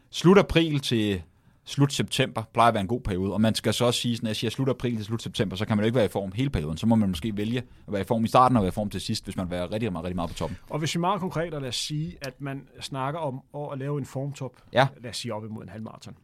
slut 0.09 0.37
april 0.37 0.79
til 0.79 1.21
slut 1.67 1.93
september 1.93 2.43
plejer 2.53 2.67
at 2.67 2.73
være 2.73 2.81
en 2.81 2.87
god 2.87 3.01
periode, 3.01 3.33
og 3.33 3.41
man 3.41 3.55
skal 3.55 3.73
så 3.73 3.85
også 3.85 4.01
sige, 4.01 4.19
når 4.21 4.29
jeg 4.29 4.35
siger 4.35 4.51
slut 4.51 4.69
april 4.69 4.95
til 4.95 5.05
slut 5.05 5.21
september, 5.21 5.55
så 5.55 5.65
kan 5.65 5.77
man 5.77 5.83
jo 5.83 5.85
ikke 5.85 5.95
være 5.95 6.05
i 6.05 6.09
form 6.09 6.31
hele 6.31 6.49
perioden. 6.49 6.77
Så 6.77 6.87
må 6.87 6.95
man 6.95 7.09
måske 7.09 7.37
vælge 7.37 7.57
at 7.57 7.93
være 7.93 8.01
i 8.01 8.05
form 8.05 8.23
i 8.23 8.27
starten 8.27 8.57
og 8.57 8.63
være 8.63 8.67
i 8.67 8.71
form 8.71 8.89
til 8.89 9.01
sidst, 9.01 9.23
hvis 9.23 9.37
man 9.37 9.45
vil 9.45 9.51
være 9.51 9.63
rigtig, 9.63 9.89
rigtig, 9.89 10.03
rigtig 10.03 10.15
meget 10.15 10.29
på 10.29 10.35
toppen. 10.35 10.57
Og 10.69 10.79
hvis 10.79 10.95
vi 10.95 10.99
meget 10.99 11.19
konkret 11.19 11.51
lad 11.51 11.67
os 11.67 11.75
sige, 11.75 12.17
at 12.21 12.41
man 12.41 12.67
snakker 12.81 13.19
om 13.19 13.41
at 13.71 13.79
lave 13.79 13.97
en 13.97 14.05
formtop, 14.05 14.51
ja. 14.73 14.87
lad 15.01 15.09
os 15.09 15.17
sige 15.17 15.33
op 15.33 15.45
imod 15.45 15.63
en 15.63 15.69
halvmarathon. 15.69 16.15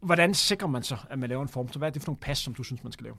Hvordan 0.00 0.34
sikrer 0.34 0.68
man 0.68 0.82
så, 0.82 0.96
at 1.10 1.18
man 1.18 1.28
laver 1.28 1.42
en 1.42 1.48
formtop? 1.48 1.80
Hvad 1.80 1.88
er 1.88 1.92
det 1.92 2.02
for 2.02 2.08
nogle 2.08 2.20
pas, 2.20 2.38
som 2.38 2.54
du 2.54 2.62
synes, 2.62 2.82
man 2.82 2.92
skal 2.92 3.04
lave? 3.04 3.16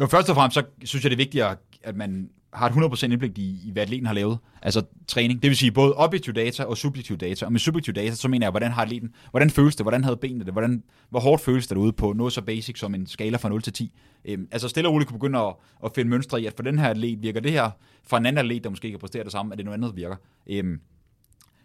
Jo, 0.00 0.06
først 0.06 0.30
og 0.30 0.36
fremmest, 0.36 0.54
så 0.54 0.62
synes 0.84 1.04
jeg, 1.04 1.10
det 1.10 1.16
er 1.16 1.24
vigtigt, 1.24 1.44
at 1.82 1.96
man 1.96 2.30
har 2.52 2.68
et 2.68 2.72
100% 2.72 3.04
indblik 3.04 3.38
i, 3.38 3.60
i, 3.64 3.70
hvad 3.72 3.82
atleten 3.82 4.06
har 4.06 4.14
lavet, 4.14 4.38
altså 4.62 4.82
træning. 5.06 5.42
Det 5.42 5.48
vil 5.48 5.56
sige 5.56 5.72
både 5.72 5.94
objektiv 5.94 6.34
data 6.34 6.64
og 6.64 6.76
subjektiv 6.76 7.16
data. 7.16 7.46
Og 7.46 7.52
med 7.52 7.60
subjektiv 7.60 7.94
data, 7.94 8.14
så 8.14 8.28
mener 8.28 8.46
jeg, 8.46 8.50
hvordan 8.50 8.72
har 8.72 8.82
atleten, 8.82 9.12
hvordan 9.30 9.50
føles 9.50 9.76
det, 9.76 9.84
hvordan 9.84 10.04
havde 10.04 10.16
benene 10.16 10.44
det, 10.44 10.52
hvordan, 10.52 10.82
hvor 11.10 11.20
hårdt 11.20 11.42
føles 11.42 11.66
det 11.66 11.74
derude 11.74 11.92
på 11.92 12.12
noget 12.12 12.32
så 12.32 12.42
basic 12.42 12.78
som 12.78 12.94
en 12.94 13.06
skala 13.06 13.36
fra 13.36 13.48
0 13.48 13.62
til 13.62 13.72
10. 13.72 13.92
Øhm, 14.24 14.48
altså 14.50 14.68
stille 14.68 14.88
og 14.88 14.92
roligt 14.92 15.08
kunne 15.08 15.18
begynde 15.18 15.38
at, 15.38 15.54
at 15.84 15.92
finde 15.94 16.10
mønstre 16.10 16.42
i, 16.42 16.46
at 16.46 16.52
for 16.56 16.62
den 16.62 16.78
her 16.78 16.88
atlet 16.88 17.22
virker 17.22 17.40
det 17.40 17.52
her, 17.52 17.70
for 18.06 18.16
en 18.16 18.26
anden 18.26 18.38
atlet, 18.38 18.64
der 18.64 18.70
måske 18.70 18.90
kan 18.90 18.98
præstere 18.98 19.24
det 19.24 19.32
samme, 19.32 19.52
at 19.52 19.58
det 19.58 19.64
noget 19.64 19.78
andet 19.78 19.96
virker. 19.96 20.16
Øhm, 20.46 20.80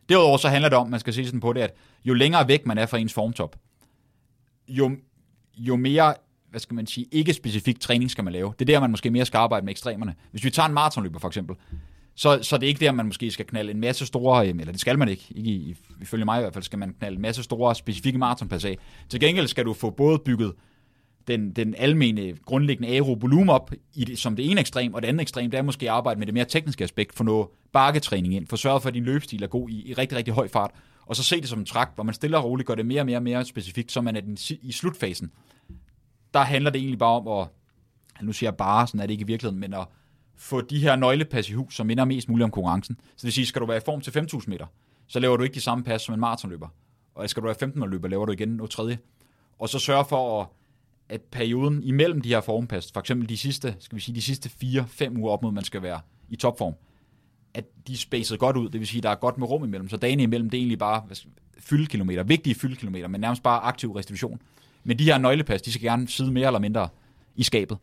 derudover 0.09 0.37
så 0.37 0.49
handler 0.49 0.69
det 0.69 0.77
om, 0.77 0.89
man 0.89 0.99
skal 0.99 1.13
se 1.13 1.25
sådan 1.25 1.39
på 1.39 1.53
det, 1.53 1.61
at 1.61 1.73
jo 2.05 2.13
længere 2.13 2.47
væk 2.47 2.65
man 2.65 2.77
er 2.77 2.85
fra 2.85 2.97
ens 2.97 3.13
formtop, 3.13 3.55
jo, 4.67 4.91
jo 5.57 5.75
mere 5.75 6.13
hvad 6.53 6.59
skal 6.59 6.75
man 6.75 6.87
sige, 6.87 7.07
ikke 7.11 7.33
specifik 7.33 7.79
træning 7.79 8.11
skal 8.11 8.23
man 8.23 8.33
lave. 8.33 8.53
Det 8.59 8.69
er 8.69 8.73
der, 8.73 8.79
man 8.79 8.91
måske 8.91 9.09
mere 9.09 9.25
skal 9.25 9.37
arbejde 9.37 9.65
med 9.65 9.71
ekstremerne. 9.71 10.15
Hvis 10.31 10.43
vi 10.43 10.49
tager 10.49 10.67
en 10.67 10.73
maratonløber 10.73 11.19
for 11.19 11.27
eksempel, 11.27 11.55
så, 12.15 12.39
så 12.41 12.57
det 12.57 12.63
er 12.63 12.67
ikke 12.67 12.85
der, 12.85 12.91
man 12.91 13.05
måske 13.05 13.31
skal 13.31 13.45
knalde 13.45 13.71
en 13.71 13.79
masse 13.79 14.05
store, 14.05 14.47
øhm, 14.47 14.59
eller 14.59 14.71
det 14.71 14.81
skal 14.81 14.99
man 14.99 15.09
ikke, 15.09 15.25
ikke 15.35 15.75
ifølge 16.01 16.25
mig 16.25 16.39
i 16.39 16.41
hvert 16.41 16.53
fald, 16.53 16.63
skal 16.63 16.79
man 16.79 16.95
knalde 16.99 17.15
en 17.15 17.21
masse 17.21 17.43
store, 17.43 17.75
specifikke 17.75 18.19
maratonpas 18.19 18.65
af. 18.65 18.77
Til 19.09 19.19
gengæld 19.19 19.47
skal 19.47 19.65
du 19.65 19.73
få 19.73 19.89
både 19.89 20.19
bygget 20.19 20.53
den, 21.27 21.51
den 21.51 21.75
almene, 21.77 22.37
grundlæggende 22.45 22.89
aerovolumen 22.89 23.49
op 23.49 23.71
i 23.95 24.05
det, 24.05 24.19
som 24.19 24.35
det 24.35 24.51
ene 24.51 24.61
ekstrem, 24.61 24.93
og 24.93 25.01
det 25.01 25.07
andet 25.07 25.21
ekstrem, 25.21 25.51
det 25.51 25.57
er 25.57 25.61
måske 25.61 25.85
at 25.89 25.95
arbejde 25.95 26.19
med 26.19 26.27
det 26.27 26.33
mere 26.33 26.45
tekniske 26.45 26.83
aspekt, 26.83 27.15
for 27.15 27.23
noget 27.23 27.47
bakketræning 27.73 28.35
ind, 28.35 28.47
for 28.47 28.55
sørge 28.55 28.81
for, 28.81 28.87
at 28.87 28.93
din 28.93 29.03
løbestil 29.03 29.43
er 29.43 29.47
god 29.47 29.69
i, 29.69 29.89
i 29.89 29.93
rigtig, 29.93 30.17
rigtig 30.17 30.33
høj 30.33 30.47
fart, 30.47 30.71
og 31.05 31.15
så 31.15 31.23
se 31.23 31.41
det 31.41 31.49
som 31.49 31.59
en 31.59 31.65
trakt, 31.65 31.95
hvor 31.95 32.03
man 32.03 32.13
stille 32.13 32.37
og 32.37 32.43
roligt 32.43 32.67
gør 32.67 32.75
det 32.75 32.85
mere 32.85 33.01
og 33.01 33.05
mere 33.05 33.17
og 33.17 33.23
mere 33.23 33.45
specifikt, 33.45 33.91
så 33.91 34.01
man 34.01 34.15
er 34.15 34.21
den, 34.21 34.37
i 34.61 34.71
slutfasen 34.71 35.31
der 36.33 36.39
handler 36.39 36.71
det 36.71 36.79
egentlig 36.79 36.99
bare 36.99 37.21
om 37.21 37.27
at, 37.27 37.47
nu 38.25 38.33
siger 38.33 38.47
jeg 38.47 38.57
bare, 38.57 38.87
sådan 38.87 38.99
er 38.99 39.05
det 39.05 39.11
ikke 39.11 39.21
i 39.21 39.27
virkeligheden, 39.27 39.59
men 39.59 39.73
at 39.73 39.87
få 40.35 40.61
de 40.61 40.79
her 40.79 40.95
nøglepas 40.95 41.49
i 41.49 41.53
hus, 41.53 41.75
som 41.75 41.87
minder 41.87 42.05
mest 42.05 42.29
muligt 42.29 42.43
om 42.43 42.51
konkurrencen. 42.51 42.95
Så 42.95 43.13
det 43.15 43.23
vil 43.23 43.33
sige, 43.33 43.45
skal 43.45 43.61
du 43.61 43.65
være 43.65 43.77
i 43.77 43.81
form 43.85 44.01
til 44.01 44.11
5.000 44.11 44.43
meter, 44.47 44.65
så 45.07 45.19
laver 45.19 45.37
du 45.37 45.43
ikke 45.43 45.55
de 45.55 45.61
samme 45.61 45.83
pas 45.83 46.01
som 46.01 46.13
en 46.13 46.19
maratonløber. 46.19 46.67
Og 47.15 47.29
skal 47.29 47.41
du 47.41 47.47
være 47.47 47.55
15 47.55 47.89
løber, 47.89 48.07
laver 48.07 48.25
du 48.25 48.31
igen 48.31 48.49
noget 48.49 48.71
tredje. 48.71 48.97
Og 49.59 49.69
så 49.69 49.79
sørge 49.79 50.05
for, 50.05 50.41
at, 50.41 50.47
at 51.09 51.21
perioden 51.21 51.83
imellem 51.83 52.21
de 52.21 52.29
her 52.29 52.41
formpas, 52.41 52.91
for 52.91 52.99
eksempel 52.99 53.29
de 53.29 53.37
sidste, 53.37 53.75
skal 53.79 53.95
vi 53.95 54.01
sige, 54.01 54.15
de 54.15 54.21
sidste 54.21 54.49
4-5 54.63 55.17
uger 55.17 55.31
op 55.31 55.43
mod, 55.43 55.51
man 55.51 55.63
skal 55.63 55.81
være 55.81 56.01
i 56.29 56.35
topform, 56.35 56.73
at 57.53 57.65
de 57.87 57.97
spacet 57.97 58.39
godt 58.39 58.57
ud. 58.57 58.69
Det 58.69 58.79
vil 58.79 58.87
sige, 58.87 58.99
at 58.99 59.03
der 59.03 59.09
er 59.09 59.15
godt 59.15 59.37
med 59.37 59.49
rum 59.49 59.63
imellem. 59.63 59.89
Så 59.89 59.97
dagene 59.97 60.23
imellem, 60.23 60.49
det 60.49 60.57
er 60.57 60.61
egentlig 60.61 60.79
bare 60.79 61.03
fyldekilometer, 61.59 62.23
vigtige 62.23 62.55
fyldekilometer, 62.55 63.07
men 63.07 63.21
nærmest 63.21 63.43
bare 63.43 63.59
aktiv 63.59 63.91
restitution. 63.91 64.41
Men 64.83 64.99
de 64.99 65.03
her 65.03 65.17
nøglepas, 65.17 65.61
de 65.61 65.71
skal 65.71 65.83
gerne 65.83 66.07
sidde 66.07 66.31
mere 66.31 66.47
eller 66.47 66.59
mindre 66.59 66.89
i 67.35 67.43
skabet. 67.43 67.77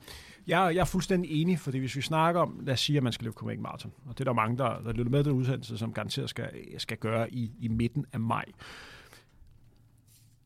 Jeg, 0.46 0.74
jeg 0.74 0.80
er 0.80 0.84
fuldstændig 0.84 1.42
enig, 1.42 1.58
fordi 1.58 1.78
hvis 1.78 1.96
vi 1.96 2.02
snakker 2.02 2.40
om, 2.40 2.60
lad 2.62 2.74
os 2.74 2.80
sige, 2.80 2.96
at 2.96 3.02
man 3.02 3.12
skal 3.12 3.24
løbe 3.24 3.34
Copenhagen 3.34 3.62
Marathon, 3.62 3.92
og 4.06 4.18
det 4.18 4.20
er 4.20 4.24
der 4.24 4.32
mange, 4.32 4.58
der, 4.58 4.80
der 4.80 4.92
lytter 4.92 5.10
med 5.10 5.24
den 5.24 5.32
udsendelse, 5.32 5.78
som 5.78 5.92
garanteret 5.92 6.30
skal, 6.30 6.50
skal 6.78 6.96
gøre 6.96 7.34
i, 7.34 7.52
i 7.60 7.68
midten 7.68 8.06
af 8.12 8.20
maj. 8.20 8.44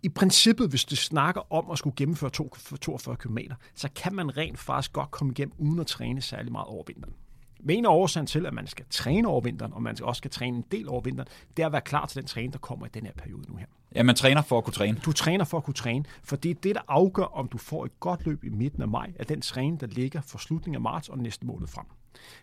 I 0.02 0.09
princippet, 0.09 0.68
hvis 0.68 0.84
du 0.84 0.96
snakker 0.96 1.52
om 1.52 1.70
at 1.70 1.78
skulle 1.78 1.96
gennemføre 1.96 2.30
42 2.30 3.16
km, 3.16 3.38
så 3.74 3.88
kan 3.96 4.14
man 4.14 4.36
rent 4.36 4.59
faktisk 4.59 4.92
godt 4.92 5.11
komme 5.11 5.32
igennem 5.32 5.55
uden 5.59 5.80
at 5.80 5.86
træne 5.86 6.20
særlig 6.20 6.52
meget 6.52 6.66
over 6.66 6.84
vinteren. 6.86 7.14
Men 7.67 7.79
en 7.79 7.85
af 7.85 7.91
årsagen 7.91 8.27
til, 8.27 8.47
at 8.47 8.55
man 8.55 8.67
skal 8.67 8.85
træne 8.91 9.29
over 9.29 9.41
vinteren, 9.41 9.73
og 9.73 9.83
man 9.83 9.97
også 10.03 10.19
skal 10.19 10.31
træne 10.31 10.57
en 10.57 10.65
del 10.71 10.89
over 10.89 11.01
vinteren, 11.01 11.29
det 11.57 11.62
er 11.62 11.67
at 11.67 11.73
være 11.73 11.81
klar 11.81 12.07
til 12.07 12.21
den 12.21 12.27
træning, 12.27 12.53
der 12.53 12.59
kommer 12.59 12.87
i 12.87 12.89
den 12.95 13.07
her 13.07 13.12
periode 13.12 13.51
nu 13.51 13.57
her. 13.57 13.67
Ja, 13.95 14.03
man 14.03 14.15
træner 14.15 14.43
for 14.43 14.59
at 14.59 14.65
kunne 14.65 14.75
træne. 14.75 14.99
Du 15.05 15.12
træner 15.12 15.45
for 15.45 15.59
at 15.59 15.65
kunne 15.65 15.75
træne, 15.75 16.05
for 16.23 16.37
det 16.37 16.51
er 16.51 16.55
det, 16.55 16.75
der 16.75 16.81
afgør, 16.89 17.25
om 17.25 17.49
du 17.49 17.59
får 17.59 17.85
et 17.85 18.01
godt 18.01 18.27
løb 18.27 18.45
i 18.45 18.49
midten 18.49 18.83
af 18.83 18.89
maj, 18.89 19.12
af 19.19 19.27
den 19.27 19.41
træning, 19.41 19.81
der 19.81 19.87
ligger 19.87 20.21
for 20.21 20.39
slutningen 20.39 20.75
af 20.75 20.81
marts 20.81 21.09
og 21.09 21.19
næste 21.19 21.47
måned 21.47 21.67
frem. 21.67 21.87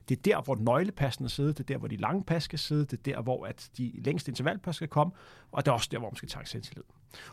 Det 0.09 0.17
er 0.17 0.21
der, 0.21 0.41
hvor 0.41 0.55
nøglepassene 0.55 1.29
sidder, 1.29 1.51
det 1.51 1.59
er 1.59 1.63
der, 1.63 1.77
hvor 1.77 1.87
de 1.87 1.95
lange 1.95 2.23
pas 2.23 2.43
skal 2.43 2.59
sidde, 2.59 2.85
det 2.85 2.93
er 2.93 3.15
der, 3.15 3.21
hvor 3.21 3.45
at 3.45 3.69
de 3.77 3.91
længste 3.95 4.31
intervallpas 4.31 4.75
skal 4.75 4.87
komme, 4.87 5.13
og 5.51 5.65
det 5.65 5.71
er 5.71 5.73
også 5.73 5.89
der, 5.91 5.99
hvor 5.99 6.09
man 6.09 6.15
skal 6.15 6.29
tage 6.29 6.45
selvtillid. 6.45 6.83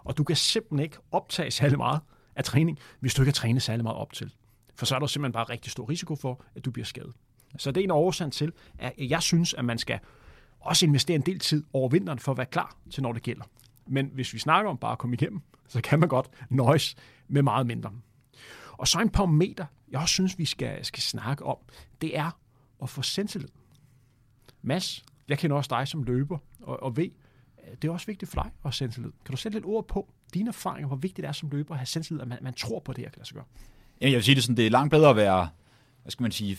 Og 0.04 0.16
du 0.16 0.24
kan 0.24 0.36
simpelthen 0.36 0.84
ikke 0.84 0.96
optage 1.12 1.50
særlig 1.50 1.78
meget 1.78 2.00
af 2.36 2.44
træning, 2.44 2.78
hvis 3.00 3.14
du 3.14 3.22
ikke 3.22 3.28
har 3.28 3.32
trænet 3.32 3.62
særlig 3.62 3.82
meget 3.82 3.98
op 3.98 4.12
til. 4.12 4.34
For 4.74 4.86
så 4.86 4.94
er 4.94 4.98
der 4.98 5.06
simpelthen 5.06 5.32
bare 5.32 5.44
rigtig 5.44 5.72
stor 5.72 5.88
risiko 5.88 6.16
for, 6.16 6.44
at 6.54 6.64
du 6.64 6.70
bliver 6.70 6.86
skadet. 6.86 7.12
Så 7.56 7.70
det 7.70 7.80
er 7.80 7.84
en 7.84 7.90
årsag 7.90 8.32
til, 8.32 8.52
at 8.78 8.92
jeg 8.98 9.22
synes, 9.22 9.54
at 9.54 9.64
man 9.64 9.78
skal 9.78 9.98
også 10.60 10.86
investere 10.86 11.14
en 11.14 11.22
del 11.22 11.38
tid 11.38 11.64
over 11.72 11.88
vinteren 11.88 12.18
for 12.18 12.32
at 12.32 12.38
være 12.38 12.46
klar 12.46 12.76
til, 12.90 13.02
når 13.02 13.12
det 13.12 13.22
gælder. 13.22 13.44
Men 13.86 14.10
hvis 14.14 14.34
vi 14.34 14.38
snakker 14.38 14.70
om 14.70 14.78
bare 14.78 14.92
at 14.92 14.98
komme 14.98 15.14
igennem, 15.14 15.40
så 15.68 15.80
kan 15.80 15.98
man 15.98 16.08
godt 16.08 16.30
nøjes 16.50 16.96
med 17.28 17.42
meget 17.42 17.66
mindre. 17.66 17.92
Og 18.72 18.88
så 18.88 19.00
en 19.00 19.10
parameter, 19.10 19.66
jeg 19.90 20.00
også 20.00 20.12
synes, 20.12 20.38
vi 20.38 20.44
skal, 20.44 20.84
skal 20.84 21.02
snakke 21.02 21.44
om, 21.44 21.56
det 22.00 22.18
er 22.18 22.30
at 22.82 22.88
få 22.88 23.02
selvtillid. 23.02 23.48
Mads, 24.62 25.04
jeg 25.28 25.38
kender 25.38 25.56
også 25.56 25.68
dig 25.70 25.88
som 25.88 26.02
løber, 26.02 26.38
og, 26.60 26.82
og 26.82 26.96
ved, 26.96 27.10
det 27.82 27.88
er 27.88 27.92
også 27.92 28.06
vigtigt 28.06 28.30
for 28.30 28.42
dig 28.42 28.46
at 28.46 28.62
have 28.62 28.72
selvtillid. 28.72 29.10
Kan 29.24 29.32
du 29.32 29.36
sætte 29.36 29.56
lidt 29.56 29.66
ord 29.66 29.88
på, 29.88 30.08
dine 30.34 30.48
erfaringer, 30.48 30.86
hvor 30.86 30.96
vigtigt 30.96 31.16
det 31.16 31.28
er 31.28 31.32
som 31.32 31.48
løber 31.48 31.74
at 31.74 31.78
have 31.78 31.86
selvtillid, 31.86 32.22
at 32.22 32.28
man, 32.28 32.38
man 32.42 32.54
tror 32.54 32.80
på 32.80 32.92
det 32.92 33.04
her 33.04 33.10
kan 33.10 33.18
lade 33.18 33.28
sig 33.28 33.34
gøre? 33.34 33.44
Jamen, 34.00 34.12
jeg 34.12 34.16
vil 34.16 34.24
sige 34.24 34.34
det 34.34 34.44
sådan, 34.44 34.56
det 34.56 34.66
er 34.66 34.70
langt 34.70 34.90
bedre 34.90 35.10
at 35.10 35.16
være 35.16 35.48
hvad 36.08 36.12
skal 36.12 36.22
man 36.22 36.32
sige, 36.32 36.58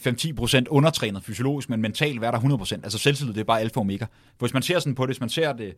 5-10% 0.61 0.63
undertrænet 0.69 1.23
fysiologisk, 1.23 1.69
men 1.69 1.81
mentalt 1.81 2.21
være 2.21 2.31
der 2.31 2.39
100%. 2.39 2.73
Altså 2.73 2.97
selvtillid, 2.97 3.33
det 3.33 3.39
er 3.39 3.45
bare 3.45 3.59
alfa 3.59 3.75
og 3.75 3.81
omega. 3.81 4.05
For 4.05 4.45
hvis 4.45 4.53
man 4.53 4.63
ser 4.63 4.79
sådan 4.79 4.95
på 4.95 5.05
det, 5.05 5.09
hvis 5.09 5.19
man 5.19 5.29
ser 5.29 5.53
det, 5.53 5.73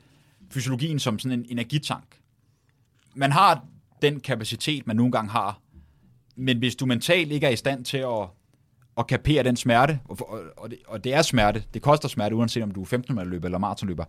fysiologien 0.50 1.00
som 1.00 1.20
sådan 1.20 1.40
en 1.40 1.46
energitank, 1.50 2.20
man 3.16 3.32
har 3.32 3.66
den 4.02 4.20
kapacitet, 4.20 4.88
man 4.88 4.96
nogle 4.96 5.12
gange 5.12 5.32
har, 5.32 5.60
men 6.36 6.58
hvis 6.58 6.76
du 6.76 6.86
mentalt 6.86 7.32
ikke 7.32 7.48
er 7.48 7.52
i 7.52 7.56
stand 7.56 7.86
til 7.86 7.98
at, 7.98 8.30
at 8.98 9.08
kapere 9.08 9.44
den 9.44 9.56
smerte, 9.56 10.00
og, 10.06 10.18
og, 10.58 10.70
det, 10.70 10.80
og 10.88 11.04
det 11.04 11.14
er 11.14 11.22
smerte, 11.22 11.64
det 11.74 11.82
koster 11.82 12.08
smerte, 12.08 12.36
uanset 12.36 12.64
om 12.64 12.72
du 12.72 12.82
er 12.82 12.86
15 12.86 13.30
løber 13.30 13.46
eller 13.46 13.58
maratonløber, 13.58 14.06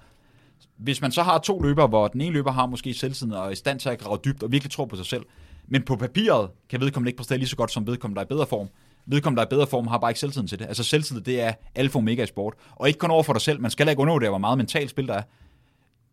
hvis 0.77 1.01
man 1.01 1.13
så 1.13 1.23
har 1.23 1.39
to 1.39 1.61
løber, 1.61 1.87
hvor 1.87 2.09
den 2.09 2.21
ene 2.21 2.33
løber 2.33 2.53
har 2.53 2.67
måske 2.67 2.95
selvtiden 2.95 3.33
og 3.33 3.47
er 3.47 3.51
i 3.51 3.55
stand 3.55 3.81
til 3.81 3.89
at 3.89 3.99
grave 3.99 4.19
dybt 4.25 4.43
og 4.43 4.53
virkelig 4.53 4.73
tror 4.73 4.87
på 4.87 4.97
sig 4.97 5.07
selv, 5.07 5.23
men 5.67 5.83
på 5.83 5.97
papiret 5.97 6.51
kan 6.69 6.81
vedkommende 6.81 7.09
ikke 7.09 7.17
præstere 7.17 7.39
lige 7.39 7.49
så 7.49 7.57
godt 7.57 7.73
som 7.73 7.87
vedkommende, 7.87 8.17
der 8.17 8.21
er 8.21 8.27
i 8.27 8.35
bedre 8.35 8.47
form, 8.47 8.69
vedkommende, 9.07 9.41
der 9.41 9.47
er 9.47 9.49
i 9.49 9.55
bedre 9.55 9.67
form, 9.67 9.87
har 9.87 9.99
bare 9.99 10.11
ikke 10.11 10.21
selvtiden 10.21 10.49
til 10.49 10.59
det. 10.59 10.67
Altså 10.67 10.85
selvtid, 10.85 11.21
det 11.21 11.41
er 11.41 11.53
alfa 11.75 11.99
og 11.99 12.03
omega 12.03 12.23
i 12.23 12.27
sport. 12.27 12.55
Og 12.71 12.89
ikke 12.89 12.99
kun 12.99 13.11
over 13.11 13.23
for 13.23 13.33
dig 13.33 13.43
selv. 13.43 13.61
Man 13.61 13.71
skal 13.71 13.89
ikke 13.89 14.01
undervurdere, 14.01 14.31
hvor 14.31 14.39
meget 14.39 14.59
mentalt 14.59 14.91
spil 14.91 15.07
der 15.07 15.15
er. 15.15 15.23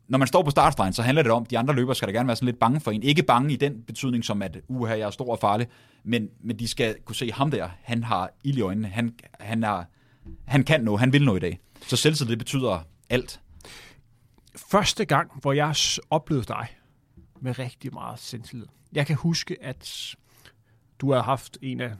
Når 0.07 0.17
man 0.17 0.27
står 0.27 0.43
på 0.43 0.49
startstregen, 0.49 0.93
så 0.93 1.01
handler 1.01 1.23
det 1.23 1.31
om, 1.31 1.43
at 1.43 1.51
de 1.51 1.57
andre 1.57 1.75
løbere 1.75 1.95
skal 1.95 2.07
da 2.07 2.13
gerne 2.13 2.27
være 2.27 2.35
sådan 2.35 2.45
lidt 2.45 2.59
bange 2.59 2.79
for 2.79 2.91
en. 2.91 3.03
Ikke 3.03 3.23
bange 3.23 3.53
i 3.53 3.55
den 3.55 3.81
betydning 3.87 4.25
som, 4.25 4.41
at 4.41 4.57
uha, 4.67 4.97
jeg 4.97 5.05
er 5.05 5.09
stor 5.09 5.31
og 5.31 5.39
farlig, 5.39 5.67
men, 6.03 6.29
men 6.43 6.59
de 6.59 6.67
skal 6.67 6.95
kunne 7.05 7.15
se 7.15 7.31
ham 7.31 7.51
der. 7.51 7.69
Han 7.81 8.03
har 8.03 8.29
ild 8.43 8.57
i 8.57 8.61
øjnene. 8.61 8.87
Han, 8.87 9.13
han, 9.39 9.63
er, 9.63 9.83
han 10.45 10.63
kan 10.63 10.83
noget. 10.83 10.99
Han 10.99 11.13
vil 11.13 11.25
noget 11.25 11.39
i 11.39 11.41
dag. 11.41 11.59
Så 11.87 11.95
selvtid, 11.95 12.25
det 12.25 12.37
betyder 12.37 12.79
alt. 13.09 13.41
Første 14.55 15.05
gang, 15.05 15.31
hvor 15.41 15.53
jeg 15.53 15.75
oplevede 16.09 16.45
dig 16.45 16.67
med 17.41 17.59
rigtig 17.59 17.93
meget 17.93 18.19
selvtillid. 18.19 18.67
Jeg 18.93 19.07
kan 19.07 19.15
huske, 19.15 19.57
at 19.61 20.15
du 20.99 21.13
har 21.13 21.21
haft 21.21 21.57
en 21.61 21.81
af 21.81 21.91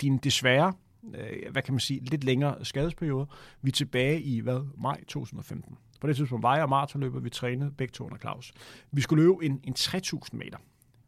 din 0.00 0.16
desværre, 0.16 0.72
øh, 1.14 1.52
hvad 1.52 1.62
kan 1.62 1.74
man 1.74 1.80
sige, 1.80 2.00
lidt 2.04 2.24
længere 2.24 2.64
skadesperiode. 2.64 3.26
Vi 3.62 3.68
er 3.68 3.72
tilbage 3.72 4.22
i, 4.22 4.40
hvad, 4.40 4.60
maj 4.78 5.04
2015. 5.04 5.76
På 6.00 6.06
det 6.06 6.16
tidspunkt 6.16 6.42
var 6.42 6.56
jeg 6.56 6.68
maratonløber, 6.68 7.20
vi 7.20 7.30
trænede 7.30 7.70
begge 7.70 7.92
to 7.92 8.04
under 8.04 8.18
Claus. 8.18 8.52
Vi 8.90 9.00
skulle 9.00 9.22
løbe 9.22 9.36
en, 9.42 9.60
en 9.64 9.74
3000 9.74 10.38
meter 10.38 10.58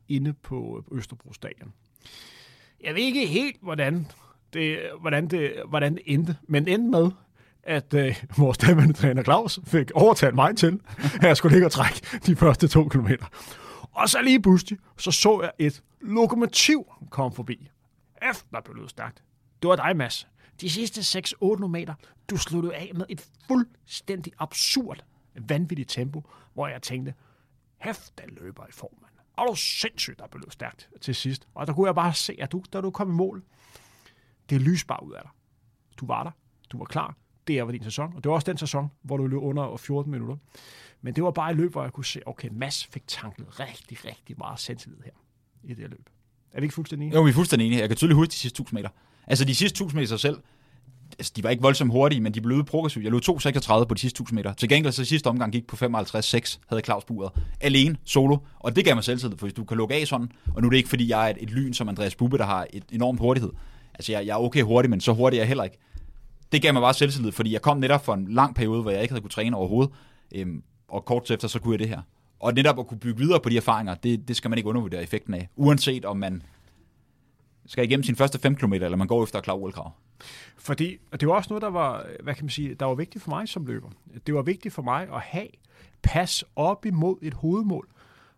inde 0.08 0.32
på 0.32 0.84
Østerbro 0.92 1.32
Stadion. 1.32 1.72
Jeg 2.84 2.94
ved 2.94 3.02
ikke 3.02 3.26
helt, 3.26 3.56
hvordan 3.62 4.06
det, 4.52 4.78
hvordan 5.00 5.28
det, 5.28 5.52
hvordan 5.68 5.94
det 5.94 6.02
endte, 6.06 6.36
men 6.48 6.68
endte 6.68 6.90
med, 6.90 7.10
at 7.62 7.94
øh, 7.94 8.24
vores 8.38 8.58
daværende 8.58 8.94
træner 8.94 9.22
Claus 9.22 9.60
fik 9.64 9.90
overtalt 9.94 10.34
mig 10.34 10.56
til, 10.56 10.80
at 11.14 11.22
jeg 11.22 11.36
skulle 11.36 11.54
ligge 11.54 11.66
og 11.66 11.72
trække 11.72 12.00
de 12.26 12.36
første 12.36 12.68
to 12.68 12.88
kilometer. 12.88 13.26
Og 13.92 14.08
så 14.08 14.22
lige 14.22 14.42
pludselig, 14.42 14.78
så 14.98 15.10
så 15.10 15.40
jeg 15.42 15.50
et 15.66 15.82
lokomotiv 16.00 16.84
komme 17.10 17.34
forbi 17.36 17.70
kæft, 18.24 18.46
der 18.52 18.60
blev 18.60 18.88
stærkt. 18.88 19.22
Det 19.62 19.68
var 19.68 19.76
dig, 19.76 19.96
Mads. 19.96 20.28
De 20.60 20.70
sidste 20.70 21.20
6-8 21.20 21.66
meter, 21.66 21.94
du 22.30 22.36
sluttede 22.36 22.74
af 22.74 22.90
med 22.94 23.06
et 23.08 23.28
fuldstændig 23.48 24.32
absurd, 24.38 25.04
vanvittigt 25.34 25.90
tempo, 25.90 26.22
hvor 26.54 26.68
jeg 26.68 26.82
tænkte, 26.82 27.14
hæft, 27.78 28.18
den 28.18 28.30
løber 28.40 28.66
i 28.66 28.72
form, 28.72 28.98
mand. 29.02 29.12
Og 29.36 29.46
du 29.48 29.54
sindssygt, 29.54 30.18
der 30.18 30.26
blev 30.26 30.50
stærkt 30.50 30.90
til 31.00 31.14
sidst. 31.14 31.48
Og 31.54 31.66
der 31.66 31.72
kunne 31.72 31.86
jeg 31.86 31.94
bare 31.94 32.14
se, 32.14 32.36
at 32.38 32.52
du, 32.52 32.62
da 32.72 32.80
du 32.80 32.90
kom 32.90 33.10
i 33.10 33.12
mål, 33.12 33.44
det 34.50 34.60
lys 34.60 34.84
bare 34.84 35.06
ud 35.06 35.12
af 35.12 35.22
dig. 35.22 35.30
Du 35.96 36.06
var 36.06 36.22
der. 36.22 36.30
Du 36.70 36.78
var 36.78 36.84
klar. 36.84 37.16
Det 37.46 37.66
var 37.66 37.72
din 37.72 37.84
sæson. 37.84 38.16
Og 38.16 38.24
det 38.24 38.28
var 38.28 38.34
også 38.34 38.50
den 38.50 38.58
sæson, 38.58 38.90
hvor 39.02 39.16
du 39.16 39.26
løb 39.26 39.42
under 39.42 39.76
14 39.76 40.12
minutter. 40.12 40.36
Men 41.00 41.16
det 41.16 41.24
var 41.24 41.30
bare 41.30 41.50
et 41.50 41.56
løb, 41.56 41.72
hvor 41.72 41.82
jeg 41.82 41.92
kunne 41.92 42.04
se, 42.04 42.20
okay, 42.26 42.48
Mads 42.52 42.86
fik 42.86 43.02
tanket 43.06 43.60
rigtig, 43.60 44.04
rigtig 44.04 44.38
meget 44.38 44.58
selvtillid 44.60 44.98
her 45.04 45.12
i 45.62 45.68
det 45.68 45.78
her 45.78 45.88
løb. 45.88 46.10
Er 46.54 46.60
vi 46.60 46.64
ikke 46.64 46.74
fuldstændig 46.74 47.06
enige? 47.06 47.16
Jo, 47.16 47.22
vi 47.22 47.30
er 47.30 47.34
fuldstændig 47.34 47.66
enige. 47.66 47.80
Jeg 47.80 47.88
kan 47.88 47.96
tydeligt 47.96 48.16
huske 48.16 48.30
de 48.30 48.36
sidste 48.36 48.62
1000 48.62 48.78
meter. 48.78 48.88
Altså 49.26 49.44
de 49.44 49.54
sidste 49.54 49.74
1000 49.74 49.98
meter 50.00 50.08
sig 50.08 50.20
selv, 50.20 50.36
altså, 51.18 51.32
de 51.36 51.42
var 51.42 51.50
ikke 51.50 51.62
voldsomt 51.62 51.92
hurtige, 51.92 52.20
men 52.20 52.34
de 52.34 52.40
blev 52.40 52.56
ude 52.56 52.64
progressivt. 52.64 53.04
Jeg 53.04 53.12
løb 53.12 53.20
2.36 53.28 53.84
på 53.84 53.94
de 53.94 54.00
sidste 54.00 54.16
1000 54.16 54.36
meter. 54.36 54.52
Til 54.52 54.68
gengæld 54.68 54.92
så 54.92 55.04
sidste 55.04 55.26
omgang 55.26 55.52
gik 55.52 55.66
på 55.66 55.76
55.6, 55.76 56.58
havde 56.68 56.82
Claus 56.84 57.04
buret. 57.04 57.32
Alene, 57.60 57.96
solo. 58.04 58.36
Og 58.58 58.76
det 58.76 58.84
gav 58.84 58.94
mig 58.94 59.04
selvtillid, 59.04 59.38
for 59.38 59.46
hvis 59.46 59.54
du 59.54 59.64
kan 59.64 59.76
lukke 59.76 59.94
af 59.94 60.06
sådan, 60.06 60.28
og 60.54 60.62
nu 60.62 60.68
er 60.68 60.70
det 60.70 60.76
ikke 60.76 60.88
fordi, 60.88 61.08
jeg 61.08 61.26
er 61.26 61.30
et, 61.30 61.36
et 61.40 61.50
lyn 61.50 61.72
som 61.72 61.88
Andreas 61.88 62.14
Bubbe, 62.14 62.38
der 62.38 62.44
har 62.44 62.66
et 62.72 62.84
enormt 62.92 63.20
hurtighed. 63.20 63.50
Altså 63.94 64.12
jeg, 64.12 64.26
jeg 64.26 64.32
er 64.32 64.38
okay 64.38 64.62
hurtig, 64.62 64.90
men 64.90 65.00
så 65.00 65.12
hurtig 65.12 65.36
er 65.36 65.40
jeg 65.40 65.48
heller 65.48 65.64
ikke. 65.64 65.78
Det 66.52 66.62
gav 66.62 66.72
mig 66.72 66.82
bare 66.82 66.94
selvtillid, 66.94 67.32
fordi 67.32 67.52
jeg 67.52 67.62
kom 67.62 67.76
netop 67.78 68.04
for 68.04 68.14
en 68.14 68.34
lang 68.34 68.54
periode, 68.54 68.82
hvor 68.82 68.90
jeg 68.90 69.02
ikke 69.02 69.12
havde 69.12 69.22
kunne 69.22 69.30
træne 69.30 69.56
overhovedet. 69.56 69.94
Øhm, 70.34 70.62
og 70.88 71.04
kort 71.04 71.30
efter, 71.30 71.48
så 71.48 71.58
kunne 71.58 71.72
jeg 71.72 71.78
det 71.78 71.88
her. 71.88 72.00
Og 72.44 72.54
netop 72.54 72.78
at 72.78 72.86
kunne 72.86 72.98
bygge 72.98 73.18
videre 73.18 73.40
på 73.40 73.48
de 73.48 73.56
erfaringer, 73.56 73.94
det, 73.94 74.28
det 74.28 74.36
skal 74.36 74.48
man 74.48 74.58
ikke 74.58 74.68
undervurdere 74.68 75.02
effekten 75.02 75.34
af. 75.34 75.48
Uanset 75.56 76.04
om 76.04 76.16
man 76.16 76.42
skal 77.66 77.84
igennem 77.84 78.04
sin 78.04 78.16
første 78.16 78.38
5 78.38 78.56
km, 78.56 78.72
eller 78.72 78.96
man 78.96 79.06
går 79.06 79.22
efter 79.22 79.38
at 79.38 79.44
klare 79.44 79.56
OL-krav. 79.56 79.92
Fordi, 80.56 80.96
og 81.12 81.20
det 81.20 81.28
var 81.28 81.34
også 81.34 81.50
noget, 81.50 81.62
der 81.62 81.70
var, 81.70 82.06
hvad 82.22 82.34
kan 82.34 82.44
man 82.44 82.50
sige, 82.50 82.74
der 82.74 82.86
var 82.86 82.94
vigtigt 82.94 83.24
for 83.24 83.30
mig 83.30 83.48
som 83.48 83.66
løber. 83.66 83.90
Det 84.26 84.34
var 84.34 84.42
vigtigt 84.42 84.74
for 84.74 84.82
mig 84.82 85.08
at 85.12 85.20
have 85.20 85.48
pas 86.02 86.44
op 86.56 86.86
imod 86.86 87.16
et 87.22 87.34
hovedmål, 87.34 87.88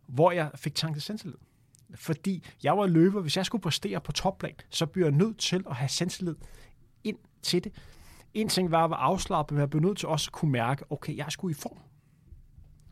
hvor 0.06 0.30
jeg 0.30 0.50
fik 0.54 0.74
tanket 0.74 1.02
selvtillid. 1.02 1.36
Fordi 1.94 2.44
jeg 2.62 2.78
var 2.78 2.86
løber, 2.86 3.20
hvis 3.20 3.36
jeg 3.36 3.46
skulle 3.46 3.62
præstere 3.62 4.00
på 4.00 4.12
topplan, 4.12 4.54
så 4.70 4.86
blev 4.86 5.04
jeg 5.04 5.12
nødt 5.12 5.38
til 5.38 5.64
at 5.70 5.76
have 5.76 5.88
selvtillid 5.88 6.34
ind 7.04 7.18
til 7.42 7.64
det. 7.64 7.72
En 8.34 8.48
ting 8.48 8.70
var 8.70 8.84
at 8.84 8.90
være 8.90 9.00
afslappet, 9.00 9.54
men 9.54 9.60
jeg 9.60 9.70
blev 9.70 9.82
nødt 9.82 9.98
til 9.98 10.08
også 10.08 10.28
at 10.28 10.32
kunne 10.32 10.52
mærke, 10.52 10.84
okay, 10.90 11.16
jeg 11.16 11.26
skulle 11.28 11.52
i 11.52 11.54
form. 11.54 11.78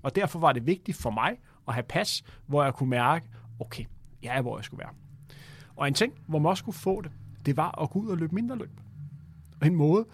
Og 0.05 0.17
derfor 0.17 0.39
var 0.39 0.53
det 0.53 0.67
vigtigt 0.67 0.97
for 0.97 1.11
mig 1.11 1.37
at 1.69 1.75
have 1.75 1.83
pas, 1.83 2.25
hvor 2.47 2.65
jeg 2.65 2.75
kunne 2.75 2.91
mærke, 2.91 3.27
okay, 3.61 3.85
jeg 4.23 4.37
er, 4.37 4.43
hvor 4.43 4.59
jeg 4.59 4.65
skulle 4.65 4.79
være. 4.79 4.95
Og 5.77 5.89
en 5.89 5.95
ting, 5.95 6.15
hvor 6.27 6.39
man 6.39 6.51
også 6.51 6.65
kunne 6.65 6.75
få 6.75 7.01
det, 7.01 7.11
det 7.47 7.57
var 7.57 7.83
at 7.83 7.91
gå 7.91 7.99
ud 7.99 8.09
og 8.09 8.17
løbe 8.17 8.35
mindre 8.35 8.57
løb. 8.57 8.81
Og 9.61 9.67
en 9.67 9.75
måde, 9.75 10.07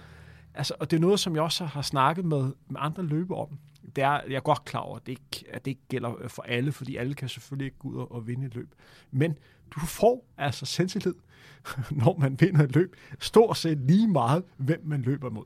altså, 0.54 0.74
og 0.80 0.90
det 0.90 0.96
er 0.96 1.00
noget, 1.00 1.20
som 1.20 1.34
jeg 1.34 1.42
også 1.42 1.64
har 1.64 1.82
snakket 1.82 2.24
med, 2.24 2.52
med 2.68 2.80
andre 2.80 3.02
løber 3.02 3.36
om. 3.36 3.58
Det 3.96 4.04
er, 4.04 4.20
jeg 4.28 4.36
er 4.36 4.40
godt 4.40 4.64
klar 4.64 4.80
over, 4.80 4.96
at 4.96 5.06
det, 5.06 5.12
ikke, 5.12 5.44
at 5.52 5.64
det 5.64 5.70
ikke 5.70 5.86
gælder 5.88 6.28
for 6.28 6.42
alle, 6.42 6.72
fordi 6.72 6.96
alle 6.96 7.14
kan 7.14 7.28
selvfølgelig 7.28 7.64
ikke 7.66 7.78
gå 7.78 7.88
ud 7.88 7.96
og, 7.96 8.12
og 8.12 8.26
vinde 8.26 8.46
et 8.46 8.54
løb. 8.54 8.74
Men 9.10 9.38
du 9.70 9.80
får 9.80 10.26
altså 10.38 10.66
selvtillid, 10.66 11.14
når 11.90 12.16
man 12.18 12.40
vinder 12.40 12.64
et 12.64 12.74
løb, 12.74 12.96
stort 13.20 13.56
set 13.56 13.78
lige 13.78 14.08
meget, 14.08 14.44
hvem 14.56 14.82
man 14.84 15.02
løber 15.02 15.30
mod. 15.30 15.44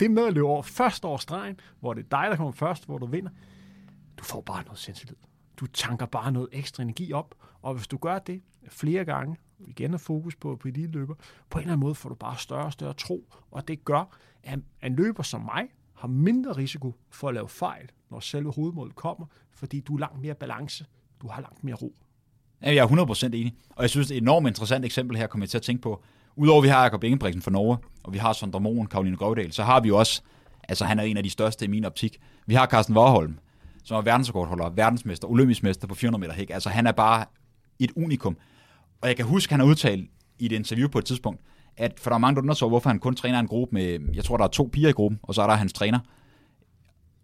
Det 0.00 0.10
med 0.10 0.26
at 0.26 0.32
løbe 0.32 0.46
over 0.46 0.62
første 0.62 1.06
års 1.06 1.22
stregen, 1.22 1.60
hvor 1.80 1.94
det 1.94 2.04
er 2.04 2.08
dig, 2.18 2.26
der 2.30 2.36
kommer 2.36 2.52
først, 2.52 2.86
hvor 2.86 2.98
du 2.98 3.06
vinder, 3.06 3.30
du 4.20 4.24
får 4.24 4.40
bare 4.40 4.64
noget 4.64 4.78
selvtillid. 4.78 5.16
Du 5.56 5.66
tanker 5.66 6.06
bare 6.06 6.32
noget 6.32 6.48
ekstra 6.52 6.82
energi 6.82 7.12
op, 7.12 7.34
og 7.62 7.74
hvis 7.74 7.86
du 7.86 7.96
gør 7.96 8.18
det 8.18 8.42
flere 8.68 9.04
gange, 9.04 9.36
igen 9.58 9.94
er 9.94 9.98
fokus 9.98 10.36
på, 10.36 10.56
på 10.56 10.68
løber, 10.68 11.14
på 11.50 11.58
en 11.58 11.62
eller 11.62 11.72
anden 11.72 11.80
måde 11.80 11.94
får 11.94 12.08
du 12.08 12.14
bare 12.14 12.38
større 12.38 12.64
og 12.64 12.72
større 12.72 12.94
tro, 12.94 13.28
og 13.50 13.68
det 13.68 13.84
gør, 13.84 14.18
at 14.42 14.58
en 14.82 14.96
løber 14.96 15.22
som 15.22 15.40
mig 15.40 15.68
har 15.94 16.08
mindre 16.08 16.52
risiko 16.52 16.94
for 17.10 17.28
at 17.28 17.34
lave 17.34 17.48
fejl, 17.48 17.90
når 18.10 18.20
selve 18.20 18.52
hovedmålet 18.52 18.94
kommer, 18.94 19.26
fordi 19.50 19.80
du 19.80 19.94
er 19.94 19.98
langt 19.98 20.20
mere 20.20 20.34
balance, 20.34 20.86
du 21.22 21.28
har 21.28 21.40
langt 21.40 21.64
mere 21.64 21.74
ro. 21.74 21.94
Ja, 22.62 22.74
jeg 22.74 22.82
er 22.82 22.88
100% 22.88 23.26
enig, 23.26 23.54
og 23.70 23.82
jeg 23.82 23.90
synes, 23.90 24.06
det 24.06 24.14
er 24.14 24.18
et 24.18 24.22
enormt 24.22 24.46
interessant 24.46 24.84
eksempel 24.84 25.16
her, 25.16 25.26
kommer 25.26 25.44
jeg 25.44 25.50
til 25.50 25.58
at 25.58 25.62
tænke 25.62 25.82
på. 25.82 26.02
Udover 26.36 26.60
at 26.60 26.62
vi 26.62 26.68
har 26.68 26.82
Jacob 26.82 27.04
Ingebrigtsen 27.04 27.42
fra 27.42 27.50
Norge, 27.50 27.78
og 28.02 28.12
vi 28.12 28.18
har 28.18 28.32
Sondre 28.32 28.60
Moen, 28.60 28.86
Karoline 28.86 29.16
Grøvdal, 29.16 29.52
så 29.52 29.62
har 29.62 29.80
vi 29.80 29.90
også, 29.90 30.22
altså 30.68 30.84
han 30.84 30.98
er 30.98 31.02
en 31.02 31.16
af 31.16 31.22
de 31.22 31.30
største 31.30 31.64
i 31.64 31.68
min 31.68 31.84
optik, 31.84 32.20
vi 32.46 32.54
har 32.54 32.66
Carsten 32.66 32.96
Warholm, 32.96 33.38
som 33.84 33.96
er 33.96 34.02
verdensrekordholder, 34.02 34.70
verdensmester, 34.70 35.28
olympisk 35.28 35.62
mester 35.62 35.86
på 35.88 35.94
400 35.94 36.20
meter 36.20 36.34
hæk. 36.34 36.50
Altså 36.50 36.68
han 36.68 36.86
er 36.86 36.92
bare 36.92 37.24
et 37.78 37.90
unikum. 37.96 38.36
Og 39.00 39.08
jeg 39.08 39.16
kan 39.16 39.24
huske, 39.24 39.52
han 39.52 39.60
har 39.60 39.66
udtalt 39.66 40.10
i 40.38 40.46
et 40.46 40.52
interview 40.52 40.88
på 40.88 40.98
et 40.98 41.04
tidspunkt, 41.04 41.40
at 41.76 42.00
for 42.00 42.10
der 42.10 42.14
er 42.14 42.18
mange, 42.18 42.36
der 42.36 42.42
undersøger, 42.42 42.68
hvorfor 42.68 42.90
han 42.90 42.98
kun 42.98 43.14
træner 43.14 43.38
en 43.38 43.46
gruppe 43.46 43.74
med, 43.74 43.98
jeg 44.14 44.24
tror, 44.24 44.36
der 44.36 44.44
er 44.44 44.48
to 44.48 44.70
piger 44.72 44.88
i 44.88 44.92
gruppen, 44.92 45.20
og 45.22 45.34
så 45.34 45.42
er 45.42 45.46
der 45.46 45.54
hans 45.54 45.72
træner. 45.72 45.98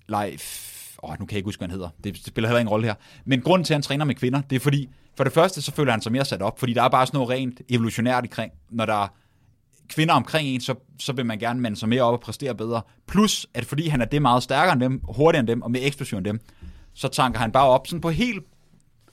Leif, 0.09 0.97
åh, 1.03 1.11
nu 1.11 1.17
kan 1.17 1.31
jeg 1.31 1.37
ikke 1.37 1.47
huske, 1.47 1.61
hvad 1.61 1.69
han 1.69 1.75
hedder. 1.75 1.89
Det 2.05 2.27
spiller 2.27 2.49
heller 2.49 2.61
ingen 2.61 2.71
rolle 2.71 2.87
her. 2.87 2.95
Men 3.25 3.41
grunden 3.41 3.65
til, 3.65 3.75
at 3.75 3.77
han 3.77 3.83
træner 3.83 4.05
med 4.05 4.15
kvinder, 4.15 4.41
det 4.41 4.57
er 4.57 4.61
fordi, 4.61 4.89
for 5.17 5.25
det 5.25 5.33
første, 5.33 5.63
så 5.63 5.73
føler 5.73 5.93
han 5.93 6.01
sig 6.01 6.13
mere 6.13 6.25
sat 6.25 6.43
op, 6.43 6.59
fordi 6.59 6.73
der 6.73 6.83
er 6.83 6.89
bare 6.89 7.07
sådan 7.07 7.19
noget 7.19 7.31
rent 7.31 7.61
evolutionært 7.69 8.25
omkring, 8.25 8.53
når 8.71 8.87
der 8.87 9.05
er 9.05 9.09
kvinder 9.89 10.15
omkring 10.15 10.49
en, 10.49 10.61
så, 10.61 10.75
så 10.99 11.13
vil 11.13 11.27
man 11.27 11.39
gerne 11.39 11.61
mande 11.61 11.77
sig 11.77 11.89
mere 11.89 12.03
op 12.03 12.13
og 12.13 12.21
præstere 12.21 12.55
bedre. 12.55 12.83
Plus, 13.07 13.47
at 13.55 13.65
fordi 13.65 13.89
han 13.89 14.01
er 14.01 14.05
det 14.05 14.23
meget 14.23 14.43
stærkere 14.43 14.73
end 14.73 14.81
dem, 14.81 15.01
hurtigere 15.05 15.41
end 15.41 15.49
dem 15.49 15.63
og 15.63 15.71
mere 15.71 15.83
eksplosiv 15.83 16.19
end 16.19 16.25
dem, 16.25 16.41
så 16.95 17.09
tanker 17.09 17.41
han 17.41 17.53
bare 17.53 17.67
op. 17.67 17.87
Sådan 17.87 18.01
på 18.01 18.11
helt 18.11 18.45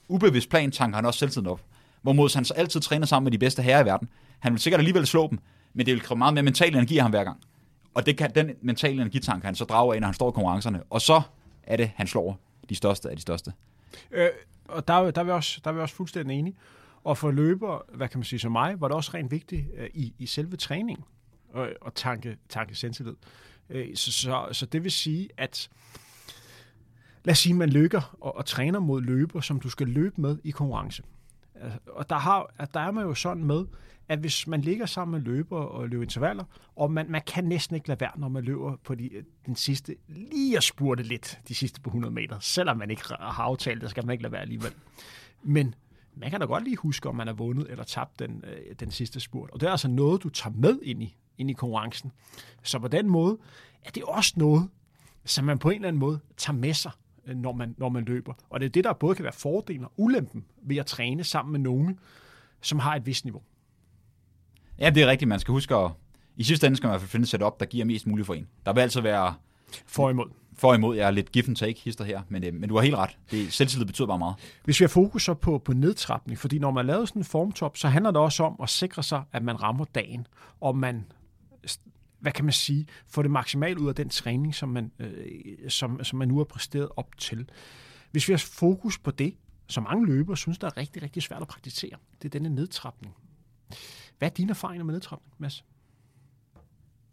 ubevidst 0.08 0.50
plan 0.50 0.70
tanker 0.70 0.96
han 0.96 1.06
også 1.06 1.18
selvtiden 1.18 1.46
op. 1.46 1.60
Hvorimod 2.02 2.34
han 2.34 2.44
så 2.44 2.54
altid 2.54 2.80
træner 2.80 3.06
sammen 3.06 3.24
med 3.24 3.32
de 3.32 3.38
bedste 3.38 3.62
herrer 3.62 3.82
i 3.82 3.86
verden. 3.86 4.08
Han 4.38 4.52
vil 4.52 4.60
sikkert 4.60 4.78
alligevel 4.78 5.06
slå 5.06 5.28
dem, 5.30 5.38
men 5.74 5.86
det 5.86 5.94
vil 5.94 6.02
kræve 6.02 6.18
meget 6.18 6.34
mere 6.34 6.42
mental 6.42 6.74
energi 6.74 6.98
af 6.98 7.02
ham 7.04 7.10
hver 7.10 7.24
gang. 7.24 7.40
Og 7.94 8.06
det 8.06 8.16
kan, 8.16 8.30
den 8.34 8.50
mentale 8.62 8.94
energitank 8.94 9.40
kan 9.40 9.46
han 9.46 9.54
så 9.54 9.64
drage 9.64 9.94
af, 9.94 10.00
når 10.00 10.06
han 10.06 10.14
står 10.14 10.30
i 10.30 10.32
konkurrencerne. 10.32 10.82
Og 10.90 11.00
så 11.00 11.22
er 11.62 11.76
det, 11.76 11.90
han 11.94 12.06
slår 12.06 12.38
de 12.68 12.74
største 12.74 13.10
af 13.10 13.16
de 13.16 13.22
største. 13.22 13.52
Øh, 14.10 14.28
og 14.68 14.88
der, 14.88 15.10
der, 15.10 15.20
er 15.20 15.24
vi 15.24 15.30
også, 15.30 15.60
der 15.64 15.70
er 15.70 15.74
vi 15.74 15.80
også 15.80 15.94
fuldstændig 15.94 16.38
enige. 16.38 16.56
Og 17.04 17.18
for 17.18 17.30
løber, 17.30 17.82
hvad 17.94 18.08
kan 18.08 18.18
man 18.18 18.24
sige 18.24 18.38
som 18.38 18.52
mig, 18.52 18.80
var 18.80 18.88
det 18.88 18.96
også 18.96 19.10
rent 19.14 19.30
vigtigt 19.30 19.66
øh, 19.76 19.90
i, 19.94 20.14
i 20.18 20.26
selve 20.26 20.56
træningen 20.56 21.04
og, 21.52 21.68
og 21.80 21.94
tanke, 21.94 22.36
tanke 22.48 22.74
selvtillid. 22.74 23.14
Øh, 23.70 23.96
så, 23.96 24.12
så, 24.12 24.48
så 24.52 24.66
det 24.66 24.84
vil 24.84 24.92
sige, 24.92 25.28
at 25.36 25.70
lad 27.24 27.32
os 27.32 27.38
sige, 27.38 27.54
man 27.54 27.68
lykker 27.68 28.16
og, 28.20 28.36
og 28.36 28.46
træner 28.46 28.78
mod 28.78 29.02
løber, 29.02 29.40
som 29.40 29.60
du 29.60 29.68
skal 29.68 29.88
løbe 29.88 30.20
med 30.20 30.38
i 30.44 30.50
konkurrence. 30.50 31.02
Altså, 31.54 31.78
og 31.86 32.10
der, 32.10 32.18
har, 32.18 32.54
der 32.74 32.80
er 32.80 32.90
man 32.90 33.04
jo 33.04 33.14
sådan 33.14 33.44
med, 33.44 33.64
at 34.08 34.18
hvis 34.18 34.46
man 34.46 34.60
ligger 34.60 34.86
sammen 34.86 35.12
med 35.22 35.32
løber 35.32 35.58
og 35.58 35.88
løber 35.88 36.02
intervaller, 36.02 36.44
og 36.76 36.92
man, 36.92 37.10
man 37.10 37.22
kan 37.26 37.44
næsten 37.44 37.76
ikke 37.76 37.88
lade 37.88 38.00
være, 38.00 38.12
når 38.16 38.28
man 38.28 38.44
løber 38.44 38.76
på 38.84 38.94
de, 38.94 39.10
den 39.46 39.56
sidste, 39.56 39.96
lige 40.08 40.56
at 40.56 40.62
spurte 40.62 41.02
lidt 41.02 41.40
de 41.48 41.54
sidste 41.54 41.80
på 41.80 41.88
100 41.88 42.14
meter, 42.14 42.38
selvom 42.40 42.76
man 42.76 42.90
ikke 42.90 43.02
har 43.08 43.42
aftalt 43.42 43.80
det, 43.80 43.90
skal 43.90 44.06
man 44.06 44.12
ikke 44.12 44.22
lade 44.22 44.32
være 44.32 44.42
alligevel. 44.42 44.72
Men 45.42 45.74
man 46.16 46.30
kan 46.30 46.40
da 46.40 46.46
godt 46.46 46.64
lige 46.64 46.76
huske, 46.76 47.08
om 47.08 47.16
man 47.16 47.26
har 47.26 47.34
vundet 47.34 47.70
eller 47.70 47.84
tabt 47.84 48.18
den, 48.18 48.44
øh, 48.46 48.74
den 48.80 48.90
sidste 48.90 49.20
spurt. 49.20 49.50
Og 49.50 49.60
det 49.60 49.66
er 49.66 49.70
altså 49.70 49.88
noget, 49.88 50.22
du 50.22 50.28
tager 50.28 50.54
med 50.56 50.78
ind 50.82 51.02
i, 51.02 51.16
ind 51.38 51.50
i 51.50 51.52
konkurrencen. 51.52 52.12
Så 52.62 52.78
på 52.78 52.88
den 52.88 53.08
måde 53.10 53.38
er 53.84 53.90
det 53.90 54.02
også 54.02 54.32
noget, 54.36 54.68
som 55.24 55.44
man 55.44 55.58
på 55.58 55.70
en 55.70 55.74
eller 55.74 55.88
anden 55.88 56.00
måde 56.00 56.20
tager 56.36 56.58
med 56.58 56.74
sig, 56.74 56.92
øh, 57.26 57.36
når 57.36 57.52
man, 57.52 57.74
når 57.78 57.88
man 57.88 58.04
løber. 58.04 58.34
Og 58.50 58.60
det 58.60 58.66
er 58.66 58.70
det, 58.70 58.84
der 58.84 58.92
både 58.92 59.14
kan 59.14 59.22
være 59.22 59.32
fordelen 59.32 59.84
og 59.84 59.92
ulempen 59.96 60.44
ved 60.62 60.76
at 60.76 60.86
træne 60.86 61.24
sammen 61.24 61.52
med 61.52 61.60
nogen, 61.60 61.98
som 62.60 62.78
har 62.78 62.96
et 62.96 63.06
vist 63.06 63.24
niveau. 63.24 63.42
Ja, 64.78 64.90
det 64.90 65.02
er 65.02 65.06
rigtigt. 65.06 65.28
Man 65.28 65.40
skal 65.40 65.52
huske 65.52 65.74
at... 65.74 65.90
I 66.36 66.42
sidste 66.42 66.66
ende 66.66 66.76
skal 66.76 66.86
man 66.86 66.90
i 66.90 66.92
hvert 66.92 67.00
fald 67.00 67.10
finde 67.10 67.24
et 67.24 67.28
setup, 67.28 67.60
der 67.60 67.66
giver 67.66 67.84
mest 67.84 68.06
muligt 68.06 68.26
for 68.26 68.34
en. 68.34 68.48
Der 68.66 68.72
vil 68.72 68.80
altid 68.80 69.00
være... 69.00 69.34
For 69.86 70.10
imod. 70.10 70.30
For 70.56 70.74
imod. 70.74 70.96
Jeg 70.96 71.06
er 71.06 71.10
lidt 71.10 71.32
give 71.32 71.48
and 71.48 71.56
take 71.56 71.80
hister 71.80 72.04
her, 72.04 72.22
men, 72.28 72.44
øh, 72.44 72.54
men 72.54 72.68
du 72.68 72.74
har 72.74 72.82
helt 72.82 72.96
ret. 72.96 73.18
Det, 73.30 73.52
selvtillid 73.52 73.86
betyder 73.86 74.06
bare 74.06 74.18
meget. 74.18 74.34
Hvis 74.64 74.80
vi 74.80 74.84
har 74.84 74.88
fokus 74.88 75.24
så 75.24 75.34
på, 75.34 75.58
på 75.58 75.72
nedtrapning, 75.72 76.38
fordi 76.38 76.58
når 76.58 76.70
man 76.70 76.86
laver 76.86 77.04
sådan 77.04 77.20
en 77.20 77.24
formtop, 77.24 77.76
så 77.76 77.88
handler 77.88 78.10
det 78.10 78.20
også 78.20 78.42
om 78.44 78.56
at 78.62 78.68
sikre 78.68 79.02
sig, 79.02 79.22
at 79.32 79.42
man 79.42 79.62
rammer 79.62 79.84
dagen, 79.84 80.26
og 80.60 80.76
man 80.76 81.04
hvad 82.24 82.32
kan 82.32 82.44
man 82.44 82.52
sige, 82.52 82.86
få 83.06 83.22
det 83.22 83.30
maksimalt 83.30 83.78
ud 83.78 83.88
af 83.88 83.94
den 83.94 84.08
træning, 84.08 84.54
som 84.54 84.68
man, 84.68 84.92
øh, 84.98 85.70
som, 85.70 86.04
som 86.04 86.18
man 86.18 86.28
nu 86.28 86.36
har 86.36 86.44
præsteret 86.44 86.88
op 86.96 87.18
til. 87.18 87.48
Hvis 88.10 88.28
vi 88.28 88.32
har 88.32 88.38
fokus 88.38 88.98
på 88.98 89.10
det, 89.10 89.36
så 89.68 89.80
mange 89.80 90.06
løbere 90.06 90.36
synes, 90.36 90.58
der 90.58 90.66
er 90.66 90.76
rigtig, 90.76 91.02
rigtig 91.02 91.22
svært 91.22 91.42
at 91.42 91.48
praktisere, 91.48 91.96
det 92.22 92.28
er 92.28 92.30
denne 92.30 92.48
nedtrapning. 92.48 93.14
Hvad 94.18 94.28
er 94.28 94.32
dine 94.34 94.50
erfaringer 94.50 94.84
med 94.84 94.94
nedtrapning, 94.94 95.34
Mads? 95.38 95.64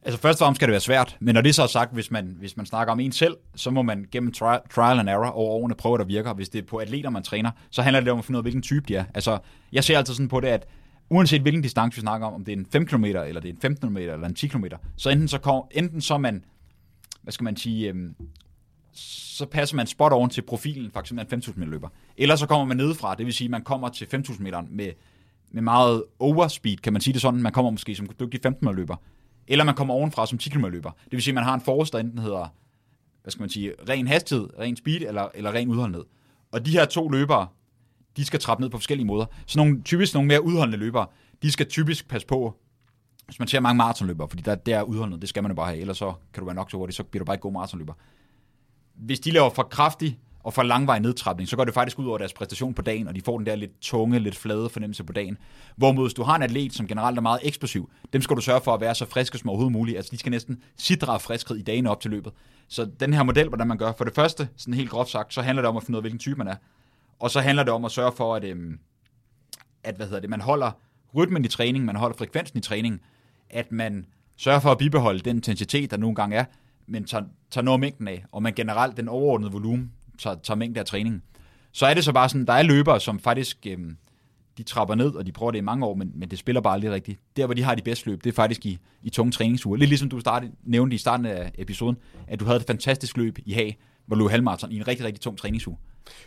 Altså 0.03 0.21
først 0.21 0.41
og 0.41 0.45
fremmest 0.45 0.57
skal 0.57 0.67
det 0.67 0.71
være 0.71 0.81
svært, 0.81 1.17
men 1.19 1.35
når 1.35 1.41
det 1.41 1.55
så 1.55 1.63
er 1.63 1.67
sagt, 1.67 1.93
hvis 1.93 2.11
man, 2.11 2.35
hvis 2.39 2.57
man 2.57 2.65
snakker 2.65 2.91
om 2.91 2.99
en 2.99 3.11
selv, 3.11 3.37
så 3.55 3.71
må 3.71 3.81
man 3.81 4.05
gennem 4.11 4.31
trial 4.31 4.99
and 4.99 5.09
error 5.09 5.29
over 5.29 5.51
årene 5.51 5.75
prøve, 5.75 5.93
at 5.93 5.99
der 5.99 6.05
virker. 6.05 6.33
Hvis 6.33 6.49
det 6.49 6.59
er 6.61 6.65
på 6.65 6.77
atleter, 6.77 7.09
man 7.09 7.23
træner, 7.23 7.51
så 7.69 7.81
handler 7.81 7.99
det 7.99 8.09
om 8.09 8.19
at 8.19 8.25
finde 8.25 8.37
ud 8.37 8.39
af, 8.39 8.43
hvilken 8.43 8.61
type 8.61 8.85
de 8.87 8.95
er. 8.95 9.05
Altså, 9.13 9.37
jeg 9.71 9.83
ser 9.83 9.97
altid 9.97 10.13
sådan 10.13 10.27
på 10.27 10.39
det, 10.39 10.47
at 10.47 10.67
uanset 11.09 11.41
hvilken 11.41 11.61
distance 11.61 11.95
vi 11.95 12.01
snakker 12.01 12.27
om, 12.27 12.33
om 12.33 12.45
det 12.45 12.53
er 12.53 12.57
en 12.57 12.65
5 12.71 12.85
km, 12.85 13.05
eller 13.05 13.41
det 13.41 13.49
er 13.49 13.53
en 13.53 13.61
15 13.61 13.89
km, 13.89 13.97
eller 13.97 14.27
en 14.27 14.35
10 14.35 14.47
km, 14.47 14.65
så 14.97 15.09
enten 15.09 15.27
så, 15.27 15.37
kom, 15.37 15.63
enten 15.71 16.01
så 16.01 16.17
man, 16.17 16.45
hvad 17.21 17.31
skal 17.31 17.43
man 17.43 17.57
sige, 17.57 17.89
øhm, 17.89 18.15
så 18.93 19.45
passer 19.45 19.75
man 19.75 19.87
spot 19.87 20.11
oven 20.11 20.29
til 20.29 20.41
profilen, 20.41 20.91
for 20.91 20.99
eksempel 20.99 21.25
en 21.33 21.39
5.000 21.39 21.53
meter 21.55 21.71
løber. 21.71 21.89
Eller 22.17 22.35
så 22.35 22.47
kommer 22.47 22.65
man 22.65 22.77
nedefra, 22.77 23.15
det 23.15 23.25
vil 23.25 23.33
sige, 23.33 23.45
at 23.45 23.51
man 23.51 23.63
kommer 23.63 23.89
til 23.89 24.05
5.000 24.05 24.41
meter 24.41 24.61
med, 24.69 24.91
med 25.51 25.61
meget 25.61 26.03
overspeed, 26.19 26.77
kan 26.77 26.93
man 26.93 27.01
sige 27.01 27.13
det 27.13 27.21
sådan. 27.21 27.41
Man 27.41 27.51
kommer 27.51 27.71
måske 27.71 27.95
som 27.95 28.09
dygtig 28.19 28.39
15 28.43 28.65
meter 28.65 28.75
løber. 28.75 28.95
Eller 29.51 29.65
man 29.65 29.75
kommer 29.75 29.93
ovenfra 29.93 30.25
som 30.25 30.37
10 30.37 30.49
km 30.49 30.65
løber. 30.65 30.91
Det 30.91 31.11
vil 31.11 31.21
sige, 31.21 31.31
at 31.31 31.35
man 31.35 31.43
har 31.43 31.53
en 31.53 31.61
force, 31.61 31.91
der 31.91 31.99
enten 31.99 32.19
hedder, 32.19 32.53
hvad 33.21 33.31
skal 33.31 33.41
man 33.41 33.49
sige, 33.49 33.73
ren 33.89 34.07
hastighed, 34.07 34.49
ren 34.59 34.75
speed, 34.75 35.01
eller, 35.01 35.27
eller 35.33 35.53
ren 35.53 35.69
udholdenhed. 35.69 36.05
Og 36.51 36.65
de 36.65 36.71
her 36.71 36.85
to 36.85 37.09
løbere, 37.09 37.47
de 38.17 38.25
skal 38.25 38.39
trappe 38.39 38.61
ned 38.61 38.69
på 38.69 38.77
forskellige 38.77 39.07
måder. 39.07 39.25
Så 39.45 39.59
nogle, 39.59 39.81
typisk 39.81 40.13
nogle 40.13 40.27
mere 40.27 40.43
udholdende 40.43 40.77
løbere, 40.77 41.07
de 41.41 41.51
skal 41.51 41.69
typisk 41.69 42.07
passe 42.07 42.27
på, 42.27 42.57
hvis 43.25 43.39
man 43.39 43.47
ser 43.47 43.59
mange 43.59 43.77
maratonløbere, 43.77 44.29
fordi 44.29 44.41
der, 44.41 44.55
der 44.55 44.77
er 44.77 44.83
udholdenhed, 44.83 45.21
det 45.21 45.29
skal 45.29 45.43
man 45.43 45.51
jo 45.51 45.55
bare 45.55 45.67
have, 45.67 45.79
ellers 45.79 45.97
så 45.97 46.13
kan 46.33 46.41
du 46.41 46.45
være 46.45 46.55
nok 46.55 46.71
så 46.71 46.77
hurtigt, 46.77 46.97
så 46.97 47.03
bliver 47.03 47.23
du 47.23 47.25
bare 47.25 47.33
ikke 47.33 47.41
god 47.41 47.51
maratonløber. 47.51 47.93
Hvis 48.95 49.19
de 49.19 49.31
laver 49.31 49.49
for 49.49 49.63
kraftig 49.63 50.19
og 50.43 50.53
for 50.53 50.63
langvej 50.63 50.99
nedtrapning, 50.99 51.49
så 51.49 51.55
går 51.55 51.65
det 51.65 51.73
faktisk 51.73 51.99
ud 51.99 52.05
over 52.05 52.17
deres 52.17 52.33
præstation 52.33 52.73
på 52.73 52.81
dagen, 52.81 53.07
og 53.07 53.15
de 53.15 53.21
får 53.21 53.37
den 53.37 53.45
der 53.45 53.55
lidt 53.55 53.71
tunge, 53.81 54.19
lidt 54.19 54.35
flade 54.35 54.69
fornemmelse 54.69 55.03
på 55.03 55.13
dagen. 55.13 55.37
Hvorimod 55.75 56.05
hvis 56.05 56.13
du 56.13 56.23
har 56.23 56.35
en 56.35 56.43
atlet, 56.43 56.73
som 56.73 56.87
generelt 56.87 57.17
er 57.17 57.21
meget 57.21 57.39
eksplosiv, 57.43 57.89
dem 58.13 58.21
skal 58.21 58.35
du 58.35 58.41
sørge 58.41 58.61
for 58.61 58.73
at 58.73 58.81
være 58.81 58.95
så 58.95 59.05
friske 59.05 59.37
som 59.37 59.49
overhovedet 59.49 59.71
muligt. 59.71 59.97
Altså 59.97 60.11
de 60.11 60.17
skal 60.17 60.29
næsten 60.29 60.63
sidre 60.77 61.13
af 61.13 61.21
friskhed 61.21 61.57
i 61.57 61.61
dagene 61.61 61.89
op 61.89 62.01
til 62.01 62.11
løbet. 62.11 62.33
Så 62.67 62.85
den 62.99 63.13
her 63.13 63.23
model, 63.23 63.47
hvordan 63.47 63.67
man 63.67 63.77
gør, 63.77 63.91
for 63.97 64.03
det 64.03 64.15
første, 64.15 64.49
sådan 64.57 64.73
helt 64.73 64.89
groft 64.89 65.09
sagt, 65.09 65.33
så 65.33 65.41
handler 65.41 65.61
det 65.61 65.69
om 65.69 65.77
at 65.77 65.83
finde 65.83 65.97
ud 65.97 65.99
af, 65.99 66.03
hvilken 66.03 66.19
type 66.19 66.35
man 66.35 66.47
er. 66.47 66.55
Og 67.19 67.31
så 67.31 67.41
handler 67.41 67.63
det 67.63 67.73
om 67.73 67.85
at 67.85 67.91
sørge 67.91 68.11
for, 68.11 68.35
at, 68.35 68.43
øhm, 68.43 68.79
at 69.83 69.95
hvad 69.95 70.05
hedder 70.05 70.19
det, 70.19 70.29
man 70.29 70.41
holder 70.41 70.71
rytmen 71.15 71.45
i 71.45 71.47
træning, 71.47 71.85
man 71.85 71.95
holder 71.95 72.17
frekvensen 72.17 72.57
i 72.57 72.61
træning, 72.61 73.01
at 73.49 73.71
man 73.71 74.05
sørger 74.37 74.59
for 74.59 74.71
at 74.71 74.77
bibeholde 74.77 75.19
den 75.19 75.35
intensitet, 75.35 75.91
der 75.91 75.97
nogle 75.97 76.15
gange 76.15 76.35
er, 76.35 76.45
men 76.87 77.05
tager, 77.05 77.23
tager 77.51 77.65
noget 77.65 77.79
mængden 77.79 78.07
af, 78.07 78.25
og 78.31 78.43
man 78.43 78.53
generelt 78.53 78.97
den 78.97 79.07
overordnede 79.07 79.51
volumen 79.51 79.91
tager, 80.21 80.35
tager 80.43 80.57
mængde 80.57 80.79
af 80.79 80.85
træning. 80.85 81.23
Så 81.71 81.85
er 81.85 81.93
det 81.93 82.03
så 82.03 82.13
bare 82.13 82.29
sådan, 82.29 82.45
der 82.45 82.53
er 82.53 82.63
løbere, 82.63 82.99
som 82.99 83.19
faktisk, 83.19 83.57
øhm, 83.67 83.97
de 84.57 84.63
trapper 84.63 84.95
ned, 84.95 85.15
og 85.15 85.25
de 85.25 85.31
prøver 85.31 85.51
det 85.51 85.57
i 85.57 85.61
mange 85.61 85.85
år, 85.85 85.95
men, 85.95 86.11
men 86.15 86.29
det 86.29 86.39
spiller 86.39 86.61
bare 86.61 86.73
aldrig 86.73 86.91
rigtigt. 86.91 87.19
Der, 87.37 87.45
hvor 87.45 87.53
de 87.53 87.63
har 87.63 87.75
de 87.75 87.81
bedste 87.81 88.09
løb, 88.09 88.23
det 88.23 88.29
er 88.29 88.33
faktisk 88.33 88.65
i, 88.65 88.79
i 89.03 89.09
tunge 89.09 89.31
træningsuger. 89.31 89.77
Lidt 89.77 89.89
ligesom 89.89 90.09
du 90.09 90.19
startede, 90.19 90.51
nævnte 90.63 90.95
i 90.95 90.97
starten 90.97 91.25
af 91.25 91.51
episoden, 91.57 91.97
at 92.27 92.39
du 92.39 92.45
havde 92.45 92.57
et 92.59 92.65
fantastisk 92.67 93.17
løb 93.17 93.39
i 93.45 93.53
Haag, 93.53 93.77
hvor 94.05 94.15
du 94.15 94.21
løb 94.21 94.31
halvmarathon 94.31 94.71
i 94.71 94.77
en 94.77 94.87
rigtig, 94.87 95.05
rigtig 95.05 95.21
tung 95.21 95.37
træningsuge. 95.37 95.77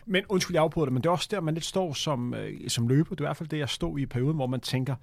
Men 0.07 0.25
undskyld, 0.29 0.55
jeg 0.55 0.63
afbryder 0.63 0.87
det, 0.87 0.93
men 0.93 1.03
det 1.03 1.09
er 1.09 1.13
også 1.13 1.29
der, 1.31 1.41
man 1.41 1.55
lidt 1.55 1.65
står 1.65 1.93
som, 1.93 2.35
øh, 2.35 2.69
som 2.69 2.89
løber. 2.89 3.11
Det 3.11 3.21
er 3.21 3.25
i 3.25 3.27
hvert 3.27 3.37
fald 3.37 3.49
det, 3.49 3.59
jeg 3.59 3.69
stod 3.69 3.99
i 3.99 4.07
perioden, 4.07 4.37
hvor 4.37 4.47
man 4.47 4.61
tænker, 4.61 4.95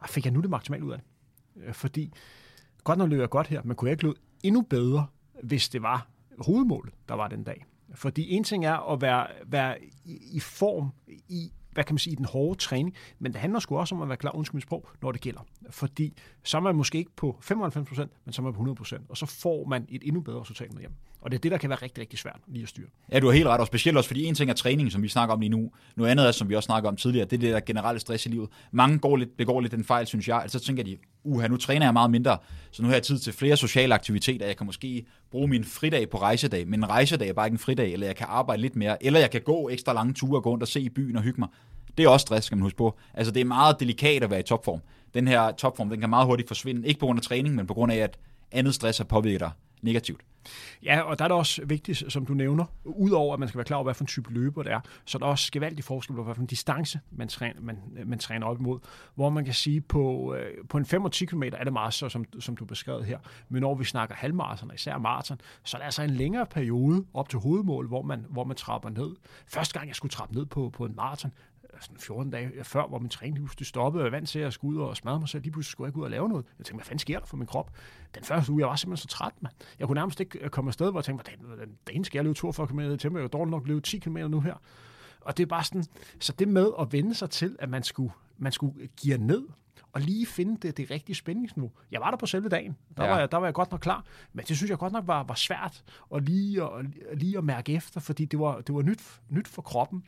ah, 0.00 0.08
fik 0.08 0.24
jeg 0.24 0.32
nu 0.32 0.40
det 0.40 0.50
maksimalt 0.50 0.82
ud 0.82 0.92
af 0.92 0.98
det? 0.98 1.06
Øh, 1.66 1.74
fordi 1.74 2.12
godt 2.84 2.98
nok 2.98 3.08
løber 3.08 3.22
jeg 3.22 3.30
godt 3.30 3.46
her, 3.46 3.62
men 3.64 3.76
kunne 3.76 3.88
jeg 3.88 3.92
ikke 3.92 4.04
løbe 4.04 4.18
endnu 4.42 4.62
bedre, 4.62 5.06
hvis 5.42 5.68
det 5.68 5.82
var 5.82 6.08
hovedmålet, 6.38 6.94
der 7.08 7.14
var 7.14 7.28
den 7.28 7.44
dag? 7.44 7.64
Fordi 7.94 8.30
en 8.30 8.44
ting 8.44 8.64
er 8.64 8.92
at 8.92 9.00
være, 9.00 9.26
være 9.46 9.76
i, 10.04 10.18
i 10.32 10.40
form 10.40 10.90
i 11.28 11.52
hvad 11.78 11.84
kan 11.84 11.94
man 11.94 11.98
sige, 11.98 12.16
den 12.16 12.24
hårde 12.24 12.58
træning, 12.58 12.94
men 13.18 13.32
det 13.32 13.40
handler 13.40 13.58
sgu 13.60 13.78
også 13.78 13.94
om 13.94 14.02
at 14.02 14.08
være 14.08 14.16
klar, 14.16 14.34
undskyld 14.34 14.60
sprog, 14.60 14.88
når 15.02 15.12
det 15.12 15.20
gælder. 15.20 15.40
Fordi 15.70 16.16
så 16.42 16.56
er 16.56 16.60
man 16.60 16.76
måske 16.76 16.98
ikke 16.98 17.10
på 17.16 17.38
95%, 17.44 17.50
men 18.24 18.32
så 18.32 18.42
er 18.42 18.44
man 18.44 18.52
på 18.52 18.82
100%, 18.82 18.98
og 19.08 19.16
så 19.16 19.26
får 19.26 19.64
man 19.64 19.86
et 19.88 20.02
endnu 20.04 20.20
bedre 20.20 20.40
resultat 20.40 20.72
med 20.72 20.80
hjem. 20.80 20.92
Og 21.20 21.30
det 21.30 21.38
er 21.38 21.40
det, 21.40 21.52
der 21.52 21.58
kan 21.58 21.70
være 21.70 21.78
rigtig, 21.82 22.00
rigtig 22.00 22.18
svært 22.18 22.40
lige 22.46 22.62
at 22.62 22.68
styre. 22.68 22.86
Ja, 23.12 23.20
du 23.20 23.26
har 23.26 23.32
helt 23.32 23.46
ret, 23.46 23.60
og 23.60 23.66
specielt 23.66 23.96
også 23.96 24.08
fordi 24.08 24.24
en 24.24 24.34
ting 24.34 24.50
er 24.50 24.54
træning, 24.54 24.92
som 24.92 25.02
vi 25.02 25.08
snakker 25.08 25.34
om 25.34 25.40
lige 25.40 25.50
nu. 25.50 25.70
Noget 25.96 26.10
andet 26.10 26.26
er, 26.26 26.30
som 26.30 26.48
vi 26.48 26.54
også 26.54 26.66
snakker 26.66 26.88
om 26.88 26.96
tidligere, 26.96 27.24
det 27.24 27.36
er 27.36 27.40
det 27.40 27.52
der 27.52 27.60
generelle 27.60 28.00
stress 28.00 28.26
i 28.26 28.28
livet. 28.28 28.48
Mange 28.72 28.98
går 28.98 29.16
lidt, 29.16 29.36
begår 29.36 29.60
lidt 29.60 29.72
den 29.72 29.84
fejl, 29.84 30.06
synes 30.06 30.28
jeg. 30.28 30.42
Altså 30.42 30.58
så 30.58 30.64
tænker 30.64 30.82
de, 30.82 30.96
uha, 31.24 31.48
nu 31.48 31.56
træner 31.56 31.86
jeg 31.86 31.92
meget 31.92 32.10
mindre, 32.10 32.38
så 32.70 32.82
nu 32.82 32.88
har 32.88 32.94
jeg 32.94 33.02
tid 33.02 33.18
til 33.18 33.32
flere 33.32 33.56
sociale 33.56 33.94
aktiviteter. 33.94 34.46
Jeg 34.46 34.56
kan 34.56 34.66
måske 34.66 35.06
bruge 35.30 35.48
min 35.48 35.64
fridag 35.64 36.10
på 36.10 36.18
rejsedag, 36.18 36.68
men 36.68 36.80
en 36.80 36.88
rejsedag 36.88 37.28
er 37.28 37.32
bare 37.32 37.46
ikke 37.46 37.54
en 37.54 37.58
fridag, 37.58 37.92
eller 37.92 38.06
jeg 38.06 38.16
kan 38.16 38.26
arbejde 38.30 38.62
lidt 38.62 38.76
mere, 38.76 39.04
eller 39.06 39.20
jeg 39.20 39.30
kan 39.30 39.40
gå 39.40 39.68
ekstra 39.68 39.92
lange 39.92 40.14
ture 40.14 40.38
og 40.38 40.42
gå 40.42 40.50
rundt 40.50 40.62
og 40.62 40.68
se 40.68 40.80
i 40.80 40.88
byen 40.88 41.16
og 41.16 41.22
hygge 41.22 41.40
mig. 41.40 41.48
Det 41.98 42.04
er 42.04 42.08
også 42.08 42.24
stress, 42.24 42.46
skal 42.46 42.56
man 42.56 42.62
huske 42.62 42.76
på. 42.76 42.98
Altså, 43.14 43.32
det 43.32 43.40
er 43.40 43.44
meget 43.44 43.80
delikat 43.80 44.22
at 44.22 44.30
være 44.30 44.40
i 44.40 44.42
topform. 44.42 44.80
Den 45.14 45.28
her 45.28 45.52
topform, 45.52 45.90
den 45.90 46.00
kan 46.00 46.10
meget 46.10 46.26
hurtigt 46.26 46.48
forsvinde. 46.48 46.88
Ikke 46.88 47.00
på 47.00 47.06
grund 47.06 47.18
af 47.18 47.22
træning, 47.22 47.54
men 47.54 47.66
på 47.66 47.74
grund 47.74 47.92
af, 47.92 47.96
at 47.96 48.18
andet 48.52 48.74
stress 48.74 48.98
har 48.98 49.04
påvirket 49.04 49.40
dig 49.40 49.50
negativt. 49.82 50.20
Ja, 50.84 51.00
og 51.00 51.18
der 51.18 51.24
er 51.24 51.28
det 51.28 51.36
også 51.36 51.64
vigtigt, 51.64 52.12
som 52.12 52.26
du 52.26 52.34
nævner, 52.34 52.64
udover 52.84 53.34
at 53.34 53.40
man 53.40 53.48
skal 53.48 53.58
være 53.58 53.64
klar 53.64 53.76
over, 53.76 53.84
hvad 53.84 53.94
for 53.94 54.04
en 54.04 54.06
type 54.06 54.32
løber 54.32 54.62
det 54.62 54.72
er, 54.72 54.80
så 55.04 55.18
er 55.18 55.20
der 55.20 55.26
også 55.26 55.52
gevaldig 55.52 55.84
forskel 55.84 56.16
på, 56.16 56.22
hvad 56.22 56.34
for 56.34 56.42
en 56.42 56.46
distance 56.46 57.00
man 57.10 57.28
træner, 57.28 57.60
man, 57.60 57.78
man 58.06 58.18
træner 58.18 58.46
op 58.46 58.60
imod. 58.60 58.78
Hvor 59.14 59.30
man 59.30 59.44
kan 59.44 59.54
sige, 59.54 59.80
på, 59.80 60.34
øh, 60.34 60.68
på 60.68 60.78
en 60.78 60.86
5 60.86 61.04
og 61.04 61.12
10 61.12 61.26
km 61.26 61.42
er 61.42 61.64
det 61.64 61.72
meget 61.72 61.94
så, 61.94 62.08
som, 62.08 62.24
som 62.40 62.56
du 62.56 62.64
beskrev 62.64 63.04
her. 63.04 63.18
Men 63.48 63.60
når 63.60 63.74
vi 63.74 63.84
snakker 63.84 64.14
halvmarathon, 64.14 64.70
især 64.74 64.98
maraton, 64.98 65.40
så 65.64 65.76
er 65.76 65.78
der 65.78 65.84
altså 65.84 66.02
en 66.02 66.10
længere 66.10 66.46
periode 66.46 67.04
op 67.14 67.28
til 67.28 67.38
hovedmål, 67.38 67.86
hvor 67.86 68.02
man, 68.02 68.26
hvor 68.28 68.44
man 68.44 68.56
trapper 68.56 68.90
ned. 68.90 69.16
Første 69.46 69.78
gang, 69.78 69.88
jeg 69.88 69.96
skulle 69.96 70.12
trappe 70.12 70.34
ned 70.34 70.46
på, 70.46 70.70
på 70.70 70.84
en 70.84 70.96
maraton, 70.96 71.32
sådan 71.80 71.98
14 71.98 72.30
dage 72.30 72.64
før, 72.64 72.86
hvor 72.86 72.98
min 72.98 73.08
træning 73.08 73.36
pludselig 73.36 73.66
stoppede, 73.66 74.02
og 74.02 74.04
jeg 74.04 74.12
vant 74.12 74.28
til 74.28 74.38
at 74.38 74.52
skulle 74.52 74.80
ud 74.80 74.84
og 74.84 74.96
smadre 74.96 75.18
mig 75.18 75.28
selv. 75.28 75.42
Lige 75.42 75.52
pludselig 75.52 75.70
skulle 75.70 75.86
jeg 75.86 75.88
ikke 75.88 75.98
ud 75.98 76.04
og 76.04 76.10
lave 76.10 76.28
noget. 76.28 76.46
Jeg 76.58 76.66
tænkte, 76.66 76.76
hvad 76.76 76.84
fanden 76.84 76.98
sker 76.98 77.18
der 77.18 77.26
for 77.26 77.36
min 77.36 77.46
krop? 77.46 77.70
Den 78.14 78.24
første 78.24 78.52
uge, 78.52 78.60
jeg 78.60 78.68
var 78.68 78.76
simpelthen 78.76 79.08
så 79.08 79.16
træt, 79.16 79.32
mand. 79.40 79.54
Jeg 79.78 79.86
kunne 79.86 79.94
nærmest 79.94 80.20
ikke 80.20 80.38
øh, 80.38 80.50
komme 80.50 80.68
afsted, 80.68 80.90
hvor 80.90 81.00
jeg 81.00 81.04
tænkte, 81.04 81.46
hvordan 81.46 81.78
den 81.86 82.04
skal 82.04 82.18
jeg 82.18 82.24
løbe 82.24 82.34
42 82.34 82.66
km 82.66 82.80
i 82.80 82.96
tempo? 82.96 83.18
Jeg 83.18 83.24
er 83.24 83.28
dårligt 83.28 83.50
nok 83.50 83.66
løbe 83.66 83.80
10 83.80 83.98
km 83.98 84.16
nu 84.16 84.40
her. 84.40 84.54
Og 85.20 85.36
det 85.36 85.42
er 85.42 85.46
bare 85.46 85.64
sådan, 85.64 85.84
så 86.20 86.32
det 86.32 86.48
med 86.48 86.70
at 86.80 86.92
vende 86.92 87.14
sig 87.14 87.30
til, 87.30 87.56
at 87.58 87.68
man 87.68 87.82
skulle, 87.82 88.12
man 88.38 88.52
skulle 88.52 88.88
give 88.96 89.18
ned, 89.18 89.46
og 89.92 90.00
lige 90.00 90.26
finde 90.26 90.56
det, 90.56 90.76
det 90.76 90.90
rigtige 90.90 91.16
spændingsniveau. 91.16 91.72
Jeg 91.90 92.00
var 92.00 92.10
der 92.10 92.18
på 92.18 92.26
selve 92.26 92.48
dagen. 92.48 92.76
Der, 92.96 93.04
ja. 93.04 93.10
var 93.10 93.18
jeg, 93.18 93.32
der 93.32 93.38
var 93.38 93.46
jeg 93.46 93.54
godt 93.54 93.70
nok 93.70 93.80
klar. 93.80 94.04
Men 94.32 94.44
det 94.44 94.56
synes 94.56 94.70
jeg 94.70 94.78
godt 94.78 94.92
nok 94.92 95.06
var, 95.06 95.22
var 95.22 95.34
svært 95.34 95.84
at 96.14 96.22
lige, 96.22 96.62
at, 96.62 96.86
lige 97.14 97.38
at 97.38 97.44
mærke 97.44 97.74
efter, 97.74 98.00
fordi 98.00 98.24
det 98.24 98.38
var, 98.38 98.60
det 98.60 98.74
var 98.74 98.82
nyt, 98.82 99.20
nyt 99.28 99.48
for 99.48 99.62
kroppen 99.62 100.04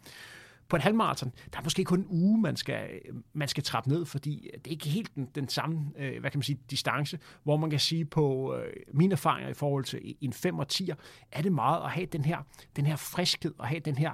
på 0.70 0.76
en 0.76 0.82
halvmarathon, 0.82 1.32
der 1.52 1.58
er 1.58 1.62
måske 1.62 1.84
kun 1.84 1.98
en 1.98 2.06
uge, 2.08 2.40
man 2.40 2.56
skal, 2.56 2.88
man 3.32 3.48
skal 3.48 3.62
trappe 3.62 3.90
ned, 3.90 4.04
fordi 4.04 4.50
det 4.54 4.66
er 4.66 4.70
ikke 4.70 4.88
helt 4.88 5.14
den, 5.14 5.28
den 5.34 5.48
samme, 5.48 5.78
øh, 5.98 6.20
hvad 6.20 6.30
kan 6.30 6.38
man 6.38 6.42
sige, 6.42 6.60
distance, 6.70 7.18
hvor 7.42 7.56
man 7.56 7.70
kan 7.70 7.78
sige 7.78 8.04
på 8.04 8.54
øh, 8.54 8.72
mine 8.92 9.12
erfaringer 9.12 9.50
i 9.50 9.54
forhold 9.54 9.84
til 9.84 10.14
en 10.20 10.32
5 10.32 10.58
og 10.58 10.68
10, 10.68 10.90
er 11.32 11.42
det 11.42 11.52
meget 11.52 11.84
at 11.84 11.90
have 11.90 12.06
den 12.06 12.24
her, 12.24 12.38
den 12.76 12.86
her 12.86 12.96
friskhed, 12.96 13.54
og 13.58 13.66
have 13.66 13.80
den 13.80 13.96
her, 13.96 14.10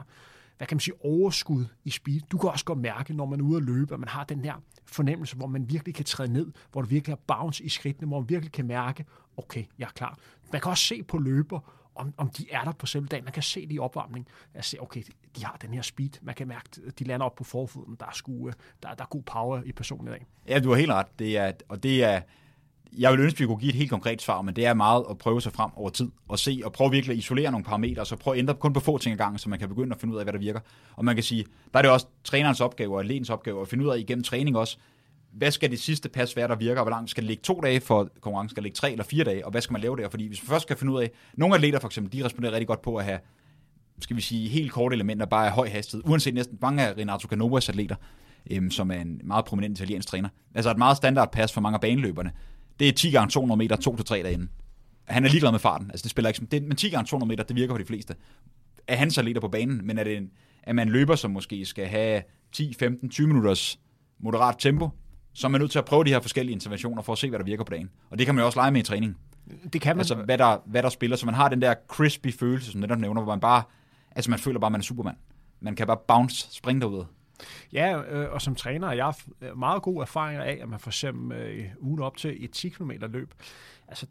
hvad 0.57 0.67
kan 0.67 0.75
man 0.75 0.81
sige, 0.81 0.95
overskud 1.05 1.65
i 1.85 1.91
speed. 1.91 2.21
Du 2.21 2.39
kan 2.39 2.51
også 2.51 2.65
godt 2.65 2.79
mærke, 2.79 3.15
når 3.15 3.27
man 3.27 3.41
er 3.41 3.45
ude 3.45 3.57
at 3.57 3.63
løbe, 3.63 3.95
at 3.95 4.01
man 4.01 4.09
har 4.09 4.25
den 4.25 4.45
her 4.45 4.55
fornemmelse, 4.87 5.37
hvor 5.37 5.47
man 5.47 5.71
virkelig 5.71 5.95
kan 5.95 6.05
træde 6.05 6.33
ned, 6.33 6.53
hvor 6.73 6.83
du 6.83 6.89
virkelig 6.89 7.13
har 7.13 7.37
bounce 7.37 7.65
i 7.65 7.69
skridtene, 7.69 8.09
hvor 8.09 8.21
man 8.21 8.29
virkelig 8.29 8.53
kan 8.53 8.67
mærke, 8.67 9.05
okay, 9.37 9.65
jeg 9.79 9.85
er 9.85 9.91
klar. 9.91 10.19
Man 10.53 10.61
kan 10.61 10.71
også 10.71 10.85
se 10.85 11.03
på 11.03 11.19
løber, 11.19 11.86
om, 11.97 12.15
om 12.17 12.31
de 12.31 12.47
er 12.51 12.65
der 12.65 12.73
på 12.73 12.87
selve 12.87 13.07
dagen. 13.07 13.25
Man 13.25 13.33
kan 13.33 13.43
se 13.43 13.67
det 13.67 13.75
i 13.75 13.79
opvarmning. 13.79 14.27
Jeg 14.55 14.65
ser, 14.65 14.79
okay, 14.81 15.03
de 15.37 15.45
har 15.45 15.57
den 15.63 15.75
her 15.75 15.83
speed. 15.83 16.11
Man 16.23 16.35
kan 16.35 16.49
mærke, 16.49 16.69
de 16.99 17.05
lander 17.05 17.27
op 17.27 17.35
på 17.35 17.45
forfoden. 17.45 17.97
Der 18.01 18.07
er, 18.07 18.13
sku, 18.15 18.49
øh, 18.49 18.55
der, 18.83 18.95
der 18.95 19.05
er 19.05 19.09
god 19.09 19.23
power 19.23 19.63
i 19.65 19.73
personen 19.73 20.09
i 20.09 20.11
dag. 20.11 20.27
Ja, 20.49 20.59
du 20.59 20.69
har 20.69 20.77
helt 20.77 20.93
ret. 20.93 21.19
Det 21.19 21.37
er, 21.37 21.53
og 21.69 21.83
det 21.83 22.05
er, 22.05 22.21
jeg 22.99 23.13
vil 23.13 23.21
ønske, 23.21 23.37
at 23.37 23.41
vi 23.41 23.47
kunne 23.47 23.59
give 23.59 23.71
et 23.71 23.77
helt 23.77 23.91
konkret 23.91 24.23
svar, 24.23 24.43
men 24.43 24.57
det 24.57 24.67
er 24.67 24.75
meget 24.75 25.05
at 25.11 25.19
prøve 25.19 25.43
sig 25.43 25.53
frem 25.53 25.71
over 25.77 25.91
tid 25.91 26.11
og 26.29 26.39
se 26.39 26.61
og 26.65 26.73
prøve 26.73 26.91
virkelig 26.91 27.13
at 27.15 27.19
isolere 27.19 27.51
nogle 27.51 27.65
parametre, 27.65 28.03
og 28.03 28.07
så 28.07 28.17
prøve 28.17 28.35
at 28.35 28.39
ændre 28.39 28.55
kun 28.55 28.73
på 28.73 28.81
få 28.81 28.99
ting 28.99 29.13
ad 29.13 29.19
gangen, 29.19 29.39
så 29.39 29.49
man 29.49 29.59
kan 29.59 29.69
begynde 29.69 29.95
at 29.95 30.01
finde 30.01 30.15
ud 30.15 30.19
af, 30.19 30.25
hvad 30.25 30.33
der 30.33 30.39
virker. 30.39 30.61
Og 30.97 31.05
man 31.05 31.15
kan 31.15 31.25
sige, 31.25 31.45
der 31.73 31.79
er 31.79 31.83
det 31.83 31.91
også 31.91 32.07
trænerens 32.25 32.61
opgave 32.61 32.95
og 32.95 33.01
atletens 33.01 33.31
opgave 33.31 33.61
at 33.61 33.69
finde 33.69 33.85
ud 33.85 33.91
af 33.91 33.99
igennem 33.99 34.25
træning 34.25 34.57
også, 34.57 34.79
hvad 35.37 35.51
skal 35.51 35.71
det 35.71 35.81
sidste 35.81 36.09
pas 36.09 36.37
være, 36.37 36.49
der 36.49 36.57
virker, 36.57 36.81
og 36.81 36.85
hvor 36.85 36.91
langt 36.91 37.11
skal 37.11 37.23
det 37.23 37.29
ligge 37.29 37.43
to 37.43 37.61
dage 37.61 37.81
for 37.81 38.11
konkurrencen, 38.21 38.51
skal 38.51 38.63
det 38.63 38.65
ligge 38.65 38.77
tre 38.77 38.93
eller 38.93 39.05
fire 39.05 39.25
dage, 39.25 39.45
og 39.45 39.51
hvad 39.51 39.61
skal 39.61 39.73
man 39.73 39.83
lave 39.83 39.97
der? 39.97 40.09
Fordi 40.09 40.27
hvis 40.27 40.43
man 40.43 40.49
først 40.49 40.63
skal 40.63 40.77
finde 40.77 40.93
ud 40.93 41.03
af, 41.03 41.11
nogle 41.35 41.55
atleter 41.55 41.79
for 41.79 41.89
eksempel, 41.89 42.13
de 42.13 42.25
responderer 42.25 42.53
rigtig 42.53 42.67
godt 42.67 42.83
på 42.83 42.97
at 42.97 43.05
have, 43.05 43.19
skal 44.01 44.17
vi 44.17 44.21
sige, 44.21 44.49
helt 44.49 44.73
korte 44.73 44.95
elementer, 44.95 45.27
bare 45.27 45.47
af 45.47 45.53
høj 45.53 45.69
hastighed, 45.69 46.03
uanset 46.09 46.35
næsten 46.35 46.59
mange 46.61 46.87
af 46.87 46.97
Renato 46.97 47.29
Canovas 47.29 47.69
atleter, 47.69 47.97
øhm, 48.51 48.71
som 48.71 48.91
er 48.91 49.01
en 49.01 49.21
meget 49.25 49.45
prominent 49.45 49.79
italiensk 49.79 50.09
træner. 50.09 50.29
Altså 50.55 50.71
et 50.71 50.79
meget 50.79 50.97
standard 50.97 51.33
pas 51.33 51.53
for 51.53 51.61
mange 51.61 51.75
af 51.75 51.81
baneløberne, 51.81 52.33
det 52.81 52.89
er 52.89 52.93
10 52.93 53.11
gange 53.11 53.31
200 53.31 53.59
meter, 53.59 53.77
2 53.77 53.97
til 53.97 54.05
3 54.05 54.23
derinde. 54.23 54.49
Han 55.05 55.25
er 55.25 55.29
ligeglad 55.29 55.51
med 55.51 55.59
farten, 55.59 55.91
altså 55.91 56.03
det 56.03 56.11
spiller 56.11 56.29
ikke, 56.29 56.47
det, 56.51 56.63
men 56.63 56.77
10 56.77 56.89
gange 56.89 57.07
200 57.07 57.29
meter, 57.29 57.45
det 57.45 57.57
virker 57.57 57.75
for 57.75 57.79
de 57.79 57.85
fleste. 57.85 58.15
Er 58.89 58.97
han 58.97 59.11
så 59.11 59.21
atleter 59.21 59.41
på 59.41 59.49
banen, 59.49 59.87
men 59.87 59.99
er 59.99 60.05
det 60.05 60.17
en, 60.17 60.31
at 60.63 60.75
man 60.75 60.89
løber, 60.89 61.15
som 61.15 61.31
måske 61.31 61.65
skal 61.65 61.87
have 61.87 62.23
10, 62.53 62.75
15, 62.75 63.11
20 63.11 63.27
minutters 63.27 63.79
moderat 64.19 64.55
tempo, 64.59 64.91
så 65.37 65.47
er 65.47 65.49
man 65.49 65.61
nødt 65.61 65.71
til 65.71 65.79
at 65.79 65.85
prøve 65.85 66.05
de 66.05 66.11
her 66.11 66.21
forskellige 66.21 66.53
interventioner 66.53 67.03
for 67.03 67.13
at 67.13 67.19
se, 67.19 67.29
hvad 67.29 67.39
der 67.39 67.45
virker 67.45 67.65
på 67.65 67.71
dagen. 67.71 67.91
Og 68.11 68.19
det 68.19 68.27
kan 68.27 68.35
man 68.35 68.43
jo 68.43 68.47
også 68.47 68.59
lege 68.59 68.71
med 68.71 68.81
i 68.81 68.85
træning. 68.85 69.19
Det 69.73 69.81
kan 69.81 69.97
man. 69.97 70.01
Altså, 70.01 70.15
hvad 70.15 70.39
der, 70.39 70.59
hvad 70.67 70.83
der 70.83 70.89
spiller, 70.89 71.17
så 71.17 71.27
man 71.27 71.35
har 71.35 71.49
den 71.49 71.63
der 71.63 71.75
crispy 71.89 72.33
følelse, 72.33 72.73
som 72.73 72.81
netop 72.81 72.99
nævner, 72.99 73.23
hvor 73.23 73.33
man 73.33 73.41
bare, 73.41 73.63
altså 74.11 74.31
man 74.31 74.39
føler 74.39 74.61
bare, 74.61 74.69
at 74.69 74.73
man 74.73 74.81
er 74.81 74.85
supermand. 74.85 75.17
Man 75.61 75.77
kan 75.77 75.87
bare 75.87 75.99
bounce, 76.09 76.55
springe 76.55 76.81
derud. 76.81 77.05
Ja, 77.73 78.03
øh, 78.03 78.33
og 78.33 78.43
som 78.43 78.55
træner 78.55 78.93
jeg 78.93 79.05
har 79.05 79.55
meget 79.55 79.83
gode 79.83 80.03
erfaringer 80.03 80.43
af, 80.43 80.59
at 80.63 80.69
man 80.69 80.81
for 80.81 80.91
eksempel 80.91 81.39
øh, 81.39 81.65
ugen 81.81 82.03
op 82.03 82.17
til 82.17 82.45
et 82.45 82.51
10 82.51 82.69
km 82.69 82.91
løb, 83.09 83.35
altså 83.89 84.07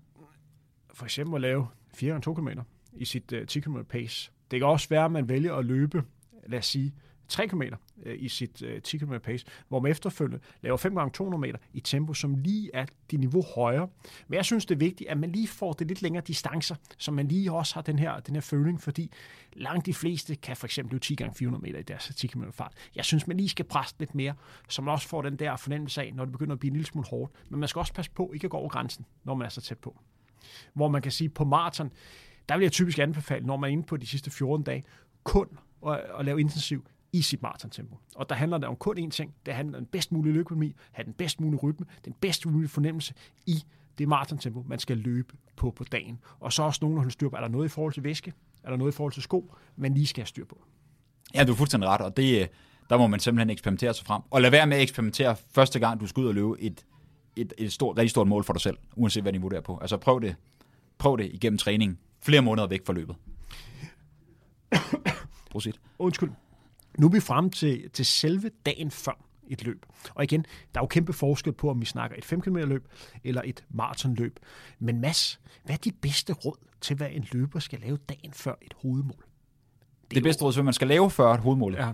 for 0.94 1.06
eksempel 1.06 1.36
at 1.36 1.42
lave 1.42 1.68
4 1.94 2.12
gange 2.12 2.22
2 2.22 2.34
km 2.34 2.50
i 2.94 3.06
sit 3.06 3.32
øh, 3.34 3.48
10 3.48 3.60
km 3.60 3.78
pace. 3.90 4.32
Det 4.52 4.60
kan 4.60 4.68
også 4.68 4.90
være, 4.90 5.06
at 5.06 5.12
man 5.12 5.30
vælger 5.30 5.56
at 5.56 5.66
løbe, 5.66 6.04
lad 6.48 6.60
os 6.60 6.66
sige, 6.66 6.94
3 7.28 7.48
km 7.48 7.62
øh, 8.04 8.16
i 8.20 8.30
sit 8.30 8.62
øh, 8.62 8.82
10 8.82 8.98
km 8.98 9.14
pace, 9.24 9.46
hvor 9.68 9.80
man 9.80 9.92
efterfølgende 9.92 10.40
laver 10.62 10.78
5 10.78 10.96
gange 10.96 11.12
200 11.12 11.42
meter 11.42 11.60
i 11.74 11.80
tempo, 11.80 12.14
som 12.14 12.36
lige 12.36 12.70
er 12.74 12.86
det 13.12 13.20
niveau 13.20 13.44
højere. 13.56 13.90
Men 14.28 14.36
jeg 14.36 14.46
synes, 14.46 14.66
det 14.66 14.76
er 14.76 14.80
vigtigt, 14.80 15.10
at 15.10 15.18
man 15.18 15.32
lige 15.32 15.48
får 15.48 15.74
det 15.74 15.88
lidt 15.88 16.02
længere 16.02 16.24
distancer, 16.28 16.76
så 16.98 17.12
man 17.12 17.28
lige 17.28 17.52
også 17.52 17.74
har 17.76 17.82
den 17.82 18.00
her, 18.00 18.20
den 18.20 18.36
her 18.36 18.42
føling, 18.42 18.82
fordi 18.82 19.12
langt 19.54 19.86
de 19.86 19.94
fleste 19.94 20.36
kan 20.36 20.58
for 20.58 20.68
eksempel 20.68 21.00
10 21.00 21.16
gange 21.16 21.36
400 21.36 21.62
meter 21.62 21.80
i 21.80 21.84
deres 21.84 22.12
10 22.16 22.28
km 22.28 22.44
fart. 22.52 22.74
Jeg 22.96 23.06
synes, 23.06 23.28
man 23.28 23.38
lige 23.38 23.50
skal 23.50 23.66
presse 23.66 23.96
lidt 24.00 24.16
mere, 24.16 24.34
så 24.70 24.82
man 24.82 24.92
også 24.92 25.08
får 25.08 25.22
den 25.22 25.36
der 25.36 25.56
fornemmelse 25.56 26.02
af, 26.02 26.14
når 26.14 26.26
det 26.26 26.32
begynder 26.32 26.54
at 26.54 26.60
blive 26.60 26.70
en 26.70 26.76
lille 26.76 26.88
smule 26.88 27.08
hårdt. 27.08 27.34
Men 27.50 27.60
man 27.60 27.70
skal 27.70 27.80
også 27.80 27.94
passe 27.94 28.12
på 28.12 28.32
ikke 28.34 28.46
at 28.46 28.52
gå 28.52 28.58
over 28.58 28.70
grænsen, 28.70 29.06
når 29.24 29.36
man 29.36 29.46
er 29.46 29.50
så 29.50 29.62
tæt 29.62 29.78
på. 29.78 30.00
Hvor 30.74 30.88
man 30.88 31.02
kan 31.02 31.12
sige, 31.12 31.30
på 31.30 31.44
maraton, 31.46 31.92
der 32.50 32.58
vil 32.58 32.64
jeg 32.64 32.72
typisk 32.72 33.00
anbefale, 33.00 33.46
når 33.46 33.58
man 33.58 33.68
er 33.70 33.72
inde 33.72 33.84
på 33.84 33.98
de 33.98 34.08
sidste 34.08 34.32
14 34.32 34.64
dage, 34.64 34.84
kun 35.24 35.48
at, 35.88 36.02
at 36.20 36.26
lave 36.26 36.40
intensiv 36.40 36.86
i 37.16 37.22
sit 37.22 37.42
maratontempo. 37.42 37.98
Og 38.16 38.30
der 38.30 38.36
handler 38.36 38.58
det 38.58 38.68
om 38.68 38.76
kun 38.76 38.98
én 38.98 39.10
ting. 39.10 39.34
Det 39.46 39.54
handler 39.54 39.78
om 39.78 39.84
den 39.84 39.92
bedst 39.92 40.12
mulige 40.12 40.34
løbeøkonomi, 40.34 40.76
have 40.92 41.06
den 41.06 41.14
bedst 41.14 41.42
mulige 41.42 41.60
rytme, 41.60 41.86
den 42.06 42.14
bedst 42.14 42.46
mulige 42.46 42.70
fornemmelse 42.70 43.14
i 43.46 43.64
det 43.98 44.08
maratontempo, 44.08 44.64
man 44.68 44.80
skal 44.80 44.98
løbe 44.98 45.34
på 45.56 45.72
på 45.72 45.84
dagen. 45.84 46.20
Og 46.40 46.54
så 46.54 46.64
også 46.64 46.80
nogen, 46.82 46.96
der 46.96 47.00
holder 47.00 47.12
styr 47.12 47.30
på, 47.30 47.36
er 47.36 47.42
der 47.42 47.48
noget 47.48 47.66
i 47.66 47.70
forhold 47.70 47.94
til 47.94 48.04
væske? 48.04 48.34
Er 48.64 48.70
der 48.70 48.78
noget 48.78 48.92
i 48.92 48.96
forhold 48.96 49.14
til 49.14 49.24
sko, 49.24 49.54
man 49.76 49.94
lige 49.94 50.08
skal 50.08 50.22
have 50.22 50.28
styr 50.28 50.46
på? 50.46 50.64
Ja, 51.36 51.44
du 51.44 51.52
er 51.52 51.56
fuldstændig 51.56 51.90
ret, 51.90 52.02
og 52.02 52.18
det, 52.18 52.50
der 52.90 52.98
må 52.98 53.08
man 53.08 53.20
simpelthen 53.20 53.50
eksperimentere 53.50 53.94
sig 53.94 54.06
frem. 54.06 54.22
Og 54.30 54.42
lad 54.42 54.52
være 54.52 54.68
med 54.68 54.78
at 54.78 54.84
eksperimentere 54.84 55.36
første 55.52 55.80
gang, 55.80 56.00
du 56.00 56.08
skal 56.08 56.22
ud 56.22 56.28
og 56.28 56.36
løbe 56.36 56.62
et, 56.62 56.86
et, 57.36 57.54
et 57.58 57.74
stort, 57.74 57.98
rigtig 57.98 58.10
stort 58.10 58.28
mål 58.28 58.44
for 58.44 58.54
dig 58.54 58.62
selv, 58.62 58.78
uanset 58.96 59.24
hvad 59.24 59.32
niveau 59.32 59.50
det 59.50 59.58
er 59.58 59.62
på. 59.62 59.78
Altså 59.82 59.98
prøv 59.98 60.22
det, 60.22 60.36
prøv 60.98 61.18
det 61.18 61.30
igennem 61.34 61.58
træning 61.58 62.00
flere 62.22 62.42
måneder 62.42 62.68
væk 62.68 62.86
fra 62.86 62.94
løbet. 62.94 63.16
Prosit. 65.52 65.80
Undskyld. 66.00 66.32
Nu 66.98 67.08
er 67.08 67.12
vi 67.12 67.20
frem 67.20 67.50
til, 67.50 67.90
til 67.90 68.06
selve 68.06 68.52
dagen 68.66 68.92
før 68.92 69.26
et 69.48 69.64
løb. 69.64 69.86
Og 70.16 70.24
igen, 70.24 70.46
der 70.74 70.80
er 70.80 70.84
jo 70.84 70.88
kæmpe 70.88 71.14
forskel 71.14 71.54
på, 71.54 71.70
om 71.70 71.82
vi 71.82 71.86
snakker 71.86 72.18
et 72.18 72.26
5 72.26 72.42
km 72.42 72.58
løb 72.58 72.88
eller 73.24 73.42
et 73.46 73.64
maratonløb. 73.70 74.40
Men 74.80 75.02
Mads, 75.02 75.40
hvad 75.64 75.76
er 75.76 75.80
de 75.80 75.92
bedste 75.92 76.34
råd 76.34 76.58
til, 76.82 76.96
hvad 76.96 77.08
en 77.12 77.28
løber 77.32 77.60
skal 77.60 77.80
lave 77.80 77.98
dagen 78.10 78.34
før 78.34 78.54
et 78.62 78.74
hovedmål? 78.82 79.26
Det, 80.02 80.16
det 80.16 80.24
bedste 80.24 80.44
råd 80.44 80.52
til, 80.52 80.58
hvad 80.58 80.66
man 80.66 80.74
skal 80.74 80.88
lave 80.88 81.12
før 81.12 81.34
et 81.34 81.40
hovedmål? 81.40 81.74
Ja. 81.74 81.92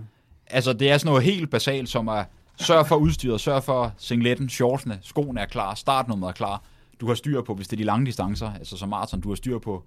Altså, 0.48 0.74
det 0.74 0.90
er 0.90 0.98
sådan 0.98 1.10
noget 1.10 1.24
helt 1.24 1.50
basalt, 1.50 1.90
som 1.90 2.10
at 2.10 2.26
sørge 2.56 2.86
for 2.86 2.96
udstyret, 2.96 3.42
sørge 3.42 3.62
for 3.62 3.94
singletten, 3.98 4.50
shortsene, 4.50 5.00
skoene 5.02 5.42
er 5.42 5.46
klar, 5.46 5.76
startnummeret 5.76 6.32
er 6.32 6.36
klar. 6.36 6.64
Du 7.02 7.08
har 7.08 7.16
styr 7.16 7.42
på, 7.42 7.56
hvis 7.56 7.68
det 7.68 7.76
er 7.76 7.78
de 7.78 7.84
lange 7.84 8.06
distancer, 8.06 8.54
altså 8.54 8.78
som 8.78 8.90
maraton, 8.90 9.22
du 9.22 9.30
har 9.30 9.36
styr 9.36 9.60
på, 9.60 9.84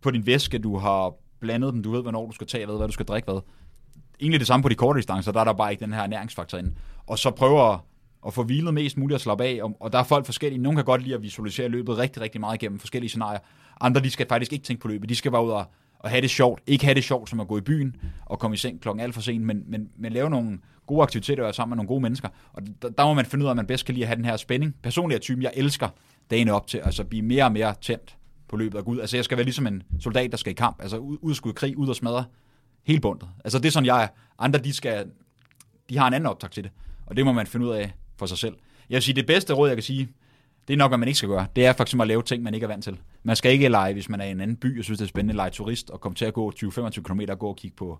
på 0.00 0.10
din 0.10 0.26
væske, 0.26 0.58
du 0.58 0.76
har 0.76 1.14
blandet 1.40 1.72
den, 1.72 1.82
du 1.82 1.90
ved, 1.90 2.02
hvornår 2.02 2.26
du 2.26 2.32
skal 2.32 2.46
tage 2.46 2.66
hvad, 2.66 2.76
hvad 2.76 2.86
du 2.86 2.92
skal 2.92 3.06
drikke 3.06 3.32
hvad 3.32 3.40
egentlig 4.20 4.40
det 4.40 4.46
samme 4.46 4.62
på 4.62 4.68
de 4.68 4.74
korte 4.74 4.96
distancer, 4.96 5.32
der 5.32 5.40
er 5.40 5.44
der 5.44 5.52
bare 5.52 5.70
ikke 5.70 5.84
den 5.84 5.92
her 5.92 6.06
næringsfaktor 6.06 6.58
inde. 6.58 6.74
Og 7.06 7.18
så 7.18 7.30
prøver 7.30 7.86
at 8.26 8.34
få 8.34 8.42
hvilet 8.42 8.74
mest 8.74 8.96
muligt 8.96 9.14
at 9.14 9.20
slappe 9.20 9.44
af, 9.44 9.58
og, 9.62 9.76
og 9.80 9.92
der 9.92 9.98
er 9.98 10.02
folk 10.02 10.26
forskellige. 10.26 10.62
Nogle 10.62 10.76
kan 10.76 10.84
godt 10.84 11.02
lide 11.02 11.14
at 11.14 11.22
visualisere 11.22 11.68
løbet 11.68 11.98
rigtig, 11.98 12.22
rigtig 12.22 12.40
meget 12.40 12.62
igennem 12.62 12.78
forskellige 12.78 13.08
scenarier. 13.08 13.38
Andre, 13.80 14.00
de 14.00 14.10
skal 14.10 14.26
faktisk 14.28 14.52
ikke 14.52 14.64
tænke 14.64 14.82
på 14.82 14.88
løbet. 14.88 15.08
De 15.08 15.14
skal 15.14 15.30
bare 15.30 15.44
ud 15.44 15.50
og, 15.50 15.64
og 15.98 16.10
have 16.10 16.22
det 16.22 16.30
sjovt. 16.30 16.62
Ikke 16.66 16.84
have 16.84 16.94
det 16.94 17.04
sjovt 17.04 17.30
som 17.30 17.40
at 17.40 17.48
gå 17.48 17.58
i 17.58 17.60
byen 17.60 17.96
og 18.26 18.38
komme 18.38 18.54
i 18.54 18.56
seng 18.56 18.80
klokken 18.80 19.00
alt 19.00 19.14
for 19.14 19.20
sent, 19.20 19.44
men, 19.44 19.62
men, 19.66 19.88
men 19.98 20.12
lave 20.12 20.30
nogle 20.30 20.58
gode 20.86 21.02
aktiviteter 21.02 21.42
og 21.42 21.44
være 21.44 21.54
sammen 21.54 21.70
med 21.70 21.76
nogle 21.76 21.88
gode 21.88 22.00
mennesker. 22.00 22.28
Og 22.52 22.62
der, 22.82 22.90
der 22.90 23.04
må 23.04 23.14
man 23.14 23.26
finde 23.26 23.42
ud 23.42 23.46
af, 23.46 23.52
at 23.52 23.56
man 23.56 23.66
bedst 23.66 23.84
kan 23.86 23.94
lide 23.94 24.04
at 24.04 24.08
have 24.08 24.16
den 24.16 24.24
her 24.24 24.36
spænding. 24.36 24.74
Personligt 24.82 25.18
er 25.18 25.20
typen, 25.20 25.42
jeg 25.42 25.52
elsker 25.54 25.88
dagene 26.30 26.52
op 26.52 26.66
til, 26.66 26.78
altså 26.78 27.04
blive 27.04 27.22
mere 27.22 27.44
og 27.44 27.52
mere 27.52 27.74
tændt 27.80 28.16
på 28.48 28.56
løbet 28.56 28.78
og 28.78 28.84
Gud. 28.84 29.00
Altså 29.00 29.16
jeg 29.16 29.24
skal 29.24 29.36
være 29.36 29.44
ligesom 29.44 29.66
en 29.66 29.82
soldat, 30.00 30.30
der 30.30 30.36
skal 30.36 30.50
i 30.50 30.54
kamp. 30.54 30.82
Altså 30.82 30.96
ud, 30.96 31.16
ud 31.20 31.34
skulle 31.34 31.52
i 31.52 31.56
krig, 31.56 31.78
ud 31.78 31.88
og 31.88 31.96
smadre 31.96 32.24
Helt 32.84 33.02
bundet. 33.02 33.28
Altså 33.44 33.58
det 33.58 33.66
er 33.66 33.72
sådan, 33.72 33.86
jeg. 33.86 34.08
Andre, 34.38 34.58
de, 34.58 34.72
skal, 34.72 35.10
de 35.90 35.98
har 35.98 36.06
en 36.06 36.14
anden 36.14 36.26
optag 36.26 36.50
til 36.50 36.64
det. 36.64 36.72
Og 37.06 37.16
det 37.16 37.24
må 37.24 37.32
man 37.32 37.46
finde 37.46 37.66
ud 37.66 37.70
af 37.70 37.92
for 38.16 38.26
sig 38.26 38.38
selv. 38.38 38.56
Jeg 38.90 38.96
vil 38.96 39.02
sige, 39.02 39.14
det 39.14 39.26
bedste 39.26 39.52
råd, 39.52 39.68
jeg 39.68 39.76
kan 39.76 39.82
sige, 39.82 40.08
det 40.68 40.74
er 40.74 40.78
nok, 40.78 40.90
hvad 40.90 40.98
man 40.98 41.08
ikke 41.08 41.18
skal 41.18 41.28
gøre. 41.28 41.46
Det 41.56 41.66
er 41.66 41.72
faktisk 41.72 42.00
at 42.00 42.06
lave 42.06 42.22
ting, 42.22 42.42
man 42.42 42.54
ikke 42.54 42.64
er 42.64 42.68
vant 42.68 42.84
til. 42.84 42.98
Man 43.22 43.36
skal 43.36 43.52
ikke 43.52 43.68
lege, 43.68 43.92
hvis 43.92 44.08
man 44.08 44.20
er 44.20 44.24
i 44.24 44.30
en 44.30 44.40
anden 44.40 44.56
by, 44.56 44.78
og 44.78 44.84
synes, 44.84 44.98
det 44.98 45.04
er 45.04 45.08
spændende 45.08 45.32
at 45.32 45.36
lege 45.36 45.50
turist, 45.50 45.90
og 45.90 46.00
komme 46.00 46.16
til 46.16 46.24
at 46.24 46.34
gå 46.34 46.52
20-25 46.64 46.90
km 47.02 47.20
og 47.28 47.38
gå 47.38 47.48
og 47.48 47.56
kigge 47.56 47.76
på, 47.76 47.98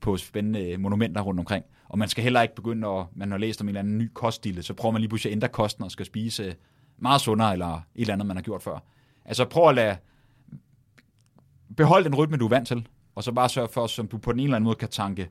på 0.00 0.16
spændende 0.16 0.70
øh, 0.70 0.80
monumenter 0.80 1.20
rundt 1.20 1.40
omkring. 1.40 1.64
Og 1.88 1.98
man 1.98 2.08
skal 2.08 2.24
heller 2.24 2.42
ikke 2.42 2.54
begynde 2.54 2.88
at, 2.88 3.06
man 3.14 3.30
har 3.30 3.38
læst 3.38 3.60
om 3.60 3.64
en 3.64 3.68
eller 3.68 3.80
anden 3.80 3.98
ny 3.98 4.10
kostdille, 4.14 4.62
så 4.62 4.74
prøver 4.74 4.92
man 4.92 5.00
lige 5.00 5.08
pludselig 5.08 5.30
at 5.30 5.36
ændre 5.36 5.48
kosten 5.48 5.84
og 5.84 5.90
skal 5.90 6.06
spise 6.06 6.54
meget 6.98 7.20
sundere, 7.20 7.52
eller 7.52 7.74
et 7.74 7.82
eller 7.94 8.12
andet, 8.12 8.26
man 8.26 8.36
har 8.36 8.42
gjort 8.42 8.62
før. 8.62 8.78
Altså 9.24 9.44
prøv 9.44 9.68
at 9.68 9.74
lade, 9.74 9.96
behold 11.76 12.04
den 12.04 12.14
rytme, 12.14 12.36
du 12.36 12.44
er 12.44 12.48
vant 12.48 12.68
til, 12.68 12.88
og 13.16 13.24
så 13.24 13.32
bare 13.32 13.48
sørge 13.48 13.68
for, 13.68 14.02
at 14.02 14.12
du 14.12 14.18
på 14.18 14.32
den 14.32 14.40
ene 14.40 14.44
eller 14.44 14.56
anden 14.56 14.64
måde 14.64 14.76
kan 14.76 14.88
tanke 14.88 15.28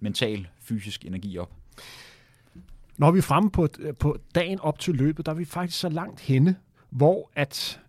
mental, 0.00 0.48
fysisk 0.60 1.04
energi 1.04 1.38
op. 1.38 1.52
Når 2.96 3.10
vi 3.10 3.18
er 3.18 3.22
fremme 3.22 3.50
på, 3.50 3.68
på 3.98 4.18
dagen 4.34 4.60
op 4.60 4.78
til 4.78 4.94
løbet, 4.94 5.26
der 5.26 5.32
er 5.32 5.36
vi 5.36 5.44
faktisk 5.44 5.80
så 5.80 5.88
langt 5.88 6.20
henne, 6.20 6.56
hvor 6.90 7.30
at 7.34 7.80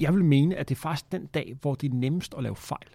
jeg 0.00 0.14
vil 0.14 0.24
mene, 0.24 0.56
at 0.56 0.68
det 0.68 0.74
er 0.74 0.80
faktisk 0.80 1.12
den 1.12 1.26
dag, 1.26 1.56
hvor 1.60 1.74
det 1.74 1.90
er 1.90 1.94
nemmest 1.94 2.34
at 2.36 2.42
lave 2.42 2.56
fejl. 2.56 2.88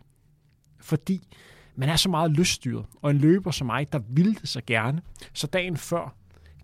Fordi 0.79 1.27
man 1.75 1.89
er 1.89 1.95
så 1.95 2.09
meget 2.09 2.31
lyststyret, 2.31 2.85
og 3.01 3.11
en 3.11 3.17
løber 3.17 3.51
som 3.51 3.67
mig, 3.67 3.91
der 3.91 3.99
vil 4.09 4.41
det 4.41 4.49
så 4.49 4.61
gerne, 4.67 5.01
så 5.33 5.47
dagen 5.47 5.77
før 5.77 6.15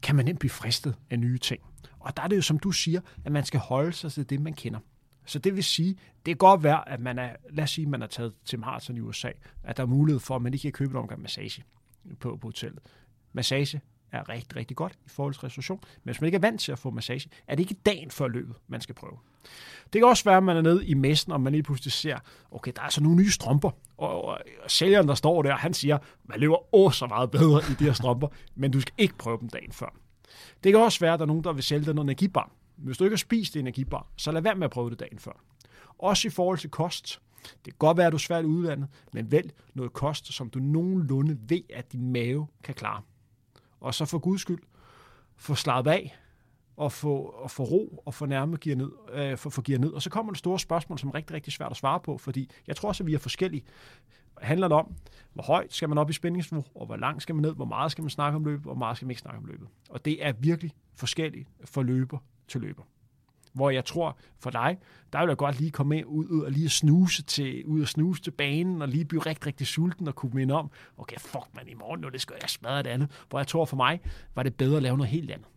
kan 0.01 0.15
man 0.15 0.25
nemt 0.25 0.39
blive 0.39 0.49
fristet 0.49 0.95
af 1.09 1.19
nye 1.19 1.37
ting. 1.37 1.61
Og 1.99 2.17
der 2.17 2.23
er 2.23 2.27
det 2.27 2.35
jo, 2.35 2.41
som 2.41 2.59
du 2.59 2.71
siger, 2.71 3.01
at 3.25 3.31
man 3.31 3.45
skal 3.45 3.59
holde 3.59 3.93
sig 3.93 4.11
til 4.11 4.29
det, 4.29 4.41
man 4.41 4.53
kender. 4.53 4.79
Så 5.25 5.39
det 5.39 5.55
vil 5.55 5.63
sige, 5.63 5.89
det 6.25 6.25
kan 6.25 6.37
godt 6.37 6.63
være, 6.63 6.89
at 6.89 6.99
man 6.99 7.19
er, 7.19 7.29
lad 7.49 7.63
os 7.63 7.71
sige, 7.71 7.87
man 7.87 8.01
er 8.01 8.07
taget 8.07 8.33
til 8.45 8.59
maraton 8.59 8.97
i 8.97 8.99
USA, 8.99 9.29
at 9.63 9.77
der 9.77 9.83
er 9.83 9.87
mulighed 9.87 10.19
for, 10.19 10.35
at 10.35 10.41
man 10.41 10.53
ikke 10.53 10.61
kan 10.61 10.71
købe 10.71 10.91
en 10.91 10.97
omgang 10.97 11.21
massage 11.21 11.63
på, 12.19 12.37
på 12.41 12.47
hotellet. 12.47 12.79
Massage 13.33 13.81
er 14.11 14.29
rigtig, 14.29 14.55
rigtig 14.55 14.77
godt 14.77 14.93
i 15.05 15.09
forhold 15.09 15.33
til 15.33 15.41
restauration, 15.41 15.79
men 15.81 16.11
hvis 16.11 16.21
man 16.21 16.25
ikke 16.25 16.35
er 16.35 16.39
vant 16.39 16.61
til 16.61 16.71
at 16.71 16.79
få 16.79 16.89
massage, 16.89 17.29
er 17.47 17.55
det 17.55 17.63
ikke 17.63 17.81
dagen 17.85 18.11
før 18.11 18.27
løbet, 18.27 18.55
man 18.67 18.81
skal 18.81 18.95
prøve. 18.95 19.17
Det 19.93 20.01
kan 20.01 20.03
også 20.03 20.23
være, 20.23 20.37
at 20.37 20.43
man 20.43 20.57
er 20.57 20.61
nede 20.61 20.85
i 20.85 20.93
messen, 20.93 21.31
og 21.31 21.41
man 21.41 21.53
lige 21.53 21.63
pludselig 21.63 21.91
ser, 21.91 22.17
okay, 22.51 22.71
der 22.75 22.81
er 22.81 22.89
så 22.89 23.03
nogle 23.03 23.17
nye 23.17 23.31
strømper, 23.31 23.71
og, 23.97 24.25
og, 24.25 24.39
og 24.63 24.71
sælgeren, 24.71 25.07
der 25.07 25.15
står 25.15 25.41
der, 25.41 25.55
han 25.55 25.73
siger, 25.73 25.97
man 26.23 26.39
løber 26.39 26.75
åh 26.75 26.91
så 26.91 27.07
meget 27.07 27.31
bedre 27.31 27.61
i 27.71 27.73
de 27.79 27.83
her 27.83 27.93
strømper, 27.93 28.27
men 28.55 28.71
du 28.71 28.81
skal 28.81 28.93
ikke 28.97 29.17
prøve 29.17 29.37
dem 29.41 29.49
dagen 29.49 29.71
før. 29.71 29.95
Det 30.63 30.71
kan 30.71 30.81
også 30.81 30.99
være, 30.99 31.13
at 31.13 31.19
der 31.19 31.25
er 31.25 31.27
nogen, 31.27 31.43
der 31.43 31.53
vil 31.53 31.63
sælge 31.63 31.85
dig 31.85 31.95
noget 31.95 32.05
energibar, 32.05 32.51
hvis 32.75 32.97
du 32.97 33.03
ikke 33.03 33.13
har 33.13 33.17
spist 33.17 33.55
energibar, 33.55 34.07
så 34.17 34.31
lad 34.31 34.41
være 34.41 34.55
med 34.55 34.65
at 34.65 34.71
prøve 34.71 34.89
det 34.89 34.99
dagen 34.99 35.19
før. 35.19 35.43
Også 35.97 36.27
i 36.27 36.31
forhold 36.31 36.57
til 36.57 36.69
kost. 36.69 37.21
Det 37.43 37.63
kan 37.73 37.77
godt 37.79 37.97
være, 37.97 38.07
at 38.07 38.11
du 38.11 38.17
er 38.17 38.19
svært 38.19 38.45
udlandet, 38.45 38.87
men 39.13 39.31
vælg 39.31 39.53
noget 39.73 39.93
kost, 39.93 40.33
som 40.33 40.49
du 40.49 40.59
nogenlunde 40.59 41.37
ved, 41.49 41.61
at 41.73 41.91
din 41.91 42.11
mave 42.11 42.47
kan 42.63 42.75
klare. 42.75 43.01
Og 43.79 43.93
så 43.93 44.05
for 44.05 44.19
guds 44.19 44.41
skyld, 44.41 44.61
få 45.37 45.55
slappet 45.55 45.91
af, 45.91 46.17
og 46.77 46.91
få, 46.91 47.15
og 47.15 47.51
få 47.51 47.63
ro 47.63 48.03
og 48.05 48.13
få 48.13 48.25
nærme 48.25 48.57
gear 48.61 48.75
ned, 48.75 48.91
øh, 49.13 49.37
for, 49.37 49.49
for 49.49 49.61
gear 49.61 49.79
ned. 49.79 49.89
Og 49.89 50.01
så 50.01 50.09
kommer 50.09 50.31
det 50.31 50.39
store 50.39 50.59
spørgsmål, 50.59 50.99
som 50.99 51.09
er 51.09 51.15
rigtig, 51.15 51.35
rigtig 51.35 51.53
svært 51.53 51.71
at 51.71 51.77
svare 51.77 51.99
på, 51.99 52.17
fordi 52.17 52.49
jeg 52.67 52.75
tror 52.75 52.89
også, 52.89 53.03
at 53.03 53.07
vi 53.07 53.13
er 53.13 53.19
forskellige. 53.19 53.63
Handler 54.41 54.67
det 54.67 54.77
om, 54.77 54.95
hvor 55.33 55.43
højt 55.43 55.73
skal 55.73 55.89
man 55.89 55.97
op 55.97 56.09
i 56.09 56.13
spændingsniveau, 56.13 56.65
og 56.75 56.85
hvor 56.85 56.95
langt 56.95 57.21
skal 57.21 57.35
man 57.35 57.41
ned, 57.41 57.55
hvor 57.55 57.65
meget 57.65 57.91
skal 57.91 58.01
man 58.01 58.09
snakke 58.09 58.35
om 58.35 58.45
løbet, 58.45 58.65
og 58.65 58.71
hvor 58.71 58.79
meget 58.79 58.97
skal 58.97 59.05
man 59.05 59.11
ikke 59.11 59.21
snakke 59.21 59.37
om 59.37 59.45
løbet. 59.45 59.67
Og 59.89 60.05
det 60.05 60.25
er 60.25 60.33
virkelig 60.39 60.71
forskelligt 60.95 61.49
for 61.65 61.83
løber 61.83 62.17
til 62.47 62.61
løber. 62.61 62.83
Hvor 63.53 63.69
jeg 63.69 63.85
tror, 63.85 64.17
for 64.39 64.49
dig, 64.49 64.77
der 65.13 65.19
vil 65.19 65.27
jeg 65.27 65.37
godt 65.37 65.59
lige 65.59 65.71
komme 65.71 65.95
med 65.95 66.05
ud, 66.05 66.25
ud 66.25 66.41
og 66.41 66.51
lige 66.51 66.69
snuse 66.69 67.23
til, 67.23 67.65
ud 67.65 67.81
og 67.81 67.87
snuse 67.87 68.21
til 68.21 68.31
banen, 68.31 68.81
og 68.81 68.87
lige 68.87 69.05
blive 69.05 69.21
rigtig, 69.21 69.47
rigtig 69.47 69.67
sulten 69.67 70.07
og 70.07 70.15
kunne 70.15 70.31
minde 70.33 70.53
om, 70.53 70.71
okay, 70.97 71.17
fuck 71.19 71.45
man, 71.55 71.67
i 71.67 71.73
morgen, 71.73 72.01
nu 72.01 72.09
det 72.09 72.21
skal 72.21 72.35
jeg 72.41 72.49
smadre 72.49 72.83
det 72.83 72.89
andet. 72.89 73.25
Hvor 73.29 73.39
jeg 73.39 73.47
tror 73.47 73.65
for 73.65 73.75
mig, 73.75 73.99
var 74.35 74.43
det 74.43 74.55
bedre 74.55 74.77
at 74.77 74.83
lave 74.83 74.97
noget 74.97 75.09
helt 75.09 75.31
andet. 75.31 75.47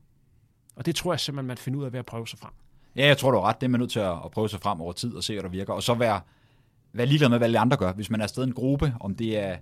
Og 0.76 0.86
det 0.86 0.94
tror 0.94 1.12
jeg 1.12 1.20
simpelthen, 1.20 1.46
man 1.46 1.56
finder 1.56 1.80
ud 1.80 1.84
af 1.84 1.92
ved 1.92 1.98
at 1.98 2.06
prøve 2.06 2.28
sig 2.28 2.38
frem. 2.38 2.52
Ja, 2.96 3.06
jeg 3.06 3.18
tror, 3.18 3.30
du 3.30 3.36
har 3.36 3.44
ret. 3.44 3.60
Det 3.60 3.66
er 3.66 3.70
man 3.70 3.80
nødt 3.80 3.90
til 3.90 4.00
at 4.00 4.30
prøve 4.32 4.48
sig 4.48 4.60
frem 4.60 4.80
over 4.80 4.92
tid 4.92 5.14
og 5.14 5.24
se, 5.24 5.32
hvad 5.32 5.42
der 5.42 5.48
virker. 5.48 5.72
Og 5.72 5.82
så 5.82 5.94
være, 5.94 6.20
være 6.92 7.06
ligeglad 7.06 7.28
med, 7.28 7.38
hvad 7.38 7.46
alle 7.46 7.58
andre 7.58 7.76
gør. 7.76 7.92
Hvis 7.92 8.10
man 8.10 8.20
er 8.20 8.24
afsted 8.24 8.44
i 8.44 8.46
en 8.46 8.52
gruppe, 8.52 8.94
om 9.00 9.14
det 9.14 9.38
er 9.38 9.56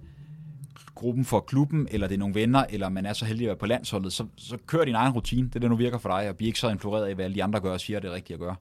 gruppen 0.95 1.25
for 1.25 1.41
klubben, 1.41 1.89
eller 1.91 2.07
det 2.07 2.14
er 2.14 2.18
nogle 2.18 2.35
venner, 2.35 2.64
eller 2.70 2.89
man 2.89 3.07
er 3.07 3.12
så 3.12 3.25
heldig 3.25 3.45
at 3.45 3.49
være 3.49 3.57
på 3.57 3.66
landsholdet, 3.66 4.12
så, 4.12 4.27
så 4.37 4.57
kør 4.66 4.85
din 4.85 4.95
egen 4.95 5.12
rutine. 5.12 5.49
Det 5.49 5.57
er 5.57 5.61
det, 5.61 5.70
nu 5.70 5.77
virker 5.77 5.99
for 5.99 6.09
dig, 6.09 6.29
og 6.29 6.37
bliver 6.37 6.49
ikke 6.49 6.59
så 6.59 6.68
influeret 6.68 7.07
af, 7.07 7.14
hvad 7.14 7.25
alle 7.25 7.35
de 7.35 7.45
andre 7.45 7.61
gør 7.61 7.72
og 7.72 7.81
siger, 7.81 7.97
at 7.97 8.03
det 8.03 8.11
er 8.11 8.14
rigtigt 8.14 8.35
at 8.35 8.41
gøre. 8.41 8.57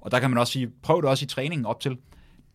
Og 0.00 0.10
der 0.10 0.20
kan 0.20 0.30
man 0.30 0.38
også 0.38 0.52
sige, 0.52 0.70
prøv 0.82 1.02
det 1.02 1.10
også 1.10 1.24
i 1.24 1.28
træningen 1.28 1.66
op 1.66 1.80
til. 1.80 1.96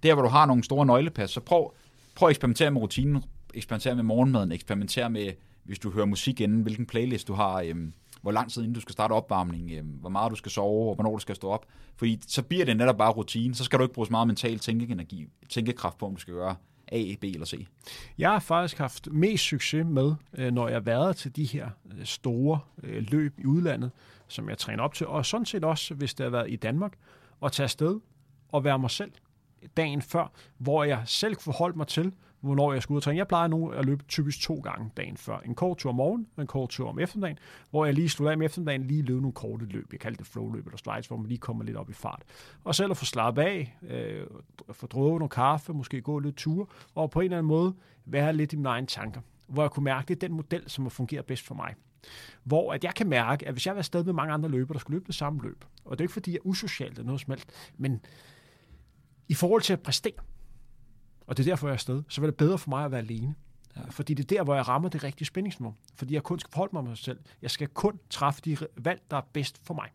Der, 0.04 0.14
hvor 0.14 0.24
du 0.24 0.30
har 0.30 0.46
nogle 0.46 0.64
store 0.64 0.86
nøglepas, 0.86 1.32
så 1.32 1.40
prøv, 1.40 1.74
prøv 2.16 2.28
at 2.28 2.32
eksperimentere 2.32 2.72
med 2.72 2.82
rutinen, 2.82 3.24
eksperimentere 3.54 3.96
med 3.96 4.04
morgenmaden, 4.04 4.52
eksperimentere 4.52 5.10
med, 5.10 5.32
hvis 5.64 5.80
du 5.80 5.92
hører 5.92 6.06
musik 6.06 6.42
inden, 6.42 6.62
hvilken 6.62 6.86
playlist 6.86 7.28
du 7.28 7.34
har, 7.34 7.62
øhm, 7.62 7.94
hvor 8.22 8.32
lang 8.32 8.52
tid 8.52 8.62
inden 8.62 8.74
du 8.74 8.82
skal 8.82 8.94
starte 8.94 9.12
opvarmning, 9.12 9.72
øhm, 9.72 9.88
hvor 9.88 10.10
meget 10.10 10.32
du 10.32 10.36
skal 10.36 10.52
sove, 10.52 10.90
og 10.90 10.96
hvornår 10.96 11.12
du 11.12 11.20
skal 11.20 11.36
stå 11.36 11.50
op. 11.50 11.66
Fordi 11.96 12.22
så 12.28 12.42
bliver 12.42 12.66
det 12.66 12.78
netop 12.78 12.98
bare 12.98 13.12
rutine, 13.12 13.56
så 13.56 13.64
skal 13.64 13.80
du 13.80 13.84
ikke 13.84 13.94
bruge 13.94 14.08
så 14.08 14.12
meget 14.12 14.28
mental 14.28 14.60
tænkeenergi, 14.60 15.28
tænkekraft 15.50 15.98
på, 15.98 16.06
om 16.06 16.16
du 16.16 16.22
skal 16.22 16.34
gøre 16.34 16.56
A, 16.94 17.16
B 17.22 17.24
eller 17.24 17.46
C? 17.46 17.68
Jeg 18.18 18.32
har 18.32 18.40
faktisk 18.40 18.78
haft 18.78 19.08
mest 19.12 19.44
succes 19.44 19.86
med, 19.86 20.14
øh, 20.34 20.52
når 20.52 20.68
jeg 20.68 20.76
har 20.76 20.82
været 20.82 21.16
til 21.16 21.36
de 21.36 21.46
her 21.46 21.70
øh, 21.98 22.06
store 22.06 22.60
øh, 22.84 23.06
løb 23.12 23.40
i 23.40 23.46
udlandet, 23.46 23.92
som 24.28 24.50
jeg 24.50 24.58
træner 24.58 24.84
op 24.84 24.94
til, 24.94 25.08
og 25.08 25.26
sådan 25.26 25.46
set 25.46 25.64
også, 25.64 25.94
hvis 25.94 26.14
det 26.14 26.24
har 26.24 26.32
været 26.32 26.52
i 26.52 26.56
Danmark, 26.56 26.94
at 27.44 27.52
tage 27.52 27.64
afsted 27.64 28.00
og 28.52 28.64
være 28.64 28.80
mig 28.80 28.92
selv 28.92 29.12
dagen 29.78 30.02
før, 30.02 30.32
hvor 30.58 30.84
jeg 30.84 31.02
selv 31.06 31.36
kunne 31.36 31.44
forholde 31.44 31.78
mig 31.78 31.88
til, 31.88 32.14
hvornår 32.44 32.74
jeg 32.74 32.82
skal 32.82 32.94
ud 32.94 32.98
og 32.98 33.04
træne. 33.04 33.18
Jeg 33.18 33.28
plejer 33.28 33.48
nu 33.48 33.70
at 33.70 33.86
løbe 33.86 34.04
typisk 34.04 34.42
to 34.42 34.60
gange 34.60 34.92
dagen 34.98 35.18
før. 35.18 35.40
En 35.40 35.56
kort 35.56 35.78
tur 35.78 35.90
om 35.90 35.96
morgenen 35.96 36.28
og 36.36 36.42
en 36.42 36.48
kort 36.48 36.70
tur 36.70 36.90
om 36.90 37.00
eftermiddagen, 37.00 37.38
hvor 37.70 37.86
jeg 37.86 37.94
lige 37.94 38.10
slutter 38.10 38.32
af 38.32 38.38
med 38.38 38.46
eftermiddagen, 38.46 38.88
lige 38.88 39.02
løbe 39.02 39.22
nogle 39.22 39.34
korte 39.34 39.66
løb. 39.66 39.88
Jeg 39.92 40.00
kalder 40.00 40.18
det 40.18 40.28
flowløb 40.28 40.66
eller 40.66 40.78
slides, 40.78 41.08
hvor 41.08 41.18
man 41.18 41.28
lige 41.28 41.38
kommer 41.38 41.64
lidt 41.64 41.78
op 41.78 41.90
i 41.90 41.94
fart. 41.94 42.24
Og 42.64 42.76
selv 42.76 42.92
at 42.92 42.98
få 42.98 43.06
slappet 43.06 43.42
af, 43.42 43.78
øh, 43.90 44.28
få 44.72 44.88
drukket 44.88 45.20
noget 45.20 45.32
kaffe, 45.32 45.74
måske 45.74 46.02
gå 46.02 46.20
lidt 46.20 46.36
tur, 46.36 46.70
og 46.96 47.12
på 47.12 47.20
en 47.20 47.24
eller 47.24 47.38
anden 47.38 47.48
måde 47.48 47.74
være 48.06 48.34
lidt 48.34 48.54
i 48.54 48.56
mine 48.56 48.70
egne 48.70 48.88
tanker. 48.88 49.22
Hvor 49.48 49.64
jeg 49.64 49.72
kunne 49.72 49.84
mærke, 49.84 50.02
at 50.02 50.08
det 50.08 50.16
er 50.16 50.28
den 50.28 50.38
model, 50.38 50.64
som 50.70 50.84
har 50.84 50.90
fungeret 50.90 51.26
bedst 51.26 51.46
for 51.46 51.56
mig. 51.56 51.76
Hvor 52.44 52.74
at 52.74 52.84
jeg 52.84 52.96
kan 52.96 53.08
mærke, 53.08 53.48
at 53.48 53.54
hvis 53.54 53.66
jeg 53.66 53.76
var 53.76 53.80
afsted 53.80 54.04
med 54.04 54.14
mange 54.14 54.34
andre 54.34 54.50
løbere, 54.50 54.74
der 54.74 54.80
skulle 54.80 54.96
løbe 54.96 55.08
det 55.08 55.16
samme 55.16 55.42
løb, 55.44 55.66
og 55.86 55.92
det 55.92 56.02
er 56.02 56.06
ikke 56.06 56.14
fordi, 56.14 56.32
jeg 56.32 56.38
er 56.38 56.48
usocial 56.48 56.90
eller 56.90 57.04
noget 57.04 57.22
smalt, 57.22 57.46
men 57.78 58.02
i 59.30 59.34
forhold 59.34 59.62
til 59.62 59.74
at 59.74 59.82
præstere, 59.82 60.14
og 61.28 61.38
det 61.38 61.48
er 61.48 61.52
derfor, 61.52 61.68
jeg 61.68 61.72
er 61.72 61.74
afsted. 61.74 62.04
Så 62.10 62.22
er 62.22 62.26
det 62.26 62.36
bedre 62.36 62.58
for 62.58 62.70
mig 62.70 62.86
at 62.86 62.92
være 62.92 63.00
alene. 63.00 63.36
Ja. 63.76 63.82
Fordi 63.90 64.14
det 64.14 64.32
er 64.32 64.38
der, 64.38 64.44
hvor 64.44 64.56
jeg 64.56 64.68
rammer 64.68 64.90
det 64.90 65.04
rigtige 65.04 65.26
spændingsniveau. 65.26 65.76
Fordi 65.96 66.14
jeg 66.14 66.24
kun 66.24 66.40
skal 66.40 66.52
forholde 66.52 66.76
mig 66.76 66.84
med 66.84 66.90
mig 66.90 66.98
selv. 66.98 67.20
Jeg 67.42 67.52
skal 67.52 67.68
kun 67.68 68.00
træffe 68.10 68.42
de 68.46 68.58
valg, 68.78 69.02
der 69.12 69.18
er 69.18 69.22
bedst 69.34 69.62
for 69.64 69.74
mig. 69.74 69.90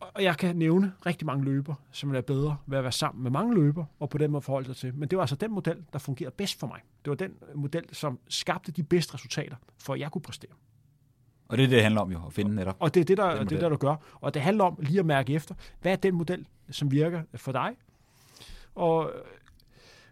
Og 0.00 0.22
jeg 0.22 0.36
kan 0.36 0.56
nævne 0.56 0.92
rigtig 1.06 1.26
mange 1.26 1.44
løber, 1.44 1.74
som 1.90 2.14
er 2.14 2.20
bedre 2.20 2.56
ved 2.66 2.78
at 2.78 2.84
være 2.84 2.92
sammen 2.92 3.22
med 3.22 3.30
mange 3.30 3.54
løber, 3.54 3.84
og 4.00 4.10
på 4.10 4.18
den 4.18 4.30
måde 4.30 4.42
forholde 4.42 4.66
sig 4.66 4.76
til. 4.76 4.94
Men 4.94 5.08
det 5.08 5.16
var 5.16 5.22
altså 5.22 5.36
den 5.36 5.50
model, 5.52 5.84
der 5.92 5.98
fungerede 5.98 6.34
bedst 6.38 6.60
for 6.60 6.66
mig. 6.66 6.80
Det 7.04 7.10
var 7.10 7.16
den 7.16 7.34
model, 7.54 7.84
som 7.92 8.18
skabte 8.28 8.72
de 8.72 8.82
bedste 8.82 9.14
resultater, 9.14 9.56
for 9.78 9.94
at 9.94 10.00
jeg 10.00 10.10
kunne 10.10 10.22
præstere. 10.22 10.50
Og 11.48 11.56
det 11.56 11.64
er 11.64 11.68
det, 11.68 11.74
det 11.74 11.82
handler 11.82 12.00
om 12.00 12.12
jo, 12.12 12.26
at 12.26 12.32
finde 12.32 12.54
netop. 12.54 12.76
Og 12.78 12.94
det 12.94 13.00
er 13.00 13.04
det, 13.04 13.16
der, 13.16 13.44
det, 13.44 13.60
der, 13.60 13.68
du 13.68 13.76
gør. 13.76 13.96
Og 14.14 14.34
det 14.34 14.42
handler 14.42 14.64
om 14.64 14.78
lige 14.80 15.00
at 15.00 15.06
mærke 15.06 15.34
efter, 15.34 15.54
hvad 15.80 15.92
er 15.92 15.96
den 15.96 16.14
model, 16.14 16.46
som 16.70 16.90
virker 16.90 17.22
for 17.34 17.52
dig, 17.52 17.76
og, 18.74 19.12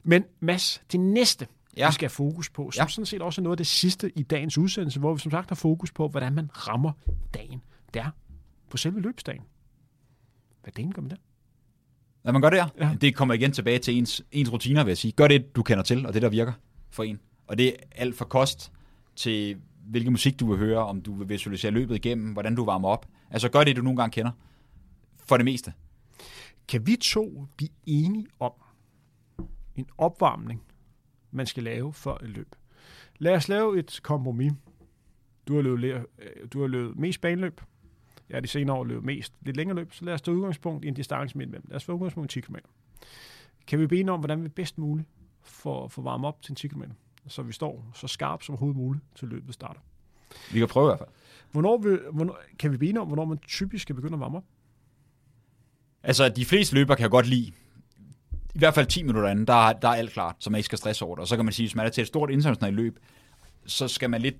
men 0.03 0.25
Mads, 0.41 0.83
det 0.93 1.01
næste, 1.01 1.47
ja. 1.77 1.89
vi 1.89 1.93
skal 1.93 2.05
have 2.05 2.11
fokus 2.11 2.51
på, 2.51 2.71
som 2.71 2.83
ja. 2.83 2.89
sådan 2.89 3.07
set 3.07 3.23
også 3.23 3.41
er 3.41 3.43
noget 3.43 3.53
af 3.53 3.57
det 3.57 3.67
sidste 3.67 4.19
i 4.19 4.23
dagens 4.23 4.59
udsendelse, 4.59 5.01
hvor 5.01 5.15
vi 5.15 5.21
som 5.21 5.31
sagt 5.31 5.51
har 5.51 5.57
fokus 5.57 5.93
på, 5.93 6.09
hvordan 6.09 6.35
man 6.35 6.51
rammer 6.53 6.93
dagen 7.35 7.63
der 7.95 8.11
på 8.71 8.77
selve 8.77 9.01
løbsdagen. 9.01 9.43
Hvad 10.63 10.73
det 10.73 10.95
gør 10.95 11.03
man 11.03 11.11
der? 11.11 11.17
Hvad 12.23 12.33
man 12.33 12.43
gør 12.43 12.51
det, 12.51 12.57
ja. 12.57 12.97
Det 13.01 13.15
kommer 13.15 13.35
igen 13.35 13.53
tilbage 13.53 13.79
til 13.79 13.99
ens, 13.99 14.23
ens 14.33 14.53
rutiner, 14.53 14.85
vil 14.85 14.91
jeg 14.91 14.99
sige. 14.99 15.13
Gør 15.13 15.29
det, 15.29 15.57
du 15.57 15.63
kender 15.63 15.85
til, 15.85 16.07
og 16.07 16.15
det, 16.15 16.23
der 16.23 16.29
virker 16.29 16.53
for 16.91 17.03
en. 17.03 17.21
Og 17.47 17.59
det 17.59 17.69
er 17.69 17.73
alt 17.93 18.17
fra 18.17 18.25
kost 18.25 18.73
til 19.17 19.57
hvilken 19.87 20.13
musik 20.13 20.41
du 20.41 20.49
vil 20.49 20.59
høre, 20.59 20.87
om 20.87 21.03
du 21.03 21.15
vil 21.15 21.29
visualisere 21.29 21.73
løbet 21.73 21.95
igennem, 21.95 22.33
hvordan 22.33 22.55
du 22.55 22.65
varmer 22.65 22.89
op. 22.89 23.07
Altså 23.31 23.49
gør 23.49 23.65
det, 23.65 23.77
du 23.77 23.83
nogle 23.83 23.97
gange 23.97 24.13
kender. 24.13 24.31
For 25.25 25.37
det 25.37 25.45
meste. 25.45 25.73
Kan 26.69 26.87
vi 26.87 26.97
to 26.97 27.47
blive 27.57 27.71
enige 27.87 28.27
om 28.41 28.53
en 29.75 29.87
opvarmning, 29.99 30.63
man 31.31 31.47
skal 31.47 31.63
lave 31.63 31.93
før 31.93 32.15
et 32.15 32.29
løb? 32.29 32.55
Lad 33.19 33.35
os 33.35 33.49
lave 33.49 33.79
et 33.79 34.01
kompromis. 34.03 34.53
Du 35.49 35.55
har 35.55 35.63
løbet, 35.63 35.85
øh, 36.19 36.49
du 36.53 36.61
har 36.61 36.67
løbet 36.67 36.99
mest 36.99 37.21
baneløb. 37.21 37.61
Jeg 38.29 38.37
har 38.37 38.41
de 38.41 38.49
senere 38.49 38.77
år 38.77 38.85
løbet 38.85 39.05
mest 39.05 39.35
lidt 39.41 39.57
længere 39.57 39.77
løb, 39.77 39.93
så 39.93 40.05
lad 40.05 40.15
os 40.15 40.23
tage 40.23 40.37
udgangspunkt 40.37 40.85
i 40.85 40.89
en 40.89 40.95
distance 40.95 41.39
midt 41.39 41.49
imellem. 41.49 41.69
Lad 41.69 41.77
os 41.77 41.85
få 41.85 41.93
udgangspunkt 41.93 42.37
i 42.37 42.41
10 42.41 42.47
km. 42.47 42.57
Kan 43.67 43.81
vi 43.81 43.87
bede 43.87 44.09
om, 44.09 44.21
hvordan 44.21 44.45
vi 44.45 44.49
bedst 44.49 44.79
muligt 44.79 45.09
får, 45.43 45.89
får 45.89 46.03
varme 46.03 46.27
op 46.27 46.43
til 46.43 46.53
en 46.53 46.57
10 46.57 46.69
km, 46.69 46.83
så 47.27 47.43
vi 47.43 47.53
står 47.53 47.91
så 47.95 48.07
skarpt 48.07 48.45
som 48.45 48.53
overhovedet 48.53 48.77
muligt 48.77 49.05
til 49.15 49.29
løbet 49.29 49.55
starter? 49.55 49.81
Vi 50.53 50.59
kan 50.59 50.69
prøve 50.69 50.87
i 50.87 50.89
hvert 50.89 50.99
fald. 50.99 51.09
Hvornår, 51.53 51.79
vil, 51.79 52.01
hvornår, 52.13 52.39
kan 52.59 52.73
vi 52.73 52.77
bede 52.77 52.99
om, 52.99 53.07
hvornår 53.07 53.25
man 53.25 53.39
typisk 53.39 53.83
skal 53.83 53.95
begynde 53.95 54.15
at 54.15 54.21
varme 54.21 54.37
op? 54.37 54.45
Altså, 56.07 56.29
de 56.29 56.45
fleste 56.45 56.75
løber 56.75 56.95
kan 56.95 57.03
jeg 57.03 57.11
godt 57.11 57.27
lide. 57.27 57.53
I 58.55 58.59
hvert 58.59 58.75
fald 58.75 58.87
10 58.87 59.03
minutter 59.03 59.31
inden, 59.31 59.47
der, 59.47 59.73
der 59.73 59.89
er 59.89 59.95
alt 59.95 60.11
klart, 60.11 60.37
så 60.39 60.51
man 60.51 60.59
ikke 60.59 60.67
skal 60.67 60.79
stresse 60.79 61.05
over 61.05 61.15
det. 61.15 61.21
Og 61.21 61.29
så 61.29 61.37
kan 61.37 61.45
man 61.45 61.55
sige, 61.55 61.67
hvis 61.67 61.75
man 61.75 61.87
er 61.87 61.91
til 61.91 62.03
et 62.03 62.09
stort 62.09 62.31
internationalt 62.31 62.77
løb, 62.77 62.99
så 63.67 63.89
skal 63.89 64.11
man 64.11 64.21
lidt 64.21 64.37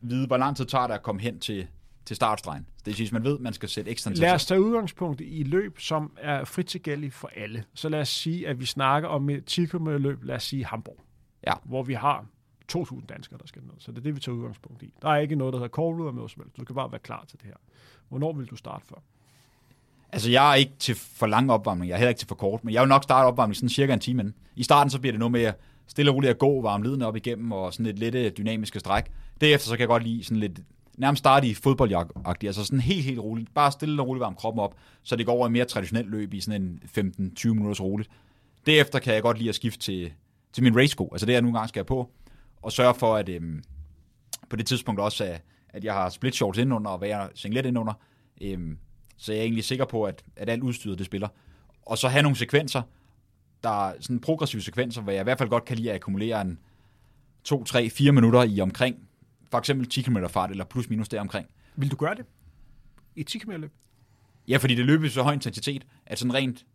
vide, 0.00 0.26
hvor 0.26 0.36
lang 0.36 0.56
tid 0.56 0.64
tager 0.64 0.86
det 0.86 0.94
at 0.94 1.02
komme 1.02 1.20
hen 1.20 1.40
til, 1.40 1.66
til 2.04 2.16
startstregen. 2.16 2.66
Det 2.78 2.86
vil 2.86 2.94
sige, 2.94 3.08
man 3.12 3.24
ved, 3.24 3.34
at 3.34 3.40
man 3.40 3.52
skal 3.52 3.68
sætte 3.68 3.90
ekstra 3.90 4.10
Lad 4.10 4.34
os 4.34 4.46
tage 4.46 4.60
udgangspunkt 4.60 5.20
i 5.20 5.42
løb, 5.42 5.80
som 5.80 6.16
er 6.16 6.44
frit 6.44 6.66
tilgængeligt 6.66 7.14
for 7.14 7.30
alle. 7.36 7.64
Så 7.74 7.88
lad 7.88 8.00
os 8.00 8.08
sige, 8.08 8.48
at 8.48 8.60
vi 8.60 8.66
snakker 8.66 9.08
om 9.08 9.30
et 9.30 9.44
10 9.44 9.60
løb, 9.82 10.22
lad 10.22 10.36
os 10.36 10.42
sige 10.42 10.64
Hamburg, 10.64 11.00
ja. 11.46 11.52
hvor 11.64 11.82
vi 11.82 11.94
har 11.94 12.26
2.000 12.72 13.06
danskere, 13.06 13.38
der 13.38 13.46
skal 13.46 13.62
med. 13.62 13.74
Så 13.78 13.92
det 13.92 13.98
er 13.98 14.02
det, 14.02 14.14
vi 14.14 14.20
tager 14.20 14.36
udgangspunkt 14.36 14.82
i. 14.82 14.92
Der 15.02 15.08
er 15.08 15.16
ikke 15.16 15.36
noget, 15.36 15.52
der 15.52 15.58
hedder 15.58 15.82
call 15.82 16.14
med 16.14 16.22
os. 16.22 16.36
Du 16.56 16.62
skal 16.62 16.74
bare 16.74 16.92
være 16.92 17.00
klar 17.00 17.24
til 17.28 17.38
det 17.38 17.46
her. 17.46 17.56
Hvornår 18.08 18.32
vil 18.32 18.46
du 18.46 18.56
starte 18.56 18.86
før? 18.86 18.96
Altså, 20.12 20.30
jeg 20.30 20.50
er 20.50 20.54
ikke 20.54 20.72
til 20.78 20.94
for 20.94 21.26
lang 21.26 21.52
opvarmning, 21.52 21.88
jeg 21.88 21.94
er 21.94 21.98
heller 21.98 22.08
ikke 22.08 22.18
til 22.18 22.28
for 22.28 22.34
kort, 22.34 22.64
men 22.64 22.74
jeg 22.74 22.82
vil 22.82 22.88
nok 22.88 23.02
starte 23.02 23.26
opvarmning 23.26 23.56
sådan 23.56 23.68
cirka 23.68 23.92
en 23.92 24.00
time 24.00 24.22
inden. 24.22 24.34
I 24.56 24.62
starten 24.62 24.90
så 24.90 25.00
bliver 25.00 25.12
det 25.12 25.18
noget 25.18 25.32
mere 25.32 25.52
stille 25.86 26.10
og 26.10 26.14
roligt 26.14 26.30
at 26.30 26.38
gå, 26.38 26.62
varme 26.62 26.84
lidende 26.84 27.06
op 27.06 27.16
igennem, 27.16 27.52
og 27.52 27.72
sådan 27.72 27.86
lidt 27.86 27.98
lette 27.98 28.30
dynamiske 28.30 28.80
stræk. 28.80 29.04
Derefter 29.40 29.68
så 29.68 29.72
kan 29.72 29.80
jeg 29.80 29.88
godt 29.88 30.02
lide 30.02 30.24
sådan 30.24 30.40
lidt, 30.40 30.60
nærmest 30.98 31.18
starte 31.18 31.46
i 31.46 31.54
fodboldjagtigt, 31.54 32.48
altså 32.48 32.64
sådan 32.64 32.80
helt, 32.80 33.04
helt 33.04 33.18
roligt. 33.18 33.54
Bare 33.54 33.72
stille 33.72 34.02
og 34.02 34.08
roligt 34.08 34.20
varme 34.20 34.36
kroppen 34.36 34.62
op, 34.62 34.74
så 35.02 35.16
det 35.16 35.26
går 35.26 35.32
over 35.32 35.48
i 35.48 35.50
mere 35.50 35.64
traditionelt 35.64 36.10
løb 36.10 36.34
i 36.34 36.40
sådan 36.40 36.62
en 36.62 36.82
15-20 37.38 37.48
minutters 37.48 37.80
roligt. 37.80 38.10
Derefter 38.66 38.98
kan 38.98 39.14
jeg 39.14 39.22
godt 39.22 39.38
lide 39.38 39.48
at 39.48 39.54
skifte 39.54 39.80
til, 39.80 40.12
til 40.52 40.62
min 40.62 40.76
race-sko, 40.76 41.08
altså 41.12 41.26
det 41.26 41.32
jeg 41.32 41.42
nogle 41.42 41.58
gange 41.58 41.68
skal 41.68 41.78
have 41.78 41.84
på, 41.84 42.10
og 42.62 42.72
sørge 42.72 42.94
for, 42.94 43.16
at 43.16 43.28
øhm, 43.28 43.62
på 44.50 44.56
det 44.56 44.66
tidspunkt 44.66 45.00
også, 45.00 45.24
at, 45.24 45.42
at 45.68 45.84
jeg 45.84 45.94
har 45.94 46.08
split 46.08 46.34
shorts 46.34 46.58
indenunder 46.58 46.90
og 46.90 47.00
være 47.00 47.28
singlet 47.34 47.66
indenunder, 47.66 47.92
øhm, 48.40 48.78
så 49.20 49.32
jeg 49.32 49.38
er 49.38 49.42
egentlig 49.42 49.64
sikker 49.64 49.84
på, 49.84 50.04
at, 50.04 50.22
at 50.36 50.48
alt 50.48 50.62
udstyret 50.62 50.98
det 50.98 51.06
spiller. 51.06 51.28
Og 51.82 51.98
så 51.98 52.08
have 52.08 52.22
nogle 52.22 52.36
sekvenser, 52.36 52.82
der 53.62 53.88
er 53.88 53.94
sådan 54.00 54.20
progressive 54.20 54.62
sekvenser, 54.62 55.02
hvor 55.02 55.12
jeg 55.12 55.20
i 55.20 55.24
hvert 55.24 55.38
fald 55.38 55.48
godt 55.48 55.64
kan 55.64 55.76
lide 55.76 55.90
at 55.90 55.94
akkumulere 55.94 56.40
en 56.40 56.58
2, 57.44 57.64
3, 57.64 57.90
4 57.90 58.12
minutter 58.12 58.42
i 58.42 58.60
omkring, 58.60 58.96
for 59.50 59.58
eksempel 59.58 59.88
10 59.88 60.02
km 60.02 60.16
fart, 60.28 60.50
eller 60.50 60.64
plus 60.64 60.90
minus 60.90 61.08
deromkring. 61.08 61.46
Vil 61.76 61.90
du 61.90 61.96
gøre 61.96 62.14
det? 62.14 62.24
I 63.16 63.22
10 63.22 63.38
km 63.38 63.50
løb? 63.50 63.72
Ja, 64.48 64.56
fordi 64.56 64.74
det 64.74 64.84
løber 64.84 65.08
så 65.08 65.22
høj 65.22 65.32
intensitet, 65.32 65.86
at 66.06 66.18
sådan 66.18 66.34
rent, 66.34 66.66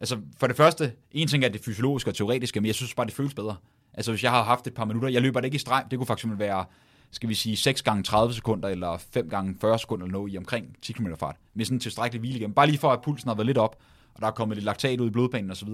altså 0.00 0.20
for 0.40 0.46
det 0.46 0.56
første, 0.56 0.92
en 1.12 1.28
ting 1.28 1.44
er 1.44 1.48
det 1.48 1.60
fysiologiske 1.60 2.10
og 2.10 2.14
teoretiske, 2.14 2.60
men 2.60 2.66
jeg 2.66 2.74
synes 2.74 2.94
bare, 2.94 3.06
det 3.06 3.14
føles 3.14 3.34
bedre. 3.34 3.56
Altså 3.94 4.12
hvis 4.12 4.22
jeg 4.22 4.30
har 4.30 4.42
haft 4.42 4.66
et 4.66 4.74
par 4.74 4.84
minutter, 4.84 5.08
jeg 5.08 5.22
løber 5.22 5.40
det 5.40 5.44
ikke 5.44 5.56
i 5.56 5.58
streg, 5.58 5.84
det 5.90 5.98
kunne 5.98 6.06
faktisk 6.06 6.38
være 6.38 6.64
skal 7.10 7.28
vi 7.28 7.34
sige, 7.34 7.56
6 7.56 7.82
gange 7.82 8.02
30 8.02 8.34
sekunder, 8.34 8.68
eller 8.68 8.98
5 8.98 9.28
gange 9.28 9.56
40 9.60 9.78
sekunder, 9.78 10.06
eller 10.06 10.18
noget 10.18 10.32
i 10.32 10.38
omkring 10.38 10.76
10 10.82 10.92
km 10.92 11.06
fart, 11.18 11.36
med 11.54 11.64
sådan 11.64 11.76
en 11.76 11.80
tilstrækkelig 11.80 12.20
hvile 12.20 12.36
igennem. 12.36 12.54
Bare 12.54 12.66
lige 12.66 12.78
for, 12.78 12.90
at 12.90 13.02
pulsen 13.02 13.28
har 13.28 13.34
været 13.34 13.46
lidt 13.46 13.58
op, 13.58 13.76
og 14.14 14.20
der 14.20 14.26
er 14.26 14.30
kommet 14.30 14.56
lidt 14.56 14.64
laktat 14.64 15.00
ud 15.00 15.06
i 15.06 15.10
blodbanen 15.10 15.50
osv. 15.50 15.68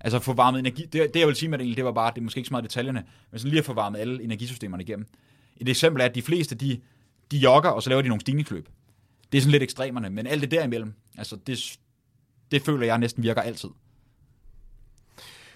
Altså 0.00 0.18
få 0.18 0.32
varmet 0.32 0.58
energi, 0.58 0.84
det, 0.84 1.14
det 1.14 1.20
jeg 1.20 1.28
vil 1.28 1.36
sige 1.36 1.48
med 1.48 1.58
det, 1.58 1.76
det 1.76 1.84
var 1.84 1.92
bare, 1.92 2.10
det 2.10 2.18
er 2.18 2.22
måske 2.22 2.38
ikke 2.38 2.48
så 2.48 2.52
meget 2.52 2.64
detaljerne, 2.64 3.04
men 3.30 3.38
sådan 3.38 3.50
lige 3.50 3.58
at 3.58 3.64
få 3.64 3.72
varmet 3.72 3.98
alle 3.98 4.22
energisystemerne 4.22 4.82
igennem. 4.82 5.06
Et 5.56 5.68
eksempel 5.68 6.00
er, 6.00 6.04
at 6.04 6.14
de 6.14 6.22
fleste, 6.22 6.54
de, 6.54 6.80
de 7.30 7.38
jogger, 7.38 7.70
og 7.70 7.82
så 7.82 7.90
laver 7.90 8.02
de 8.02 8.08
nogle 8.08 8.20
stigningsløb. 8.20 8.68
det 9.32 9.38
er 9.38 9.42
sådan 9.42 9.52
lidt 9.52 9.62
ekstremerne, 9.62 10.10
men 10.10 10.26
alt 10.26 10.42
det 10.42 10.50
derimellem, 10.50 10.94
altså 11.18 11.36
det, 11.36 11.78
det 12.50 12.62
føler 12.62 12.86
jeg 12.86 12.98
næsten 12.98 13.22
virker 13.22 13.42
altid. 13.42 13.68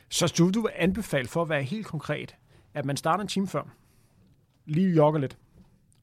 Så 0.08 0.34
du, 0.38 0.50
du 0.50 0.62
vil 0.62 0.70
anbefale, 0.76 1.28
for 1.28 1.42
at 1.42 1.48
være 1.48 1.62
helt 1.62 1.86
konkret, 1.86 2.34
at 2.74 2.84
man 2.84 2.96
starter 2.96 3.22
en 3.22 3.28
time 3.28 3.48
før, 3.48 3.62
lige 4.66 4.94
jogger 4.94 5.20
lidt. 5.20 5.36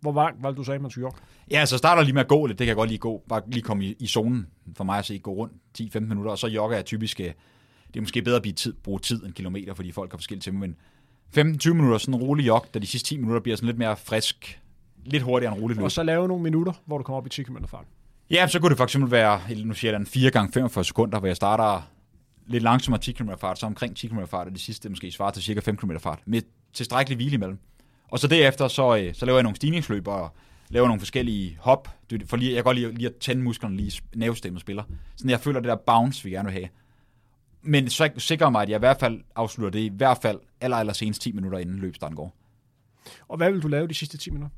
Hvor 0.02 0.14
langt 0.14 0.44
var 0.44 0.50
det, 0.50 0.58
du 0.58 0.64
sagde, 0.64 0.80
man 0.80 0.92
skulle 0.92 1.04
jogge? 1.06 1.20
Ja, 1.52 1.66
så 1.66 1.78
starter 1.78 2.04
lige 2.04 2.14
med 2.14 2.22
at 2.22 2.28
gå 2.28 2.46
lidt. 2.46 2.60
Det 2.60 2.66
kan 2.66 2.70
jeg 2.70 2.76
godt 2.76 2.90
lige 2.90 3.00
gå. 3.00 3.24
Bare 3.30 3.42
lige 3.48 3.62
komme 3.64 3.86
i, 3.86 3.96
i 4.00 4.08
zonen 4.08 4.48
for 4.78 4.84
mig 4.84 4.98
at 5.00 5.06
se. 5.06 5.20
Gå 5.20 5.32
rundt 5.32 5.54
10-15 5.82 6.00
minutter, 6.00 6.32
og 6.32 6.38
så 6.38 6.48
jogger 6.48 6.76
jeg 6.78 6.86
typisk... 6.86 7.20
øh, 7.20 7.26
Det 7.88 7.96
er 7.96 8.02
måske 8.02 8.22
bedre 8.22 8.36
at 8.36 8.42
blive 8.42 8.54
tid, 8.54 8.74
bruge 8.84 9.00
tid 9.00 9.24
end 9.26 9.34
kilometer, 9.34 9.74
fordi 9.74 9.92
folk 9.92 10.12
har 10.12 10.18
forskellige 10.18 10.42
tempo, 10.44 10.60
men 10.60 10.76
15-20 11.38 11.74
minutter 11.74 11.98
sådan 11.98 12.14
en 12.14 12.22
rolig 12.22 12.48
jog, 12.48 12.66
da 12.74 12.80
de 12.80 12.88
sidste 12.88 13.10
10 13.10 13.18
minutter 13.18 13.42
bliver 13.42 13.56
sådan 13.56 13.68
lidt 13.68 13.78
mere 13.78 13.98
frisk, 13.98 14.60
lidt 15.06 15.24
hurtigere 15.24 15.54
end 15.54 15.62
rolig 15.64 15.78
løb. 15.78 15.84
Og 15.84 15.92
så 15.92 16.04
lave 16.04 16.28
nogle 16.28 16.44
minutter, 16.44 16.74
hvor 16.86 16.98
du 16.98 17.04
kommer 17.04 17.18
op 17.18 17.26
i 17.26 17.30
10 17.30 17.44
km 17.44 17.58
fart. 17.68 17.86
Ja, 18.30 18.48
så 18.48 18.60
kunne 18.60 18.70
det 18.70 18.78
for 18.78 18.84
eksempel 18.84 19.12
være, 19.12 19.40
nu 19.66 19.74
siger 19.74 19.92
jeg 19.92 20.00
den 20.00 20.08
4 20.08 20.32
gange 20.32 20.52
45 20.54 20.84
sekunder, 20.84 21.20
hvor 21.20 21.28
jeg 21.28 21.36
starter 21.36 21.90
lidt 22.48 22.64
langsommere 22.64 23.02
10 23.02 23.12
km 23.12 23.30
fart, 23.40 23.60
så 23.60 23.66
omkring 23.66 23.96
10 23.96 24.08
km 24.08 24.20
fart, 24.28 24.48
og 24.48 24.54
det 24.54 24.62
sidste 24.62 24.90
måske 24.90 25.12
svarer 25.12 25.32
til 25.32 25.44
cirka 25.44 25.60
5 25.60 25.78
km 25.78 25.92
fart, 26.00 26.20
med 26.26 26.42
tilstrækkelig 26.74 27.16
hvile 27.16 27.34
imellem. 27.34 27.58
Og 28.12 28.20
så 28.20 28.28
derefter, 28.28 28.68
så, 28.68 28.98
øh, 28.98 29.14
så 29.14 29.26
laver 29.26 29.38
jeg 29.38 29.44
nogle 29.44 29.56
stigningsløb 29.56 30.08
og 30.08 30.36
laver 30.70 30.88
nogle 30.88 31.00
forskellige 31.00 31.58
hop, 31.62 31.90
for 32.26 32.38
lige, 32.38 32.50
jeg 32.50 32.58
kan 32.58 32.64
godt 32.64 32.78
lide, 32.78 32.94
lige 32.94 33.10
at 33.10 33.16
tænde 33.16 33.44
musklerne, 33.44 33.78
lige 33.78 34.02
nervestemmet 34.16 34.62
spiller. 34.62 34.84
Sådan 35.16 35.30
jeg 35.30 35.40
føler 35.40 35.60
det 35.60 35.70
der 35.70 35.76
bounce, 35.76 36.24
vi 36.24 36.30
gerne 36.30 36.46
vil 36.46 36.54
have. 36.54 36.70
Men 37.62 37.90
så 37.90 38.10
sikrer 38.18 38.50
mig, 38.50 38.62
at 38.62 38.70
jeg 38.70 38.76
i 38.76 38.80
hvert 38.80 39.00
fald 39.00 39.22
afslutter 39.36 39.80
det 39.80 39.86
i 39.86 39.92
hvert 39.96 40.18
fald 40.22 40.40
aller, 40.62 40.78
aller 40.78 40.94
senest 40.94 41.22
10 41.22 41.32
minutter 41.32 41.60
inden 41.60 41.80
løbstarten 41.80 42.16
går. 42.16 42.36
Og 43.28 43.38
hvad 43.38 43.52
vil 43.52 43.64
du 43.64 43.68
lave 43.68 43.88
de 43.88 43.94
sidste 43.94 44.18
10 44.18 44.30
minutter? 44.30 44.50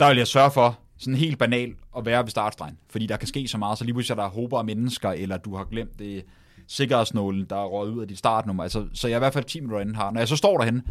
der 0.00 0.08
vil 0.08 0.16
jeg 0.16 0.26
sørge 0.26 0.50
for, 0.50 0.78
sådan 0.98 1.14
helt 1.14 1.38
banalt, 1.38 1.78
at 1.96 2.06
være 2.06 2.22
ved 2.22 2.30
startstregen. 2.30 2.78
Fordi 2.88 3.06
der 3.06 3.16
kan 3.16 3.28
ske 3.28 3.48
så 3.48 3.58
meget, 3.58 3.78
så 3.78 3.84
lige 3.84 3.94
pludselig 3.94 4.18
er 4.18 4.22
der 4.22 4.28
håber 4.28 4.58
af 4.58 4.64
mennesker, 4.64 5.10
eller 5.10 5.36
du 5.36 5.56
har 5.56 5.64
glemt 5.64 5.98
det 5.98 6.24
sikkerhedsnålen, 6.66 7.46
der 7.50 7.56
er 7.56 7.64
røget 7.64 7.92
ud 7.92 8.02
af 8.02 8.08
dit 8.08 8.18
startnummer. 8.18 8.62
Altså, 8.62 8.86
så 8.92 9.08
jeg 9.08 9.16
i 9.16 9.18
hvert 9.18 9.32
fald 9.32 9.44
10 9.44 9.60
minutter 9.60 9.80
inden 9.80 9.94
har. 9.94 10.10
Når 10.10 10.20
jeg 10.20 10.28
så 10.28 10.36
står 10.36 10.58
derhen, 10.58 10.82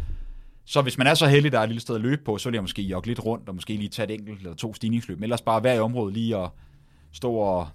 så 0.64 0.82
hvis 0.82 0.98
man 0.98 1.06
er 1.06 1.14
så 1.14 1.26
heldig, 1.26 1.52
der 1.52 1.58
er 1.58 1.62
et 1.62 1.68
lille 1.68 1.80
sted 1.80 1.94
at 1.94 2.00
løbe 2.00 2.24
på, 2.24 2.38
så 2.38 2.48
vil 2.48 2.56
jeg 2.56 2.62
måske 2.62 2.82
jogge 2.82 3.08
lidt 3.08 3.24
rundt, 3.24 3.48
og 3.48 3.54
måske 3.54 3.76
lige 3.76 3.88
tage 3.88 4.12
et 4.12 4.20
enkelt 4.20 4.38
eller 4.38 4.54
to 4.54 4.74
stigningsløb. 4.74 5.18
Men 5.18 5.24
ellers 5.24 5.42
bare 5.42 5.64
være 5.64 5.76
i 5.76 5.78
området 5.78 6.14
lige 6.14 6.36
og 6.36 6.50
stå 7.12 7.32
og 7.32 7.68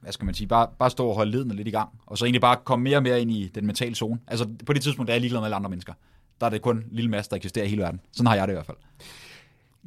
hvad 0.00 0.12
skal 0.12 0.24
man 0.24 0.34
sige, 0.34 0.46
bare, 0.46 0.68
bare 0.78 0.90
stå 0.90 1.08
og 1.08 1.14
holde 1.14 1.30
ledene 1.30 1.54
lidt 1.54 1.68
i 1.68 1.70
gang, 1.70 1.88
og 2.06 2.18
så 2.18 2.24
egentlig 2.24 2.40
bare 2.40 2.56
komme 2.64 2.82
mere 2.82 2.96
og 2.96 3.02
mere 3.02 3.20
ind 3.20 3.30
i 3.30 3.50
den 3.54 3.66
mentale 3.66 3.94
zone. 3.94 4.20
Altså 4.26 4.48
på 4.66 4.72
det 4.72 4.82
tidspunkt, 4.82 5.06
der 5.06 5.12
er 5.12 5.14
jeg 5.14 5.20
ligeglad 5.20 5.40
med 5.40 5.46
alle 5.46 5.56
andre 5.56 5.70
mennesker. 5.70 5.92
Der 6.40 6.46
er 6.46 6.50
det 6.50 6.62
kun 6.62 6.84
lille 6.90 7.10
masse, 7.10 7.30
der 7.30 7.36
eksisterer 7.36 7.64
i 7.64 7.68
hele 7.68 7.82
verden. 7.82 8.00
Sådan 8.12 8.26
har 8.26 8.34
jeg 8.34 8.48
det 8.48 8.52
i 8.52 8.56
hvert 8.56 8.66
fald. 8.66 8.76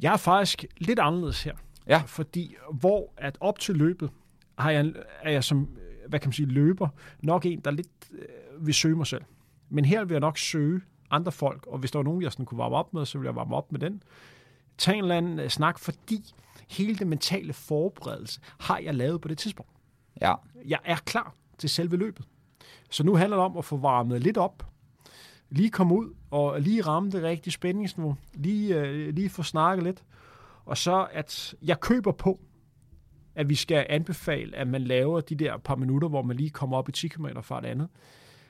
Jeg 0.02 0.12
er 0.12 0.16
faktisk 0.16 0.64
lidt 0.78 0.98
anderledes 0.98 1.42
her. 1.42 1.54
Ja. 1.86 2.02
Fordi 2.06 2.54
hvor 2.72 3.12
at 3.16 3.38
op 3.40 3.58
til 3.58 3.74
løbet, 3.74 4.10
har 4.58 4.70
jeg, 4.70 4.92
er 5.22 5.30
jeg 5.30 5.44
som, 5.44 5.68
hvad 6.08 6.20
kan 6.20 6.28
man 6.28 6.32
sige, 6.32 6.46
løber, 6.46 6.88
nok 7.22 7.46
en, 7.46 7.60
der 7.60 7.70
lidt 7.70 7.88
øh, 8.12 8.66
vil 8.66 8.74
søge 8.74 8.96
mig 8.96 9.06
selv. 9.06 9.22
Men 9.68 9.84
her 9.84 10.04
vil 10.04 10.14
jeg 10.14 10.20
nok 10.20 10.38
søge 10.38 10.80
andre 11.10 11.32
folk, 11.32 11.66
og 11.66 11.78
hvis 11.78 11.90
der 11.90 11.98
var 11.98 12.04
nogen, 12.04 12.22
jeg 12.22 12.32
sådan 12.32 12.46
kunne 12.46 12.58
varme 12.58 12.76
op 12.76 12.94
med, 12.94 13.06
så 13.06 13.18
ville 13.18 13.28
jeg 13.28 13.36
varme 13.36 13.56
op 13.56 13.72
med 13.72 13.80
den. 13.80 14.02
Tag 14.78 14.94
en 14.94 15.04
eller 15.04 15.16
anden 15.16 15.38
øh, 15.38 15.48
snak, 15.48 15.78
fordi 15.78 16.34
hele 16.68 16.94
den 16.94 17.08
mentale 17.08 17.52
forberedelse 17.52 18.40
har 18.58 18.78
jeg 18.78 18.94
lavet 18.94 19.20
på 19.20 19.28
det 19.28 19.38
tidspunkt. 19.38 19.72
Ja, 20.20 20.34
Jeg 20.64 20.78
er 20.84 20.96
klar 20.96 21.34
til 21.58 21.70
selve 21.70 21.96
løbet. 21.96 22.26
Så 22.90 23.04
nu 23.04 23.16
handler 23.16 23.36
det 23.36 23.44
om 23.44 23.56
at 23.56 23.64
få 23.64 23.76
varmet 23.76 24.22
lidt 24.22 24.36
op, 24.36 24.66
lige 25.50 25.70
komme 25.70 25.94
ud 25.94 26.14
og 26.30 26.60
lige 26.60 26.82
ramme 26.82 27.10
det 27.10 27.22
rigtige 27.22 27.52
spændingsniveau, 27.52 28.16
lige, 28.34 28.80
øh, 28.80 29.14
lige 29.14 29.28
få 29.30 29.42
snakket 29.42 29.84
lidt, 29.84 30.04
og 30.64 30.78
så 30.78 31.06
at 31.12 31.54
jeg 31.62 31.80
køber 31.80 32.12
på, 32.12 32.40
at 33.34 33.48
vi 33.48 33.54
skal 33.54 33.86
anbefale, 33.88 34.56
at 34.56 34.68
man 34.68 34.82
laver 34.82 35.20
de 35.20 35.34
der 35.34 35.56
par 35.56 35.76
minutter, 35.76 36.08
hvor 36.08 36.22
man 36.22 36.36
lige 36.36 36.50
kommer 36.50 36.76
op 36.76 36.88
i 36.88 36.92
10 36.92 37.08
km 37.08 37.26
fra 37.42 37.60
det 37.60 37.66
andet. 37.66 37.88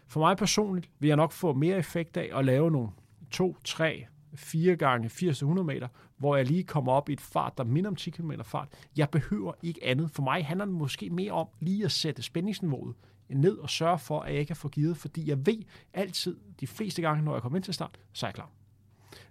For 0.09 0.21
mig 0.21 0.37
personligt 0.37 0.91
vil 0.99 1.09
jeg 1.09 1.17
nok 1.17 1.33
få 1.33 1.53
mere 1.53 1.77
effekt 1.77 2.17
af 2.17 2.39
at 2.39 2.45
lave 2.45 2.71
nogle 2.71 2.89
2, 3.31 3.57
3, 3.65 4.07
4 4.35 4.77
gange 4.77 5.09
80-100 5.09 5.63
meter, 5.63 5.89
hvor 6.17 6.37
jeg 6.37 6.47
lige 6.47 6.65
kommer 6.65 6.93
op 6.93 7.09
i 7.09 7.13
et 7.13 7.21
fart, 7.21 7.59
der 7.59 7.65
minder 7.65 7.91
om 7.91 7.97
10 7.97 8.11
km 8.11 8.33
fart. 8.43 8.69
Jeg 8.97 9.11
behøver 9.11 9.53
ikke 9.63 9.81
andet. 9.85 10.11
For 10.11 10.23
mig 10.23 10.47
handler 10.47 10.65
det 10.65 10.75
måske 10.75 11.11
mere 11.11 11.33
om 11.33 11.49
lige 11.61 11.85
at 11.85 11.93
sætte 11.93 12.23
spændingsniveauet 12.23 12.97
ned 13.29 13.57
og 13.59 13.71
sørge 13.71 13.99
for, 13.99 14.21
at 14.21 14.33
jeg 14.33 14.41
ikke 14.41 14.51
er 14.51 14.55
for 14.55 14.69
givet, 14.69 14.97
fordi 14.97 15.29
jeg 15.29 15.47
ved 15.47 15.63
altid, 15.95 16.37
de 16.61 16.67
fleste 16.67 17.03
gange, 17.03 17.25
når 17.25 17.33
jeg 17.33 17.43
kommer 17.43 17.57
ind 17.57 17.65
til 17.65 17.75
start, 17.75 17.99
så 18.13 18.27
er 18.27 18.29
jeg 18.29 18.35
klar. 18.35 18.51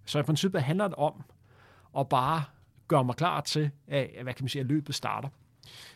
Så 0.05 0.19
i 0.19 0.23
princippet 0.23 0.61
handler 0.61 0.87
det 0.87 0.95
om 0.95 1.23
at 1.97 2.09
bare 2.09 2.43
gøre 2.87 3.03
mig 3.03 3.15
klar 3.15 3.41
til, 3.41 3.71
at, 3.87 4.09
hvad 4.23 4.33
kan 4.33 4.43
man 4.43 4.49
sige, 4.49 4.59
at 4.59 4.65
løbet 4.65 4.95
starter. 4.95 5.29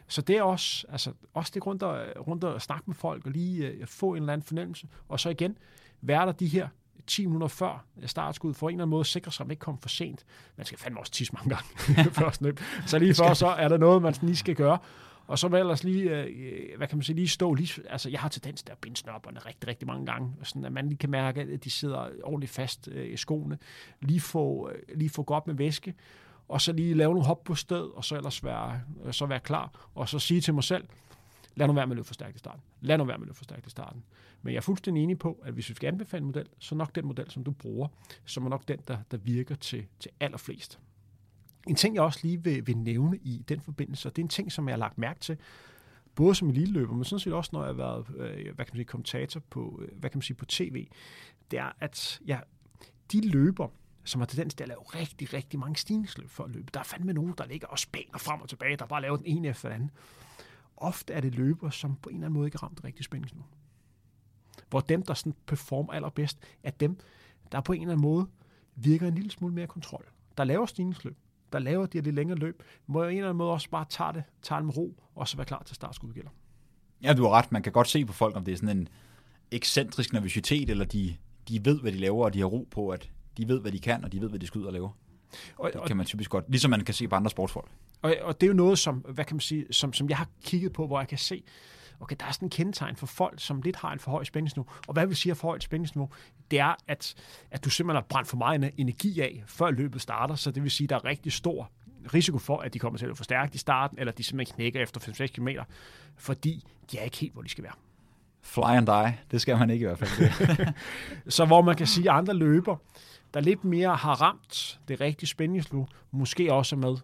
Så 0.07 0.21
det 0.21 0.37
er 0.37 0.43
også, 0.43 0.87
altså, 0.89 1.11
også 1.33 1.51
det 1.55 1.65
rundt 1.65 1.83
og, 1.83 2.27
rundt 2.27 2.43
og 2.43 2.61
snakke 2.61 2.83
med 2.87 2.95
folk 2.95 3.25
og 3.25 3.31
lige 3.31 3.77
uh, 3.81 3.87
få 3.87 4.13
en 4.13 4.17
eller 4.17 4.33
anden 4.33 4.47
fornemmelse. 4.47 4.87
Og 5.09 5.19
så 5.19 5.29
igen, 5.29 5.57
være 6.01 6.25
der 6.25 6.31
de 6.31 6.47
her 6.47 6.67
10 7.07 7.25
minutter 7.25 7.47
før 7.47 7.85
øh, 8.01 8.07
startskud, 8.07 8.53
for 8.53 8.69
en 8.69 8.75
eller 8.75 8.83
anden 8.83 8.89
måde 8.91 9.05
sikre 9.05 9.31
sig, 9.31 9.43
at 9.43 9.47
man 9.47 9.51
ikke 9.51 9.61
kommer 9.61 9.81
for 9.81 9.89
sent. 9.89 10.25
Man 10.57 10.65
skal 10.65 10.77
fandme 10.77 10.99
også 10.99 11.11
tisse 11.11 11.33
mange 11.33 11.49
gange 11.49 12.11
først 12.21 12.41
løb. 12.41 12.59
Så 12.87 12.99
lige 12.99 13.15
før, 13.15 13.33
så 13.33 13.47
er 13.47 13.67
der 13.67 13.77
noget, 13.77 14.01
man 14.01 14.13
lige 14.21 14.35
skal 14.35 14.55
gøre. 14.55 14.77
Og 15.27 15.39
så 15.39 15.47
vil 15.47 15.59
ellers 15.59 15.83
lige, 15.83 16.23
øh, 16.23 16.77
hvad 16.77 16.87
kan 16.87 16.97
man 16.97 17.03
sige, 17.03 17.15
lige 17.15 17.27
stå, 17.27 17.53
lige, 17.53 17.81
altså 17.89 18.09
jeg 18.09 18.19
har 18.19 18.29
tendens 18.29 18.63
til 18.63 18.71
at 18.71 18.77
binde 18.77 18.97
snørberne 18.97 19.39
rigtig, 19.39 19.67
rigtig 19.67 19.87
mange 19.87 20.05
gange, 20.05 20.33
sådan 20.43 20.65
at 20.65 20.71
man 20.71 20.87
lige 20.87 20.97
kan 20.97 21.09
mærke, 21.09 21.41
at 21.41 21.63
de 21.63 21.69
sidder 21.69 22.09
ordentligt 22.23 22.51
fast 22.51 22.89
øh, 22.91 23.13
i 23.13 23.17
skoene. 23.17 23.57
Lige 24.01 24.21
få, 24.21 24.69
øh, 24.69 24.97
lige 24.97 25.09
få 25.09 25.23
godt 25.23 25.47
med 25.47 25.55
væske, 25.55 25.93
og 26.51 26.61
så 26.61 26.73
lige 26.73 26.93
lave 26.93 27.13
nogle 27.13 27.27
hop 27.27 27.43
på 27.43 27.55
sted, 27.55 27.83
og 27.83 28.05
så 28.05 28.15
ellers 28.15 28.43
være, 28.43 28.81
øh, 29.03 29.13
så 29.13 29.25
være 29.25 29.39
klar, 29.39 29.89
og 29.95 30.09
så 30.09 30.19
sige 30.19 30.41
til 30.41 30.53
mig 30.53 30.63
selv, 30.63 30.87
lad 31.55 31.67
nu 31.67 31.73
være 31.73 31.87
med 31.87 31.91
at 31.91 31.95
løbe 31.95 32.07
for 32.07 32.13
stærkt 32.13 32.35
i 32.35 32.39
starten. 32.39 32.61
Lad 32.81 32.97
nu 32.97 33.03
være 33.03 33.17
med 33.17 33.23
at 33.23 33.27
løbe 33.27 33.37
for 33.37 33.43
stærkt 33.43 33.67
i 33.67 33.69
starten. 33.69 34.03
Men 34.41 34.53
jeg 34.53 34.57
er 34.57 34.61
fuldstændig 34.61 35.03
enig 35.03 35.19
på, 35.19 35.39
at 35.43 35.53
hvis 35.53 35.69
vi 35.69 35.73
skal 35.73 35.87
anbefale 35.87 36.21
en 36.21 36.25
model, 36.25 36.47
så 36.59 36.75
nok 36.75 36.95
den 36.95 37.05
model, 37.05 37.31
som 37.31 37.43
du 37.43 37.51
bruger, 37.51 37.87
som 38.25 38.45
er 38.45 38.49
nok 38.49 38.67
den, 38.67 38.79
der, 38.87 38.97
der 39.11 39.17
virker 39.17 39.55
til, 39.55 39.85
til 39.99 40.11
allerflest. 40.19 40.79
En 41.67 41.75
ting, 41.75 41.95
jeg 41.95 42.03
også 42.03 42.19
lige 42.23 42.43
vil, 42.43 42.67
vil 42.67 42.77
nævne 42.77 43.17
i 43.17 43.43
den 43.49 43.61
forbindelse, 43.61 44.09
og 44.09 44.15
det 44.15 44.21
er 44.21 44.25
en 44.25 44.29
ting, 44.29 44.51
som 44.51 44.67
jeg 44.67 44.73
har 44.73 44.79
lagt 44.79 44.97
mærke 44.97 45.19
til, 45.19 45.37
både 46.15 46.35
som 46.35 46.49
eliteløber, 46.49 46.93
men 46.93 47.03
sådan 47.03 47.19
set 47.19 47.33
også, 47.33 47.49
når 47.53 47.59
jeg 47.59 47.67
har 47.67 47.73
været 47.73 48.05
øh, 48.17 48.55
hvad 48.55 48.65
kan 48.65 48.73
man 48.73 48.75
sige, 48.75 48.85
kommentator 48.85 49.41
på, 49.49 49.81
øh, 49.81 49.99
hvad 49.99 50.09
kan 50.09 50.17
man 50.17 50.21
sige, 50.21 50.37
på 50.37 50.45
tv, 50.45 50.87
det 51.51 51.59
er, 51.59 51.71
at 51.79 52.19
ja, 52.27 52.39
de 53.11 53.29
løber, 53.29 53.67
som 54.03 54.21
har 54.21 54.25
tendens 54.25 54.53
til 54.53 54.63
at 54.63 54.67
lave 54.67 54.81
rigtig, 54.81 55.33
rigtig 55.33 55.59
mange 55.59 55.75
stigningsløb 55.75 56.29
for 56.29 56.43
at 56.43 56.49
løbe. 56.49 56.67
Der 56.73 56.79
er 56.79 56.83
fandme 56.83 57.13
nogen, 57.13 57.33
der 57.37 57.45
ligger 57.45 57.67
og 57.67 57.79
spænder 57.79 58.17
frem 58.17 58.41
og 58.41 58.49
tilbage, 58.49 58.77
der 58.77 58.85
bare 58.85 59.01
laver 59.01 59.17
den 59.17 59.25
ene 59.25 59.47
efter 59.47 59.69
den 59.69 59.75
anden. 59.75 59.91
Ofte 60.77 61.13
er 61.13 61.21
det 61.21 61.35
løber, 61.35 61.69
som 61.69 61.95
på 61.95 62.09
en 62.09 62.15
eller 62.15 62.25
anden 62.25 62.37
måde 62.37 62.47
ikke 62.47 62.57
har 62.59 62.67
ramt 62.67 62.83
rigtig 62.83 63.05
spændingsniveau. 63.05 63.47
Hvor 64.69 64.79
dem, 64.79 65.03
der 65.03 65.13
sådan 65.13 65.33
performer 65.45 65.93
allerbedst, 65.93 66.39
er 66.63 66.71
dem, 66.71 66.99
der 67.51 67.61
på 67.61 67.73
en 67.73 67.81
eller 67.81 67.91
anden 67.91 68.01
måde 68.01 68.27
virker 68.75 69.07
en 69.07 69.15
lille 69.15 69.31
smule 69.31 69.53
mere 69.53 69.67
kontrol. 69.67 70.05
Der 70.37 70.43
laver 70.43 70.65
stigningsløb, 70.65 71.17
der 71.53 71.59
laver 71.59 71.85
de 71.85 71.97
her 71.97 72.03
lidt 72.03 72.15
længere 72.15 72.37
løb, 72.37 72.63
må 72.87 73.03
jeg 73.03 73.11
en 73.11 73.17
eller 73.17 73.29
anden 73.29 73.37
måde 73.37 73.51
også 73.51 73.69
bare 73.69 73.85
tage 73.89 74.13
det, 74.13 74.23
tage 74.41 74.57
det 74.57 74.65
med 74.65 74.77
ro, 74.77 75.03
og 75.15 75.27
så 75.27 75.37
være 75.37 75.45
klar 75.45 75.63
til 75.63 75.75
startskud 75.75 76.13
gælder. 76.13 76.29
Ja, 77.03 77.13
du 77.13 77.23
har 77.23 77.29
ret. 77.29 77.51
Man 77.51 77.63
kan 77.63 77.71
godt 77.71 77.87
se 77.87 78.05
på 78.05 78.13
folk, 78.13 78.35
om 78.35 78.45
det 78.45 78.51
er 78.51 78.55
sådan 78.55 78.77
en 78.77 78.87
ekscentrisk 79.51 80.13
nervøsitet, 80.13 80.69
eller 80.69 80.85
de, 80.85 81.15
de 81.47 81.65
ved, 81.65 81.81
hvad 81.81 81.91
de 81.91 81.97
laver, 81.97 82.25
og 82.25 82.33
de 82.33 82.39
har 82.39 82.45
ro 82.45 82.67
på, 82.71 82.89
at 82.89 83.11
de 83.37 83.47
ved, 83.47 83.59
hvad 83.61 83.71
de 83.71 83.79
kan, 83.79 84.03
og 84.03 84.11
de 84.11 84.21
ved, 84.21 84.29
hvad 84.29 84.39
de 84.39 84.47
skal 84.47 84.61
ud 84.61 84.65
og 84.65 84.73
lave. 84.73 84.91
Og, 85.57 85.71
Det 85.73 85.81
kan 85.87 85.97
man 85.97 86.05
typisk 86.05 86.29
godt, 86.29 86.45
ligesom 86.47 86.71
man 86.71 86.85
kan 86.85 86.93
se 86.93 87.07
på 87.07 87.15
andre 87.15 87.29
sportsfolk. 87.29 87.71
Og, 88.01 88.15
og 88.21 88.41
det 88.41 88.47
er 88.47 88.51
jo 88.51 88.57
noget, 88.57 88.79
som, 88.79 88.97
hvad 88.97 89.25
kan 89.25 89.35
man 89.35 89.41
sige, 89.41 89.65
som, 89.71 89.93
som 89.93 90.09
jeg 90.09 90.17
har 90.17 90.27
kigget 90.43 90.73
på, 90.73 90.87
hvor 90.87 90.99
jeg 90.99 91.07
kan 91.07 91.17
se, 91.17 91.43
okay, 91.99 92.15
der 92.19 92.25
er 92.25 92.31
sådan 92.31 92.45
en 92.45 92.49
kendetegn 92.49 92.95
for 92.95 93.05
folk, 93.05 93.39
som 93.39 93.61
lidt 93.61 93.75
har 93.75 93.93
en 93.93 93.99
for 93.99 94.11
høj 94.11 94.23
spændingsniveau. 94.23 94.69
Og 94.87 94.93
hvad 94.93 95.07
vil 95.07 95.15
sige 95.15 95.35
for 95.35 95.47
højt 95.47 95.63
spændingsniveau? 95.63 96.09
Det 96.51 96.59
er, 96.59 96.75
at, 96.87 97.15
at 97.51 97.65
du 97.65 97.69
simpelthen 97.69 97.95
har 97.95 98.07
brændt 98.09 98.29
for 98.29 98.37
meget 98.37 98.71
energi 98.77 99.21
af, 99.21 99.43
før 99.47 99.71
løbet 99.71 100.01
starter, 100.01 100.35
så 100.35 100.51
det 100.51 100.63
vil 100.63 100.71
sige, 100.71 100.85
at 100.85 100.89
der 100.89 100.95
er 100.95 101.05
rigtig 101.05 101.31
stor 101.31 101.71
risiko 102.13 102.37
for, 102.37 102.57
at 102.57 102.73
de 102.73 102.79
kommer 102.79 102.97
til 102.97 103.05
at 103.05 103.17
for 103.17 103.23
stærkt 103.23 103.55
i 103.55 103.57
starten, 103.57 103.99
eller 103.99 104.11
de 104.11 104.23
simpelthen 104.23 104.55
knækker 104.55 104.81
efter 104.81 105.01
5-6 105.01 105.27
km, 105.27 105.47
fordi 106.17 106.63
de 106.91 106.97
er 106.97 107.03
ikke 107.03 107.17
helt, 107.17 107.33
hvor 107.33 107.41
de 107.41 107.49
skal 107.49 107.63
være. 107.63 107.73
Fly 108.41 108.61
and 108.61 108.87
die, 108.87 109.17
det 109.31 109.41
skal 109.41 109.57
man 109.57 109.69
ikke 109.69 109.83
i 109.83 109.87
hvert 109.87 109.99
fald. 109.99 110.73
Så 111.37 111.45
hvor 111.45 111.61
man 111.61 111.75
kan 111.75 111.87
sige, 111.87 112.11
at 112.11 112.17
andre 112.17 112.33
løber, 112.33 112.75
der 113.33 113.39
lidt 113.39 113.63
mere 113.63 113.95
har 113.95 114.21
ramt 114.21 114.79
det 114.87 115.01
rigtige 115.01 115.29
spændingsniveau, 115.29 115.87
måske 116.11 116.53
også 116.53 116.75
med, 116.75 116.97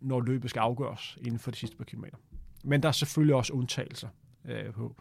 når 0.00 0.20
løbet 0.20 0.50
skal 0.50 0.60
afgøres 0.60 1.18
inden 1.20 1.38
for 1.38 1.50
de 1.50 1.56
sidste 1.56 1.76
par 1.76 1.84
kilometer. 1.84 2.16
Men 2.64 2.82
der 2.82 2.88
er 2.88 2.92
selvfølgelig 2.92 3.34
også 3.34 3.52
undtagelser 3.52 4.08
øh, 4.44 4.72
på. 4.72 4.96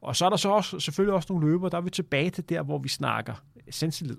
Og 0.00 0.16
så 0.16 0.24
er 0.24 0.30
der 0.30 0.36
så 0.36 0.48
også, 0.48 0.80
selvfølgelig 0.80 1.14
også 1.14 1.32
nogle 1.32 1.46
løber, 1.46 1.68
der 1.68 1.76
er 1.76 1.82
vi 1.82 1.90
tilbage 1.90 2.30
til 2.30 2.48
der, 2.48 2.62
hvor 2.62 2.78
vi 2.78 2.88
snakker 2.88 3.34
sensillid. 3.70 4.18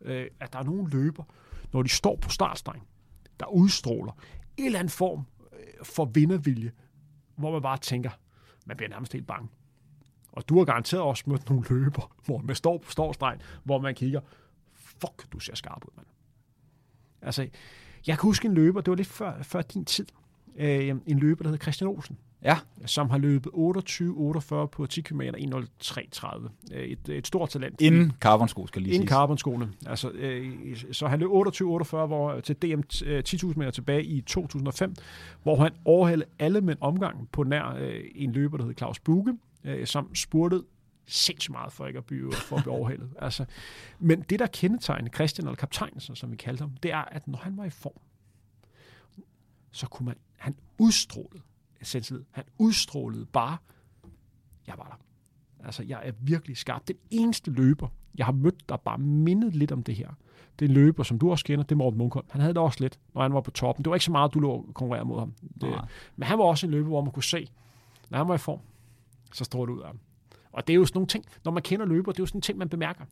Øh, 0.00 0.26
at 0.40 0.52
der 0.52 0.58
er 0.58 0.62
nogle 0.62 0.90
løber, 0.90 1.24
når 1.72 1.82
de 1.82 1.88
står 1.88 2.16
på 2.16 2.30
startstreng, 2.30 2.88
der 3.40 3.46
udstråler 3.46 4.12
en 4.56 4.66
eller 4.66 4.78
anden 4.78 4.90
form 4.90 5.26
øh, 5.52 5.84
for 5.84 6.04
vindervilje, 6.04 6.72
hvor 7.36 7.52
man 7.52 7.62
bare 7.62 7.78
tænker, 7.78 8.10
man 8.66 8.76
bliver 8.76 8.90
nærmest 8.90 9.12
helt 9.12 9.26
bange. 9.26 9.48
Og 10.34 10.48
du 10.48 10.58
har 10.58 10.64
garanteret 10.64 11.02
også 11.02 11.24
mødt 11.26 11.50
nogle 11.50 11.64
løber, 11.70 12.12
hvor 12.26 12.38
man 12.38 12.56
står 12.56 12.78
på 12.78 12.90
startstregen, 12.90 13.40
hvor 13.64 13.78
man 13.78 13.94
kigger, 13.94 14.20
fuck, 14.74 15.32
du 15.32 15.38
ser 15.38 15.54
skarp 15.54 15.84
ud, 15.84 15.90
mand. 15.96 16.06
Altså, 17.22 17.42
jeg 18.06 18.18
kan 18.18 18.28
huske 18.28 18.48
en 18.48 18.54
løber, 18.54 18.80
det 18.80 18.90
var 18.90 18.96
lidt 18.96 19.08
før, 19.08 19.42
før 19.42 19.62
din 19.62 19.84
tid, 19.84 20.06
øh, 20.56 20.88
en 21.06 21.18
løber, 21.18 21.42
der 21.42 21.50
hedder 21.50 21.62
Christian 21.62 21.88
Olsen. 21.88 22.18
Ja. 22.44 22.58
Som 22.86 23.10
har 23.10 23.18
løbet 23.18 23.50
28-48 23.54 24.66
på 24.66 24.86
10 24.86 25.00
km 25.00 25.20
1.03.30. 25.20 26.48
Øh, 26.72 26.84
et, 26.84 27.08
et 27.08 27.26
stort 27.26 27.48
talent. 27.48 27.80
Inden 27.80 28.12
carbonsko, 28.20 28.66
skal 28.66 28.82
lige 28.82 28.94
Inden 28.94 29.08
carbonskoene. 29.08 29.72
Altså, 29.86 30.10
øh, 30.10 30.76
så 30.92 31.06
han 31.06 31.20
løb 31.20 31.28
28-48 31.28 32.06
hvor, 32.06 32.40
til 32.40 32.56
DM 32.56 32.80
10.000 32.90 33.52
meter 33.56 33.70
tilbage 33.70 34.04
i 34.04 34.20
2005, 34.20 34.94
hvor 35.42 35.56
han 35.56 35.72
overhældte 35.84 36.26
alle 36.38 36.60
med 36.60 36.74
en 36.74 36.82
omgang 36.82 37.28
på 37.32 37.42
nær 37.42 37.76
øh, 37.80 38.00
en 38.14 38.32
løber, 38.32 38.56
der 38.56 38.64
hed 38.64 38.74
Claus 38.78 39.00
Buge, 39.00 39.38
øh, 39.64 39.86
som 39.86 40.14
spurtede 40.14 40.64
sindssygt 41.06 41.52
meget 41.52 41.72
for 41.72 41.86
ikke 41.86 41.98
at 41.98 42.04
blive, 42.04 42.32
for 42.32 42.56
at 42.56 42.62
blive 42.62 42.74
overhældet. 42.74 43.10
Altså, 43.22 43.44
men 43.98 44.20
det, 44.20 44.38
der 44.38 44.46
kendetegnede 44.46 45.14
Christian, 45.14 45.46
eller 45.46 45.56
kaptajnen, 45.56 46.00
som 46.00 46.30
vi 46.30 46.36
kaldte 46.36 46.62
ham, 46.62 46.70
det 46.70 46.92
er, 46.92 47.04
at 47.04 47.28
når 47.28 47.38
han 47.38 47.56
var 47.56 47.64
i 47.64 47.70
form, 47.70 48.00
så 49.70 49.86
kunne 49.86 50.06
man, 50.06 50.16
han 50.36 50.56
udstrålede 50.78 51.42
selvtillid. 51.82 52.24
Han 52.30 52.44
udstrålede 52.58 53.26
bare, 53.26 53.56
jeg 54.66 54.74
var 54.78 54.84
der. 54.84 55.04
Altså, 55.66 55.82
jeg 55.82 56.00
er 56.04 56.12
virkelig 56.20 56.56
skarp. 56.56 56.88
Den 56.88 56.96
eneste 57.10 57.50
løber, 57.50 57.88
jeg 58.14 58.26
har 58.26 58.32
mødt, 58.32 58.68
der 58.68 58.76
bare 58.76 58.98
mindet 58.98 59.54
lidt 59.54 59.72
om 59.72 59.82
det 59.82 59.94
her, 59.94 60.08
det 60.58 60.64
er 60.64 60.68
en 60.68 60.74
løber, 60.74 61.02
som 61.02 61.18
du 61.18 61.30
også 61.30 61.44
kender, 61.44 61.64
det 61.64 61.72
er 61.72 61.76
Morten 61.76 61.98
Munkholm. 61.98 62.26
Han 62.30 62.40
havde 62.40 62.54
det 62.54 62.62
også 62.62 62.78
lidt, 62.80 62.98
når 63.14 63.22
han 63.22 63.32
var 63.32 63.40
på 63.40 63.50
toppen. 63.50 63.84
Det 63.84 63.90
var 63.90 63.96
ikke 63.96 64.04
så 64.04 64.12
meget, 64.12 64.34
du 64.34 64.40
lå 64.40 64.70
konkurrere 64.74 65.04
mod 65.04 65.18
ham. 65.18 65.34
Det, 65.60 65.80
men 66.16 66.26
han 66.26 66.38
var 66.38 66.44
også 66.44 66.66
en 66.66 66.70
løber, 66.70 66.88
hvor 66.88 67.02
man 67.02 67.12
kunne 67.12 67.22
se, 67.22 67.48
når 68.10 68.18
han 68.18 68.28
var 68.28 68.34
i 68.34 68.38
form, 68.38 68.60
så 69.34 69.44
står 69.44 69.66
det 69.66 69.72
ud 69.72 69.80
af 69.80 69.86
ham. 69.86 69.98
Og 70.52 70.66
det 70.66 70.72
er 70.72 70.74
jo 70.74 70.86
sådan 70.86 70.96
nogle 70.96 71.06
ting, 71.06 71.24
når 71.44 71.52
man 71.52 71.62
kender 71.62 71.86
løber, 71.86 72.12
det 72.12 72.18
er 72.18 72.22
jo 72.22 72.26
sådan 72.26 72.38
en 72.38 72.42
ting, 72.42 72.58
man 72.58 72.68
bemærker. 72.68 73.04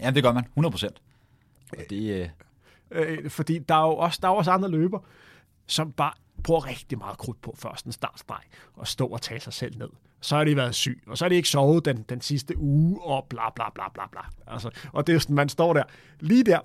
Ja, 0.00 0.10
det 0.10 0.22
gør 0.22 0.32
man, 0.32 0.44
100 0.44 0.72
procent. 0.72 1.02
Det, 1.90 2.20
øh... 2.20 2.28
Øh, 2.90 3.30
fordi 3.30 3.58
der 3.58 3.74
er 3.74 3.86
jo 3.86 3.96
også, 3.96 4.18
der 4.22 4.28
er 4.28 4.32
også 4.32 4.50
andre 4.50 4.68
løber, 4.70 4.98
som 5.66 5.92
bare 5.92 6.12
bruger 6.42 6.66
rigtig 6.66 6.98
meget 6.98 7.18
krudt 7.18 7.40
på 7.42 7.54
først 7.58 7.86
en 7.86 7.92
startstreg, 7.92 8.42
og 8.74 8.88
stå 8.88 9.06
og 9.06 9.22
tage 9.22 9.40
sig 9.40 9.52
selv 9.52 9.78
ned. 9.78 9.88
Så 10.20 10.36
har 10.36 10.44
de 10.44 10.56
været 10.56 10.74
syg, 10.74 11.02
og 11.06 11.18
så 11.18 11.24
har 11.24 11.28
de 11.28 11.34
ikke 11.34 11.48
sovet 11.48 11.84
den, 11.84 12.02
den 12.08 12.20
sidste 12.20 12.58
uge, 12.58 13.02
og 13.02 13.26
bla 13.28 13.50
bla 13.50 13.70
bla 13.74 13.88
bla 13.94 14.06
bla. 14.10 14.20
Altså, 14.46 14.70
og 14.92 15.06
det 15.06 15.14
er 15.14 15.18
sådan, 15.18 15.36
man 15.36 15.48
står 15.48 15.72
der, 15.72 15.82
lige 16.20 16.44
der, 16.44 16.60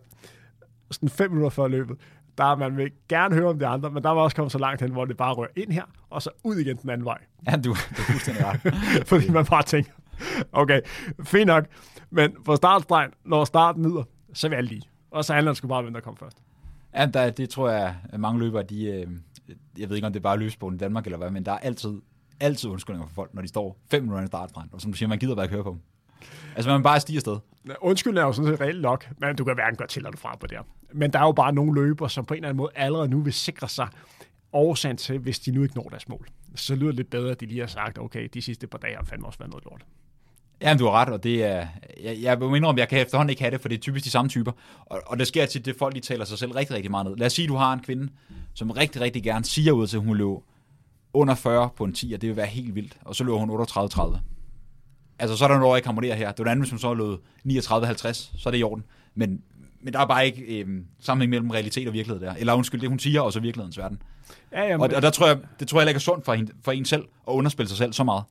sådan 0.91 1.09
fem 1.09 1.31
minutter 1.31 1.49
før 1.49 1.67
løbet, 1.67 1.97
der 2.37 2.55
man 2.55 2.77
vil 2.77 2.91
gerne 3.09 3.35
høre 3.35 3.49
om 3.49 3.59
det 3.59 3.65
andre, 3.65 3.91
men 3.91 4.03
der 4.03 4.09
var 4.09 4.21
også 4.21 4.35
kommet 4.35 4.51
så 4.51 4.57
langt 4.57 4.81
hen, 4.81 4.91
hvor 4.91 5.05
det 5.05 5.17
bare 5.17 5.33
rører 5.33 5.49
ind 5.55 5.71
her, 5.71 5.83
og 6.09 6.21
så 6.21 6.29
ud 6.43 6.55
igen 6.55 6.77
den 6.77 6.89
anden 6.89 7.05
vej. 7.05 7.17
Ja, 7.47 7.55
du, 7.55 7.61
du 7.63 7.71
er 7.71 7.75
fuldstændig 8.11 8.45
ret. 8.45 8.73
Fordi 9.09 9.29
man 9.29 9.45
bare 9.45 9.63
tænker, 9.63 9.91
okay, 10.51 10.81
fint 11.23 11.47
nok, 11.47 11.65
men 12.09 12.35
på 12.45 12.55
startstregen, 12.55 13.11
når 13.25 13.45
starten 13.45 13.81
nyder, 13.81 14.03
så 14.33 14.49
vil 14.49 14.55
jeg 14.55 14.63
lige. 14.63 14.83
Og 15.11 15.25
så 15.25 15.33
handler 15.33 15.51
det 15.51 15.57
sgu 15.57 15.67
bare 15.67 15.81
hvem 15.81 15.93
der 15.93 16.01
kommer 16.01 16.17
først. 16.17 16.37
Ja, 16.95 17.05
der, 17.05 17.29
det 17.29 17.49
tror 17.49 17.69
jeg, 17.69 17.95
mange 18.17 18.39
løbere, 18.39 18.63
de, 18.63 18.85
øh, 18.85 19.07
jeg 19.77 19.89
ved 19.89 19.95
ikke, 19.95 20.07
om 20.07 20.13
det 20.13 20.19
er 20.19 20.23
bare 20.23 20.37
løsbogen 20.37 20.75
i 20.75 20.77
Danmark 20.77 21.05
eller 21.05 21.17
hvad, 21.17 21.31
men 21.31 21.45
der 21.45 21.51
er 21.51 21.57
altid, 21.57 21.93
altid 22.39 22.69
undskyldninger 22.69 23.07
for 23.07 23.13
folk, 23.13 23.33
når 23.33 23.41
de 23.41 23.47
står 23.47 23.77
fem 23.91 24.03
minutter 24.03 24.23
i 24.23 24.27
startstregen, 24.27 24.69
og 24.73 24.81
som 24.81 24.91
du 24.91 24.97
siger, 24.97 25.09
man 25.09 25.19
gider 25.19 25.35
bare 25.35 25.47
køre 25.47 25.63
på 25.63 25.69
dem. 25.69 25.79
Altså, 26.55 26.71
man 26.71 26.83
bare 26.83 26.99
stiger 26.99 27.17
afsted. 27.17 27.37
Undskyld 27.81 28.17
er 28.17 28.21
jo 28.21 28.31
sådan 28.31 28.51
set 28.51 28.61
reelt 28.61 28.81
nok, 28.81 29.09
men 29.17 29.35
du 29.35 29.43
kan 29.43 29.53
hverken 29.53 29.77
godt 29.77 29.89
til 29.89 30.03
du 30.03 30.17
fra 30.17 30.35
på 30.35 30.47
det 30.47 30.57
her. 30.57 30.63
Men 30.95 31.13
der 31.13 31.19
er 31.19 31.23
jo 31.23 31.31
bare 31.31 31.53
nogle 31.53 31.81
løber, 31.81 32.07
som 32.07 32.25
på 32.25 32.33
en 32.33 32.37
eller 32.37 32.49
anden 32.49 32.57
måde 32.57 32.71
allerede 32.75 33.07
nu 33.07 33.21
vil 33.21 33.33
sikre 33.33 33.69
sig 33.69 33.87
årsagen 34.53 34.97
til, 34.97 35.17
hvis 35.17 35.39
de 35.39 35.51
nu 35.51 35.63
ikke 35.63 35.75
når 35.75 35.89
deres 35.89 36.09
mål. 36.09 36.27
Så 36.55 36.75
lyder 36.75 36.87
det 36.87 36.95
lidt 36.95 37.09
bedre, 37.09 37.31
at 37.31 37.39
de 37.39 37.45
lige 37.45 37.59
har 37.59 37.67
sagt, 37.67 37.99
okay, 37.99 38.29
de 38.33 38.41
sidste 38.41 38.67
par 38.67 38.77
dage 38.77 38.95
har 38.95 39.03
fandme 39.03 39.27
også 39.27 39.39
været 39.39 39.51
noget 39.51 39.65
lort. 39.65 39.85
Ja, 40.61 40.75
du 40.79 40.85
har 40.85 40.91
ret, 40.91 41.09
og 41.09 41.23
det 41.23 41.43
er, 41.43 41.67
jeg, 42.03 42.17
jeg 42.21 42.39
vil 42.39 42.55
indrømme, 42.55 42.79
jeg 42.79 42.89
kan 42.89 43.01
efterhånden 43.01 43.29
ikke 43.29 43.41
have 43.41 43.51
det, 43.51 43.61
for 43.61 43.69
det 43.69 43.77
er 43.77 43.81
typisk 43.81 44.05
de 44.05 44.09
samme 44.09 44.29
typer. 44.29 44.51
Og, 44.85 45.01
og 45.05 45.19
det 45.19 45.27
sker 45.27 45.45
til, 45.45 45.65
det 45.65 45.75
folk, 45.79 45.95
de 45.95 45.99
taler 45.99 46.25
sig 46.25 46.37
selv 46.37 46.51
rigtig, 46.51 46.75
rigtig 46.75 46.91
meget 46.91 47.05
ned. 47.05 47.15
Lad 47.15 47.25
os 47.25 47.33
sige, 47.33 47.43
at 47.43 47.49
du 47.49 47.55
har 47.55 47.73
en 47.73 47.79
kvinde, 47.79 48.09
som 48.53 48.71
rigtig, 48.71 49.01
rigtig 49.01 49.23
gerne 49.23 49.45
siger 49.45 49.71
ud 49.71 49.87
til, 49.87 49.97
at 49.97 50.03
hun 50.03 50.17
løb 50.17 50.37
under 51.13 51.35
40 51.35 51.69
på 51.77 51.83
en 51.83 51.93
10, 51.93 52.13
og 52.13 52.21
det 52.21 52.29
vil 52.29 52.37
være 52.37 52.45
helt 52.45 52.75
vildt. 52.75 52.97
Og 53.01 53.15
så 53.15 53.23
løber 53.23 53.37
hun 53.37 53.49
38-30. 53.49 54.19
Altså, 55.19 55.37
så 55.37 55.43
er 55.43 55.47
der 55.47 55.57
noget, 55.59 55.71
jeg 55.71 55.77
ikke 55.77 55.87
harmonerer 55.87 56.15
her. 56.15 56.31
Det 56.31 56.47
er 56.47 56.51
andet, 56.51 56.63
hvis 56.63 56.69
hun 56.69 56.79
så 56.79 56.93
løb 56.93 57.19
39-50, 57.45 58.39
så 58.39 58.49
er 58.49 58.51
det 58.51 58.59
i 58.59 58.63
orden. 58.63 58.83
Men, 59.15 59.41
men 59.85 59.93
der 59.93 59.99
er 59.99 60.05
bare 60.05 60.25
ikke 60.25 60.41
øh, 60.41 60.81
sammenhæng 60.99 61.29
mellem 61.29 61.49
realitet 61.49 61.87
og 61.87 61.93
virkelighed 61.93 62.27
der. 62.27 62.33
Eller 62.33 62.53
undskyld, 62.53 62.81
det 62.81 62.89
hun 62.89 62.99
siger, 62.99 63.21
og 63.21 63.33
så 63.33 63.39
virkelighedens 63.39 63.77
verden. 63.77 64.01
Ja, 64.51 64.61
jamen, 64.61 64.81
og, 64.81 64.95
og 64.95 65.01
der 65.01 65.09
tror 65.09 65.27
jeg, 65.27 65.39
det 65.59 65.67
tror 65.67 65.79
jeg 65.79 65.89
ikke 65.89 65.97
er 65.97 65.99
sundt 65.99 66.25
for, 66.25 66.33
hende, 66.33 66.51
for 66.63 66.71
en 66.71 66.85
selv 66.85 67.03
at 67.03 67.31
underspille 67.31 67.69
sig 67.69 67.77
selv 67.77 67.93
så 67.93 68.03
meget. 68.03 68.23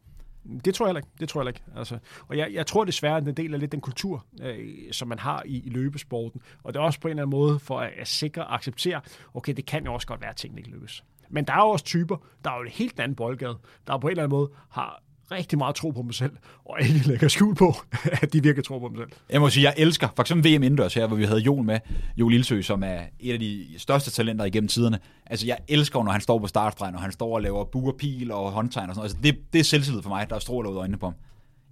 Det 0.65 0.75
tror 0.75 0.87
jeg 0.87 0.97
ikke. 0.97 1.09
Det 1.21 1.29
tror 1.29 1.43
jeg 1.43 1.49
ikke. 1.49 1.63
Altså, 1.77 1.99
og 2.29 2.37
jeg, 2.37 2.49
jeg 2.53 2.67
tror 2.67 2.85
desværre, 2.85 3.17
at 3.17 3.27
det 3.27 3.37
del 3.37 3.55
af 3.55 3.61
lidt 3.61 3.73
den 3.73 3.81
kultur, 3.81 4.25
øh, 4.43 4.69
som 4.93 5.09
man 5.09 5.19
har 5.19 5.43
i, 5.47 5.63
i 5.67 5.71
løbesporten. 5.71 6.41
Og 6.63 6.75
det 6.75 6.81
er 6.81 6.85
også 6.85 7.01
på 7.01 7.09
en 7.09 7.11
eller 7.11 7.23
anden 7.23 7.39
måde 7.39 7.59
for 7.59 7.81
at, 7.81 7.93
at 7.99 8.09
sikre 8.09 8.45
og 8.45 8.55
acceptere, 8.55 9.01
okay, 9.35 9.53
det 9.53 9.67
kan 9.67 9.85
jo 9.85 9.95
også 9.95 10.07
godt 10.07 10.21
være, 10.21 10.31
at 10.31 10.37
tingene 10.37 10.61
ikke 10.61 10.71
lykkes. 10.71 11.05
Men 11.31 11.45
der 11.45 11.53
er 11.53 11.59
jo 11.59 11.69
også 11.69 11.85
typer, 11.85 12.17
der 12.45 12.51
er 12.51 12.57
jo 12.57 12.63
et 12.63 12.71
helt 12.71 13.01
andet 13.01 13.17
boldgade, 13.17 13.59
der 13.87 13.99
på 13.99 14.07
en 14.07 14.11
eller 14.11 14.23
anden 14.23 14.37
måde 14.37 14.51
har 14.71 15.03
rigtig 15.31 15.59
meget 15.59 15.75
tro 15.75 15.91
på 15.91 16.03
mig 16.03 16.15
selv, 16.15 16.33
og 16.65 16.77
ikke 16.81 17.09
lægger 17.09 17.29
skjul 17.29 17.55
på, 17.55 17.75
at 18.23 18.33
de 18.33 18.43
virkelig 18.43 18.65
tror 18.65 18.79
på 18.79 18.89
mig 18.89 18.99
selv. 18.99 19.09
Jeg 19.31 19.41
må 19.41 19.51
sige, 19.51 19.65
jeg 19.65 19.75
elsker, 19.77 20.09
for 20.17 20.23
eksempel 20.23 20.53
VM 20.53 20.63
indendørs 20.63 20.95
her, 20.95 21.07
hvor 21.07 21.17
vi 21.17 21.25
havde 21.25 21.41
Jon 21.41 21.67
med, 21.67 21.79
Joel 22.17 22.35
Ildsø, 22.35 22.63
som 22.63 22.83
er 22.83 22.99
et 23.21 23.33
af 23.33 23.39
de 23.39 23.67
største 23.79 24.11
talenter 24.11 24.45
igennem 24.45 24.69
tiderne. 24.69 24.99
Altså, 25.27 25.47
jeg 25.47 25.59
elsker, 25.69 26.03
når 26.03 26.13
han 26.13 26.21
står 26.21 26.39
på 26.39 26.47
startstregen, 26.47 26.95
og 26.95 27.03
han 27.03 27.13
står 27.13 27.35
og 27.35 27.43
laver 27.43 27.65
buerpil 27.65 28.31
og 28.31 28.51
håndtegn 28.53 28.89
og 28.89 28.95
sådan 28.95 29.05
Altså, 29.05 29.19
det, 29.23 29.53
det 29.53 29.59
er 29.59 29.65
selvtillid 29.65 30.03
for 30.03 30.09
mig, 30.09 30.31
der 30.31 30.37
er 30.37 30.41
stråler 30.41 30.71
ud 30.71 30.77
af 30.77 30.81
øjnene 30.81 30.99
på 30.99 31.07
ham. 31.07 31.15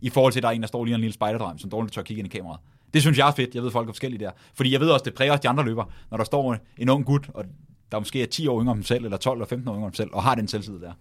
I 0.00 0.10
forhold 0.10 0.32
til, 0.32 0.38
at 0.38 0.42
der 0.42 0.48
er 0.48 0.52
en, 0.52 0.60
der 0.60 0.68
står 0.68 0.84
lige 0.84 0.94
en 0.94 1.00
lille 1.00 1.14
spejderdrøm, 1.14 1.58
som 1.58 1.70
dårligt 1.70 1.94
tør 1.94 2.02
kigge 2.02 2.18
ind 2.18 2.34
i 2.34 2.36
kameraet. 2.36 2.60
Det 2.94 3.02
synes 3.02 3.18
jeg 3.18 3.28
er 3.28 3.32
fedt. 3.32 3.54
Jeg 3.54 3.62
ved, 3.62 3.70
folk 3.70 3.88
er 3.88 3.92
forskellige 3.92 4.24
der. 4.24 4.30
Fordi 4.54 4.72
jeg 4.72 4.80
ved 4.80 4.90
også, 4.90 5.04
det 5.04 5.14
præger 5.14 5.32
også 5.32 5.42
de 5.42 5.48
andre 5.48 5.64
løber, 5.64 5.84
når 6.10 6.16
der 6.16 6.24
står 6.24 6.56
en 6.78 6.88
ung 6.88 7.04
gut, 7.04 7.30
og 7.34 7.44
der 7.92 7.98
måske 7.98 8.22
er 8.22 8.26
10 8.26 8.46
år 8.46 8.60
yngre 8.60 8.72
om 8.72 8.82
selv, 8.82 9.04
eller 9.04 9.16
12 9.16 9.36
eller 9.36 9.46
15 9.46 9.68
år 9.68 9.74
yngre 9.74 9.86
om 9.86 9.94
selv, 9.94 10.10
og 10.12 10.22
har 10.22 10.34
den 10.34 10.48
selvtillid 10.48 10.80
der. 10.80 10.92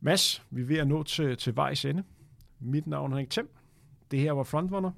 Mads, 0.00 0.42
vi 0.50 0.62
er 0.62 0.66
ved 0.66 0.78
at 0.78 0.88
nå 0.88 1.02
til, 1.02 1.36
til 1.36 1.56
vejs 1.56 1.84
ende. 1.84 2.02
Mit 2.60 2.86
navn 2.86 3.12
er 3.12 3.16
Henrik 3.16 3.30
Thiem. 3.30 3.48
Det 4.10 4.20
her 4.20 4.32
var 4.32 4.42
Frontrunner. 4.42 4.90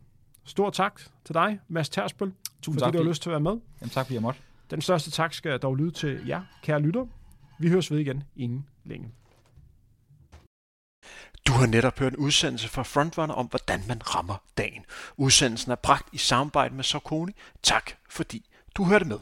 Stor 0.45 0.71
tak 0.71 1.01
til 1.25 1.35
dig, 1.35 1.61
Mads 1.69 1.89
Tersbøl, 1.89 2.33
Tusind 2.63 2.81
fordi 2.81 2.87
tak, 2.87 2.93
du 2.93 2.99
har 2.99 3.11
lyst 3.11 3.23
til 3.23 3.31
at 3.31 3.33
være 3.33 3.41
med. 3.41 3.61
Jamen 3.81 3.91
tak, 3.91 4.07
fordi 4.07 4.15
jeg 4.15 4.23
måtte. 4.23 4.41
Den 4.71 4.81
største 4.81 5.11
tak 5.11 5.35
skal 5.35 5.59
dog 5.59 5.77
lyde 5.77 5.91
til 5.91 6.27
jer, 6.27 6.43
kære 6.63 6.81
lytter. 6.81 7.07
Vi 7.59 7.69
høres 7.69 7.91
ved 7.91 7.99
igen 7.99 8.23
inden 8.37 8.67
længe. 8.85 9.13
Du 11.47 11.53
har 11.53 11.67
netop 11.67 11.99
hørt 11.99 12.13
en 12.13 12.19
udsendelse 12.19 12.69
fra 12.69 12.83
Frontrunner 12.83 13.35
om, 13.35 13.47
hvordan 13.47 13.81
man 13.89 14.15
rammer 14.15 14.43
dagen. 14.59 14.85
Udsendelsen 15.17 15.73
er 15.73 15.77
bragt 15.77 16.09
i 16.13 16.19
samarbejde 16.19 16.75
med 16.75 16.85
Sokoni. 16.85 17.33
Tak 17.63 17.91
fordi 18.11 18.51
du 18.77 18.85
hørte 18.85 19.05
med. 19.05 19.19